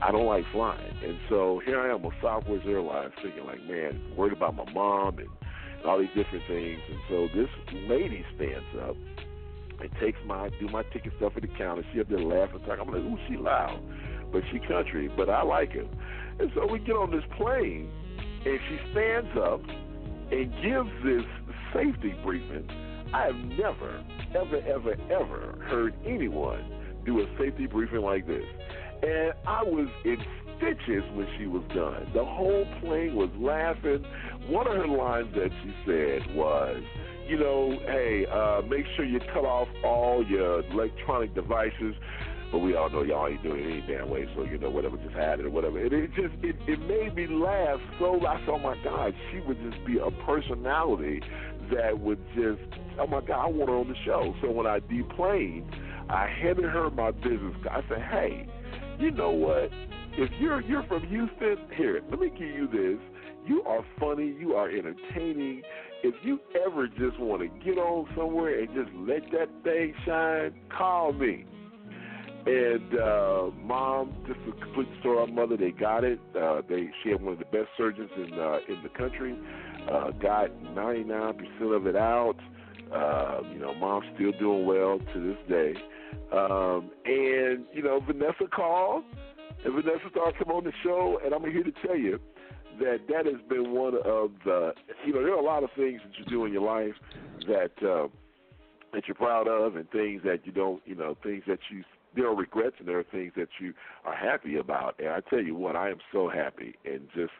I 0.00 0.12
don't 0.12 0.26
like 0.26 0.44
flying. 0.52 0.94
And 1.04 1.18
so 1.28 1.60
here 1.64 1.80
I 1.80 1.92
am 1.92 2.02
with 2.02 2.14
Southwest 2.22 2.64
Airlines 2.66 3.12
thinking 3.22 3.44
like, 3.44 3.62
man, 3.66 4.00
worried 4.16 4.32
about 4.32 4.54
my 4.54 4.70
mom 4.72 5.18
and, 5.18 5.28
and 5.78 5.86
all 5.86 5.98
these 5.98 6.08
different 6.16 6.44
things. 6.46 6.78
And 6.88 6.98
so 7.08 7.28
this 7.34 7.48
lady 7.88 8.24
stands 8.36 8.78
up 8.82 8.96
and 9.80 9.90
takes 10.00 10.18
my 10.26 10.50
do 10.60 10.68
my 10.68 10.82
ticket 10.92 11.12
stuff 11.16 11.32
at 11.36 11.42
the 11.42 11.48
counter. 11.48 11.84
She 11.92 12.00
up 12.00 12.08
there 12.08 12.20
laughing, 12.20 12.60
talking. 12.60 12.80
I'm 12.80 12.88
like, 12.88 13.02
ooh, 13.02 13.18
she 13.28 13.36
loud, 13.36 13.80
but 14.32 14.42
she 14.52 14.58
country, 14.60 15.08
but 15.16 15.28
I 15.28 15.42
like 15.42 15.72
her. 15.72 15.86
And 16.38 16.50
so 16.54 16.66
we 16.66 16.78
get 16.78 16.94
on 16.94 17.10
this 17.10 17.24
plane, 17.36 17.90
and 18.44 18.58
she 18.68 18.78
stands 18.92 19.30
up 19.36 19.62
and 20.30 20.52
gives 20.62 20.90
this 21.04 21.26
safety 21.72 22.14
briefing. 22.24 22.68
I 23.12 23.26
have 23.26 23.36
never, 23.36 24.04
ever, 24.34 24.58
ever, 24.66 24.96
ever 25.10 25.58
heard 25.68 25.94
anyone 26.04 26.64
do 27.06 27.20
a 27.20 27.26
safety 27.38 27.66
briefing 27.66 28.02
like 28.02 28.26
this. 28.26 28.44
And 29.02 29.32
I 29.46 29.62
was 29.62 29.88
in 30.04 30.16
stitches 30.56 31.04
when 31.14 31.26
she 31.38 31.46
was 31.46 31.62
done. 31.74 32.10
The 32.14 32.24
whole 32.24 32.66
plane 32.80 33.14
was 33.14 33.30
laughing. 33.38 34.04
One 34.48 34.66
of 34.66 34.76
her 34.76 34.88
lines 34.88 35.32
that 35.34 35.50
she 35.62 35.74
said 35.86 36.34
was, 36.34 36.82
you 37.28 37.38
know, 37.38 37.78
hey, 37.86 38.26
uh, 38.30 38.62
make 38.68 38.84
sure 38.96 39.04
you 39.04 39.20
cut 39.32 39.44
off 39.44 39.68
all 39.84 40.24
your 40.26 40.60
electronic 40.70 41.34
devices. 41.34 41.94
But 42.50 42.60
we 42.60 42.74
all 42.74 42.88
know 42.88 43.02
y'all 43.02 43.28
ain't 43.28 43.42
doing 43.42 43.60
it 43.60 43.70
any 43.70 43.80
damn 43.86 44.08
way, 44.08 44.26
so 44.34 44.42
you 44.44 44.56
know 44.56 44.70
whatever 44.70 44.96
just 44.96 45.14
had 45.14 45.38
it 45.38 45.44
or 45.44 45.50
whatever. 45.50 45.84
And 45.84 45.92
it 45.92 46.08
just 46.14 46.32
it, 46.42 46.56
it 46.66 46.80
made 46.80 47.14
me 47.14 47.26
laugh 47.26 47.78
so. 47.98 48.16
I 48.26 48.42
thought, 48.46 48.54
oh 48.54 48.58
my 48.58 48.82
God, 48.82 49.12
she 49.30 49.40
would 49.40 49.58
just 49.70 49.84
be 49.84 49.98
a 49.98 50.10
personality 50.24 51.20
that 51.74 51.98
would 51.98 52.18
just, 52.34 52.80
oh 52.98 53.06
my 53.06 53.20
God, 53.20 53.44
I 53.44 53.46
want 53.48 53.68
her 53.68 53.76
on 53.76 53.88
the 53.88 53.94
show. 54.04 54.34
So 54.42 54.50
when 54.50 54.66
I 54.66 54.80
deplaned, 54.80 55.70
I 56.08 56.26
handed 56.26 56.64
her 56.64 56.90
my 56.90 57.10
business. 57.10 57.54
I 57.70 57.80
said, 57.88 58.02
hey, 58.10 58.46
you 58.98 59.10
know 59.10 59.30
what? 59.30 59.70
If 60.12 60.30
you're 60.40 60.60
you're 60.62 60.82
from 60.84 61.06
Houston, 61.06 61.56
here, 61.76 62.00
let 62.10 62.18
me 62.18 62.30
give 62.30 62.48
you 62.48 62.66
this. 62.66 62.98
You 63.46 63.62
are 63.62 63.84
funny. 64.00 64.34
You 64.38 64.54
are 64.54 64.68
entertaining. 64.68 65.62
If 66.02 66.14
you 66.22 66.40
ever 66.66 66.88
just 66.88 67.18
want 67.20 67.42
to 67.42 67.48
get 67.64 67.78
on 67.78 68.08
somewhere 68.16 68.60
and 68.60 68.68
just 68.74 68.90
let 68.96 69.22
that 69.32 69.48
thing 69.62 69.94
shine, 70.04 70.54
call 70.76 71.12
me. 71.12 71.46
And 72.46 72.98
uh, 72.98 73.50
mom, 73.62 74.16
just 74.26 74.40
a 74.48 74.60
complete 74.64 74.88
story. 75.00 75.30
Mother, 75.30 75.56
they 75.56 75.70
got 75.70 76.02
it. 76.02 76.18
Uh, 76.36 76.62
they 76.68 76.88
she 77.02 77.10
had 77.10 77.22
one 77.22 77.34
of 77.34 77.38
the 77.38 77.44
best 77.46 77.68
surgeons 77.76 78.10
in 78.16 78.32
uh, 78.38 78.58
in 78.68 78.82
the 78.82 78.88
country. 78.96 79.36
Uh, 79.90 80.10
got 80.12 80.50
99% 80.74 81.76
of 81.76 81.86
it 81.86 81.96
out. 81.96 82.36
Uh, 82.92 83.40
you 83.52 83.58
know, 83.58 83.74
mom's 83.74 84.06
still 84.14 84.32
doing 84.32 84.66
well 84.66 84.98
to 85.12 85.20
this 85.20 85.38
day. 85.48 85.74
Um, 86.32 86.90
and 87.04 87.64
you 87.72 87.82
know, 87.82 88.00
Vanessa 88.00 88.46
called, 88.50 89.04
and 89.64 89.74
Vanessa 89.74 90.08
started 90.10 90.38
coming 90.38 90.56
on 90.56 90.64
the 90.64 90.72
show, 90.82 91.20
and 91.24 91.34
I'm 91.34 91.42
here 91.50 91.62
to 91.62 91.72
tell 91.86 91.96
you 91.96 92.18
that 92.80 93.00
that 93.08 93.26
has 93.26 93.40
been 93.48 93.72
one 93.72 93.94
of 93.94 94.30
the. 94.44 94.72
You 95.06 95.14
know, 95.14 95.22
there 95.22 95.34
are 95.34 95.40
a 95.40 95.44
lot 95.44 95.64
of 95.64 95.70
things 95.76 96.00
that 96.04 96.18
you 96.18 96.24
do 96.24 96.44
in 96.44 96.52
your 96.52 96.62
life 96.62 96.94
that 97.46 97.72
uh, 97.82 98.08
that 98.94 99.06
you're 99.06 99.14
proud 99.14 99.48
of, 99.48 99.76
and 99.76 99.90
things 99.90 100.22
that 100.24 100.46
you 100.46 100.52
don't. 100.52 100.82
You 100.86 100.94
know, 100.94 101.16
things 101.22 101.42
that 101.46 101.58
you 101.70 101.84
there 102.14 102.26
are 102.26 102.34
regrets 102.34 102.76
and 102.78 102.88
there 102.88 102.98
are 102.98 103.04
things 103.04 103.32
that 103.36 103.48
you 103.60 103.74
are 104.04 104.14
happy 104.14 104.56
about. 104.56 104.96
And 104.98 105.08
I 105.08 105.20
tell 105.20 105.42
you 105.42 105.54
what, 105.54 105.76
I 105.76 105.90
am 105.90 105.98
so 106.12 106.28
happy 106.28 106.74
and 106.84 107.08
just 107.14 107.32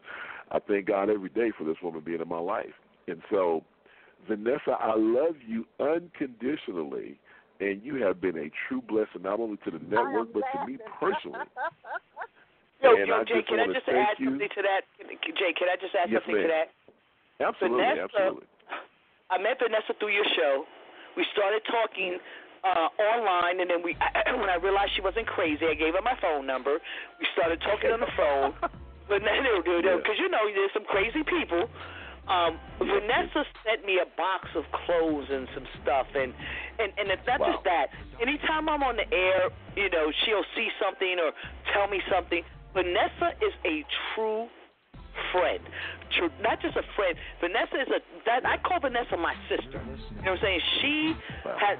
I 0.50 0.58
thank 0.60 0.86
God 0.86 1.10
every 1.10 1.28
day 1.28 1.52
for 1.56 1.64
this 1.64 1.76
woman 1.82 2.02
being 2.04 2.20
in 2.20 2.28
my 2.28 2.38
life. 2.38 2.74
And 3.06 3.20
so, 3.30 3.64
Vanessa, 4.26 4.76
I 4.78 4.94
love 4.96 5.36
you 5.46 5.66
unconditionally, 5.80 7.18
and 7.60 7.82
you 7.82 8.02
have 8.02 8.20
been 8.20 8.36
a 8.36 8.50
true 8.66 8.82
blessing 8.82 9.22
not 9.22 9.40
only 9.40 9.58
to 9.64 9.70
the 9.70 9.78
network 9.78 10.32
but 10.32 10.42
to 10.54 10.66
me 10.66 10.78
personally. 11.00 11.40
Yo, 12.80 12.94
and 12.94 13.08
yo, 13.08 13.14
I 13.18 13.24
Jay, 13.26 13.42
can 13.42 13.58
I 13.58 13.66
just 13.66 13.90
add 13.90 14.22
you. 14.22 14.30
something 14.30 14.54
to 14.54 14.62
that? 14.62 14.86
Jay, 15.02 15.50
can 15.58 15.66
I 15.66 15.74
just 15.82 15.98
add 15.98 16.14
Yes, 16.14 16.22
something 16.22 16.46
to 16.46 16.46
that? 16.46 16.70
Absolutely, 17.42 17.82
Vanessa, 17.82 18.06
absolutely. 18.06 18.46
I 19.34 19.38
met 19.42 19.58
Vanessa 19.58 19.98
through 19.98 20.14
your 20.14 20.26
show. 20.38 20.62
We 21.18 21.26
started 21.34 21.58
talking 21.66 22.22
uh, 22.62 22.86
online, 23.02 23.58
and 23.58 23.68
then 23.68 23.82
we, 23.82 23.98
when 24.38 24.46
I 24.46 24.62
realized 24.62 24.94
she 24.94 25.02
wasn't 25.02 25.26
crazy, 25.26 25.66
I 25.66 25.74
gave 25.74 25.94
her 25.98 26.02
my 26.06 26.14
phone 26.22 26.46
number. 26.46 26.78
We 27.18 27.26
started 27.34 27.58
talking 27.66 27.90
on 27.90 27.98
the 27.98 28.14
phone. 28.14 28.54
But 29.08 29.22
because 29.24 30.18
you 30.18 30.28
know, 30.28 30.44
there's 30.54 30.72
some 30.74 30.84
crazy 30.84 31.24
people. 31.24 31.68
Um, 32.28 32.60
Vanessa 32.76 33.40
sent 33.64 33.86
me 33.88 33.96
a 34.04 34.08
box 34.20 34.48
of 34.54 34.64
clothes 34.84 35.28
and 35.32 35.48
some 35.54 35.64
stuff, 35.80 36.06
and 36.14 36.34
and 36.78 36.92
and 37.00 37.08
it's 37.08 37.24
not 37.26 37.40
Wow. 37.40 37.52
just 37.52 37.64
that. 37.64 37.88
Anytime 38.20 38.68
I'm 38.68 38.82
on 38.82 38.96
the 38.96 39.08
air, 39.08 39.48
you 39.76 39.88
know, 39.88 40.12
she'll 40.24 40.44
see 40.54 40.68
something 40.78 41.16
or 41.18 41.32
tell 41.72 41.88
me 41.88 42.02
something. 42.12 42.44
Vanessa 42.74 43.32
is 43.40 43.54
a 43.64 43.82
true 44.14 44.46
friend, 45.32 45.60
True, 46.16 46.30
not 46.40 46.60
just 46.60 46.76
a 46.76 46.82
friend. 46.94 47.16
Vanessa 47.40 47.80
is 47.80 47.88
a 47.88 48.00
that 48.26 48.44
I 48.44 48.58
call 48.58 48.80
Vanessa 48.80 49.16
my 49.16 49.34
sister. 49.48 49.80
You 49.80 50.22
know 50.22 50.36
what 50.36 50.38
I'm 50.38 50.38
saying? 50.42 50.60
She 50.82 51.16
has 51.44 51.78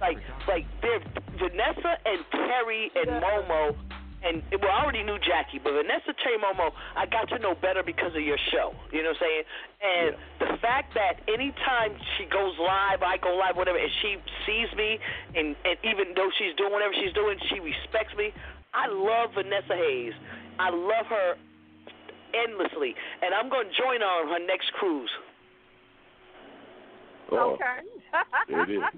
like 0.00 0.18
like 0.48 0.66
they're 0.82 0.98
Vanessa 1.38 1.94
and 2.04 2.20
Terry 2.32 2.90
and 2.96 3.22
Momo 3.22 3.76
and 4.24 4.42
well, 4.60 4.72
I 4.72 4.82
already 4.82 5.02
knew 5.04 5.18
Jackie, 5.20 5.60
but 5.62 5.72
Vanessa 5.76 6.12
Terry 6.24 6.40
Momo, 6.40 6.72
I 6.96 7.04
got 7.06 7.28
to 7.30 7.38
know 7.38 7.54
better 7.54 7.82
because 7.84 8.14
of 8.16 8.22
your 8.22 8.38
show. 8.50 8.72
You 8.92 9.02
know 9.04 9.12
what 9.12 9.20
I'm 9.20 9.28
saying? 9.28 9.44
And 9.84 10.08
the 10.40 10.52
fact 10.64 10.94
that 10.96 11.20
anytime 11.28 11.92
she 12.16 12.24
goes 12.26 12.56
live, 12.58 13.02
I 13.04 13.16
go 13.20 13.36
live, 13.36 13.56
whatever, 13.56 13.78
and 13.78 13.92
she 14.02 14.16
sees 14.48 14.70
me, 14.76 14.98
and 15.36 15.54
and 15.64 15.76
even 15.84 16.16
though 16.16 16.30
she's 16.38 16.56
doing 16.56 16.72
whatever 16.72 16.94
she's 16.96 17.12
doing, 17.12 17.36
she 17.52 17.60
respects 17.60 18.14
me. 18.16 18.32
I 18.74 18.88
love 18.88 19.32
Vanessa 19.36 19.76
Hayes. 19.76 20.12
I 20.58 20.70
love 20.70 21.06
her 21.06 21.36
endlessly, 22.34 22.94
and 23.22 23.32
I'm 23.34 23.48
going 23.48 23.68
to 23.68 23.74
join 23.76 24.00
her 24.00 24.12
on 24.24 24.28
her 24.32 24.42
next 24.46 24.72
cruise. 24.80 25.10
Oh, 27.32 27.54
Okay. 27.54 27.84
there 28.48 28.62
it 28.64 28.70
is. 28.70 28.82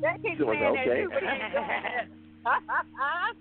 That 0.00 0.22
keeps 0.22 0.36
She 0.38 0.44
was 0.44 0.54
saying 0.60 0.74
that 0.74 0.86
okay. 0.86 1.02
too, 1.02 1.10
but 1.10 1.22
he 1.22 1.26
ain't 1.26 1.54
that. 1.58 2.06
you 2.06 2.46
know, 2.46 2.50
I 3.02 3.32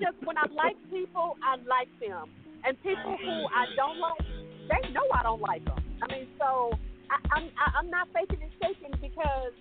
just 0.00 0.18
when 0.24 0.36
I 0.38 0.46
like 0.52 0.76
people, 0.90 1.36
I 1.42 1.56
like 1.66 1.88
them, 2.00 2.30
and 2.64 2.76
people 2.82 3.16
who 3.18 3.34
I 3.52 3.66
don't 3.76 3.98
like, 3.98 4.22
they 4.68 4.82
know 4.90 5.04
I 5.12 5.22
don't 5.22 5.40
like 5.40 5.64
them. 5.64 5.78
I 6.02 6.06
mean, 6.12 6.28
so 6.38 6.72
I, 7.10 7.16
I'm 7.36 7.50
I'm 7.56 7.88
not 7.90 8.08
faking 8.12 8.40
and 8.42 8.52
shaking 8.60 8.94
because 9.00 9.52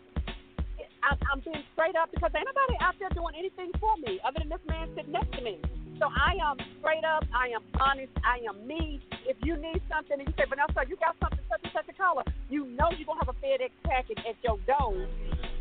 I, 1.03 1.15
I'm 1.31 1.43
being 1.43 1.63
straight 1.75 1.95
up 1.95 2.09
because 2.11 2.31
ain't 2.35 2.47
nobody 2.47 2.75
out 2.79 2.95
there 2.99 3.11
doing 3.11 3.35
anything 3.37 3.71
for 3.79 3.95
me 3.99 4.19
other 4.23 4.39
than 4.39 4.49
this 4.49 4.63
man 4.67 4.87
sitting 4.95 5.11
next 5.11 5.31
to 5.35 5.41
me. 5.43 5.59
So 5.99 6.09
I 6.09 6.35
am 6.41 6.57
straight 6.79 7.05
up. 7.05 7.23
I 7.35 7.53
am 7.53 7.63
honest. 7.79 8.11
I 8.23 8.41
am 8.47 8.65
me. 8.65 8.99
If 9.27 9.37
you 9.43 9.55
need 9.55 9.79
something 9.91 10.17
and 10.17 10.27
you 10.27 10.33
say, 10.35 10.47
Vanessa, 10.49 10.87
you 10.87 10.97
got 10.97 11.15
something 11.21 11.43
such 11.47 11.61
and 11.63 11.73
such 11.75 11.87
a 11.91 11.95
color, 11.95 12.23
you 12.49 12.65
know 12.65 12.89
you're 12.95 13.07
gonna 13.07 13.23
have 13.23 13.31
a 13.31 13.37
FedEx 13.39 13.71
package 13.83 14.19
at 14.27 14.35
your 14.43 14.57
door 14.65 15.07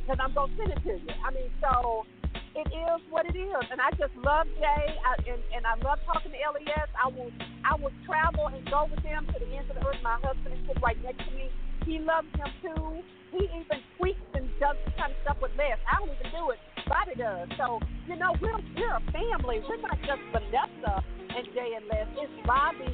because 0.03 0.19
I'm 0.23 0.35
gonna 0.35 0.53
send 0.57 0.73
it 0.73 0.81
to 0.83 0.95
you. 0.99 1.15
I 1.23 1.31
mean, 1.31 1.51
so 1.61 2.07
it 2.55 2.69
is 2.69 3.01
what 3.09 3.25
it 3.25 3.37
is, 3.37 3.65
and 3.73 3.81
I 3.81 3.89
just 3.97 4.13
love 4.21 4.45
Jay, 4.61 4.85
I, 5.01 5.13
and 5.25 5.41
and 5.57 5.65
I 5.65 5.75
love 5.81 5.99
talking 6.05 6.33
to 6.33 6.37
Les. 6.37 6.89
I 6.93 7.09
will 7.09 7.33
I 7.65 7.75
will 7.81 7.95
travel 8.05 8.53
and 8.53 8.61
go 8.69 8.89
with 8.93 9.01
them 9.03 9.25
to 9.33 9.37
the 9.41 9.49
ends 9.57 9.73
of 9.73 9.81
the 9.81 9.85
earth. 9.89 10.01
My 10.05 10.21
husband 10.21 10.53
is 10.53 10.61
sitting 10.69 10.83
right 10.85 11.01
next 11.01 11.25
to 11.25 11.33
me. 11.33 11.49
He 11.89 11.99
loves 11.99 12.29
him 12.37 12.51
too. 12.61 13.01
He 13.33 13.49
even 13.49 13.81
tweaks 13.97 14.21
and 14.37 14.45
does 14.61 14.77
this 14.85 14.93
kind 15.01 15.17
of 15.17 15.19
stuff 15.25 15.39
with 15.41 15.57
Les. 15.57 15.81
I 15.89 15.97
don't 15.97 16.13
even 16.13 16.29
do 16.29 16.53
it. 16.53 16.61
Bobby 16.85 17.17
does. 17.17 17.49
So 17.57 17.81
you 18.05 18.21
know 18.21 18.37
we're 18.37 18.61
we're 18.77 18.97
a 19.01 19.05
family. 19.17 19.65
We're 19.65 19.81
not 19.81 19.97
just 20.05 20.21
Vanessa 20.29 21.01
and 21.33 21.45
Jay 21.57 21.73
and 21.73 21.89
Les. 21.89 22.05
It's 22.21 22.37
Bobby, 22.45 22.93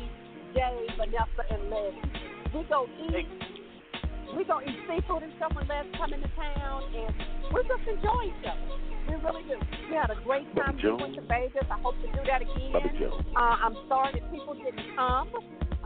Jay, 0.54 0.86
Vanessa, 0.94 1.42
and 1.50 1.66
Les. 1.66 1.94
We 2.54 2.62
go 2.70 2.86
eat. 3.10 3.57
We 4.38 4.46
go 4.46 4.62
eat 4.62 4.78
seafood 4.86 5.26
and 5.26 5.34
stuff 5.34 5.50
when 5.58 5.66
Les 5.66 5.82
come 5.98 6.14
into 6.14 6.30
town, 6.38 6.86
and 6.94 7.10
we're 7.50 7.66
just 7.66 7.82
enjoy 7.90 8.30
each 8.30 8.46
other. 8.46 8.70
We 9.10 9.18
really 9.18 9.42
do. 9.50 9.58
We 9.90 9.98
had 9.98 10.14
a 10.14 10.18
great 10.22 10.46
time. 10.54 10.76
We 10.78 10.82
Jones. 10.82 11.02
went 11.02 11.14
to 11.18 11.26
Vegas. 11.26 11.66
I 11.66 11.74
hope 11.82 11.98
to 11.98 12.06
do 12.06 12.22
that 12.22 12.46
again. 12.46 12.70
Uh, 13.34 13.66
I'm 13.66 13.74
sorry 13.90 14.14
that 14.14 14.30
people 14.30 14.54
didn't 14.54 14.94
come, 14.94 15.34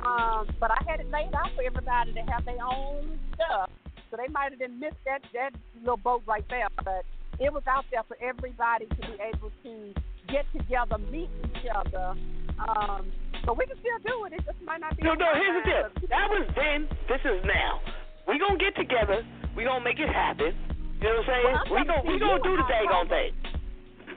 um, 0.05 0.53
but 0.61 0.69
I 0.69 0.77
had 0.85 1.01
it 1.01 1.09
laid 1.09 1.33
out 1.33 1.49
for 1.57 1.65
everybody 1.65 2.13
to 2.13 2.21
have 2.29 2.45
their 2.45 2.61
own 2.61 3.17
stuff. 3.41 3.71
So 4.11 4.21
they 4.21 4.29
might 4.29 4.53
have 4.53 4.61
been 4.61 4.79
missed 4.79 5.01
that 5.07 5.25
that 5.33 5.57
little 5.81 5.97
boat 5.97 6.21
right 6.27 6.45
there, 6.51 6.69
but 6.85 7.09
it 7.41 7.49
was 7.49 7.63
out 7.65 7.87
there 7.91 8.05
for 8.05 8.21
everybody 8.21 8.85
to 8.85 9.01
be 9.01 9.17
able 9.17 9.49
to 9.65 9.95
get 10.29 10.45
together, 10.53 10.99
meet 11.09 11.31
each 11.57 11.73
other. 11.73 12.21
Um, 12.61 13.09
but 13.49 13.57
we 13.57 13.65
can 13.65 13.81
still 13.81 14.01
do 14.05 14.29
it. 14.29 14.37
It 14.37 14.45
just 14.45 14.61
might 14.61 14.85
not 14.85 14.95
be. 14.95 15.05
No, 15.05 15.15
no, 15.15 15.33
here's 15.33 15.65
the 15.65 15.65
deal. 15.65 16.09
That 16.13 16.29
was 16.29 16.45
then. 16.53 16.85
This 17.09 17.25
is 17.25 17.41
now. 17.49 17.81
We 18.29 18.39
gonna 18.39 18.59
get 18.59 18.75
together. 18.77 19.25
We 19.57 19.65
gonna 19.65 19.85
make 19.85 19.99
it 19.99 20.09
happen. 20.09 20.55
You 21.01 21.09
know 21.11 21.23
what 21.23 21.29
I'm 21.29 21.31
saying? 21.31 21.45
Well, 21.45 21.63
I'm 21.67 21.73
we 21.73 21.81
gonna 21.85 22.03
we 22.07 22.15
gonna 22.19 22.43
do 22.43 22.53
the 22.57 22.67
daggone 22.71 23.09
thing. 23.11 23.33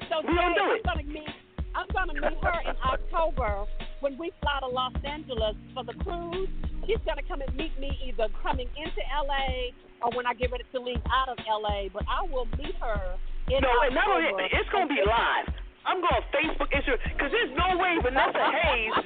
So 0.09 0.21
We 0.21 0.35
gonna 0.35 0.53
do 0.55 0.65
I'm 0.69 0.77
it. 0.77 0.83
gonna 0.85 1.03
meet. 1.03 1.29
I'm 1.75 1.87
gonna 1.91 2.13
meet 2.13 2.39
her 2.43 2.59
in 2.69 2.75
October 2.85 3.65
when 3.99 4.17
we 4.17 4.31
fly 4.41 4.59
to 4.61 4.67
Los 4.69 4.93
Angeles 5.03 5.55
for 5.73 5.83
the 5.83 5.93
cruise. 6.05 6.49
She's 6.85 7.01
gonna 7.05 7.25
come 7.27 7.41
and 7.41 7.51
meet 7.57 7.73
me 7.81 7.91
either 8.05 8.29
coming 8.43 8.69
into 8.77 9.01
LA 9.09 9.73
or 10.05 10.13
when 10.15 10.25
I 10.29 10.33
get 10.37 10.51
ready 10.51 10.63
to 10.71 10.79
leave 10.79 11.01
out 11.11 11.27
of 11.29 11.37
LA. 11.49 11.89
But 11.91 12.05
I 12.07 12.21
will 12.29 12.45
meet 12.61 12.75
her 12.79 13.17
in 13.49 13.59
No, 13.59 13.67
October. 13.67 13.85
and 13.89 13.95
not 13.95 14.07
only 14.07 14.31
that, 14.37 14.49
it's 14.53 14.69
gonna 14.69 14.87
be 14.87 15.01
live. 15.01 15.49
I'm 15.85 16.01
going 16.01 16.17
to 16.17 16.25
Facebook, 16.33 16.69
Instagram, 16.73 16.97
because 17.13 17.29
there's 17.29 17.53
no 17.53 17.77
way 17.77 17.93
Vanessa 18.01 18.41
Hayes 18.41 19.05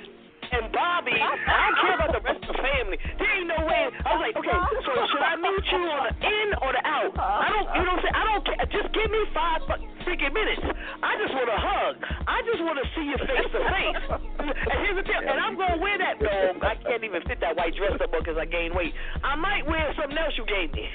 and 0.52 0.72
Bobby. 0.74 1.16
I 1.16 1.70
don't 1.70 1.78
care 1.80 1.96
about 1.96 2.12
the 2.14 2.24
rest 2.26 2.42
of 2.44 2.56
the 2.56 2.60
family. 2.62 2.98
There 3.18 3.30
ain't 3.30 3.50
no 3.50 3.60
way. 3.66 3.84
I 4.06 4.10
was 4.16 4.22
like, 4.26 4.36
okay, 4.38 4.58
so 4.86 4.92
should 5.14 5.26
I 5.26 5.36
meet 5.38 5.66
you 5.70 5.82
on 5.90 6.02
the 6.10 6.14
in 6.26 6.48
or 6.62 6.72
the 6.74 6.84
out? 6.84 7.14
I 7.18 7.48
don't, 7.54 7.68
you 7.78 7.84
know 7.86 7.96
what 7.96 8.02
I'm 8.02 8.06
saying? 8.06 8.18
I 8.18 8.24
don't 8.26 8.44
care. 8.46 8.58
Just 8.70 8.90
give 8.94 9.10
me 9.10 9.22
five 9.34 9.62
freaking 10.06 10.34
minutes. 10.34 10.64
I 11.02 11.18
just 11.22 11.34
want 11.34 11.50
a 11.50 11.60
hug. 11.60 11.94
I 12.26 12.38
just 12.46 12.62
want 12.66 12.78
to 12.82 12.86
see 12.98 13.06
you 13.06 13.18
face 13.22 13.50
to 13.54 13.62
face. 13.62 14.04
And 14.40 14.78
here's 14.86 14.98
the 14.98 15.06
deal, 15.06 15.22
and 15.22 15.38
I'm 15.38 15.56
gonna 15.58 15.78
wear 15.78 15.98
that 15.98 16.18
dog. 16.18 16.64
I 16.64 16.76
can't 16.82 17.04
even 17.04 17.22
fit 17.30 17.40
that 17.42 17.56
white 17.56 17.76
dress 17.76 18.00
up 18.02 18.10
because 18.10 18.38
I 18.38 18.46
gained 18.46 18.74
weight. 18.74 18.94
I 19.24 19.36
might 19.36 19.66
wear 19.68 19.94
something 20.00 20.18
else 20.18 20.34
you 20.38 20.46
gave 20.46 20.74
me. 20.74 20.88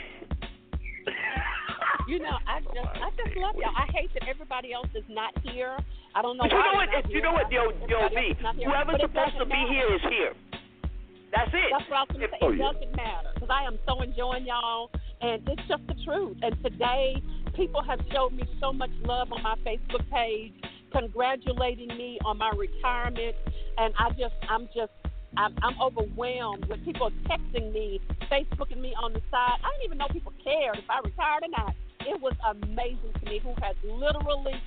You 2.06 2.18
know, 2.18 2.36
I 2.46 2.60
oh, 2.66 2.74
just 2.74 2.90
I 2.98 3.08
just 3.16 3.36
love 3.36 3.54
y'all. 3.56 3.74
I 3.76 3.86
hate 3.92 4.10
that 4.14 4.28
everybody 4.28 4.72
else 4.72 4.90
is 4.94 5.04
not 5.08 5.32
here. 5.42 5.76
I 6.14 6.22
don't 6.22 6.36
know 6.36 6.44
you 6.44 6.56
why 6.56 6.72
know 6.72 6.78
what? 6.78 7.10
You 7.10 7.22
know 7.22 7.32
what, 7.32 7.50
yo, 7.50 7.70
yo, 7.88 8.06
everybody 8.06 8.14
V. 8.14 8.28
else 8.28 8.38
is 8.38 8.42
not 8.42 8.54
here. 8.56 8.68
Whoever's 8.70 9.00
supposed 9.00 9.38
to 9.38 9.46
be 9.46 9.54
matter. 9.54 9.72
here 9.72 9.88
is 9.94 10.04
here. 10.10 10.32
That's 11.34 11.50
it. 11.50 11.70
That's 11.74 11.90
what 11.90 11.98
I 11.98 12.02
was 12.06 12.10
going 12.14 12.22
to 12.22 12.30
say. 12.30 12.42
Oh, 12.42 12.52
it 12.54 12.58
yeah. 12.58 12.70
doesn't 12.70 12.94
matter 12.94 13.30
because 13.34 13.50
I 13.50 13.66
am 13.66 13.78
so 13.86 14.02
enjoying 14.02 14.46
y'all, 14.46 14.90
and 15.20 15.42
it's 15.48 15.66
just 15.66 15.82
the 15.90 15.98
truth. 16.06 16.38
And 16.42 16.54
today, 16.62 17.18
people 17.58 17.82
have 17.82 17.98
showed 18.14 18.32
me 18.32 18.46
so 18.60 18.72
much 18.72 18.90
love 19.02 19.32
on 19.32 19.42
my 19.42 19.58
Facebook 19.66 20.06
page, 20.10 20.54
congratulating 20.92 21.88
me 21.88 22.18
on 22.24 22.38
my 22.38 22.50
retirement, 22.54 23.34
and 23.78 23.94
I 23.98 24.10
just, 24.10 24.34
I'm 24.48 24.66
just. 24.74 24.94
I'm, 25.36 25.54
I'm 25.62 25.80
overwhelmed 25.80 26.66
with 26.66 26.84
people 26.84 27.10
texting 27.28 27.72
me, 27.72 28.00
Facebooking 28.30 28.80
me 28.80 28.94
on 29.02 29.12
the 29.12 29.20
side. 29.30 29.58
I 29.62 29.70
didn't 29.74 29.84
even 29.86 29.98
know 29.98 30.08
people 30.12 30.32
cared 30.42 30.78
if 30.78 30.88
I 30.88 31.00
retired 31.04 31.44
or 31.44 31.50
not. 31.50 31.74
It 32.06 32.20
was 32.20 32.34
amazing 32.46 33.12
to 33.18 33.24
me 33.24 33.40
who 33.42 33.54
has 33.62 33.76
literally 33.84 34.60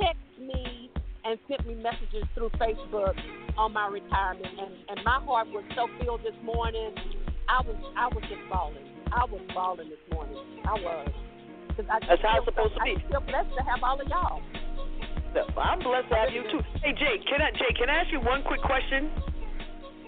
texted 0.00 0.38
me 0.40 0.90
and 1.24 1.38
sent 1.48 1.66
me 1.66 1.74
messages 1.74 2.24
through 2.34 2.50
Facebook 2.56 3.14
on 3.58 3.72
my 3.72 3.86
retirement, 3.88 4.46
and 4.58 4.72
and 4.88 4.98
my 5.04 5.20
heart 5.20 5.48
was 5.48 5.64
so 5.76 5.86
filled 6.00 6.22
this 6.24 6.36
morning. 6.42 6.94
I 7.48 7.60
was 7.60 7.76
I 7.96 8.08
was 8.08 8.22
just 8.28 8.40
bawling. 8.50 8.84
I 9.12 9.24
was 9.24 9.40
bawling 9.54 9.90
this 9.90 10.00
morning. 10.12 10.36
I 10.64 10.74
was. 10.74 11.08
'Cause 11.76 11.86
I 11.90 11.98
That's 12.08 12.22
how 12.22 12.38
it's 12.38 12.46
supposed 12.46 12.74
so, 12.74 12.78
to 12.78 12.84
be. 12.84 12.90
I 12.90 12.94
just 12.98 13.06
feel 13.08 13.20
blessed 13.20 13.52
to 13.56 13.62
have 13.62 13.80
all 13.84 14.00
of 14.00 14.08
y'all. 14.08 14.42
I'm 15.60 15.78
blessed 15.78 16.08
to 16.10 16.16
have 16.16 16.30
you 16.34 16.42
too. 16.50 16.60
Hey 16.82 16.92
Jay, 16.98 17.20
can 17.28 17.38
I 17.40 17.50
Jay, 17.52 17.70
can 17.78 17.88
I 17.90 18.02
ask 18.02 18.10
you 18.10 18.20
one 18.20 18.42
quick 18.42 18.62
question? 18.62 19.10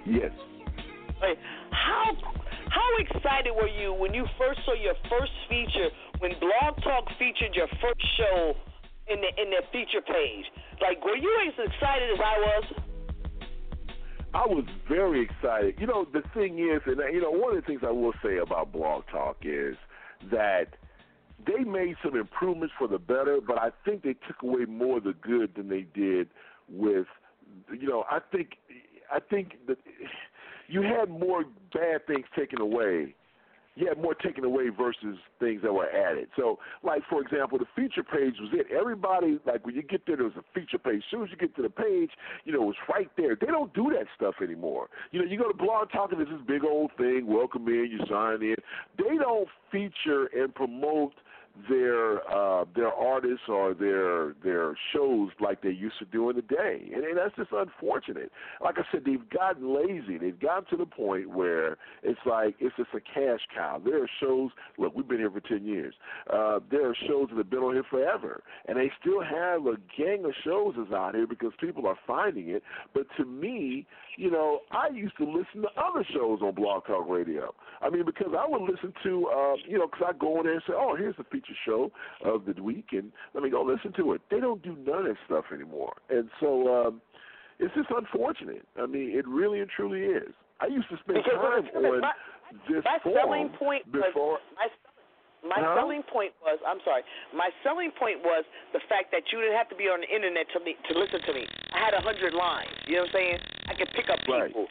Yes. 0.06 0.32
Like, 1.20 1.38
how 1.70 2.16
how 2.68 2.88
excited 2.98 3.52
were 3.54 3.68
you 3.68 3.94
when 3.94 4.14
you 4.14 4.26
first 4.38 4.60
saw 4.64 4.74
your 4.74 4.94
first 5.08 5.32
feature 5.48 5.88
when 6.18 6.32
Blog 6.40 6.82
Talk 6.82 7.06
featured 7.18 7.54
your 7.54 7.68
first 7.80 8.04
show 8.16 8.54
in 9.08 9.20
the 9.20 9.30
in 9.42 9.50
their 9.50 9.66
feature 9.70 10.02
page? 10.02 10.46
Like, 10.80 11.04
were 11.04 11.16
you 11.16 11.30
as 11.46 11.54
excited 11.54 12.10
as 12.10 12.18
I 12.18 12.36
was? 12.38 12.64
I 14.34 14.46
was 14.46 14.64
very 14.88 15.22
excited. 15.22 15.74
You 15.78 15.86
know, 15.86 16.06
the 16.10 16.22
thing 16.34 16.58
is, 16.58 16.80
and 16.86 16.98
you 17.12 17.20
know, 17.20 17.30
one 17.30 17.56
of 17.56 17.62
the 17.62 17.66
things 17.66 17.82
I 17.86 17.90
will 17.90 18.14
say 18.24 18.38
about 18.38 18.72
Blog 18.72 19.04
Talk 19.12 19.38
is 19.42 19.76
that 20.30 20.74
they 21.46 21.64
made 21.64 21.96
some 22.02 22.16
improvements 22.16 22.72
for 22.78 22.88
the 22.88 22.98
better, 22.98 23.38
but 23.46 23.58
I 23.58 23.70
think 23.84 24.02
they 24.02 24.14
took 24.26 24.42
away 24.42 24.64
more 24.64 24.98
of 24.98 25.04
the 25.04 25.12
good 25.12 25.54
than 25.56 25.68
they 25.68 25.86
did 25.94 26.28
with. 26.68 27.06
You 27.70 27.86
know, 27.88 28.04
I 28.10 28.20
think, 28.30 28.52
I 29.12 29.18
think 29.20 29.56
that 29.68 29.78
you 30.68 30.82
had 30.82 31.10
more 31.10 31.44
bad 31.72 32.06
things 32.06 32.24
taken 32.36 32.60
away. 32.60 33.14
You 33.74 33.88
had 33.88 33.96
more 33.96 34.14
taken 34.14 34.44
away 34.44 34.68
versus 34.68 35.16
things 35.40 35.62
that 35.62 35.72
were 35.72 35.88
added. 35.88 36.28
So, 36.36 36.58
like 36.82 37.02
for 37.08 37.22
example, 37.22 37.58
the 37.58 37.64
feature 37.74 38.02
page 38.02 38.34
was 38.38 38.50
it. 38.52 38.66
Everybody 38.70 39.38
like 39.46 39.64
when 39.64 39.74
you 39.74 39.82
get 39.82 40.02
there, 40.06 40.16
there 40.16 40.26
was 40.26 40.36
a 40.36 40.44
feature 40.52 40.76
page. 40.76 40.96
As 40.96 41.10
soon 41.10 41.22
as 41.24 41.30
you 41.30 41.36
get 41.38 41.56
to 41.56 41.62
the 41.62 41.70
page, 41.70 42.10
you 42.44 42.52
know, 42.52 42.62
it 42.64 42.66
was 42.66 42.76
right 42.88 43.08
there. 43.16 43.34
They 43.34 43.46
don't 43.46 43.72
do 43.72 43.90
that 43.96 44.08
stuff 44.14 44.34
anymore. 44.42 44.88
You 45.10 45.20
know, 45.20 45.26
you 45.26 45.38
go 45.38 45.48
to 45.48 45.56
Blog 45.56 45.90
Talk 45.90 46.12
and 46.12 46.20
this 46.20 46.28
big 46.46 46.64
old 46.64 46.90
thing. 46.98 47.26
Welcome 47.26 47.66
in, 47.68 47.88
you 47.90 48.00
sign 48.10 48.42
in. 48.42 48.56
They 48.98 49.16
don't 49.16 49.48
feature 49.70 50.26
and 50.34 50.54
promote 50.54 51.14
their 51.68 52.28
uh, 52.30 52.64
their 52.74 52.92
artists 52.92 53.44
or 53.48 53.74
their 53.74 54.34
their 54.42 54.76
shows 54.92 55.30
like 55.40 55.62
they 55.62 55.70
used 55.70 55.98
to 55.98 56.04
do 56.06 56.30
in 56.30 56.36
the 56.36 56.42
day, 56.42 56.90
and, 56.94 57.04
and 57.04 57.16
that's 57.16 57.34
just 57.36 57.50
unfortunate. 57.52 58.32
Like 58.62 58.78
I 58.78 58.82
said, 58.90 59.02
they've 59.04 59.28
gotten 59.30 59.74
lazy. 59.74 60.18
They've 60.18 60.38
gotten 60.38 60.64
to 60.70 60.76
the 60.76 60.86
point 60.86 61.30
where 61.30 61.76
it's 62.02 62.20
like 62.26 62.56
it's 62.58 62.74
just 62.76 62.90
a 62.94 63.00
cash 63.00 63.40
cow. 63.54 63.80
There 63.84 64.02
are 64.02 64.10
shows. 64.20 64.50
Look, 64.78 64.94
we've 64.94 65.06
been 65.06 65.18
here 65.18 65.30
for 65.30 65.40
ten 65.40 65.64
years. 65.64 65.94
Uh, 66.32 66.60
there 66.70 66.88
are 66.88 66.96
shows 67.06 67.28
that 67.30 67.36
have 67.36 67.50
been 67.50 67.60
on 67.60 67.74
here 67.74 67.84
forever, 67.88 68.42
and 68.66 68.78
they 68.78 68.90
still 69.00 69.22
have 69.22 69.66
a 69.66 69.76
gang 69.96 70.24
of 70.24 70.32
shows 70.44 70.74
that's 70.76 70.92
out 70.92 71.14
here 71.14 71.26
because 71.26 71.52
people 71.60 71.86
are 71.86 71.98
finding 72.06 72.48
it. 72.48 72.62
But 72.94 73.06
to 73.18 73.24
me, 73.24 73.86
you 74.16 74.30
know, 74.30 74.60
I 74.70 74.88
used 74.88 75.16
to 75.18 75.24
listen 75.24 75.62
to 75.62 75.68
other 75.76 76.04
shows 76.14 76.40
on 76.42 76.54
Blog 76.54 76.86
Talk 76.86 77.08
Radio. 77.08 77.54
I 77.80 77.90
mean, 77.90 78.04
because 78.06 78.32
I 78.38 78.46
would 78.46 78.62
listen 78.62 78.92
to, 79.02 79.26
uh, 79.28 79.54
you 79.66 79.78
know, 79.78 79.86
because 79.86 80.06
I 80.14 80.18
go 80.18 80.38
in 80.38 80.44
there 80.44 80.54
and 80.54 80.62
say, 80.66 80.74
oh, 80.76 80.96
here's 80.96 81.16
the 81.16 81.24
feature 81.24 81.41
show 81.64 81.90
of 82.24 82.44
the 82.46 82.60
week, 82.62 82.86
and 82.92 83.12
let 83.34 83.42
me 83.42 83.50
go 83.50 83.62
listen 83.62 83.92
to 83.96 84.12
it. 84.12 84.20
They 84.30 84.40
don't 84.40 84.62
do 84.62 84.76
none 84.84 85.00
of 85.00 85.04
that 85.04 85.16
stuff 85.26 85.44
anymore, 85.52 85.94
and 86.10 86.28
so 86.40 86.86
um, 86.86 87.02
it's 87.58 87.74
just 87.74 87.88
unfortunate. 87.90 88.66
I 88.80 88.86
mean, 88.86 89.10
it 89.16 89.26
really 89.28 89.60
and 89.60 89.70
truly 89.70 90.02
is. 90.02 90.32
I 90.60 90.66
used 90.66 90.88
to 90.90 90.96
spend 91.02 91.18
Because 91.24 91.38
time 91.38 91.84
on 91.84 92.00
my- 92.00 92.12
this 92.68 92.84
my 92.84 92.98
selling 93.14 93.48
point 93.58 93.82
was 93.92 94.04
before. 94.12 94.38
my 94.54 94.68
my 95.42 95.58
Huh? 95.58 95.74
selling 95.74 96.02
point 96.06 96.30
was 96.44 96.60
I'm 96.66 96.78
sorry. 96.84 97.02
My 97.34 97.50
selling 97.64 97.90
point 97.98 98.22
was 98.22 98.44
the 98.72 98.80
fact 98.88 99.10
that 99.10 99.26
you 99.32 99.40
didn't 99.40 99.56
have 99.58 99.68
to 99.70 99.74
be 99.74 99.88
on 99.90 100.00
the 100.00 100.06
internet 100.06 100.46
to 100.54 100.60
me 100.60 100.76
to 100.86 100.92
listen 100.98 101.18
to 101.26 101.32
me. 101.34 101.48
I 101.74 101.78
had 101.82 101.94
a 101.94 102.00
hundred 102.00 102.34
lines. 102.34 102.70
You 102.86 103.02
know 103.02 103.08
what 103.10 103.16
I'm 103.18 103.18
saying? 103.18 103.38
I 103.66 103.74
could 103.74 103.90
pick 103.96 104.06
up 104.10 104.20
people. 104.22 104.68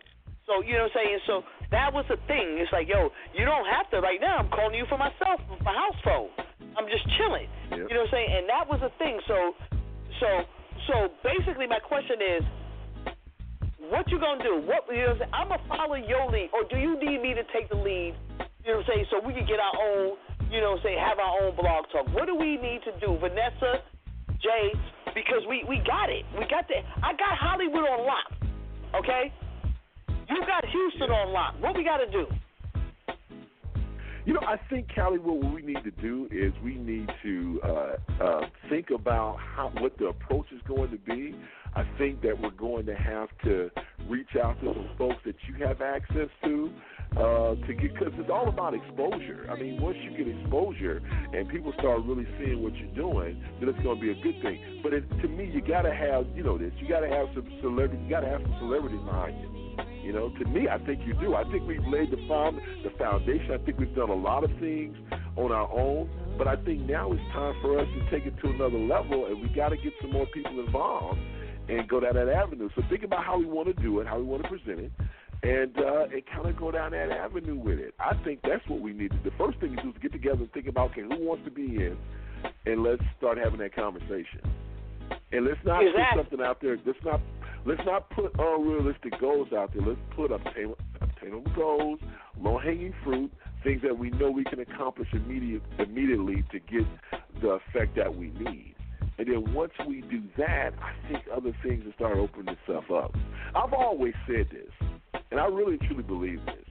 So 0.48 0.62
you 0.64 0.74
know 0.80 0.88
what 0.88 0.96
I'm 0.96 1.04
saying? 1.04 1.20
So 1.28 1.44
that 1.72 1.92
was 1.92 2.06
the 2.08 2.18
thing. 2.28 2.56
It's 2.60 2.72
like, 2.72 2.88
yo, 2.88 3.10
you 3.34 3.44
don't 3.46 3.66
have 3.68 3.90
to 3.92 4.00
right 4.00 4.20
now. 4.22 4.38
I'm 4.38 4.50
calling 4.50 4.76
you 4.76 4.86
for 4.88 4.98
myself, 4.98 5.42
my 5.66 5.74
house 5.76 6.00
phone. 6.06 6.30
I'm 6.78 6.88
just 6.88 7.06
chilling. 7.18 7.48
You 7.72 7.88
know 7.92 8.08
what 8.08 8.12
I'm 8.12 8.14
saying? 8.16 8.30
And 8.32 8.46
that 8.50 8.66
was 8.68 8.80
the 8.82 8.92
thing. 8.98 9.20
So 9.28 9.56
so 10.20 10.30
so 10.88 10.96
basically 11.24 11.68
my 11.68 11.80
question 11.80 12.20
is 12.22 12.44
what 13.90 14.08
you 14.08 14.20
gonna 14.20 14.44
do? 14.44 14.62
What 14.64 14.88
you 14.88 15.04
know 15.04 15.18
what 15.18 15.28
I'm? 15.34 15.52
I'm 15.52 15.60
gonna 15.60 15.68
follow 15.68 15.96
your 15.96 16.30
lead, 16.32 16.50
or 16.54 16.64
do 16.70 16.78
you 16.78 16.96
need 17.00 17.22
me 17.22 17.34
to 17.34 17.44
take 17.52 17.68
the 17.70 17.76
lead? 17.76 18.16
You 18.64 18.72
know 18.72 18.86
what 18.86 18.88
I'm 18.88 18.94
saying? 18.94 19.06
So 19.10 19.20
we 19.26 19.34
can 19.34 19.46
get 19.50 19.58
our 19.58 19.74
own, 19.74 20.16
you 20.54 20.62
know 20.62 20.78
what 20.78 20.86
I'm 20.86 20.96
saying, 20.96 21.00
have 21.02 21.18
our 21.18 21.34
own 21.42 21.56
blog 21.58 21.90
talk. 21.92 22.06
What 22.14 22.30
do 22.30 22.36
we 22.38 22.62
need 22.62 22.86
to 22.86 22.94
do, 23.02 23.18
Vanessa, 23.18 23.82
Jay? 24.38 24.72
Because 25.18 25.42
we 25.50 25.66
we 25.68 25.82
got 25.84 26.14
it. 26.14 26.24
We 26.38 26.46
got 26.46 26.70
the. 26.70 26.80
I 27.02 27.12
got 27.18 27.36
Hollywood 27.36 27.84
on 27.90 28.06
lock. 28.06 28.30
Okay. 29.02 29.34
You 30.30 30.40
got 30.48 30.64
Houston 30.64 31.12
on 31.12 31.34
lock. 31.34 31.56
What 31.60 31.76
we 31.76 31.84
got 31.84 31.98
to 31.98 32.10
do? 32.10 32.28
You 34.24 34.34
know, 34.34 34.42
I 34.42 34.58
think 34.70 34.88
Callie, 34.94 35.18
what 35.18 35.54
we 35.54 35.62
need 35.64 35.84
to 35.84 35.92
do 35.92 36.28
is 36.32 36.54
we 36.64 36.76
need 36.76 37.10
to 37.24 37.62
uh, 37.64 38.24
uh, 38.24 38.42
think 38.70 38.92
about 38.92 39.38
how 39.40 39.72
what 39.80 39.98
the 39.98 40.08
approach 40.08 40.46
is 40.52 40.62
going 40.68 40.92
to 40.92 40.98
be. 40.98 41.36
I 41.74 41.84
think 41.98 42.22
that 42.22 42.40
we're 42.40 42.52
going 42.52 42.86
to 42.86 42.96
have 42.96 43.30
to 43.46 43.72
reach 44.08 44.36
out 44.42 44.60
to 44.62 44.74
some 44.74 44.90
folks 44.98 45.18
that 45.26 45.36
you 45.48 45.66
have 45.66 45.82
access 45.82 46.28
to 46.44 46.72
uh, 47.18 47.56
to 47.68 47.74
get 47.74 47.94
because 47.94 48.14
it's 48.18 48.30
all 48.30 48.48
about 48.48 48.74
exposure. 48.74 49.46
I 49.52 49.56
mean, 49.56 49.82
once 49.82 49.98
you 50.04 50.16
get 50.16 50.28
exposure 50.28 51.02
and 51.34 51.48
people 51.50 51.74
start 51.78 52.04
really 52.06 52.28
seeing 52.40 52.64
what 52.64 52.74
you're 52.76 52.96
doing, 52.96 53.44
then 53.60 53.68
it's 53.68 53.80
going 53.84 54.00
to 54.00 54.02
be 54.02 54.12
a 54.12 54.24
good 54.24 54.42
thing. 54.42 54.80
But 54.82 54.94
it, 54.94 55.10
to 55.22 55.28
me, 55.28 55.52
you 55.52 55.62
got 55.62 55.82
to 55.84 55.94
have 55.94 56.26
you 56.36 56.44
know 56.44 56.58
this. 56.58 56.72
You 56.80 56.88
got 56.88 57.02
to 57.02 57.10
have 57.10 57.28
some 57.36 57.48
celebrity. 57.62 58.02
You 58.04 58.10
got 58.10 58.22
to 58.22 58.30
have 58.30 58.42
some 58.42 58.56
celebrity 58.60 58.98
behind 58.98 59.36
you. 59.42 59.52
You 60.04 60.14
know, 60.14 60.30
to 60.30 60.46
me, 60.46 60.68
I 60.68 60.80
think 60.80 61.02
you 61.06 61.14
do. 61.20 61.36
I 61.36 61.44
think 61.52 61.68
we've 61.68 61.86
laid 61.86 62.12
the 62.12 62.18
found 62.28 62.60
the 62.84 62.90
foundation. 62.98 63.52
I 63.52 63.64
think 63.64 63.78
we've 63.78 63.94
done 63.94 64.10
a 64.10 64.16
lot 64.16 64.44
of 64.44 64.50
things 64.60 64.96
on 65.36 65.52
our 65.52 65.70
own, 65.72 66.10
but 66.38 66.48
I 66.48 66.56
think 66.64 66.82
now 66.82 67.12
it's 67.12 67.22
time 67.34 67.56
for 67.62 67.80
us 67.80 67.88
to 67.88 68.10
take 68.10 68.26
it 68.26 68.34
to 68.42 68.50
another 68.50 68.80
level, 68.80 69.28
and 69.28 69.42
we 69.42 69.50
got 69.50 69.70
to 69.70 69.78
get 69.78 69.94
some 70.02 70.12
more 70.12 70.26
people 70.28 70.60
involved 70.60 71.20
and 71.70 71.88
go 71.88 72.00
down 72.00 72.16
that 72.16 72.30
avenue. 72.30 72.70
So 72.76 72.82
think 72.90 73.04
about 73.04 73.24
how 73.24 73.38
we 73.38 73.46
want 73.46 73.68
to 73.68 73.82
do 73.82 74.00
it, 74.00 74.08
how 74.08 74.18
we 74.18 74.24
want 74.24 74.44
to 74.44 74.50
present 74.50 74.80
it, 74.80 74.92
and 75.44 75.76
uh, 75.78 76.04
and 76.04 76.22
kind 76.34 76.48
of 76.48 76.56
go 76.58 76.72
down 76.72 76.92
that 76.92 77.10
avenue 77.12 77.56
with 77.56 77.80
it. 77.80 77.94
I 78.00 78.16
think 78.24 78.42
that's 78.44 78.68
what 78.68 78.82
we 78.82 78.94
need. 78.94 79.12
The 79.24 79.32
first 79.38 79.60
thing 79.60 79.76
to 79.76 79.82
do 79.82 79.90
is 79.90 79.96
get 80.02 80.12
together 80.12 80.42
and 80.42 80.52
think 80.54 80.68
about 80.68 80.92
okay, 80.92 81.02
who 81.02 81.26
wants 81.26 81.46
to 81.46 81.52
be 81.52 81.76
in, 81.76 81.98
and 82.66 82.84
let's 82.84 83.02
start 83.18 83.38
having 83.38 83.60
that 83.60 83.76
conversation. 83.76 84.42
And 85.32 85.46
let's 85.46 85.60
not 85.66 85.84
Exactly. 85.84 86.04
put 86.24 86.30
something 86.30 86.46
out 86.46 86.62
there. 86.62 86.78
Let's 86.86 87.04
not 87.04 87.22
let's 87.66 87.82
not 87.86 88.10
put 88.12 88.34
unrealistic 88.38 89.20
goals 89.20 89.50
out 89.54 89.74
there. 89.74 89.82
Let's 89.82 90.00
put 90.16 90.32
obtainable, 90.32 90.78
obtainable 91.02 91.52
goals, 91.56 92.00
low 92.40 92.58
hanging 92.58 92.94
fruit, 93.04 93.32
things 93.64 93.82
that 93.84 93.98
we 93.98 94.10
know 94.12 94.30
we 94.32 94.44
can 94.44 94.60
accomplish 94.60 95.08
immediate, 95.14 95.62
immediately 95.80 96.44
to 96.52 96.60
get 96.60 96.86
the 97.42 97.60
effect 97.60 97.96
that 97.96 98.16
we 98.16 98.28
need. 98.40 98.76
And 99.18 99.28
then 99.28 99.54
once 99.54 99.74
we 99.88 100.02
do 100.02 100.22
that, 100.38 100.72
I 100.82 100.94
think 101.08 101.26
other 101.36 101.56
things 101.64 101.86
will 101.86 101.94
start 101.94 102.18
opening 102.18 102.56
itself 102.56 102.86
up. 102.92 103.16
I've 103.54 103.74
always 103.74 104.14
said 104.26 104.48
this, 104.52 104.72
and 105.32 105.40
I 105.40 105.46
really 105.46 105.78
truly 105.78 106.04
believe 106.04 106.46
this, 106.46 106.66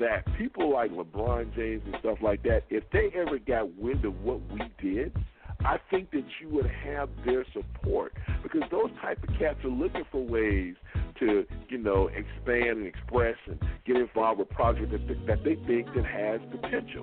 that 0.00 0.24
people 0.36 0.72
like 0.72 0.90
LeBron 0.90 1.54
James 1.54 1.82
and 1.86 1.94
stuff 2.00 2.18
like 2.22 2.42
that, 2.42 2.64
if 2.70 2.84
they 2.92 3.10
ever 3.14 3.38
got 3.38 3.74
wind 3.76 4.04
of 4.04 4.20
what 4.22 4.40
we 4.52 4.60
did, 4.82 5.12
I 5.64 5.78
think 5.90 6.10
that 6.12 6.24
you 6.40 6.48
would 6.50 6.66
have 6.66 7.10
their 7.24 7.44
support 7.52 8.14
because 8.42 8.62
those 8.70 8.90
type 9.02 9.22
of 9.22 9.28
cats 9.38 9.58
are 9.62 9.68
looking 9.68 10.04
for 10.10 10.22
ways 10.22 10.74
to, 11.18 11.46
you 11.68 11.78
know, 11.78 12.08
expand 12.08 12.78
and 12.78 12.86
express 12.86 13.36
and 13.46 13.60
get 13.86 13.96
involved 13.96 14.38
with 14.38 14.48
projects 14.50 14.90
that, 14.90 15.26
that 15.26 15.44
they 15.44 15.56
think 15.66 15.86
that 15.94 16.06
has 16.06 16.40
potential. 16.50 17.02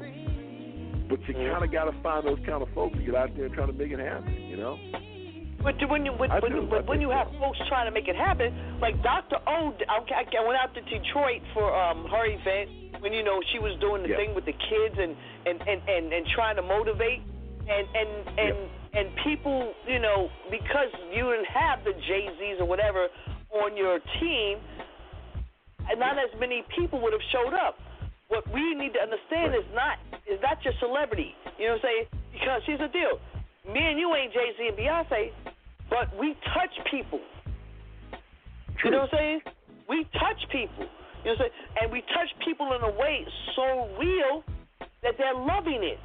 But 1.08 1.22
you 1.28 1.36
mm-hmm. 1.36 1.54
kind 1.54 1.64
of 1.64 1.72
got 1.72 1.86
to 1.86 2.02
find 2.02 2.26
those 2.26 2.40
kind 2.48 2.64
of 2.64 2.68
folks 2.74 2.98
to 2.98 3.04
get 3.04 3.16
out 3.16 3.36
there 3.36 3.46
and 3.46 3.54
try 3.54 3.66
to 3.66 3.74
make 3.74 3.92
it 3.92 4.00
happen, 4.00 4.34
you 4.34 4.58
know? 4.58 4.78
But 5.68 5.76
when 5.92 6.08
you 6.08 6.14
when, 6.16 6.32
when, 6.32 6.52
do. 6.52 6.64
when, 6.64 6.86
when 6.88 7.00
you 7.04 7.12
have 7.12 7.28
folks 7.44 7.60
trying 7.68 7.92
to 7.92 7.92
make 7.92 8.08
it 8.08 8.16
happen, 8.16 8.56
like 8.80 8.96
Dr. 9.04 9.36
O, 9.44 9.76
I, 9.92 10.00
I 10.00 10.42
went 10.48 10.56
out 10.56 10.72
to 10.80 10.82
Detroit 10.88 11.44
for 11.52 11.68
um 11.76 12.08
her 12.08 12.24
event 12.24 13.04
when 13.04 13.12
you 13.12 13.20
know 13.20 13.44
she 13.52 13.60
was 13.60 13.76
doing 13.84 14.00
the 14.02 14.16
Yeah. 14.16 14.16
thing 14.16 14.32
with 14.32 14.48
the 14.48 14.56
kids 14.56 14.96
and 14.96 15.12
and 15.44 15.60
and 15.68 15.84
and, 15.84 16.06
and 16.16 16.24
trying 16.32 16.56
to 16.56 16.64
motivate 16.64 17.20
and 17.68 17.84
and 17.84 18.12
and 18.40 18.58
and 18.96 19.06
people, 19.28 19.76
you 19.86 20.00
know, 20.00 20.32
because 20.48 20.88
you 21.12 21.28
didn't 21.36 21.52
have 21.52 21.84
the 21.84 21.92
Jay 22.08 22.32
Z's 22.40 22.64
or 22.64 22.66
whatever 22.66 23.12
on 23.52 23.76
your 23.76 24.00
team, 24.24 24.64
not 26.00 26.16
as 26.16 26.32
many 26.40 26.64
people 26.80 27.04
would 27.04 27.12
have 27.12 27.28
showed 27.36 27.54
up. 27.54 27.76
What 28.30 28.48
we 28.56 28.74
need 28.74 28.96
to 28.96 29.04
understand 29.04 29.52
is 29.52 29.68
not 29.76 30.00
is 30.32 30.40
not 30.40 30.64
your 30.64 30.80
celebrity. 30.80 31.36
You 31.60 31.68
know 31.68 31.76
what 31.76 31.84
I'm 31.84 31.92
saying? 31.92 32.06
Because 32.32 32.62
here's 32.64 32.80
the 32.80 32.88
deal. 32.88 33.20
Me 33.68 33.84
and 33.84 34.00
you 34.00 34.16
ain't 34.16 34.32
Jay 34.32 34.56
Z 34.56 34.64
and 34.64 34.78
Beyonce, 34.80 35.36
but 35.90 36.16
we 36.18 36.36
touch 36.54 36.74
people. 36.92 37.20
You 38.84 38.92
know 38.92 39.00
what 39.00 39.14
I'm 39.14 39.20
saying? 39.20 39.42
We 39.90 40.06
touch 40.14 40.42
people. 40.52 40.86
You 41.24 41.32
know 41.32 41.32
what 41.32 41.32
I'm 41.32 41.38
saying? 41.38 41.52
And 41.82 41.92
we 41.92 42.02
touch 42.14 42.30
people 42.46 42.74
in 42.74 42.82
a 42.84 42.92
way 42.98 43.26
so 43.56 43.90
real 44.00 44.44
that 45.04 45.16
they're 45.18 45.36
loving 45.36 45.84
it. 45.84 46.00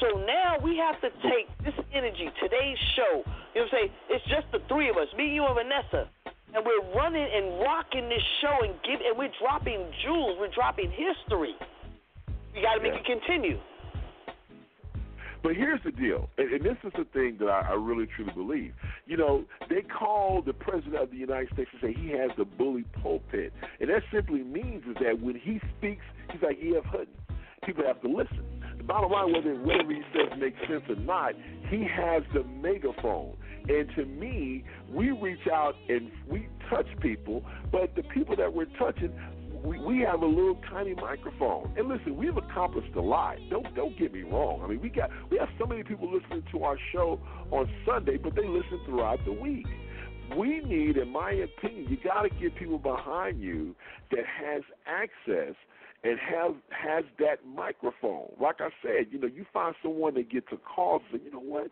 So 0.00 0.18
now 0.26 0.56
we 0.62 0.76
have 0.78 1.00
to 1.00 1.10
take 1.22 1.46
this 1.64 1.74
energy, 1.92 2.28
today's 2.42 2.78
show, 2.96 3.22
you 3.54 3.60
know 3.60 3.68
what 3.68 3.74
I'm 3.74 3.88
saying? 3.88 3.90
It's 4.08 4.24
just 4.24 4.46
the 4.50 4.60
three 4.68 4.88
of 4.88 4.96
us, 4.96 5.08
me, 5.16 5.34
you, 5.34 5.44
and 5.44 5.54
Vanessa. 5.54 6.08
And 6.54 6.64
we're 6.64 6.84
running 6.96 7.22
and 7.22 7.60
rocking 7.60 8.08
this 8.08 8.24
show 8.40 8.64
and 8.64 8.74
give 8.84 9.00
and 9.04 9.16
we're 9.16 9.32
dropping 9.40 9.84
jewels, 10.04 10.36
we're 10.40 10.52
dropping 10.52 10.90
history. 10.90 11.54
We 12.54 12.60
gotta 12.60 12.82
make 12.82 12.94
it 12.94 13.04
continue. 13.04 13.58
But 15.42 15.56
here's 15.56 15.80
the 15.84 15.90
deal, 15.90 16.30
and, 16.38 16.52
and 16.52 16.64
this 16.64 16.76
is 16.84 16.92
the 16.96 17.04
thing 17.12 17.36
that 17.40 17.48
I, 17.48 17.70
I 17.70 17.74
really 17.74 18.06
truly 18.14 18.32
believe. 18.32 18.74
You 19.06 19.16
know, 19.16 19.44
they 19.68 19.82
call 19.82 20.40
the 20.40 20.52
president 20.52 20.96
of 20.96 21.10
the 21.10 21.16
United 21.16 21.52
States 21.52 21.70
and 21.72 21.80
say 21.80 22.00
he 22.00 22.10
has 22.10 22.30
the 22.38 22.44
bully 22.44 22.84
pulpit, 23.02 23.52
and 23.80 23.90
that 23.90 24.02
simply 24.12 24.42
means 24.44 24.84
is 24.88 24.96
that 25.02 25.20
when 25.20 25.34
he 25.34 25.60
speaks, 25.78 26.04
he's 26.30 26.42
like 26.42 26.58
E.F. 26.62 26.84
Hutton. 26.84 27.08
People 27.64 27.84
have 27.86 28.00
to 28.02 28.08
listen. 28.08 28.42
The 28.76 28.84
bottom 28.84 29.12
line, 29.12 29.32
whether 29.32 29.54
whatever 29.54 29.92
he 29.92 30.02
says 30.12 30.38
makes 30.38 30.58
sense 30.68 30.82
or 30.88 30.96
not, 30.96 31.34
he 31.70 31.84
has 31.84 32.22
the 32.34 32.42
megaphone. 32.44 33.36
And 33.68 33.88
to 33.94 34.04
me, 34.04 34.64
we 34.90 35.10
reach 35.12 35.46
out 35.52 35.74
and 35.88 36.10
we 36.28 36.48
touch 36.68 36.86
people, 37.00 37.44
but 37.70 37.94
the 37.94 38.02
people 38.02 38.34
that 38.36 38.52
we're 38.52 38.66
touching, 38.78 39.12
we, 39.64 39.78
we 39.78 40.00
have 40.00 40.22
a 40.22 40.26
little 40.26 40.58
tiny 40.70 40.94
microphone. 40.94 41.72
And 41.76 41.88
listen, 41.88 42.16
we've 42.16 42.36
accomplished 42.36 42.94
a 42.96 43.00
lot. 43.00 43.36
Don't 43.50 43.74
don't 43.74 43.96
get 43.98 44.12
me 44.12 44.22
wrong. 44.22 44.60
I 44.62 44.68
mean, 44.68 44.80
we 44.80 44.88
got 44.88 45.10
we 45.30 45.38
have 45.38 45.48
so 45.58 45.66
many 45.66 45.82
people 45.82 46.12
listening 46.12 46.42
to 46.52 46.64
our 46.64 46.76
show 46.92 47.20
on 47.50 47.68
Sunday, 47.86 48.16
but 48.16 48.34
they 48.34 48.46
listen 48.46 48.80
throughout 48.86 49.24
the 49.24 49.32
week. 49.32 49.66
We 50.36 50.60
need, 50.60 50.96
in 50.96 51.10
my 51.10 51.32
opinion, 51.32 51.88
you 51.90 51.98
got 52.02 52.22
to 52.22 52.30
get 52.30 52.56
people 52.56 52.78
behind 52.78 53.42
you 53.42 53.74
that 54.10 54.24
has 54.24 54.62
access 54.86 55.54
and 56.04 56.18
have 56.18 56.54
has 56.70 57.04
that 57.18 57.46
microphone. 57.46 58.32
Like 58.40 58.60
I 58.60 58.70
said, 58.82 59.06
you 59.10 59.20
know, 59.20 59.28
you 59.28 59.44
find 59.52 59.74
someone 59.82 60.14
that 60.14 60.30
gets 60.30 60.46
a 60.52 60.56
call 60.56 61.00
and 61.12 61.20
you 61.24 61.30
know 61.30 61.40
what, 61.40 61.70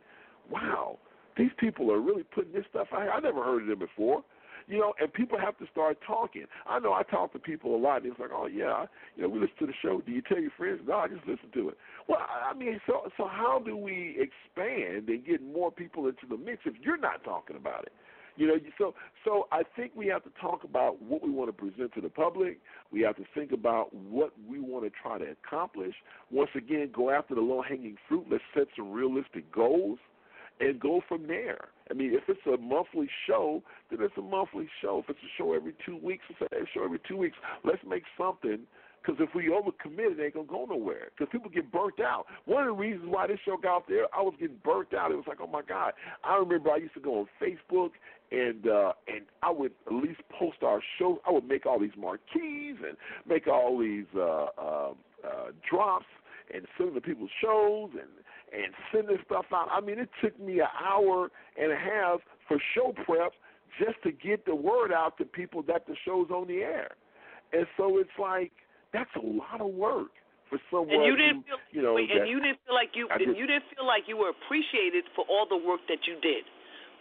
wow, 0.51 0.99
these 1.37 1.51
people 1.59 1.91
are 1.91 2.01
really 2.01 2.23
putting 2.23 2.53
this 2.53 2.65
stuff 2.71 2.89
out. 2.93 3.09
I 3.13 3.21
never 3.21 3.43
heard 3.43 3.63
of 3.63 3.69
them 3.69 3.79
before. 3.79 4.23
You 4.71 4.79
know, 4.79 4.95
and 5.01 5.13
people 5.13 5.37
have 5.37 5.59
to 5.59 5.67
start 5.73 5.99
talking. 6.07 6.45
I 6.65 6.79
know 6.79 6.93
I 6.93 7.03
talk 7.03 7.33
to 7.33 7.41
people 7.41 7.75
a 7.75 7.77
lot, 7.77 8.03
and 8.03 8.13
it's 8.13 8.21
like, 8.21 8.31
oh 8.33 8.47
yeah, 8.47 8.87
you 9.17 9.25
know, 9.25 9.29
we 9.29 9.41
listen 9.41 9.57
to 9.59 9.67
the 9.67 9.73
show. 9.83 10.01
Do 10.01 10.13
you 10.13 10.23
tell 10.23 10.39
your 10.39 10.53
friends? 10.57 10.81
No, 10.87 10.95
I 10.95 11.09
just 11.09 11.27
listen 11.27 11.51
to 11.55 11.71
it. 11.71 11.79
Well, 12.09 12.21
I 12.21 12.55
mean, 12.55 12.81
so 12.87 13.11
so 13.17 13.27
how 13.27 13.61
do 13.65 13.77
we 13.77 14.17
expand 14.17 15.09
and 15.09 15.27
get 15.27 15.43
more 15.43 15.73
people 15.73 16.07
into 16.07 16.25
the 16.29 16.37
mix 16.37 16.63
if 16.67 16.75
you're 16.81 16.97
not 16.97 17.25
talking 17.25 17.57
about 17.57 17.83
it? 17.83 17.93
You 18.37 18.47
know, 18.47 18.55
so 18.79 18.95
so 19.25 19.49
I 19.51 19.63
think 19.75 19.91
we 19.97 20.07
have 20.07 20.23
to 20.23 20.31
talk 20.41 20.63
about 20.63 21.03
what 21.03 21.21
we 21.25 21.31
want 21.31 21.49
to 21.49 21.53
present 21.53 21.93
to 21.95 22.01
the 22.01 22.09
public. 22.09 22.61
We 22.93 23.01
have 23.01 23.17
to 23.17 23.25
think 23.35 23.51
about 23.51 23.93
what 23.93 24.33
we 24.49 24.61
want 24.61 24.85
to 24.85 24.91
try 24.91 25.19
to 25.19 25.27
accomplish. 25.33 25.95
Once 26.31 26.51
again, 26.55 26.91
go 26.95 27.11
after 27.11 27.35
the 27.35 27.41
low 27.41 27.61
hanging 27.61 27.97
fruit. 28.09 28.27
Let's 28.31 28.45
set 28.55 28.69
some 28.77 28.93
realistic 28.93 29.51
goals 29.51 29.99
and 30.61 30.79
go 30.79 31.03
from 31.09 31.27
there. 31.27 31.71
I 31.91 31.95
mean, 31.95 32.15
if 32.15 32.23
it's 32.29 32.41
a 32.47 32.57
monthly 32.57 33.09
show, 33.27 33.63
then 33.91 34.01
it's 34.03 34.17
a 34.17 34.23
monthly 34.23 34.69
show. 34.81 35.03
If 35.03 35.11
it's 35.11 35.19
a 35.19 35.33
show 35.37 35.55
every 35.55 35.75
two 35.85 35.97
weeks, 35.97 36.25
it's 36.31 36.41
a 36.41 36.65
show 36.73 36.85
every 36.85 37.01
two 37.09 37.17
weeks. 37.17 37.37
Let's 37.65 37.83
make 37.87 38.05
something. 38.17 38.61
Because 39.03 39.19
if 39.21 39.35
we 39.35 39.45
overcommit, 39.47 40.19
it 40.19 40.23
ain't 40.23 40.35
gonna 40.35 40.47
go 40.47 40.67
nowhere. 40.69 41.09
Because 41.17 41.33
people 41.33 41.51
get 41.51 41.73
burnt 41.73 42.01
out. 42.01 42.27
One 42.45 42.63
of 42.65 42.77
the 42.77 42.81
reasons 42.81 43.09
why 43.09 43.27
this 43.27 43.39
show 43.45 43.57
got 43.57 43.77
out 43.77 43.85
there, 43.89 44.05
I 44.15 44.21
was 44.21 44.35
getting 44.39 44.59
burnt 44.63 44.93
out. 44.93 45.11
It 45.11 45.17
was 45.17 45.25
like, 45.27 45.39
oh 45.41 45.47
my 45.47 45.63
god. 45.63 45.95
I 46.23 46.37
remember 46.37 46.71
I 46.71 46.77
used 46.77 46.95
to 46.95 47.01
go 47.01 47.21
on 47.21 47.27
Facebook 47.41 47.91
and 48.31 48.69
uh 48.69 48.93
and 49.09 49.23
I 49.43 49.51
would 49.51 49.73
at 49.87 49.93
least 49.93 50.21
post 50.39 50.63
our 50.63 50.81
shows. 50.99 51.19
I 51.27 51.31
would 51.31 51.49
make 51.49 51.65
all 51.65 51.81
these 51.81 51.97
marquees 51.97 52.77
and 52.87 52.97
make 53.27 53.47
all 53.47 53.79
these 53.79 54.05
uh, 54.15 54.47
uh, 54.59 54.91
uh, 55.27 55.51
drops 55.69 56.07
and 56.53 56.67
send 56.77 56.91
them 56.91 56.95
to 56.97 57.01
people's 57.01 57.31
shows 57.41 57.91
and 57.93 58.09
and 58.53 58.75
sending 58.93 59.19
stuff 59.27 59.47
out. 59.53 59.69
I 59.71 59.81
mean, 59.81 59.99
it 59.99 60.11
took 60.23 60.39
me 60.41 60.61
an 60.61 60.73
hour 60.83 61.31
and 61.61 61.73
a 61.73 61.77
half 61.77 62.21
for 62.49 62.59
show 62.75 62.93
prep 63.05 63.33
just 63.79 64.03
to 64.03 64.13
get 64.13 64.45
the 64.45 64.55
word 64.55 64.93
out 64.93 65.17
to 65.19 65.25
people 65.25 65.63
that 65.69 65.87
the 65.87 65.95
show's 66.05 66.31
on 66.31 66.49
the 66.49 66.59
air. 66.63 66.91
And 67.53 67.67
so 67.77 67.99
it's 67.99 68.11
like 68.19 68.53
that's 68.93 69.11
a 69.17 69.25
lot 69.25 69.61
of 69.61 69.73
work 69.75 70.11
for 70.49 70.59
someone. 70.71 70.95
And 70.95 71.05
you 71.07 71.17
didn't 71.17 71.47
who, 71.47 71.57
feel, 71.57 71.59
you 71.71 71.83
know, 71.83 71.95
wait, 71.95 72.11
and 72.11 72.29
you 72.29 72.41
didn't 72.41 72.59
feel 72.67 72.75
like 72.75 72.91
you, 72.95 73.09
and 73.11 73.21
just- 73.23 73.39
you 73.39 73.47
didn't 73.47 73.65
feel 73.75 73.87
like 73.87 74.09
you 74.09 74.17
were 74.17 74.31
appreciated 74.31 75.05
for 75.15 75.25
all 75.29 75.47
the 75.47 75.57
work 75.57 75.81
that 75.89 76.07
you 76.07 76.19
did. 76.21 76.45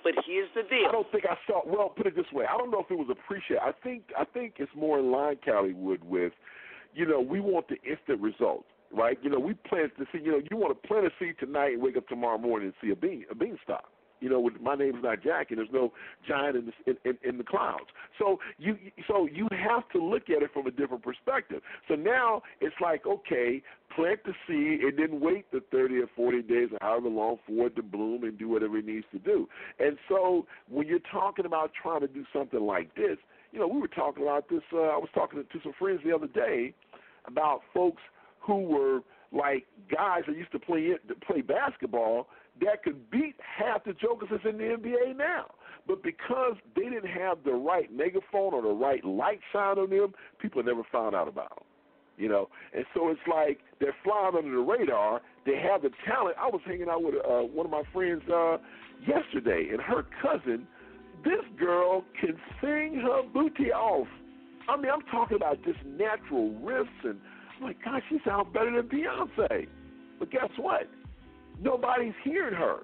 But 0.04 0.14
here's 0.26 0.50
the 0.56 0.64
deal. 0.64 0.88
I 0.88 0.92
don't 0.94 1.12
think 1.12 1.26
I 1.26 1.38
saw. 1.46 1.62
Well, 1.66 1.90
put 1.90 2.08
it 2.08 2.16
this 2.16 2.32
way: 2.32 2.46
I 2.46 2.56
don't 2.58 2.72
know 2.72 2.80
if 2.80 2.90
it 2.90 2.98
was 2.98 3.10
appreciated. 3.10 3.62
I 3.62 3.74
think 3.84 4.04
I 4.18 4.24
think 4.24 4.54
it's 4.58 4.74
more 4.74 4.98
in 5.00 5.12
line, 5.12 5.36
Calliewood, 5.46 6.04
with, 6.04 6.32
you 6.94 7.06
know, 7.06 7.20
we 7.20 7.42
want 7.42 7.68
the 7.68 7.76
instant 7.84 8.22
results, 8.22 8.70
right? 8.92 9.18
You 9.22 9.30
know, 9.30 9.40
we 9.40 9.54
plant 9.54 9.92
the 9.98 10.06
seed. 10.12 10.22
You 10.26 10.32
know, 10.32 10.42
you 10.50 10.58
want 10.58 10.82
to 10.82 10.88
plant 10.88 11.06
a 11.06 11.12
seed 11.20 11.36
tonight 11.40 11.74
and 11.74 11.82
wake 11.82 11.98
up 11.98 12.08
tomorrow 12.08 12.38
morning 12.38 12.68
and 12.68 12.76
see 12.82 12.92
a 12.92 12.96
bean, 12.96 13.26
a 13.32 13.36
beanstalk. 13.36 13.86
You 14.22 14.30
know, 14.30 14.40
with, 14.40 14.56
my 14.62 14.76
name's 14.76 15.02
not 15.02 15.24
Jack, 15.24 15.50
and 15.50 15.60
there's 15.60 15.70
no 15.72 15.94
giant 16.28 16.58
in 16.58 16.66
the, 16.66 16.92
in, 16.92 16.98
in, 17.06 17.30
in 17.30 17.38
the 17.38 17.44
clouds. 17.44 17.86
So 18.18 18.40
you 18.58 18.78
so 19.08 19.28
you 19.32 19.48
have 19.52 19.88
to 19.94 20.04
look 20.04 20.24
at 20.30 20.44
it 20.44 20.52
from 20.54 20.68
a 20.68 20.72
different 20.72 21.04
perspective. 21.04 21.62
So 21.88 21.96
now 21.96 22.42
it's 22.60 22.76
like, 22.82 23.06
okay, 23.06 23.62
plant 23.96 24.20
the 24.26 24.34
seed 24.46 24.82
and 24.82 25.00
then 25.00 25.22
wait 25.22 25.50
the 25.52 25.62
30 25.72 26.00
or 26.00 26.08
40 26.16 26.42
days 26.44 26.70
or 26.72 26.78
however 26.82 27.08
long 27.08 27.38
for 27.48 27.68
it 27.68 27.76
to 27.78 27.84
bloom 27.84 28.24
and 28.24 28.38
do 28.38 28.50
whatever 28.50 28.78
it 28.78 28.86
needs 28.86 29.06
to 29.14 29.20
do. 29.20 29.48
And 29.80 29.98
so 30.10 30.46
when 30.70 30.88
you're 30.88 31.00
talking 31.12 31.46
about 31.46 31.72
trying 31.82 32.02
to 32.02 32.08
do 32.08 32.26
something 32.34 32.62
like 32.62 32.94
this, 32.96 33.18
you 33.52 33.60
know, 33.60 33.68
we 33.68 33.80
were 33.80 33.88
talking 33.88 34.24
about 34.24 34.50
this. 34.50 34.62
Uh, 34.74 34.80
I 34.80 34.98
was 34.98 35.10
talking 35.14 35.42
to 35.42 35.60
some 35.64 35.74
friends 35.80 36.02
the 36.06 36.14
other 36.14 36.28
day 36.28 36.74
about 37.26 37.62
folks 37.74 38.02
who 38.50 38.64
were 38.64 39.02
like 39.32 39.68
guys 39.96 40.24
that 40.28 40.36
used 40.36 40.52
to 40.52 40.60
play 40.60 40.90
play 41.28 41.42
basketball 41.42 42.28
that 42.62 42.84
could 42.84 43.10
beat 43.12 43.36
half 43.40 43.84
the 43.86 43.94
jokers 43.94 44.30
that's 44.32 44.44
in 44.44 44.58
the 44.58 44.64
NBA 44.64 45.16
now. 45.16 45.46
But 45.88 46.04
because 46.04 46.56
they 46.76 46.84
didn't 46.84 47.10
have 47.10 47.38
the 47.46 47.54
right 47.54 47.92
megaphone 47.96 48.54
or 48.54 48.62
the 48.62 48.70
right 48.70 49.06
light 49.06 49.40
shine 49.54 49.78
on 49.78 49.90
them, 49.90 50.14
people 50.42 50.62
never 50.64 50.82
found 50.92 51.16
out 51.16 51.28
about 51.28 51.50
them. 51.50 51.66
You 52.18 52.28
know, 52.28 52.50
and 52.76 52.84
so 52.94 53.10
it's 53.10 53.20
like 53.30 53.60
they're 53.80 53.96
flying 54.04 54.36
under 54.36 54.52
the 54.52 54.58
radar. 54.58 55.22
They 55.46 55.58
have 55.58 55.84
the 55.84 55.92
talent. 56.06 56.36
I 56.38 56.48
was 56.48 56.60
hanging 56.66 56.90
out 56.90 57.02
with 57.02 57.16
uh, 57.16 57.48
one 57.48 57.66
of 57.66 57.72
my 57.72 57.84
friends 57.94 58.24
uh, 58.28 58.58
yesterday, 59.08 59.70
and 59.72 59.80
her 59.80 60.06
cousin. 60.22 60.68
This 61.24 61.44
girl 61.58 62.04
can 62.20 62.36
sing 62.62 63.02
her 63.04 63.24
booty 63.34 63.72
off. 63.72 64.08
I 64.68 64.78
mean, 64.78 64.92
I'm 64.92 65.02
talking 65.12 65.36
about 65.36 65.64
just 65.64 65.80
natural 65.86 66.52
riffs, 66.62 66.88
and 67.04 67.20
I'm 67.62 67.76
God, 67.84 68.02
she 68.10 68.20
sounds 68.26 68.48
better 68.54 68.72
than 68.72 68.90
Beyonce. 68.90 69.68
But 70.20 70.32
guess 70.32 70.50
what? 70.58 70.90
Nobody's 71.62 72.14
hearing 72.24 72.56
her. 72.56 72.80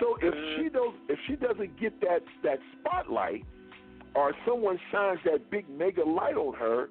So 0.00 0.16
if 0.20 0.34
she 0.56 0.68
does, 0.68 0.92
if 1.08 1.18
she 1.26 1.36
doesn't 1.36 1.80
get 1.80 2.00
that 2.02 2.20
that 2.44 2.58
spotlight, 2.78 3.44
or 4.14 4.32
someone 4.46 4.78
shines 4.92 5.20
that 5.24 5.50
big 5.50 5.68
mega 5.70 6.04
light 6.04 6.36
on 6.36 6.54
her, 6.54 6.88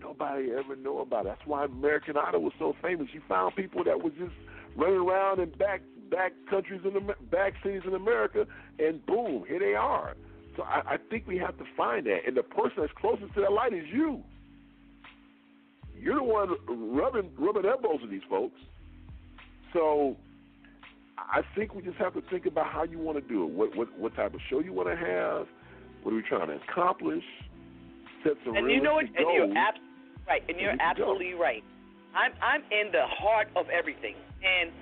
nobody 0.00 0.50
ever 0.52 0.76
know 0.76 1.00
about 1.00 1.26
it. 1.26 1.28
That's 1.28 1.46
why 1.46 1.66
American 1.66 2.16
Idol 2.16 2.42
was 2.42 2.52
so 2.58 2.74
famous. 2.82 3.08
You 3.12 3.20
found 3.28 3.56
people 3.56 3.84
that 3.84 4.02
was 4.02 4.12
just 4.18 4.32
running 4.76 5.00
around 5.00 5.40
in 5.40 5.50
back 5.50 5.82
back 6.10 6.32
countries 6.48 6.80
in 6.84 6.94
the 6.94 7.14
back 7.30 7.54
cities 7.62 7.82
in 7.86 7.94
America, 7.94 8.46
and 8.78 9.04
boom, 9.06 9.44
here 9.46 9.60
they 9.60 9.74
are. 9.74 10.16
So 10.56 10.62
I, 10.62 10.94
I 10.94 10.96
think 11.10 11.26
we 11.26 11.36
have 11.38 11.56
to 11.58 11.64
find 11.76 12.06
that, 12.06 12.20
and 12.26 12.36
the 12.36 12.42
person 12.42 12.78
that's 12.78 12.92
closest 13.00 13.34
to 13.34 13.40
that 13.42 13.52
light 13.52 13.72
is 13.72 13.84
you. 13.92 14.22
You're 16.00 16.16
the 16.16 16.22
one 16.22 16.48
rubbing 16.68 17.30
rubbing 17.38 17.64
elbows 17.66 18.00
with 18.02 18.10
these 18.10 18.24
folks. 18.28 18.58
So 19.72 20.16
I 21.18 21.42
think 21.54 21.74
we 21.74 21.82
just 21.82 21.98
have 21.98 22.14
to 22.14 22.22
think 22.30 22.46
about 22.46 22.66
how 22.66 22.84
you 22.84 22.98
want 22.98 23.18
to 23.22 23.28
do 23.28 23.44
it. 23.44 23.50
What 23.50 23.76
what 23.76 23.98
what 23.98 24.14
type 24.16 24.34
of 24.34 24.40
show 24.48 24.60
you 24.60 24.72
want 24.72 24.88
to 24.88 24.96
have? 24.96 25.46
What 26.02 26.12
are 26.12 26.16
we 26.16 26.22
trying 26.22 26.48
to 26.48 26.58
accomplish? 26.68 27.24
Set 28.24 28.32
some 28.44 28.56
and 28.56 28.70
you 28.70 28.80
know 28.82 28.94
what? 28.94 29.04
And 29.04 29.26
you're 29.34 29.56
abs- 29.56 29.78
right. 30.26 30.42
And 30.48 30.58
you're 30.58 30.70
can 30.76 30.78
go. 30.78 30.84
absolutely 31.02 31.34
right. 31.34 31.62
I'm 32.16 32.32
I'm 32.42 32.62
in 32.72 32.90
the 32.92 33.04
heart 33.06 33.48
of 33.56 33.66
everything, 33.68 34.14
and 34.42 34.72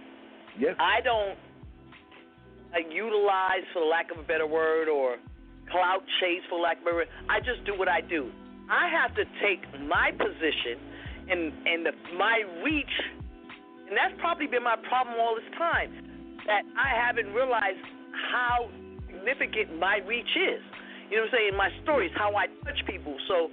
Yes. 0.59 0.75
I 0.81 1.01
don't 1.03 1.39
uh, 2.75 2.83
utilize, 2.91 3.63
for 3.73 3.85
lack 3.85 4.11
of 4.11 4.19
a 4.19 4.27
better 4.27 4.47
word, 4.47 4.89
or 4.89 5.17
clout 5.71 6.03
chase, 6.21 6.43
for 6.51 6.59
lack 6.59 6.79
of 6.79 6.83
a 6.83 6.85
better 6.87 6.97
word. 6.97 7.09
I 7.31 7.39
just 7.39 7.65
do 7.65 7.79
what 7.79 7.89
I 7.89 8.01
do. 8.01 8.31
I 8.71 8.89
have 8.91 9.15
to 9.15 9.25
take 9.41 9.63
my 9.89 10.11
position 10.13 10.83
and 11.31 11.53
and 11.67 11.87
my 12.17 12.43
reach, 12.65 12.95
and 13.89 13.97
that's 13.97 14.19
probably 14.21 14.47
been 14.47 14.65
my 14.65 14.77
problem 14.89 15.17
all 15.19 15.37
this 15.37 15.51
time. 15.57 15.93
That 16.47 16.65
I 16.77 16.97
haven't 16.97 17.33
realized 17.35 17.85
how 18.33 18.71
significant 19.07 19.79
my 19.79 20.01
reach 20.07 20.33
is. 20.37 20.63
You 21.11 21.17
know 21.17 21.29
what 21.29 21.33
I'm 21.33 21.53
saying? 21.53 21.57
My 21.57 21.71
stories, 21.83 22.11
how 22.17 22.37
I 22.37 22.47
touch 22.65 22.81
people. 22.87 23.17
So 23.29 23.51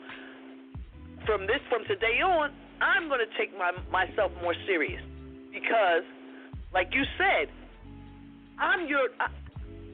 from 1.26 1.48
this, 1.48 1.60
from 1.70 1.84
today 1.88 2.20
on, 2.24 2.52
I'm 2.82 3.08
going 3.08 3.24
to 3.24 3.32
take 3.40 3.56
my 3.58 3.72
myself 3.92 4.32
more 4.42 4.56
serious 4.68 5.02
because, 5.52 6.04
like 6.74 6.92
you 6.92 7.04
said, 7.18 7.48
I'm 8.60 8.88
your 8.88 9.08
I, 9.20 9.28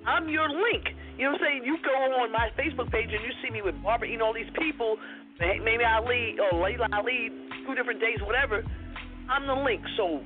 I'm 0.05 0.29
your 0.29 0.49
link. 0.49 0.89
You 1.17 1.29
know 1.29 1.37
what 1.37 1.41
I'm 1.41 1.61
saying? 1.61 1.63
You 1.65 1.77
go 1.85 1.93
on 1.93 2.31
my 2.31 2.49
Facebook 2.57 2.89
page 2.91 3.09
and 3.13 3.21
you 3.21 3.33
see 3.43 3.51
me 3.51 3.61
with 3.61 3.77
Barbara, 3.83 4.09
and 4.09 4.21
all 4.21 4.33
these 4.33 4.49
people, 4.57 4.97
may- 5.39 5.59
maybe 5.59 5.83
Ali 5.83 6.37
or 6.39 6.59
Laila 6.61 6.87
I 6.91 6.97
Ali, 6.97 7.29
two 7.65 7.75
different 7.75 7.99
days, 7.99 8.19
whatever. 8.25 8.63
I'm 9.29 9.47
the 9.47 9.53
link. 9.63 9.81
So, 9.97 10.21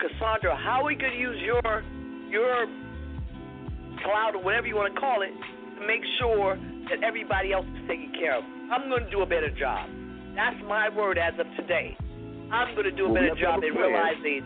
Cassandra, 0.00 0.56
how 0.56 0.82
are 0.82 0.84
we 0.86 0.94
going 0.94 1.12
to 1.12 1.18
use 1.18 1.40
your 1.42 1.82
your 2.30 2.66
cloud 4.02 4.34
or 4.34 4.42
whatever 4.42 4.66
you 4.66 4.76
want 4.76 4.94
to 4.94 5.00
call 5.00 5.22
it 5.22 5.32
to 5.78 5.86
make 5.86 6.02
sure 6.20 6.56
that 6.90 7.02
everybody 7.02 7.52
else 7.52 7.66
is 7.66 7.88
taken 7.88 8.12
care 8.18 8.36
of? 8.38 8.44
I'm 8.70 8.88
going 8.88 9.04
to 9.04 9.10
do 9.10 9.22
a 9.22 9.26
better 9.26 9.50
job. 9.50 9.88
That's 10.34 10.56
my 10.68 10.88
word 10.88 11.18
as 11.18 11.34
of 11.38 11.46
today. 11.56 11.96
I'm 12.50 12.74
going 12.74 12.84
to 12.84 12.94
do 12.94 13.06
a 13.06 13.12
Well, 13.12 13.22
better 13.22 13.40
job 13.40 13.62
in 13.62 13.74
realizing 13.74 14.42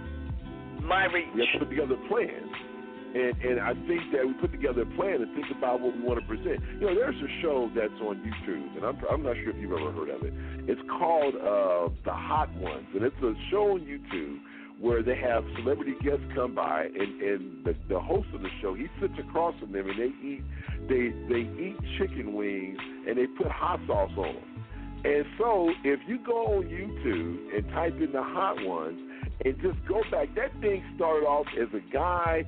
my 0.84 1.06
reach. 1.06 1.26
We 1.34 1.40
have 1.40 1.52
to 1.52 1.58
put 1.66 1.70
together 1.70 1.94
a 1.94 2.08
plan. 2.08 2.67
And 3.14 3.34
and 3.42 3.60
I 3.60 3.72
think 3.88 4.12
that 4.12 4.26
we 4.26 4.34
put 4.34 4.52
together 4.52 4.82
a 4.82 4.90
plan 4.96 5.22
and 5.22 5.34
think 5.34 5.48
about 5.56 5.80
what 5.80 5.96
we 5.96 6.02
want 6.02 6.20
to 6.20 6.26
present. 6.26 6.60
You 6.80 6.86
know, 6.88 6.94
there's 6.94 7.16
a 7.16 7.42
show 7.42 7.70
that's 7.74 8.00
on 8.02 8.20
YouTube, 8.20 8.76
and 8.76 8.84
I'm 8.84 8.98
I'm 9.10 9.22
not 9.22 9.36
sure 9.36 9.50
if 9.50 9.56
you've 9.56 9.72
ever 9.72 9.92
heard 9.92 10.10
of 10.10 10.22
it. 10.22 10.32
It's 10.68 10.80
called 10.98 11.34
uh, 11.34 11.88
The 12.04 12.12
Hot 12.12 12.52
Ones, 12.56 12.86
and 12.94 13.02
it's 13.02 13.16
a 13.22 13.32
show 13.50 13.72
on 13.72 13.80
YouTube 13.80 14.38
where 14.80 15.02
they 15.02 15.16
have 15.16 15.42
celebrity 15.56 15.94
guests 16.04 16.24
come 16.34 16.54
by, 16.54 16.84
and 16.84 17.22
and 17.22 17.64
the, 17.64 17.74
the 17.88 17.98
host 17.98 18.28
of 18.34 18.42
the 18.42 18.50
show 18.60 18.74
he 18.74 18.86
sits 19.00 19.14
across 19.18 19.58
from 19.58 19.72
them, 19.72 19.88
and 19.88 19.98
they 19.98 20.12
eat 20.22 20.44
they 20.88 21.08
they 21.28 21.48
eat 21.60 21.76
chicken 21.98 22.34
wings, 22.34 22.78
and 23.08 23.16
they 23.16 23.26
put 23.26 23.48
hot 23.48 23.80
sauce 23.86 24.12
on 24.16 24.34
them. 24.34 24.58
And 25.04 25.24
so, 25.38 25.70
if 25.84 26.00
you 26.08 26.18
go 26.24 26.58
on 26.58 26.64
YouTube 26.64 27.56
and 27.56 27.68
type 27.70 27.94
in 28.00 28.10
the 28.12 28.22
hot 28.22 28.56
ones 28.64 28.98
and 29.44 29.54
just 29.62 29.78
go 29.86 30.02
back, 30.10 30.34
that 30.34 30.50
thing 30.60 30.82
started 30.96 31.24
off 31.24 31.46
as 31.60 31.68
a 31.72 31.92
guy 31.92 32.44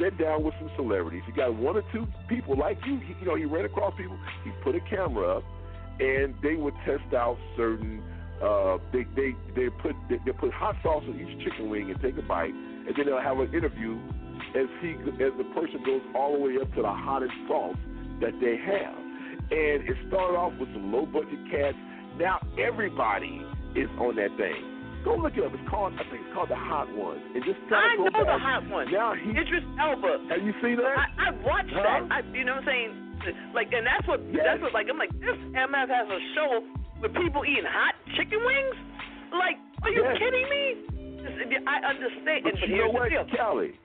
sat 0.00 0.18
down 0.18 0.42
with 0.42 0.54
some 0.58 0.70
celebrities. 0.76 1.22
He 1.26 1.32
got 1.32 1.54
one 1.54 1.76
or 1.76 1.82
two 1.92 2.06
people 2.28 2.56
like 2.56 2.78
you. 2.86 2.98
He, 2.98 3.14
you 3.20 3.26
know, 3.26 3.36
he 3.36 3.44
ran 3.44 3.64
across 3.64 3.94
people. 3.96 4.18
He 4.44 4.50
put 4.62 4.74
a 4.74 4.80
camera 4.88 5.38
up, 5.38 5.44
and 6.00 6.34
they 6.42 6.54
would 6.54 6.74
test 6.86 7.14
out 7.14 7.36
certain. 7.56 8.02
Uh, 8.42 8.78
they 8.92 9.04
they 9.14 9.36
they 9.54 9.68
put 9.82 9.94
they, 10.08 10.16
they 10.24 10.32
put 10.32 10.52
hot 10.52 10.76
sauce 10.82 11.04
on 11.06 11.14
each 11.20 11.44
chicken 11.44 11.68
wing 11.68 11.90
and 11.90 12.00
take 12.00 12.16
a 12.16 12.22
bite, 12.22 12.54
and 12.54 12.94
then 12.96 13.06
they'll 13.06 13.20
have 13.20 13.38
an 13.38 13.52
interview 13.54 13.98
as 14.56 14.66
he 14.80 14.92
as 15.22 15.32
the 15.36 15.44
person 15.54 15.82
goes 15.84 16.00
all 16.14 16.32
the 16.32 16.38
way 16.38 16.56
up 16.60 16.72
to 16.74 16.82
the 16.82 16.88
hottest 16.88 17.32
sauce 17.46 17.76
that 18.20 18.32
they 18.40 18.56
have. 18.56 18.96
And 19.50 19.88
it 19.88 19.96
started 20.08 20.36
off 20.36 20.52
with 20.58 20.72
some 20.72 20.92
low 20.92 21.06
budget 21.06 21.38
cats. 21.50 21.76
Now 22.16 22.38
everybody 22.58 23.42
is 23.74 23.88
on 23.98 24.16
that 24.16 24.36
thing. 24.36 24.69
Go 25.04 25.16
look 25.16 25.32
it 25.36 25.44
up. 25.44 25.52
It's 25.56 25.64
called, 25.68 25.94
I 25.96 26.04
think 26.12 26.20
it's 26.26 26.34
called 26.36 26.50
the 26.52 26.60
Hot 26.60 26.84
Ones. 26.92 27.20
And 27.34 27.40
just 27.44 27.56
kind 27.72 27.80
I 27.80 27.92
of 27.96 28.12
go 28.12 28.20
know 28.20 28.24
the 28.28 28.36
hot 28.36 28.68
one. 28.68 28.92
Now 28.92 29.16
he, 29.16 29.32
Idris 29.32 29.64
Elba. 29.80 30.28
have 30.28 30.44
you 30.44 30.52
seen 30.60 30.76
that? 30.76 30.92
I, 30.92 31.08
I 31.16 31.30
watched 31.40 31.72
Huh? 31.72 31.80
that. 31.80 32.00
I, 32.12 32.20
you 32.36 32.44
know 32.44 32.60
what 32.60 32.68
I'm 32.68 32.68
saying? 32.68 32.90
Like, 33.56 33.72
and 33.72 33.84
that's 33.84 34.04
what 34.08 34.20
Yes. 34.32 34.44
that's 34.44 34.60
what 34.64 34.72
like 34.72 34.88
I'm 34.88 34.96
like 34.96 35.12
this 35.20 35.36
MF 35.56 35.88
has 35.92 36.08
a 36.08 36.20
show 36.36 36.64
with 37.04 37.12
people 37.16 37.44
eating 37.44 37.68
hot 37.68 37.92
chicken 38.16 38.40
wings. 38.44 38.76
Like, 39.32 39.56
are 39.84 39.92
you 39.92 40.04
Yes. 40.04 40.16
kidding 40.20 40.48
me? 40.48 40.64
I 41.68 41.84
understand. 41.84 42.44
But 42.44 42.60
but 42.60 42.68
you 42.68 42.78
know 42.84 42.90
what, 42.92 43.08
the 43.12 43.24
deal. 43.24 43.36
Callie? 43.36 43.76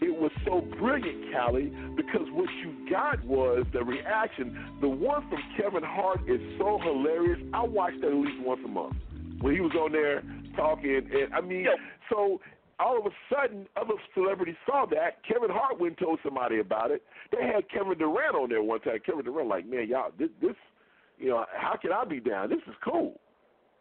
It 0.00 0.16
was 0.16 0.32
so 0.46 0.62
brilliant, 0.80 1.28
Callie, 1.32 1.72
because 1.94 2.24
what 2.32 2.48
you 2.64 2.72
got 2.88 3.22
was 3.24 3.66
the 3.74 3.84
reaction. 3.84 4.56
The 4.80 4.88
one 4.88 5.28
from 5.28 5.40
Kevin 5.60 5.82
Hart 5.84 6.20
is 6.26 6.40
so 6.58 6.78
hilarious. 6.82 7.38
I 7.52 7.64
watch 7.64 7.92
that 8.00 8.08
at 8.08 8.14
least 8.16 8.40
once 8.40 8.60
a 8.64 8.68
month 8.68 8.96
when 9.40 9.54
he 9.54 9.60
was 9.60 9.72
on 9.72 9.92
there 9.92 10.22
talking. 10.56 11.08
And 11.12 11.34
I 11.34 11.40
mean, 11.40 11.66
so 12.10 12.40
all 12.78 12.98
of 12.98 13.06
a 13.06 13.10
sudden, 13.32 13.66
other 13.76 13.94
celebrities 14.14 14.56
saw 14.66 14.86
that. 14.90 15.22
Kevin 15.26 15.50
Hart 15.50 15.78
went 15.78 15.98
and 15.98 16.06
told 16.06 16.18
somebody 16.24 16.60
about 16.60 16.90
it. 16.90 17.02
They 17.30 17.46
had 17.46 17.68
Kevin 17.70 17.98
Durant 17.98 18.34
on 18.34 18.48
there 18.48 18.62
one 18.62 18.80
time. 18.80 18.98
Kevin 19.04 19.24
Durant, 19.24 19.48
like, 19.48 19.66
man, 19.66 19.86
y'all, 19.88 20.10
this, 20.18 20.30
this 20.40 20.56
you 21.18 21.28
know, 21.28 21.44
how 21.54 21.76
can 21.76 21.92
I 21.92 22.04
be 22.04 22.20
down? 22.20 22.48
This 22.48 22.60
is 22.66 22.74
cool. 22.82 23.20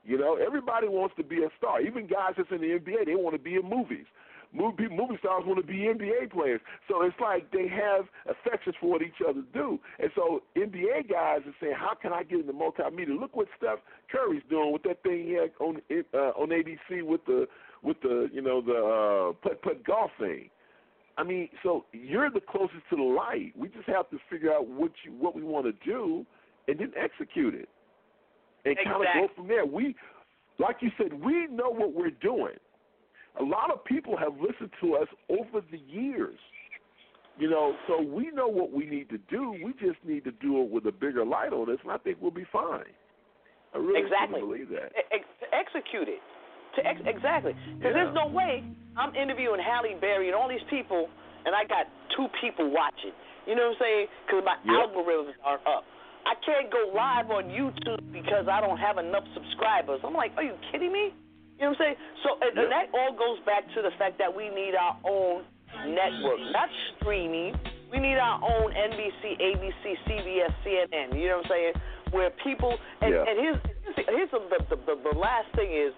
You 0.03 0.17
know, 0.17 0.35
everybody 0.35 0.87
wants 0.87 1.15
to 1.17 1.23
be 1.23 1.43
a 1.43 1.49
star. 1.57 1.81
Even 1.81 2.07
guys 2.07 2.33
that's 2.35 2.49
in 2.51 2.61
the 2.61 2.79
NBA, 2.79 3.05
they 3.05 3.15
want 3.15 3.35
to 3.35 3.41
be 3.41 3.55
in 3.55 3.67
movies. 3.67 4.05
Movie, 4.51 4.87
movie 4.89 5.17
stars 5.19 5.43
want 5.45 5.59
to 5.59 5.65
be 5.65 5.85
NBA 5.85 6.31
players. 6.31 6.59
So 6.87 7.03
it's 7.03 7.15
like 7.21 7.51
they 7.51 7.67
have 7.67 8.05
affections 8.25 8.75
for 8.81 8.89
what 8.89 9.01
each 9.03 9.21
other 9.27 9.43
do. 9.53 9.79
And 9.99 10.09
so 10.15 10.41
NBA 10.57 11.09
guys 11.09 11.41
are 11.45 11.55
saying, 11.61 11.75
how 11.77 11.93
can 11.93 12.13
I 12.13 12.23
get 12.23 12.39
into 12.39 12.53
multimedia? 12.53 13.19
Look 13.19 13.35
what 13.35 13.47
Steph 13.57 13.79
Curry's 14.11 14.41
doing 14.49 14.73
with 14.73 14.83
that 14.83 15.03
thing 15.03 15.25
he 15.27 15.33
had 15.33 15.51
on 15.59 15.81
uh, 16.13 16.31
on 16.39 16.49
ABC 16.49 17.03
with 17.03 17.23
the 17.25 17.47
with 17.83 18.01
the 18.01 18.29
you 18.33 18.41
know 18.41 18.61
the 18.61 18.73
uh, 18.73 19.47
putt 19.47 19.61
putt 19.61 19.85
golf 19.85 20.11
thing. 20.19 20.49
I 21.17 21.23
mean, 21.23 21.49
so 21.61 21.85
you're 21.91 22.31
the 22.31 22.41
closest 22.41 22.81
to 22.89 22.95
the 22.95 23.03
light. 23.03 23.53
We 23.55 23.67
just 23.67 23.87
have 23.87 24.09
to 24.09 24.17
figure 24.31 24.53
out 24.53 24.67
what 24.67 24.91
you 25.05 25.11
what 25.13 25.35
we 25.35 25.43
want 25.43 25.65
to 25.67 25.73
do 25.85 26.25
and 26.67 26.79
then 26.79 26.91
execute 26.97 27.53
it 27.53 27.69
and 28.65 28.75
kind 28.83 28.95
of 28.95 29.07
go 29.13 29.27
from 29.35 29.47
there. 29.47 29.65
We, 29.65 29.95
like 30.59 30.77
you 30.81 30.91
said, 30.97 31.13
we 31.13 31.47
know 31.47 31.69
what 31.69 31.93
we're 31.93 32.11
doing. 32.11 32.55
A 33.39 33.43
lot 33.43 33.69
of 33.71 33.83
people 33.85 34.17
have 34.17 34.33
listened 34.39 34.71
to 34.81 34.95
us 34.95 35.07
over 35.29 35.61
the 35.71 35.77
years. 35.87 36.37
You 37.37 37.49
know, 37.49 37.73
so 37.87 38.01
we 38.01 38.31
know 38.31 38.47
what 38.49 38.71
we 38.73 38.85
need 38.85 39.07
to 39.09 39.17
do. 39.31 39.51
We 39.63 39.71
just 39.79 40.03
need 40.03 40.25
to 40.25 40.31
do 40.43 40.61
it 40.61 40.69
with 40.69 40.85
a 40.87 40.91
bigger 40.91 41.23
light 41.23 41.53
on 41.53 41.71
us, 41.71 41.79
and 41.83 41.91
I 41.91 41.97
think 41.97 42.17
we'll 42.19 42.31
be 42.35 42.45
fine. 42.51 42.83
I 43.73 43.77
really 43.77 44.01
Exactly. 44.01 44.41
believe 44.41 44.67
that. 44.69 44.91
Ex- 45.11 45.23
to 45.39 45.47
execute 45.55 46.09
it. 46.09 46.19
To 46.75 46.85
ex- 46.85 46.99
exactly. 47.05 47.53
Because 47.77 47.93
there's 47.95 48.13
no 48.13 48.27
way 48.27 48.63
I'm 48.97 49.15
interviewing 49.15 49.61
Halle 49.61 49.95
Berry 50.01 50.27
and 50.27 50.35
all 50.35 50.49
these 50.49 50.63
people, 50.69 51.07
and 51.45 51.55
I 51.55 51.63
got 51.63 51.87
two 52.17 52.27
people 52.41 52.69
watching. 52.71 53.13
You 53.47 53.55
know 53.55 53.71
what 53.71 53.77
I'm 53.77 53.81
saying? 53.87 54.07
Because 54.27 54.43
my 54.43 54.57
Yep. 54.65 54.91
algorithms 54.91 55.33
aren't 55.45 55.65
up. 55.65 55.85
I 56.25 56.35
can't 56.45 56.69
go 56.69 56.91
live 56.93 57.31
on 57.31 57.45
YouTube 57.49 58.11
because 58.11 58.47
I 58.49 58.59
don't 58.59 58.77
have 58.77 58.97
enough 58.97 59.23
subscribers. 59.33 60.01
I'm 60.03 60.13
like, 60.13 60.35
are 60.35 60.43
you 60.43 60.57
kidding 60.71 60.91
me? 60.91 61.13
You 61.59 61.65
know 61.67 61.75
what 61.75 61.81
I'm 61.81 61.83
saying? 61.83 61.95
So, 62.23 62.29
and, 62.41 62.57
and 62.57 62.71
that 62.71 62.87
all 62.95 63.11
goes 63.11 63.43
back 63.45 63.67
to 63.75 63.81
the 63.83 63.91
fact 63.99 64.17
that 64.17 64.31
we 64.33 64.47
need 64.49 64.75
our 64.79 64.95
own 65.03 65.43
network, 65.91 66.39
not 66.55 66.69
streaming. 66.97 67.53
We 67.91 67.99
need 67.99 68.15
our 68.17 68.39
own 68.39 68.71
NBC, 68.71 69.35
ABC, 69.43 69.83
CBS, 70.07 70.53
CNN. 70.63 71.19
You 71.19 71.27
know 71.29 71.37
what 71.43 71.45
I'm 71.45 71.51
saying? 71.51 71.73
Where 72.11 72.29
people 72.43 72.73
and, 73.01 73.13
Yeah. 73.13 73.25
and 73.27 73.35
here's 73.39 73.59
here's 74.07 74.31
the 74.31 74.39
the, 74.69 74.75
the 74.87 74.95
the 75.11 75.17
last 75.19 75.51
thing 75.55 75.69
is 75.69 75.93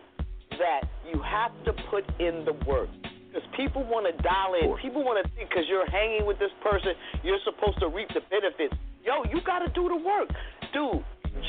that 0.57 0.81
you 1.07 1.21
have 1.21 1.51
to 1.65 1.73
put 1.89 2.03
in 2.19 2.43
the 2.43 2.53
work. 2.65 2.89
Because 3.31 3.47
people 3.55 3.83
want 3.87 4.03
to 4.11 4.15
dial 4.23 4.55
in. 4.59 4.75
People 4.81 5.05
want 5.05 5.23
to 5.23 5.29
think 5.35 5.47
because 5.47 5.63
you're 5.69 5.89
hanging 5.89 6.25
with 6.25 6.37
this 6.39 6.51
person, 6.61 6.91
you're 7.23 7.39
supposed 7.45 7.79
to 7.79 7.87
reap 7.87 8.09
the 8.09 8.19
benefits. 8.27 8.75
Yo, 9.05 9.23
you 9.31 9.39
got 9.45 9.59
to 9.59 9.69
do 9.71 9.87
the 9.87 9.95
work. 9.95 10.27
Dude, 10.73 10.99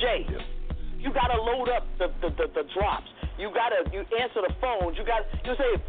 Jay, 0.00 0.22
you 1.00 1.12
got 1.12 1.34
to 1.34 1.42
load 1.42 1.68
up 1.74 1.82
the, 1.98 2.06
the, 2.22 2.30
the, 2.38 2.46
the 2.54 2.64
drops. 2.78 3.10
You 3.38 3.50
got 3.54 3.70
to 3.70 3.88
you 3.92 4.04
answer 4.16 4.40
the 4.44 4.54
phones. 4.60 4.96
You 4.98 5.04
got 5.04 5.24
you 5.44 5.54
say 5.56 5.80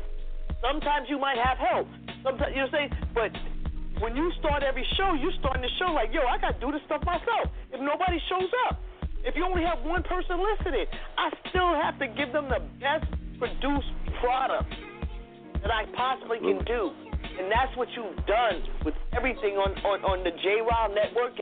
sometimes 0.62 1.08
you 1.10 1.20
might 1.20 1.38
have 1.38 1.58
help. 1.58 1.88
Sometimes 2.24 2.56
you 2.56 2.66
say, 2.72 2.90
but 3.14 3.32
when 4.00 4.16
you 4.16 4.32
start 4.40 4.64
every 4.64 4.88
show, 4.98 5.14
you 5.14 5.32
starting 5.40 5.62
the 5.62 5.74
show 5.78 5.92
like, 5.92 6.10
yo, 6.14 6.24
I 6.24 6.40
got 6.40 6.60
to 6.60 6.60
do 6.60 6.72
this 6.72 6.82
stuff 6.88 7.04
myself. 7.06 7.52
If 7.72 7.80
nobody 7.80 8.20
shows 8.32 8.50
up, 8.68 8.80
if 9.24 9.36
you 9.36 9.44
only 9.46 9.64
have 9.64 9.84
one 9.84 10.04
person 10.04 10.40
listening, 10.40 10.88
I 11.18 11.32
still 11.50 11.76
have 11.76 12.00
to 12.00 12.08
give 12.08 12.32
them 12.32 12.48
the 12.48 12.60
best 12.80 13.08
produced 13.40 13.92
product 14.20 14.72
that 15.62 15.72
I 15.72 15.88
possibly 15.96 16.40
can 16.40 16.64
do. 16.66 16.92
And 17.40 17.50
that's 17.52 17.72
what 17.76 17.88
you've 17.96 18.20
done 18.28 18.64
with 18.86 18.96
everything 19.16 19.56
on, 19.56 19.74
on, 19.88 20.04
on 20.04 20.24
the 20.24 20.32
J 20.44 20.60
Row 20.62 20.92
network, 20.94 21.40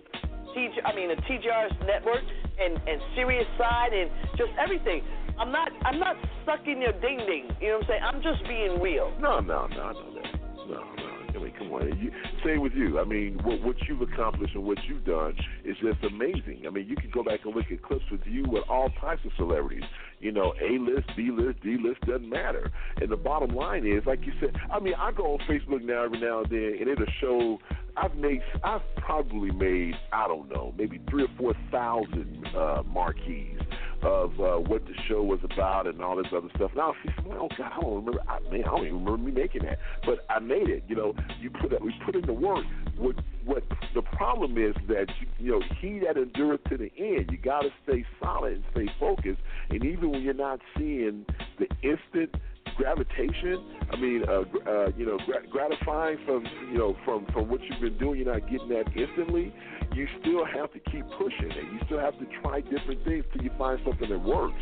TJ, 0.56 0.86
I 0.86 0.96
mean 0.96 1.10
the 1.10 1.20
TJRS 1.26 1.86
network 1.86 2.24
and, 2.60 2.76
and 2.88 3.02
Sirius 3.16 3.48
side 3.58 3.94
and 3.94 4.10
just 4.38 4.52
everything. 4.60 5.04
I'm 5.40 5.52
not 5.52 5.70
I'm 5.86 6.00
not 6.00 6.18
sucking 6.46 6.82
your 6.82 6.94
ding 6.94 7.18
ding. 7.18 7.50
You 7.62 7.70
know 7.70 7.74
what 7.78 7.84
I'm 7.84 7.88
saying? 7.88 8.02
I'm 8.04 8.22
just 8.22 8.44
being 8.48 8.82
real. 8.82 9.12
No, 9.20 9.40
no, 9.40 9.68
no, 9.68 9.92
know 9.92 10.14
that. 10.16 10.51
No, 10.68 10.84
no. 10.98 11.12
I 11.34 11.44
mean, 11.44 11.54
come 11.58 11.72
on. 11.72 11.88
You, 12.00 12.12
same 12.46 12.62
with 12.62 12.74
you. 12.74 13.00
I 13.00 13.06
mean, 13.06 13.40
what 13.44 13.62
what 13.62 13.76
you've 13.88 14.02
accomplished 14.02 14.54
and 14.56 14.64
what 14.64 14.78
you've 14.88 15.06
done 15.06 15.36
is 15.64 15.76
just 15.82 16.04
amazing. 16.04 16.64
I 16.68 16.70
mean, 16.70 16.88
you 16.88 16.96
can 16.96 17.10
go 17.10 17.24
back 17.24 17.42
and 17.46 17.56
look 17.56 17.66
at 17.72 17.82
clips 17.82 18.04
with 18.12 18.22
you 18.26 18.44
with 18.48 18.64
all 18.70 18.90
types 19.00 19.22
of 19.26 19.32
celebrities. 19.38 19.84
You 20.20 20.32
know, 20.32 20.54
A 20.62 20.78
list, 20.78 21.10
B 21.16 21.30
list, 21.32 21.62
D 21.64 21.78
list 21.82 22.02
doesn't 22.02 22.30
matter. 22.30 22.72
And 22.98 23.10
the 23.10 23.18
bottom 23.18 23.56
line 23.56 23.88
is, 23.88 24.04
like 24.06 24.26
you 24.26 24.34
said, 24.40 24.56
I 24.72 24.80
mean, 24.80 24.94
I 24.98 25.12
go 25.12 25.34
on 25.34 25.40
Facebook 25.50 25.84
now 25.84 26.04
every 26.04 26.20
now 26.20 26.42
and 26.42 26.50
then, 26.50 26.78
and 26.80 26.90
it'll 26.90 27.06
show. 27.20 27.60
I've 27.98 28.16
made, 28.16 28.42
I've 28.64 28.82
probably 28.98 29.52
made, 29.52 29.96
I 30.14 30.26
don't 30.26 30.50
know, 30.50 30.74
maybe 30.78 31.02
three 31.10 31.24
or 31.24 31.30
four 31.38 31.54
thousand 31.72 32.48
uh, 32.56 32.84
marquees 32.88 33.60
of 34.04 34.40
uh, 34.40 34.58
what 34.58 34.86
the 34.86 34.94
show 35.08 35.22
was 35.24 35.40
about 35.44 35.88
and 35.88 36.02
all 36.02 36.16
this 36.16 36.28
other 36.36 36.50
stuff. 36.56 36.72
Now 36.76 36.94
see, 37.04 37.12
oh 37.32 37.48
God, 37.58 37.72
I 37.78 37.82
don't 37.82 38.06
remember. 38.06 38.22
I, 38.28 38.40
man, 38.52 38.64
I 38.66 38.70
don't 38.70 38.86
even 38.86 39.06
remember 39.06 39.18
me 39.18 39.32
making 39.32 39.64
that, 39.64 39.80
but 40.06 40.26
I 40.30 40.40
made 40.40 40.70
it. 40.70 40.84
You 40.88 40.96
know, 40.96 41.16
you 41.40 41.50
put 41.50 41.74
it, 41.74 41.82
we 41.82 41.94
put 42.06 42.16
in 42.16 42.26
the 42.26 42.34
work. 42.34 42.66
What 42.98 43.16
what 43.46 43.64
the 43.94 44.02
problem 44.02 44.58
is 44.58 44.76
that 44.88 45.08
you, 45.20 45.28
you 45.40 45.52
know 45.52 45.62
he 45.80 46.00
that 46.00 46.18
endureth 46.18 46.64
to 46.66 46.78
the 46.78 46.92
end. 46.98 47.30
You 47.32 47.38
got 47.38 47.62
to 47.62 47.70
stay 47.84 48.06
solid 48.22 48.54
and 48.54 48.64
stay 48.72 48.90
focused. 49.00 49.42
And 49.70 49.84
even 49.84 50.12
when 50.12 50.22
you're 50.22 50.34
not 50.34 50.60
seeing 50.78 51.26
the 51.60 51.68
instant 51.82 52.36
gravitation, 52.78 53.64
I 53.92 53.96
mean, 53.98 54.24
uh, 54.28 54.44
uh, 54.70 54.92
you 54.98 55.06
know, 55.06 55.18
gra- 55.26 55.46
gratifying 55.50 56.18
from 56.26 56.46
you 56.72 56.78
know 56.78 56.96
from 57.06 57.26
from 57.34 57.50
what 57.50 57.62
you've 57.64 57.82
been 57.82 57.98
doing, 57.98 58.20
you're 58.22 58.32
not 58.34 58.50
getting 58.50 58.70
that 58.70 58.86
instantly. 58.96 59.54
You 59.94 60.08
still 60.22 60.46
have 60.46 60.72
to 60.74 60.80
keep 60.92 61.06
pushing, 61.18 61.52
and 61.52 61.74
you 61.74 61.80
still 61.86 62.00
have 62.00 62.18
to 62.20 62.26
try 62.42 62.62
different 62.62 63.04
things 63.04 63.26
till 63.34 63.44
you 63.44 63.52
find 63.58 63.80
something 63.86 64.10
that 64.10 64.20
works. 64.24 64.62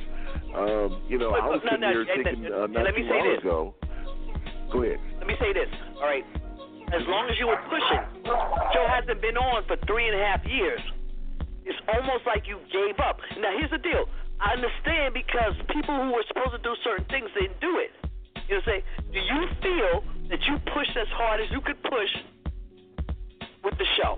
Um, 0.55 1.01
you 1.07 1.17
know, 1.17 1.31
But- 1.31 1.43
I 1.43 1.47
was 1.49 1.61
no, 1.63 1.69
sitting 1.69 1.81
no, 1.81 1.89
there 1.93 2.01
and- 2.01 2.23
thinking 2.25 2.45
uh, 2.53 2.67
not 2.67 2.83
let 2.85 2.95
me 2.95 3.01
too 3.03 3.09
say 3.09 3.19
long 3.19 3.29
this. 3.29 3.39
ago. 3.39 3.75
Go 4.71 4.83
ahead. 4.83 4.99
Let 5.17 5.27
me 5.27 5.35
say 5.39 5.53
this, 5.53 5.69
all 5.97 6.05
right? 6.05 6.25
As 6.93 7.01
long 7.07 7.29
as 7.29 7.37
you 7.37 7.45
were 7.47 7.61
pushing, 7.69 8.01
Joe 8.73 8.85
hasn't 8.89 9.21
been 9.21 9.37
on 9.37 9.63
for 9.65 9.77
three 9.85 10.07
and 10.09 10.15
a 10.19 10.23
half 10.25 10.41
years. 10.45 10.81
It's 11.65 11.77
almost 11.93 12.25
like 12.25 12.47
you 12.47 12.57
gave 12.73 12.97
up. 12.99 13.17
Now 13.37 13.53
here's 13.57 13.69
the 13.69 13.77
deal. 13.77 14.05
I 14.41 14.53
understand 14.53 15.13
because 15.13 15.53
people 15.69 15.93
who 15.93 16.13
were 16.13 16.23
supposed 16.27 16.51
to 16.57 16.61
do 16.65 16.73
certain 16.83 17.05
things 17.05 17.29
didn't 17.37 17.59
do 17.61 17.77
it. 17.77 17.91
You 18.49 18.55
know 18.55 18.61
what 18.65 19.13
Do 19.13 19.19
you 19.19 19.47
feel 19.61 20.03
that 20.29 20.39
you 20.47 20.57
pushed 20.73 20.97
as 20.97 21.07
hard 21.13 21.39
as 21.39 21.47
you 21.51 21.61
could 21.61 21.81
push 21.83 22.09
with 23.63 23.77
the 23.77 23.85
show? 24.01 24.17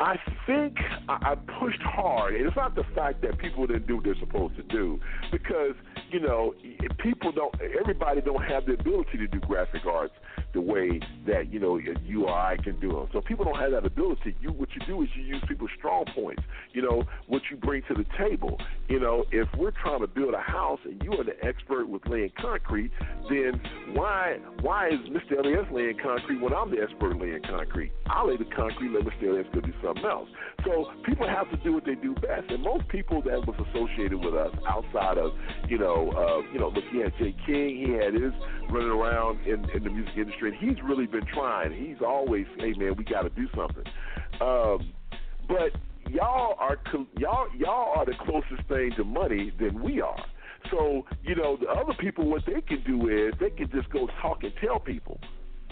I 0.00 0.16
think 0.46 0.76
I, 1.08 1.32
I 1.32 1.34
pushed 1.58 1.80
hard. 1.82 2.34
And 2.34 2.46
it's 2.46 2.56
not 2.56 2.74
the 2.74 2.84
fact 2.94 3.22
that 3.22 3.38
people 3.38 3.66
didn't 3.66 3.86
do 3.86 3.96
what 3.96 4.04
they're 4.04 4.18
supposed 4.20 4.56
to 4.56 4.62
do, 4.64 5.00
because 5.32 5.74
you 6.10 6.20
know 6.20 6.54
people 6.98 7.32
don't. 7.32 7.54
Everybody 7.78 8.20
don't 8.20 8.42
have 8.42 8.66
the 8.66 8.74
ability 8.74 9.18
to 9.18 9.26
do 9.26 9.40
graphic 9.40 9.84
arts 9.86 10.14
the 10.52 10.60
way 10.60 11.00
that 11.26 11.52
you 11.52 11.60
know 11.60 11.78
you 11.78 12.26
or 12.26 12.34
I 12.34 12.56
can 12.56 12.78
do 12.80 12.92
them. 12.92 13.08
So 13.12 13.20
people 13.20 13.44
don't 13.44 13.58
have 13.58 13.72
that 13.72 13.86
ability. 13.86 14.36
You 14.40 14.50
what 14.52 14.68
you 14.74 14.80
do 14.86 15.02
is 15.02 15.08
you 15.14 15.22
use 15.22 15.42
people's 15.46 15.70
strong 15.78 16.04
points. 16.14 16.42
You 16.72 16.82
know 16.82 17.04
what 17.26 17.42
you 17.50 17.56
bring 17.56 17.82
to 17.88 17.94
the 17.94 18.04
table. 18.18 18.58
You 18.88 19.00
know 19.00 19.24
if 19.30 19.48
we're 19.56 19.72
trying 19.82 20.00
to 20.00 20.06
build 20.06 20.34
a 20.34 20.40
house 20.40 20.80
and 20.84 21.00
you 21.02 21.12
are 21.12 21.24
the 21.24 21.36
expert 21.44 21.88
with 21.88 22.02
laying 22.06 22.32
concrete, 22.40 22.90
then 23.28 23.60
why 23.92 24.38
why 24.62 24.88
is 24.88 25.00
Mr. 25.10 25.38
Elias 25.38 25.66
laying 25.72 25.98
concrete 26.02 26.40
when 26.40 26.52
I'm 26.52 26.70
the 26.70 26.82
expert 26.82 27.18
laying 27.20 27.42
concrete? 27.42 27.92
I 28.06 28.24
lay 28.24 28.36
the 28.36 28.44
concrete, 28.44 28.90
let 28.90 29.04
Mr. 29.04 29.28
Elias 29.28 29.46
go 29.54 29.60
do 29.60 29.72
something 29.82 30.04
else. 30.04 30.28
So 30.64 30.90
people 31.04 31.28
have 31.28 31.50
to 31.50 31.56
do 31.58 31.72
what 31.74 31.84
they 31.84 31.94
do 31.94 32.14
best. 32.14 32.50
And 32.50 32.62
most 32.62 32.88
people 32.88 33.22
that 33.22 33.46
was 33.46 33.56
associated 33.70 34.24
with 34.24 34.34
us 34.34 34.54
outside 34.68 35.18
of 35.18 35.32
you 35.68 35.78
know 35.78 35.99
uh, 36.08 36.52
you 36.52 36.58
know 36.58 36.68
look 36.68 36.84
he 36.90 36.98
had 36.98 37.12
Jay 37.18 37.34
King, 37.46 37.84
he 37.84 37.92
had 37.92 38.14
his 38.14 38.32
running 38.70 38.90
around 38.90 39.46
in, 39.46 39.68
in 39.70 39.84
the 39.84 39.90
music 39.90 40.14
industry, 40.16 40.50
and 40.50 40.58
he's 40.58 40.82
really 40.84 41.06
been 41.06 41.26
trying. 41.34 41.72
He's 41.72 42.00
always 42.06 42.46
hey 42.58 42.72
man 42.76 42.94
we 42.96 43.04
got 43.04 43.22
to 43.22 43.30
do 43.30 43.46
something. 43.54 43.84
Um, 44.40 44.92
but 45.48 45.72
y'all 46.08 46.56
are 46.58 46.78
y'all 47.16 47.46
y'all 47.56 47.92
are 47.96 48.06
the 48.06 48.14
closest 48.24 48.68
thing 48.68 48.92
to 48.96 49.04
money 49.04 49.52
than 49.58 49.82
we 49.82 50.00
are. 50.00 50.24
So 50.70 51.04
you 51.22 51.34
know 51.34 51.56
the 51.60 51.68
other 51.68 51.94
people, 51.98 52.28
what 52.28 52.42
they 52.46 52.60
can 52.60 52.82
do 52.86 53.08
is 53.08 53.34
they 53.40 53.50
can 53.50 53.70
just 53.70 53.90
go 53.90 54.08
talk 54.20 54.42
and 54.42 54.52
tell 54.64 54.78
people, 54.78 55.20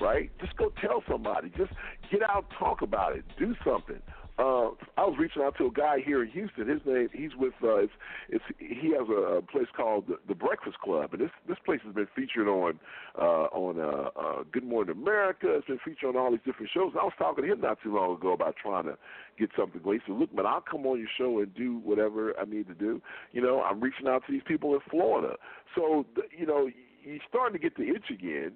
right? 0.00 0.30
Just 0.40 0.56
go 0.56 0.72
tell 0.80 1.02
somebody. 1.08 1.52
Just 1.56 1.72
get 2.10 2.22
out, 2.22 2.46
talk 2.58 2.82
about 2.82 3.16
it, 3.16 3.24
do 3.38 3.54
something. 3.64 4.00
Uh, 4.38 4.70
I 4.96 5.02
was 5.02 5.16
reaching 5.18 5.42
out 5.42 5.56
to 5.58 5.66
a 5.66 5.70
guy 5.70 5.96
here 6.04 6.22
in 6.22 6.30
Houston. 6.30 6.68
His 6.68 6.80
name, 6.86 7.08
he's 7.12 7.34
with, 7.36 7.54
uh, 7.60 7.78
it's, 7.78 7.92
it's, 8.28 8.44
he 8.58 8.92
has 8.92 9.08
a, 9.08 9.42
place 9.50 9.66
called 9.76 10.06
the, 10.06 10.18
the 10.28 10.34
Breakfast 10.34 10.78
Club, 10.78 11.12
and 11.12 11.20
this 11.20 11.30
this 11.48 11.56
place 11.64 11.80
has 11.84 11.92
been 11.92 12.06
featured 12.14 12.46
on 12.46 12.78
uh, 13.18 13.48
on 13.50 13.80
uh, 13.80 14.10
uh, 14.18 14.44
Good 14.52 14.62
Morning 14.62 14.94
America. 14.96 15.46
It's 15.56 15.66
been 15.66 15.80
featured 15.84 16.10
on 16.10 16.16
all 16.16 16.30
these 16.30 16.40
different 16.46 16.70
shows. 16.72 16.90
And 16.92 17.00
I 17.00 17.04
was 17.04 17.14
talking 17.18 17.44
to 17.44 17.52
him 17.52 17.60
not 17.60 17.78
too 17.82 17.94
long 17.94 18.14
ago 18.14 18.32
about 18.32 18.54
trying 18.62 18.84
to 18.84 18.96
get 19.38 19.50
something 19.58 19.80
going. 19.82 20.00
He 20.06 20.12
said, 20.12 20.20
"Look, 20.20 20.32
man, 20.32 20.46
I'll 20.46 20.60
come 20.60 20.86
on 20.86 20.98
your 20.98 21.08
show 21.18 21.40
and 21.40 21.52
do 21.54 21.78
whatever 21.78 22.38
I 22.38 22.44
need 22.44 22.68
to 22.68 22.74
do. 22.74 23.02
You 23.32 23.42
know, 23.42 23.62
I'm 23.62 23.80
reaching 23.80 24.06
out 24.06 24.22
to 24.26 24.32
these 24.32 24.46
people 24.46 24.74
in 24.74 24.80
Florida. 24.88 25.34
So, 25.74 26.06
you 26.36 26.46
know, 26.46 26.68
you're 27.02 27.18
starting 27.28 27.58
to 27.58 27.62
get 27.62 27.76
the 27.76 27.88
itch 27.88 28.10
again." 28.10 28.52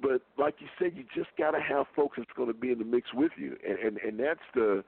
But 0.00 0.22
like 0.36 0.56
you 0.58 0.66
said, 0.78 0.92
you 0.96 1.04
just 1.14 1.30
got 1.38 1.52
to 1.52 1.60
have 1.60 1.86
folks 1.94 2.16
that's 2.18 2.32
going 2.36 2.48
to 2.48 2.54
be 2.54 2.72
in 2.72 2.78
the 2.78 2.84
mix 2.84 3.08
with 3.14 3.30
you, 3.36 3.56
and 3.66 3.78
and 3.78 3.98
and 3.98 4.18
that's 4.18 4.46
the 4.54 4.84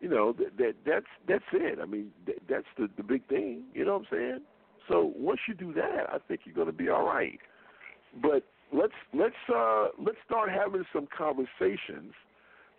you 0.00 0.08
know 0.08 0.32
that, 0.32 0.56
that 0.58 0.74
that's 0.86 1.06
that's 1.26 1.44
it. 1.52 1.78
I 1.80 1.86
mean, 1.86 2.10
that, 2.26 2.36
that's 2.48 2.66
the 2.76 2.88
the 2.96 3.02
big 3.02 3.26
thing. 3.28 3.64
You 3.74 3.84
know 3.84 3.98
what 3.98 4.06
I'm 4.12 4.18
saying? 4.18 4.40
So 4.88 5.12
once 5.16 5.40
you 5.46 5.54
do 5.54 5.72
that, 5.74 6.08
I 6.10 6.18
think 6.26 6.40
you're 6.44 6.54
going 6.54 6.68
to 6.68 6.72
be 6.72 6.88
all 6.88 7.04
right. 7.04 7.38
But 8.22 8.44
let's 8.72 8.94
let's 9.12 9.34
uh 9.54 9.88
let's 9.98 10.18
start 10.24 10.50
having 10.50 10.84
some 10.92 11.08
conversations, 11.16 12.12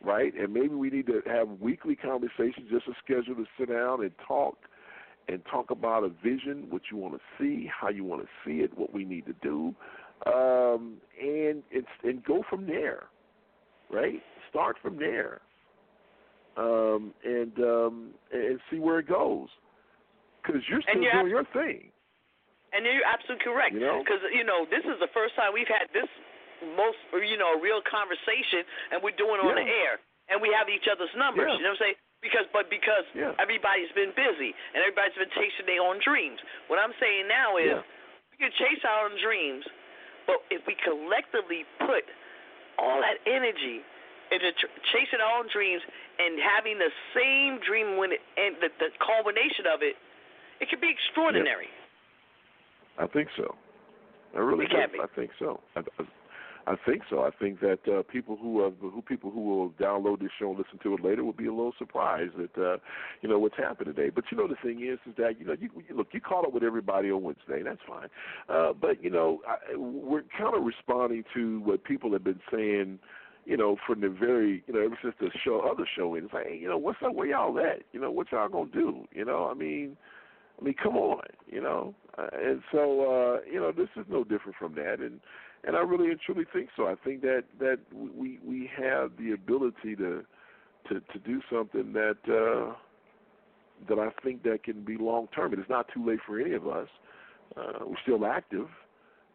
right? 0.04 0.34
And 0.34 0.54
maybe 0.54 0.76
we 0.76 0.90
need 0.90 1.08
to 1.08 1.22
have 1.28 1.50
weekly 1.60 1.96
conversations, 1.96 2.70
just 2.72 2.88
a 2.88 2.94
schedule 3.04 3.36
to 3.36 3.46
sit 3.60 3.70
down 3.70 4.02
and 4.02 4.12
talk 4.28 4.58
and 5.28 5.42
talk 5.46 5.70
about 5.70 6.04
a 6.04 6.10
vision, 6.10 6.66
what 6.70 6.84
you 6.92 6.98
want 6.98 7.14
to 7.14 7.20
see, 7.38 7.70
how 7.70 7.90
you 7.90 8.04
want 8.04 8.24
to 8.24 8.28
see 8.44 8.62
it, 8.62 8.76
what 8.76 8.92
we 8.92 9.06
need 9.06 9.26
to 9.28 9.36
do, 9.44 9.76
um, 10.26 10.98
and 11.22 11.62
it's 11.70 11.88
and 12.04 12.24
go 12.24 12.44
from 12.50 12.66
there, 12.66 13.04
right? 13.92 14.22
Start 14.50 14.78
from 14.82 14.98
there 14.98 15.42
um, 16.58 17.14
and 17.26 17.54
um, 17.60 17.96
and 18.32 18.60
see 18.72 18.80
where 18.80 19.00
it 19.00 19.08
goes. 19.08 19.50
Because 20.42 20.62
you're 20.70 20.82
still 20.82 21.02
you're 21.02 21.12
doing 21.14 21.30
your 21.30 21.46
thing. 21.54 21.92
And 22.72 22.86
you're 22.86 23.06
absolutely 23.06 23.44
correct. 23.44 23.74
You 23.74 23.82
know? 23.82 24.02
Because 24.06 24.22
you 24.34 24.44
know 24.44 24.66
this 24.70 24.86
is 24.86 24.98
the 25.02 25.10
first 25.14 25.36
time 25.36 25.54
we've 25.54 25.70
had 25.70 25.90
this 25.94 26.10
most 26.78 26.98
you 27.14 27.38
know 27.38 27.60
real 27.60 27.82
conversation, 27.86 28.64
and 28.92 29.02
we're 29.04 29.16
doing 29.18 29.42
it 29.42 29.46
on 29.46 29.58
Yeah. 29.58 29.64
the 29.64 29.70
air, 29.70 29.94
and 30.30 30.38
we 30.42 30.50
have 30.54 30.70
each 30.70 30.88
other's 30.88 31.12
numbers. 31.18 31.50
Yeah. 31.50 31.58
You 31.58 31.64
know 31.66 31.76
what 31.76 31.82
I'm 31.82 31.94
saying? 31.94 32.00
Because 32.22 32.46
but 32.52 32.70
because 32.70 33.06
Yeah. 33.16 33.34
everybody's 33.40 33.92
been 33.96 34.12
busy 34.12 34.52
and 34.76 34.84
everybody's 34.84 35.16
been 35.16 35.32
chasing 35.32 35.66
their 35.66 35.82
own 35.82 36.00
dreams. 36.04 36.40
What 36.68 36.80
I'm 36.80 36.94
saying 37.00 37.28
now 37.28 37.58
is 37.58 37.80
Yeah. 37.80 37.84
we 38.32 38.38
can 38.44 38.52
chase 38.60 38.84
our 38.84 39.06
own 39.08 39.16
dreams, 39.18 39.66
but 40.28 40.44
if 40.52 40.66
we 40.68 40.76
collectively 40.84 41.66
put 41.80 42.06
all 42.78 43.02
that 43.02 43.20
energy 43.26 43.84
into 44.32 44.52
tr- 44.54 44.68
chasing 44.92 45.20
our 45.22 45.40
own 45.40 45.48
dreams 45.48 45.82
and 46.20 46.38
having 46.40 46.78
the 46.78 46.92
same 47.16 47.60
dream 47.64 47.98
when 47.98 48.12
it 48.12 48.20
and 48.38 48.56
the, 48.60 48.70
the 48.80 48.92
culmination 49.00 49.66
of 49.72 49.82
it, 49.82 49.96
it 50.60 50.70
could 50.70 50.82
be 50.82 50.92
extraordinary. 50.92 51.72
I 53.00 53.08
think 53.08 53.30
so. 53.38 53.56
I 54.36 54.40
really 54.40 54.66
It 54.66 54.70
do. 54.70 55.02
I 55.02 55.08
think 55.16 55.32
so. 55.40 55.62
I, 55.76 55.80
I, 55.80 56.04
I 56.68 56.76
think 56.86 57.02
so. 57.10 57.24
I 57.24 57.32
think 57.32 57.62
that 57.62 57.80
uh, 57.88 58.04
people 58.04 58.38
who 58.40 58.64
uh, 58.64 58.70
who 58.80 59.02
people 59.02 59.32
who 59.32 59.42
will 59.42 59.70
download 59.72 60.20
this 60.20 60.30
show 60.38 60.50
and 60.50 60.58
listen 60.58 60.78
to 60.84 60.94
it 60.94 61.04
later 61.04 61.24
will 61.24 61.34
be 61.34 61.48
a 61.48 61.52
little 61.52 61.74
surprised 61.80 62.34
at 62.36 62.62
uh, 62.62 62.78
you 63.22 63.30
know 63.30 63.40
what's 63.40 63.58
happened 63.58 63.96
today. 63.96 64.12
But 64.14 64.26
you 64.32 64.38
know 64.38 64.48
the 64.48 64.56
thing 64.62 64.86
is, 64.86 65.00
is 65.10 65.16
that 65.18 65.40
you 65.40 65.46
know 65.46 65.56
you, 65.60 65.70
you 65.88 65.96
look 65.96 66.08
you 66.12 66.22
caught 66.22 66.46
up 66.46 66.54
with 66.54 66.64
everybody 66.64 67.10
on 67.10 67.24
Wednesday. 67.24 67.64
That's 67.64 67.80
fine. 67.88 68.10
Uh, 68.50 68.74
but 68.80 69.04
you 69.04 69.10
know 69.10 69.42
I, 69.48 69.76
we're 69.76 70.24
kind 70.38 70.56
of 70.56 70.64
responding 70.64 71.24
to 71.34 71.62
what 71.62 71.84
people 71.84 72.12
have 72.14 72.24
been 72.24 72.42
saying. 72.52 73.00
You 73.50 73.58
know, 73.58 73.78
from 73.88 74.02
the 74.02 74.10
very, 74.10 74.64
you 74.68 74.76
know, 74.76 74.82
ever 74.82 75.00
since 75.02 75.16
the 75.20 75.32
show, 75.44 75.62
other 75.62 75.88
show, 75.98 76.14
it's 76.14 76.32
like, 76.32 76.46
hey, 76.46 76.60
you 76.62 76.68
know, 76.68 76.78
what's 76.78 77.00
up? 77.04 77.16
Where 77.16 77.26
y'all 77.26 77.58
at? 77.58 77.82
You 77.94 78.00
know, 78.00 78.12
what 78.12 78.32
y'all 78.32 78.48
gonna 78.48 78.70
do? 78.72 79.08
You 79.12 79.26
know, 79.26 79.50
I 79.50 79.56
mean, 79.56 79.98
I 80.62 80.64
mean, 80.64 80.76
come 80.82 80.96
on, 80.96 81.24
you 81.48 81.60
know. 81.60 81.96
Uh, 82.16 82.28
and 82.32 82.62
so, 82.72 82.80
uh, 82.80 83.52
you 83.52 83.60
know, 83.60 83.72
this 83.72 83.88
is 83.96 84.06
no 84.08 84.24
different 84.24 84.56
from 84.60 84.76
that, 84.76 85.00
and 85.00 85.20
and 85.64 85.76
I 85.76 85.80
really 85.80 86.12
and 86.12 86.20
truly 86.20 86.46
think 86.54 86.70
so. 86.78 86.86
I 86.86 86.94
think 87.04 87.22
that 87.22 87.46
that 87.60 87.80
we 87.92 88.38
we 88.46 88.70
have 88.78 89.14
the 89.18 89.32
ability 89.32 89.96
to 89.96 90.24
to 90.90 91.00
to 91.00 91.20
do 91.26 91.42
something 91.52 91.92
that 91.94 92.18
uh, 92.28 92.76
that 93.88 93.98
I 93.98 94.10
think 94.24 94.44
that 94.44 94.64
can 94.64 94.84
be 94.84 94.96
long 94.96 95.28
term. 95.36 95.54
It 95.54 95.60
is 95.60 95.66
not 95.70 95.88
too 95.92 96.06
late 96.06 96.20
for 96.24 96.40
any 96.40 96.54
of 96.54 96.68
us. 96.68 96.88
Uh, 97.58 97.86
we're 97.88 97.96
still 98.04 98.28
active. 98.28 98.68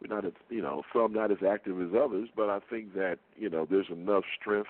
We're 0.05 0.14
not, 0.14 0.24
as, 0.26 0.32
you 0.51 0.60
know, 0.60 0.82
some 0.93 1.12
not 1.12 1.31
as 1.31 1.39
active 1.48 1.81
as 1.81 1.89
others, 1.98 2.28
but 2.36 2.51
I 2.51 2.59
think 2.68 2.94
that 2.94 3.18
you 3.36 3.48
know 3.48 3.66
there's 3.68 3.89
enough 3.90 4.24
strength, 4.40 4.68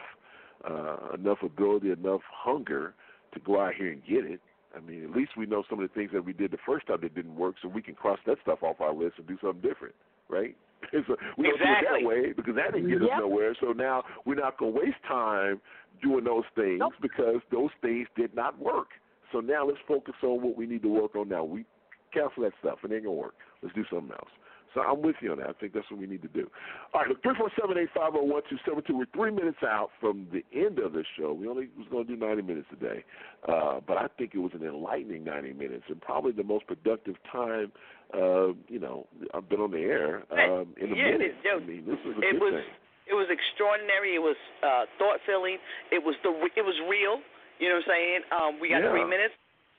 uh, 0.69 1.15
enough 1.15 1.39
ability, 1.43 1.91
enough 1.91 2.21
hunger 2.31 2.95
to 3.33 3.41
go 3.41 3.61
out 3.61 3.75
here 3.75 3.91
and 3.91 4.03
get 4.09 4.25
it. 4.25 4.41
I 4.77 4.81
mean, 4.81 5.05
at 5.05 5.11
least 5.11 5.33
we 5.37 5.47
know 5.47 5.65
some 5.69 5.81
of 5.81 5.89
the 5.89 5.95
things 5.95 6.11
that 6.13 6.25
we 6.25 6.33
did 6.33 6.51
the 6.51 6.59
first 6.65 6.87
time 6.87 6.99
that 7.03 7.15
didn't 7.15 7.37
work, 7.37 7.57
so 7.63 7.69
we 7.69 7.83
can 7.83 7.95
cross 7.95 8.19
that 8.27 8.39
stuff 8.43 8.63
off 8.63 8.81
our 8.81 8.95
list 8.95 9.15
and 9.19 9.27
do 9.27 9.37
something 9.41 9.61
different, 9.61 9.95
right? 10.29 10.57
so 10.93 11.17
we 11.37 11.45
don't 11.45 11.59
do 11.59 11.65
it 11.65 12.01
that 12.01 12.07
way 12.07 12.33
because 12.33 12.55
that 12.57 12.73
didn't 12.73 12.91
get 12.91 13.03
us 13.03 13.09
nowhere. 13.19 13.57
So 13.61 13.73
now 13.73 14.05
we're 14.25 14.35
not 14.35 14.59
going 14.59 14.75
to 14.75 14.81
waste 14.81 14.99
time 15.09 15.61
doing 16.03 16.25
those 16.25 16.45
things 16.55 16.83
because 17.01 17.41
those 17.51 17.71
things 17.81 18.07
did 18.17 18.35
not 18.35 18.59
work. 18.59 18.89
So 19.33 19.41
now 19.41 19.67
let's 19.67 19.79
focus 19.89 20.15
on 20.23 20.43
what 20.43 20.57
we 20.57 20.67
need 20.67 20.83
to 20.83 20.89
work 20.89 21.17
on 21.17 21.29
now. 21.29 21.43
We 21.45 21.65
cancel 22.13 22.45
that 22.45 22.53
stuff. 22.61 22.79
It 22.85 22.93
ain't 22.93 23.05
gonna 23.05 23.17
work. 23.17 23.35
Let's 23.63 23.75
do 23.75 23.85
something 23.91 24.13
else. 24.13 24.31
So 24.75 24.81
I'm 24.83 25.01
with 25.03 25.17
you 25.21 25.33
on 25.33 25.39
that. 25.39 25.49
I 25.49 25.53
think 25.53 25.73
that's 25.73 25.89
what 25.91 26.01
we 26.01 26.07
need 26.07 26.23
to 26.23 26.29
do. 26.29 26.51
All 26.93 27.01
right, 27.01 27.09
look, 27.09 27.23
three 27.23 27.35
four 27.39 27.51
seven 27.59 27.79
eight 27.79 27.89
five 27.95 28.13
zero 28.13 28.25
one 28.25 28.43
two 28.51 28.59
seven 28.67 28.83
two. 28.87 28.99
We're 28.99 29.07
three 29.15 29.31
minutes 29.31 29.63
out 29.63 29.91
from 30.01 30.27
the 30.33 30.45
end 30.53 30.79
of 30.81 30.93
the 30.93 31.05
show. 31.17 31.33
We 31.33 31.47
only 31.49 31.69
was 31.79 31.87
going 31.91 32.07
to 32.07 32.17
do 32.17 32.19
ninety 32.19 32.43
minutes 32.43 32.67
today, 32.71 33.05
uh, 33.49 33.81
but 33.87 33.97
I 33.97 34.09
think 34.19 34.35
it 34.35 34.39
was 34.39 34.53
an 34.55 34.67
enlightening 34.67 35.25
ninety 35.25 35.53
minutes 35.53 35.85
and 35.89 36.01
probably 36.01 36.33
the 36.33 36.43
most 36.45 36.67
productive 36.67 37.15
time. 37.31 37.73
Uh, 38.13 38.53
you 38.69 38.79
know, 38.79 39.07
I've 39.33 39.49
been 39.49 39.61
on 39.61 39.71
the 39.71 39.79
air 39.81 40.23
um, 40.31 40.75
in 40.81 40.93
a 40.93 40.97
Yeah, 40.97 41.11
minute. 41.17 41.35
it- 41.43 41.51
I 41.51 41.59
mean, 41.65 41.87
this 41.87 41.99
is 42.05 42.17
a 42.19 42.21
it 42.21 42.33
good 42.33 42.43
was 42.43 42.53
thing. 42.55 42.71
it 43.07 43.15
was 43.15 43.27
extraordinary. 43.31 44.15
It 44.17 44.23
was 44.23 44.37
uh, 44.63 44.85
thought 44.99 45.21
filling. 45.27 45.59
It 45.91 46.03
was 46.03 46.15
the 46.23 46.31
it 46.57 46.63
was 46.65 46.75
real. 46.91 47.21
You 47.61 47.69
know 47.71 47.77
what 47.77 47.85
I'm 47.87 47.91
saying? 47.91 48.21
Um, 48.35 48.61
we 48.61 48.69
got 48.71 48.83
Yeah. 48.83 48.91
three 48.91 49.05
minutes. 49.05 49.35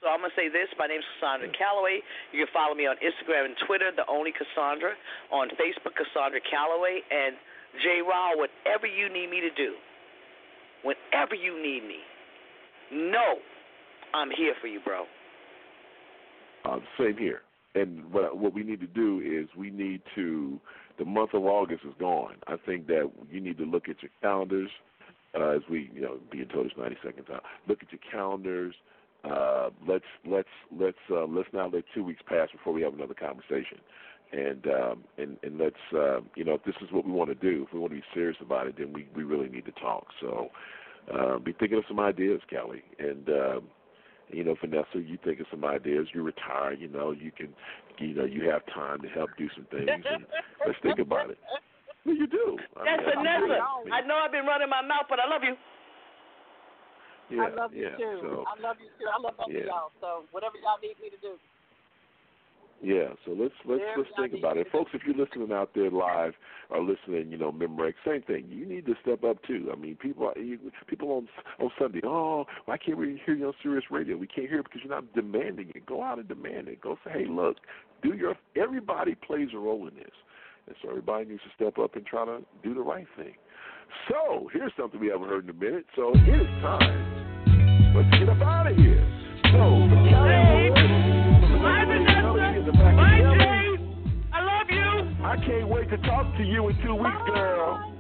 So 0.05 0.13
I'm 0.13 0.21
gonna 0.21 0.37
say 0.37 0.53
this. 0.53 0.69
My 0.77 0.85
name 0.85 1.01
is 1.01 1.09
Cassandra 1.17 1.49
Calloway. 1.57 1.97
You 2.29 2.45
can 2.45 2.53
follow 2.53 2.77
me 2.77 2.85
on 2.85 2.93
Instagram 3.01 3.49
and 3.49 3.57
Twitter, 3.65 3.89
the 3.89 4.05
only 4.05 4.29
Cassandra. 4.29 4.93
On 5.33 5.49
Facebook, 5.57 5.97
Cassandra 5.97 6.37
Calloway. 6.45 7.01
And 7.09 7.33
J. 7.81 8.05
Raw, 8.05 8.37
whatever 8.37 8.85
you 8.85 9.09
need 9.09 9.33
me 9.33 9.41
to 9.41 9.49
do, 9.57 9.73
whenever 10.85 11.33
you 11.33 11.57
need 11.57 11.89
me, 11.89 12.05
know 12.93 13.41
I'm 14.13 14.29
here 14.29 14.53
for 14.61 14.67
you, 14.67 14.79
bro. 14.85 15.09
Uh, 16.69 16.85
same 17.01 17.17
here. 17.17 17.41
And 17.73 18.05
what 18.13 18.37
what 18.37 18.53
we 18.53 18.61
need 18.61 18.81
to 18.81 18.91
do 18.93 19.25
is 19.25 19.49
we 19.57 19.71
need 19.71 20.01
to. 20.13 20.61
The 20.99 21.05
month 21.05 21.33
of 21.33 21.45
August 21.45 21.81
is 21.83 21.95
gone. 21.99 22.35
I 22.45 22.57
think 22.63 22.85
that 22.93 23.09
you 23.31 23.41
need 23.41 23.57
to 23.57 23.65
look 23.65 23.89
at 23.89 24.03
your 24.03 24.11
calendars 24.21 24.69
uh, 25.33 25.49
as 25.49 25.61
we, 25.69 25.89
you 25.93 26.01
know, 26.01 26.17
being 26.31 26.47
told 26.47 26.67
it's 26.67 26.77
90 26.77 26.95
seconds 27.03 27.27
out. 27.33 27.43
Look 27.67 27.79
at 27.81 27.91
your 27.91 27.99
calendars. 28.11 28.75
Uh, 29.29 29.69
let's 29.87 30.05
let's 30.25 30.49
let's 30.77 30.97
uh, 31.09 31.25
let's 31.25 31.49
not 31.53 31.73
let 31.73 31.83
two 31.93 32.03
weeks 32.03 32.21
pass 32.27 32.49
before 32.51 32.73
we 32.73 32.81
have 32.81 32.93
another 32.93 33.13
conversation. 33.13 33.79
And 34.31 34.65
um, 34.67 35.03
and 35.17 35.37
and 35.43 35.57
let's 35.57 35.75
uh, 35.93 36.19
you 36.35 36.43
know 36.43 36.53
if 36.53 36.63
this 36.63 36.75
is 36.81 36.91
what 36.91 37.05
we 37.05 37.11
want 37.11 37.29
to 37.29 37.35
do, 37.35 37.65
if 37.67 37.73
we 37.73 37.79
want 37.79 37.91
to 37.93 37.97
be 37.99 38.05
serious 38.13 38.37
about 38.41 38.67
it, 38.67 38.75
then 38.77 38.93
we 38.93 39.07
we 39.15 39.23
really 39.23 39.49
need 39.49 39.65
to 39.65 39.71
talk. 39.73 40.07
So 40.21 40.49
uh, 41.13 41.39
be 41.39 41.53
thinking 41.53 41.77
of 41.77 41.85
some 41.87 41.99
ideas, 41.99 42.41
Kelly, 42.49 42.83
and. 42.99 43.29
Um, 43.29 43.63
you 44.29 44.43
know, 44.43 44.55
Vanessa, 44.59 44.97
you 44.97 45.19
think 45.23 45.39
of 45.39 45.45
some 45.51 45.63
ideas. 45.63 46.07
You 46.11 46.23
retire, 46.23 46.73
you 46.73 46.87
know, 46.87 47.11
you 47.11 47.31
can, 47.31 47.49
you 47.99 48.15
know, 48.15 48.25
you 48.25 48.49
have 48.49 48.65
time 48.73 48.99
to 49.01 49.07
help 49.09 49.29
do 49.37 49.47
some 49.55 49.65
things. 49.69 49.85
And 49.87 50.25
let's 50.65 50.79
think 50.81 50.97
about 50.97 51.29
it. 51.29 51.37
Well, 52.05 52.13
you 52.13 52.27
do. 52.27 52.57
I 52.77 52.85
That's 52.85 53.01
mean, 53.01 53.25
I 53.25 53.41
Vanessa. 53.41 53.57
mean, 53.81 53.93
I 53.93 54.01
know 54.05 54.13
I've 54.21 54.31
been 54.31 54.45
running 54.45 54.69
my 54.69 54.85
mouth, 54.85 55.09
but 55.09 55.17
I 55.17 55.25
love 55.25 55.41
you. 55.41 55.57
Yeah, 57.29 57.41
I 57.41 57.55
love 57.55 57.73
you 57.73 57.83
yeah. 57.83 57.97
too. 57.97 58.19
So, 58.21 58.45
I 58.45 58.61
love 58.61 58.77
you 58.79 58.89
too. 58.99 59.09
I 59.09 59.21
love 59.21 59.37
both 59.37 59.47
yeah. 59.49 59.59
of 59.59 59.65
y'all. 59.65 59.91
So 60.01 60.23
whatever 60.31 60.55
y'all 60.61 60.77
need 60.81 60.95
me 61.01 61.09
to 61.09 61.17
do. 61.17 61.33
yeah. 62.81 63.13
So 63.25 63.31
let's 63.31 63.55
let's 63.65 63.81
let's 63.97 64.09
think 64.19 64.37
about 64.37 64.57
it, 64.57 64.67
folks. 64.71 64.91
If 64.93 65.01
you're 65.05 65.15
listening 65.15 65.51
out 65.51 65.71
there 65.73 65.89
live 65.89 66.33
or 66.69 66.83
listening, 66.83 67.31
you 67.31 67.37
know, 67.37 67.51
Memorex, 67.51 67.93
same 68.05 68.21
thing. 68.21 68.45
You 68.49 68.65
need 68.65 68.85
to 68.85 68.93
step 69.01 69.23
up 69.23 69.41
too. 69.43 69.69
I 69.71 69.75
mean, 69.75 69.95
people 69.95 70.31
you, 70.35 70.59
people 70.87 71.11
on 71.11 71.27
on 71.59 71.71
Sunday, 71.79 72.01
oh, 72.03 72.45
why 72.65 72.77
can't 72.77 72.97
we 72.97 73.19
hear 73.25 73.35
you 73.35 73.47
on 73.47 73.53
Sirius 73.63 73.85
Radio? 73.89 74.17
We 74.17 74.27
can't 74.27 74.49
hear 74.49 74.59
it 74.59 74.65
because 74.65 74.81
you're 74.83 74.93
not 74.93 75.11
demanding 75.13 75.71
it. 75.73 75.85
Go 75.85 76.03
out 76.03 76.19
and 76.19 76.27
demand 76.27 76.67
it. 76.67 76.81
Go 76.81 76.97
say, 77.03 77.11
hey, 77.11 77.25
look, 77.27 77.57
do 78.03 78.13
your. 78.13 78.35
Everybody 78.55 79.15
plays 79.15 79.49
a 79.53 79.57
role 79.57 79.87
in 79.87 79.95
this, 79.95 80.13
and 80.67 80.75
so 80.81 80.89
everybody 80.89 81.25
needs 81.25 81.41
to 81.43 81.49
step 81.55 81.79
up 81.79 81.95
and 81.95 82.05
try 82.05 82.25
to 82.25 82.39
do 82.63 82.73
the 82.73 82.81
right 82.81 83.07
thing. 83.17 83.33
So 84.09 84.49
here's 84.53 84.71
something 84.77 84.99
we 84.99 85.07
haven't 85.07 85.27
heard 85.27 85.43
in 85.45 85.49
a 85.49 85.53
minute. 85.53 85.85
So 85.95 86.11
it 86.13 86.41
is 86.41 86.47
time 86.61 87.15
Let's 87.95 88.19
get 88.19 88.29
up 88.29 88.41
out 88.41 88.67
of 88.69 88.75
here. 88.75 88.99
So, 89.53 89.87
the 89.87 89.95
Bye, 92.73 93.19
Jay. 93.37 93.77
I 94.33 94.41
love 94.41 94.67
you. 94.69 95.23
I 95.23 95.37
can't 95.45 95.69
wait 95.69 95.89
to 95.91 95.97
talk 95.99 96.35
to 96.37 96.43
you 96.43 96.67
in 96.67 96.75
two 96.83 96.95
weeks, 96.95 97.15
girl. 97.25 97.93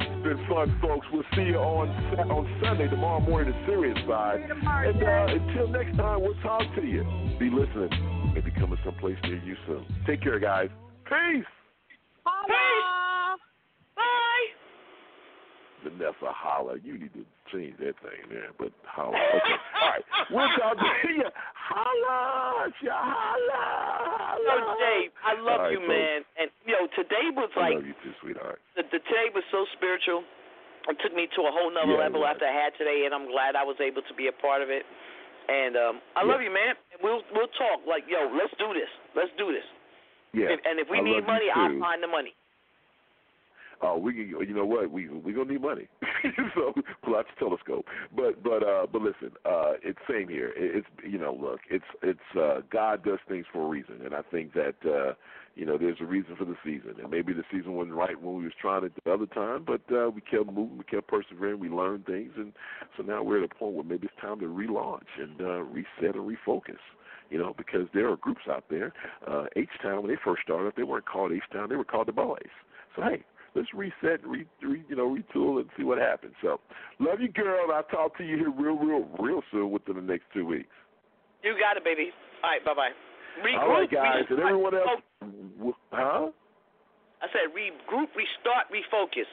It's 0.00 0.24
been 0.24 0.46
fun, 0.48 0.78
folks. 0.80 1.06
We'll 1.12 1.24
see 1.36 1.42
you 1.42 1.58
on 1.58 1.88
on 2.30 2.60
Sunday, 2.62 2.88
tomorrow 2.88 3.20
morning, 3.20 3.52
the 3.52 3.66
serious 3.66 3.98
side. 4.08 4.40
And 4.40 5.02
uh, 5.02 5.26
until 5.28 5.68
next 5.68 5.96
time, 5.96 6.22
we'll 6.22 6.40
talk 6.42 6.62
to 6.76 6.82
you. 6.82 7.04
Be 7.38 7.50
listening. 7.50 8.32
Maybe 8.34 8.50
coming 8.52 8.78
someplace 8.84 9.18
near 9.24 9.42
you 9.44 9.56
soon. 9.66 9.84
Take 10.06 10.22
care, 10.22 10.38
guys. 10.38 10.70
Peace. 11.04 11.44
Holla. 12.24 13.36
Bye. 13.94 14.02
Vanessa 15.84 16.30
holla. 16.32 16.76
You 16.82 16.98
need 16.98 17.12
to 17.14 17.24
change 17.52 17.76
that 17.78 17.94
thing 18.02 18.20
there, 18.30 18.50
but 18.58 18.72
holla. 18.84 19.14
Okay. 19.14 19.58
All 19.80 19.88
right. 19.94 20.04
We'll 20.30 20.50
talk 20.58 20.76
to 20.78 21.08
you. 21.12 21.24
Holla. 21.54 22.68
Ya 22.82 22.96
holla. 22.96 24.38
Yo. 24.42 24.56
Dave, 24.78 25.10
I 25.24 25.32
love 25.40 25.60
right, 25.60 25.72
you, 25.72 25.80
folks. 25.80 25.88
man. 25.88 26.18
And 26.38 26.48
yo, 26.66 26.78
today 26.96 27.26
was 27.34 27.50
I 27.56 27.60
like 27.60 27.74
love 27.80 27.86
you 27.86 27.96
too, 28.02 28.12
sweetheart. 28.22 28.58
the, 28.76 28.82
the 28.90 28.98
today 29.04 29.28
was 29.34 29.44
so 29.50 29.64
spiritual. 29.76 30.24
It 30.88 30.96
took 31.04 31.12
me 31.12 31.28
to 31.36 31.40
a 31.44 31.52
whole 31.52 31.68
nother 31.68 31.92
Yeah, 32.00 32.08
level 32.08 32.24
after 32.24 32.48
I 32.48 32.54
had 32.54 32.72
today, 32.80 33.04
and 33.04 33.12
I'm 33.12 33.28
glad 33.28 33.52
I 33.56 33.64
was 33.64 33.76
able 33.82 34.00
to 34.08 34.14
be 34.16 34.28
a 34.28 34.36
part 34.40 34.62
of 34.64 34.70
it. 34.72 34.86
And 35.48 35.76
um, 35.76 35.94
I 36.16 36.24
Yeah. 36.24 36.32
love 36.32 36.40
you, 36.40 36.52
man. 36.52 36.74
We'll 37.02 37.20
we'll 37.32 37.52
talk. 37.60 37.84
Like, 37.86 38.04
yo, 38.08 38.28
let's 38.32 38.52
do 38.56 38.72
this. 38.72 38.88
Let's 39.16 39.32
do 39.36 39.52
this. 39.52 39.64
Yeah. 40.32 40.52
If, 40.56 40.60
and 40.64 40.80
if 40.80 40.88
we 40.88 40.98
I 40.98 41.02
need 41.04 41.24
money, 41.28 41.48
I'll 41.52 41.76
find 41.80 42.00
the 42.02 42.08
money. 42.08 42.32
Oh, 43.80 43.96
we. 43.96 44.14
You 44.14 44.54
know 44.54 44.64
what? 44.64 44.90
We 44.90 45.08
we 45.08 45.32
gonna 45.32 45.52
need 45.52 45.62
money. 45.62 45.86
so 46.54 46.74
pull 47.04 47.16
out 47.16 47.26
your 47.38 47.50
telescope. 47.50 47.86
But 48.14 48.42
but 48.42 48.62
uh 48.62 48.86
but 48.90 49.02
listen, 49.02 49.30
uh 49.44 49.74
it's 49.82 49.98
same 50.10 50.28
here. 50.28 50.48
It, 50.56 50.78
it's 50.78 50.86
you 51.04 51.18
know 51.18 51.36
look, 51.40 51.60
it's 51.70 51.84
it's 52.02 52.18
uh 52.36 52.62
God 52.70 53.04
does 53.04 53.18
things 53.28 53.46
for 53.52 53.64
a 53.64 53.68
reason, 53.68 54.00
and 54.04 54.14
I 54.14 54.22
think 54.30 54.52
that 54.54 54.74
uh 54.84 55.14
you 55.54 55.64
know 55.64 55.78
there's 55.78 56.00
a 56.00 56.06
reason 56.06 56.34
for 56.36 56.44
the 56.44 56.56
season, 56.64 56.94
and 57.00 57.10
maybe 57.10 57.32
the 57.32 57.44
season 57.52 57.74
wasn't 57.74 57.94
right 57.94 58.20
when 58.20 58.36
we 58.36 58.44
was 58.44 58.52
trying 58.60 58.84
it 58.84 58.92
the 59.04 59.12
other 59.12 59.26
time, 59.26 59.64
but 59.64 59.82
uh 59.94 60.10
we 60.10 60.22
kept 60.22 60.46
moving, 60.46 60.78
we 60.78 60.84
kept 60.84 61.06
persevering, 61.06 61.60
we 61.60 61.68
learned 61.68 62.04
things, 62.06 62.32
and 62.36 62.52
so 62.96 63.04
now 63.04 63.22
we're 63.22 63.44
at 63.44 63.50
a 63.50 63.54
point 63.54 63.74
where 63.74 63.84
maybe 63.84 64.06
it's 64.06 64.20
time 64.20 64.40
to 64.40 64.46
relaunch 64.46 65.06
and 65.20 65.40
uh 65.40 65.62
reset 65.62 66.16
and 66.16 66.36
refocus 66.36 66.78
you 67.30 67.36
know, 67.36 67.54
because 67.58 67.86
there 67.92 68.10
are 68.10 68.16
groups 68.16 68.40
out 68.50 68.64
there. 68.70 68.90
Uh, 69.26 69.44
H 69.54 69.68
Town, 69.82 70.00
when 70.00 70.10
they 70.10 70.16
first 70.24 70.40
started, 70.44 70.72
they 70.78 70.82
weren't 70.82 71.04
called 71.04 71.30
H 71.30 71.42
Town; 71.52 71.68
they 71.68 71.76
were 71.76 71.84
called 71.84 72.08
the 72.08 72.12
Boys. 72.12 72.40
So 72.96 73.02
hey, 73.02 73.22
let's 73.54 73.68
reset, 73.74 74.26
re, 74.26 74.46
re, 74.62 74.82
you 74.88 74.96
know, 74.96 75.08
retool, 75.08 75.60
and 75.60 75.68
see 75.76 75.84
what 75.84 75.98
happens. 75.98 76.34
So, 76.42 76.60
love 76.98 77.20
you, 77.20 77.28
girl. 77.28 77.64
and 77.64 77.72
I'll 77.72 77.82
talk 77.84 78.16
to 78.18 78.24
you 78.24 78.36
here 78.36 78.50
real, 78.50 78.76
real, 78.76 79.08
real 79.18 79.42
soon 79.50 79.70
within 79.70 79.96
the 79.96 80.02
next 80.02 80.24
two 80.32 80.46
weeks. 80.46 80.74
You 81.42 81.54
got 81.58 81.76
it, 81.76 81.84
baby. 81.84 82.10
All 82.42 82.50
right, 82.50 82.64
bye 82.64 82.74
bye. 82.74 82.90
Regroup, 83.44 83.62
All 83.62 83.68
right, 83.68 83.90
guys, 83.90 84.24
and 84.30 84.40
everyone 84.40 84.74
else. 84.74 85.00
Oh. 85.22 85.26
refocus. 85.26 85.72
Huh? 85.92 86.30
I 87.20 87.26
said 87.32 87.54
regroup, 87.54 88.08
restart, 88.14 88.66
refocus. 88.72 89.26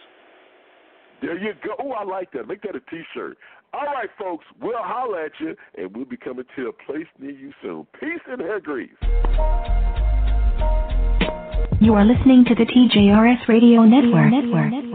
There 1.21 1.37
you 1.37 1.53
go. 1.63 1.75
Oh, 1.79 1.91
I 1.91 2.03
like 2.03 2.31
that. 2.33 2.47
Make 2.47 2.61
that 2.63 2.75
a 2.75 2.79
T-shirt. 2.91 3.37
All 3.73 3.85
right, 3.85 4.09
folks, 4.17 4.45
we'll 4.61 4.77
holler 4.77 5.25
at 5.25 5.31
you, 5.39 5.55
and 5.77 5.95
we'll 5.95 6.05
be 6.05 6.17
coming 6.17 6.45
to 6.55 6.67
a 6.67 6.73
place 6.73 7.07
near 7.19 7.31
you 7.31 7.51
soon. 7.61 7.87
Peace 7.99 8.21
and 8.27 8.41
hair 8.41 8.59
grease. 8.59 8.89
You 11.85 11.93
are 11.93 12.03
listening 12.03 12.45
to 12.45 12.55
the 12.55 12.65
TJRS 12.65 13.47
Radio 13.47 13.83
Network. 13.83 14.31
Network. 14.31 14.94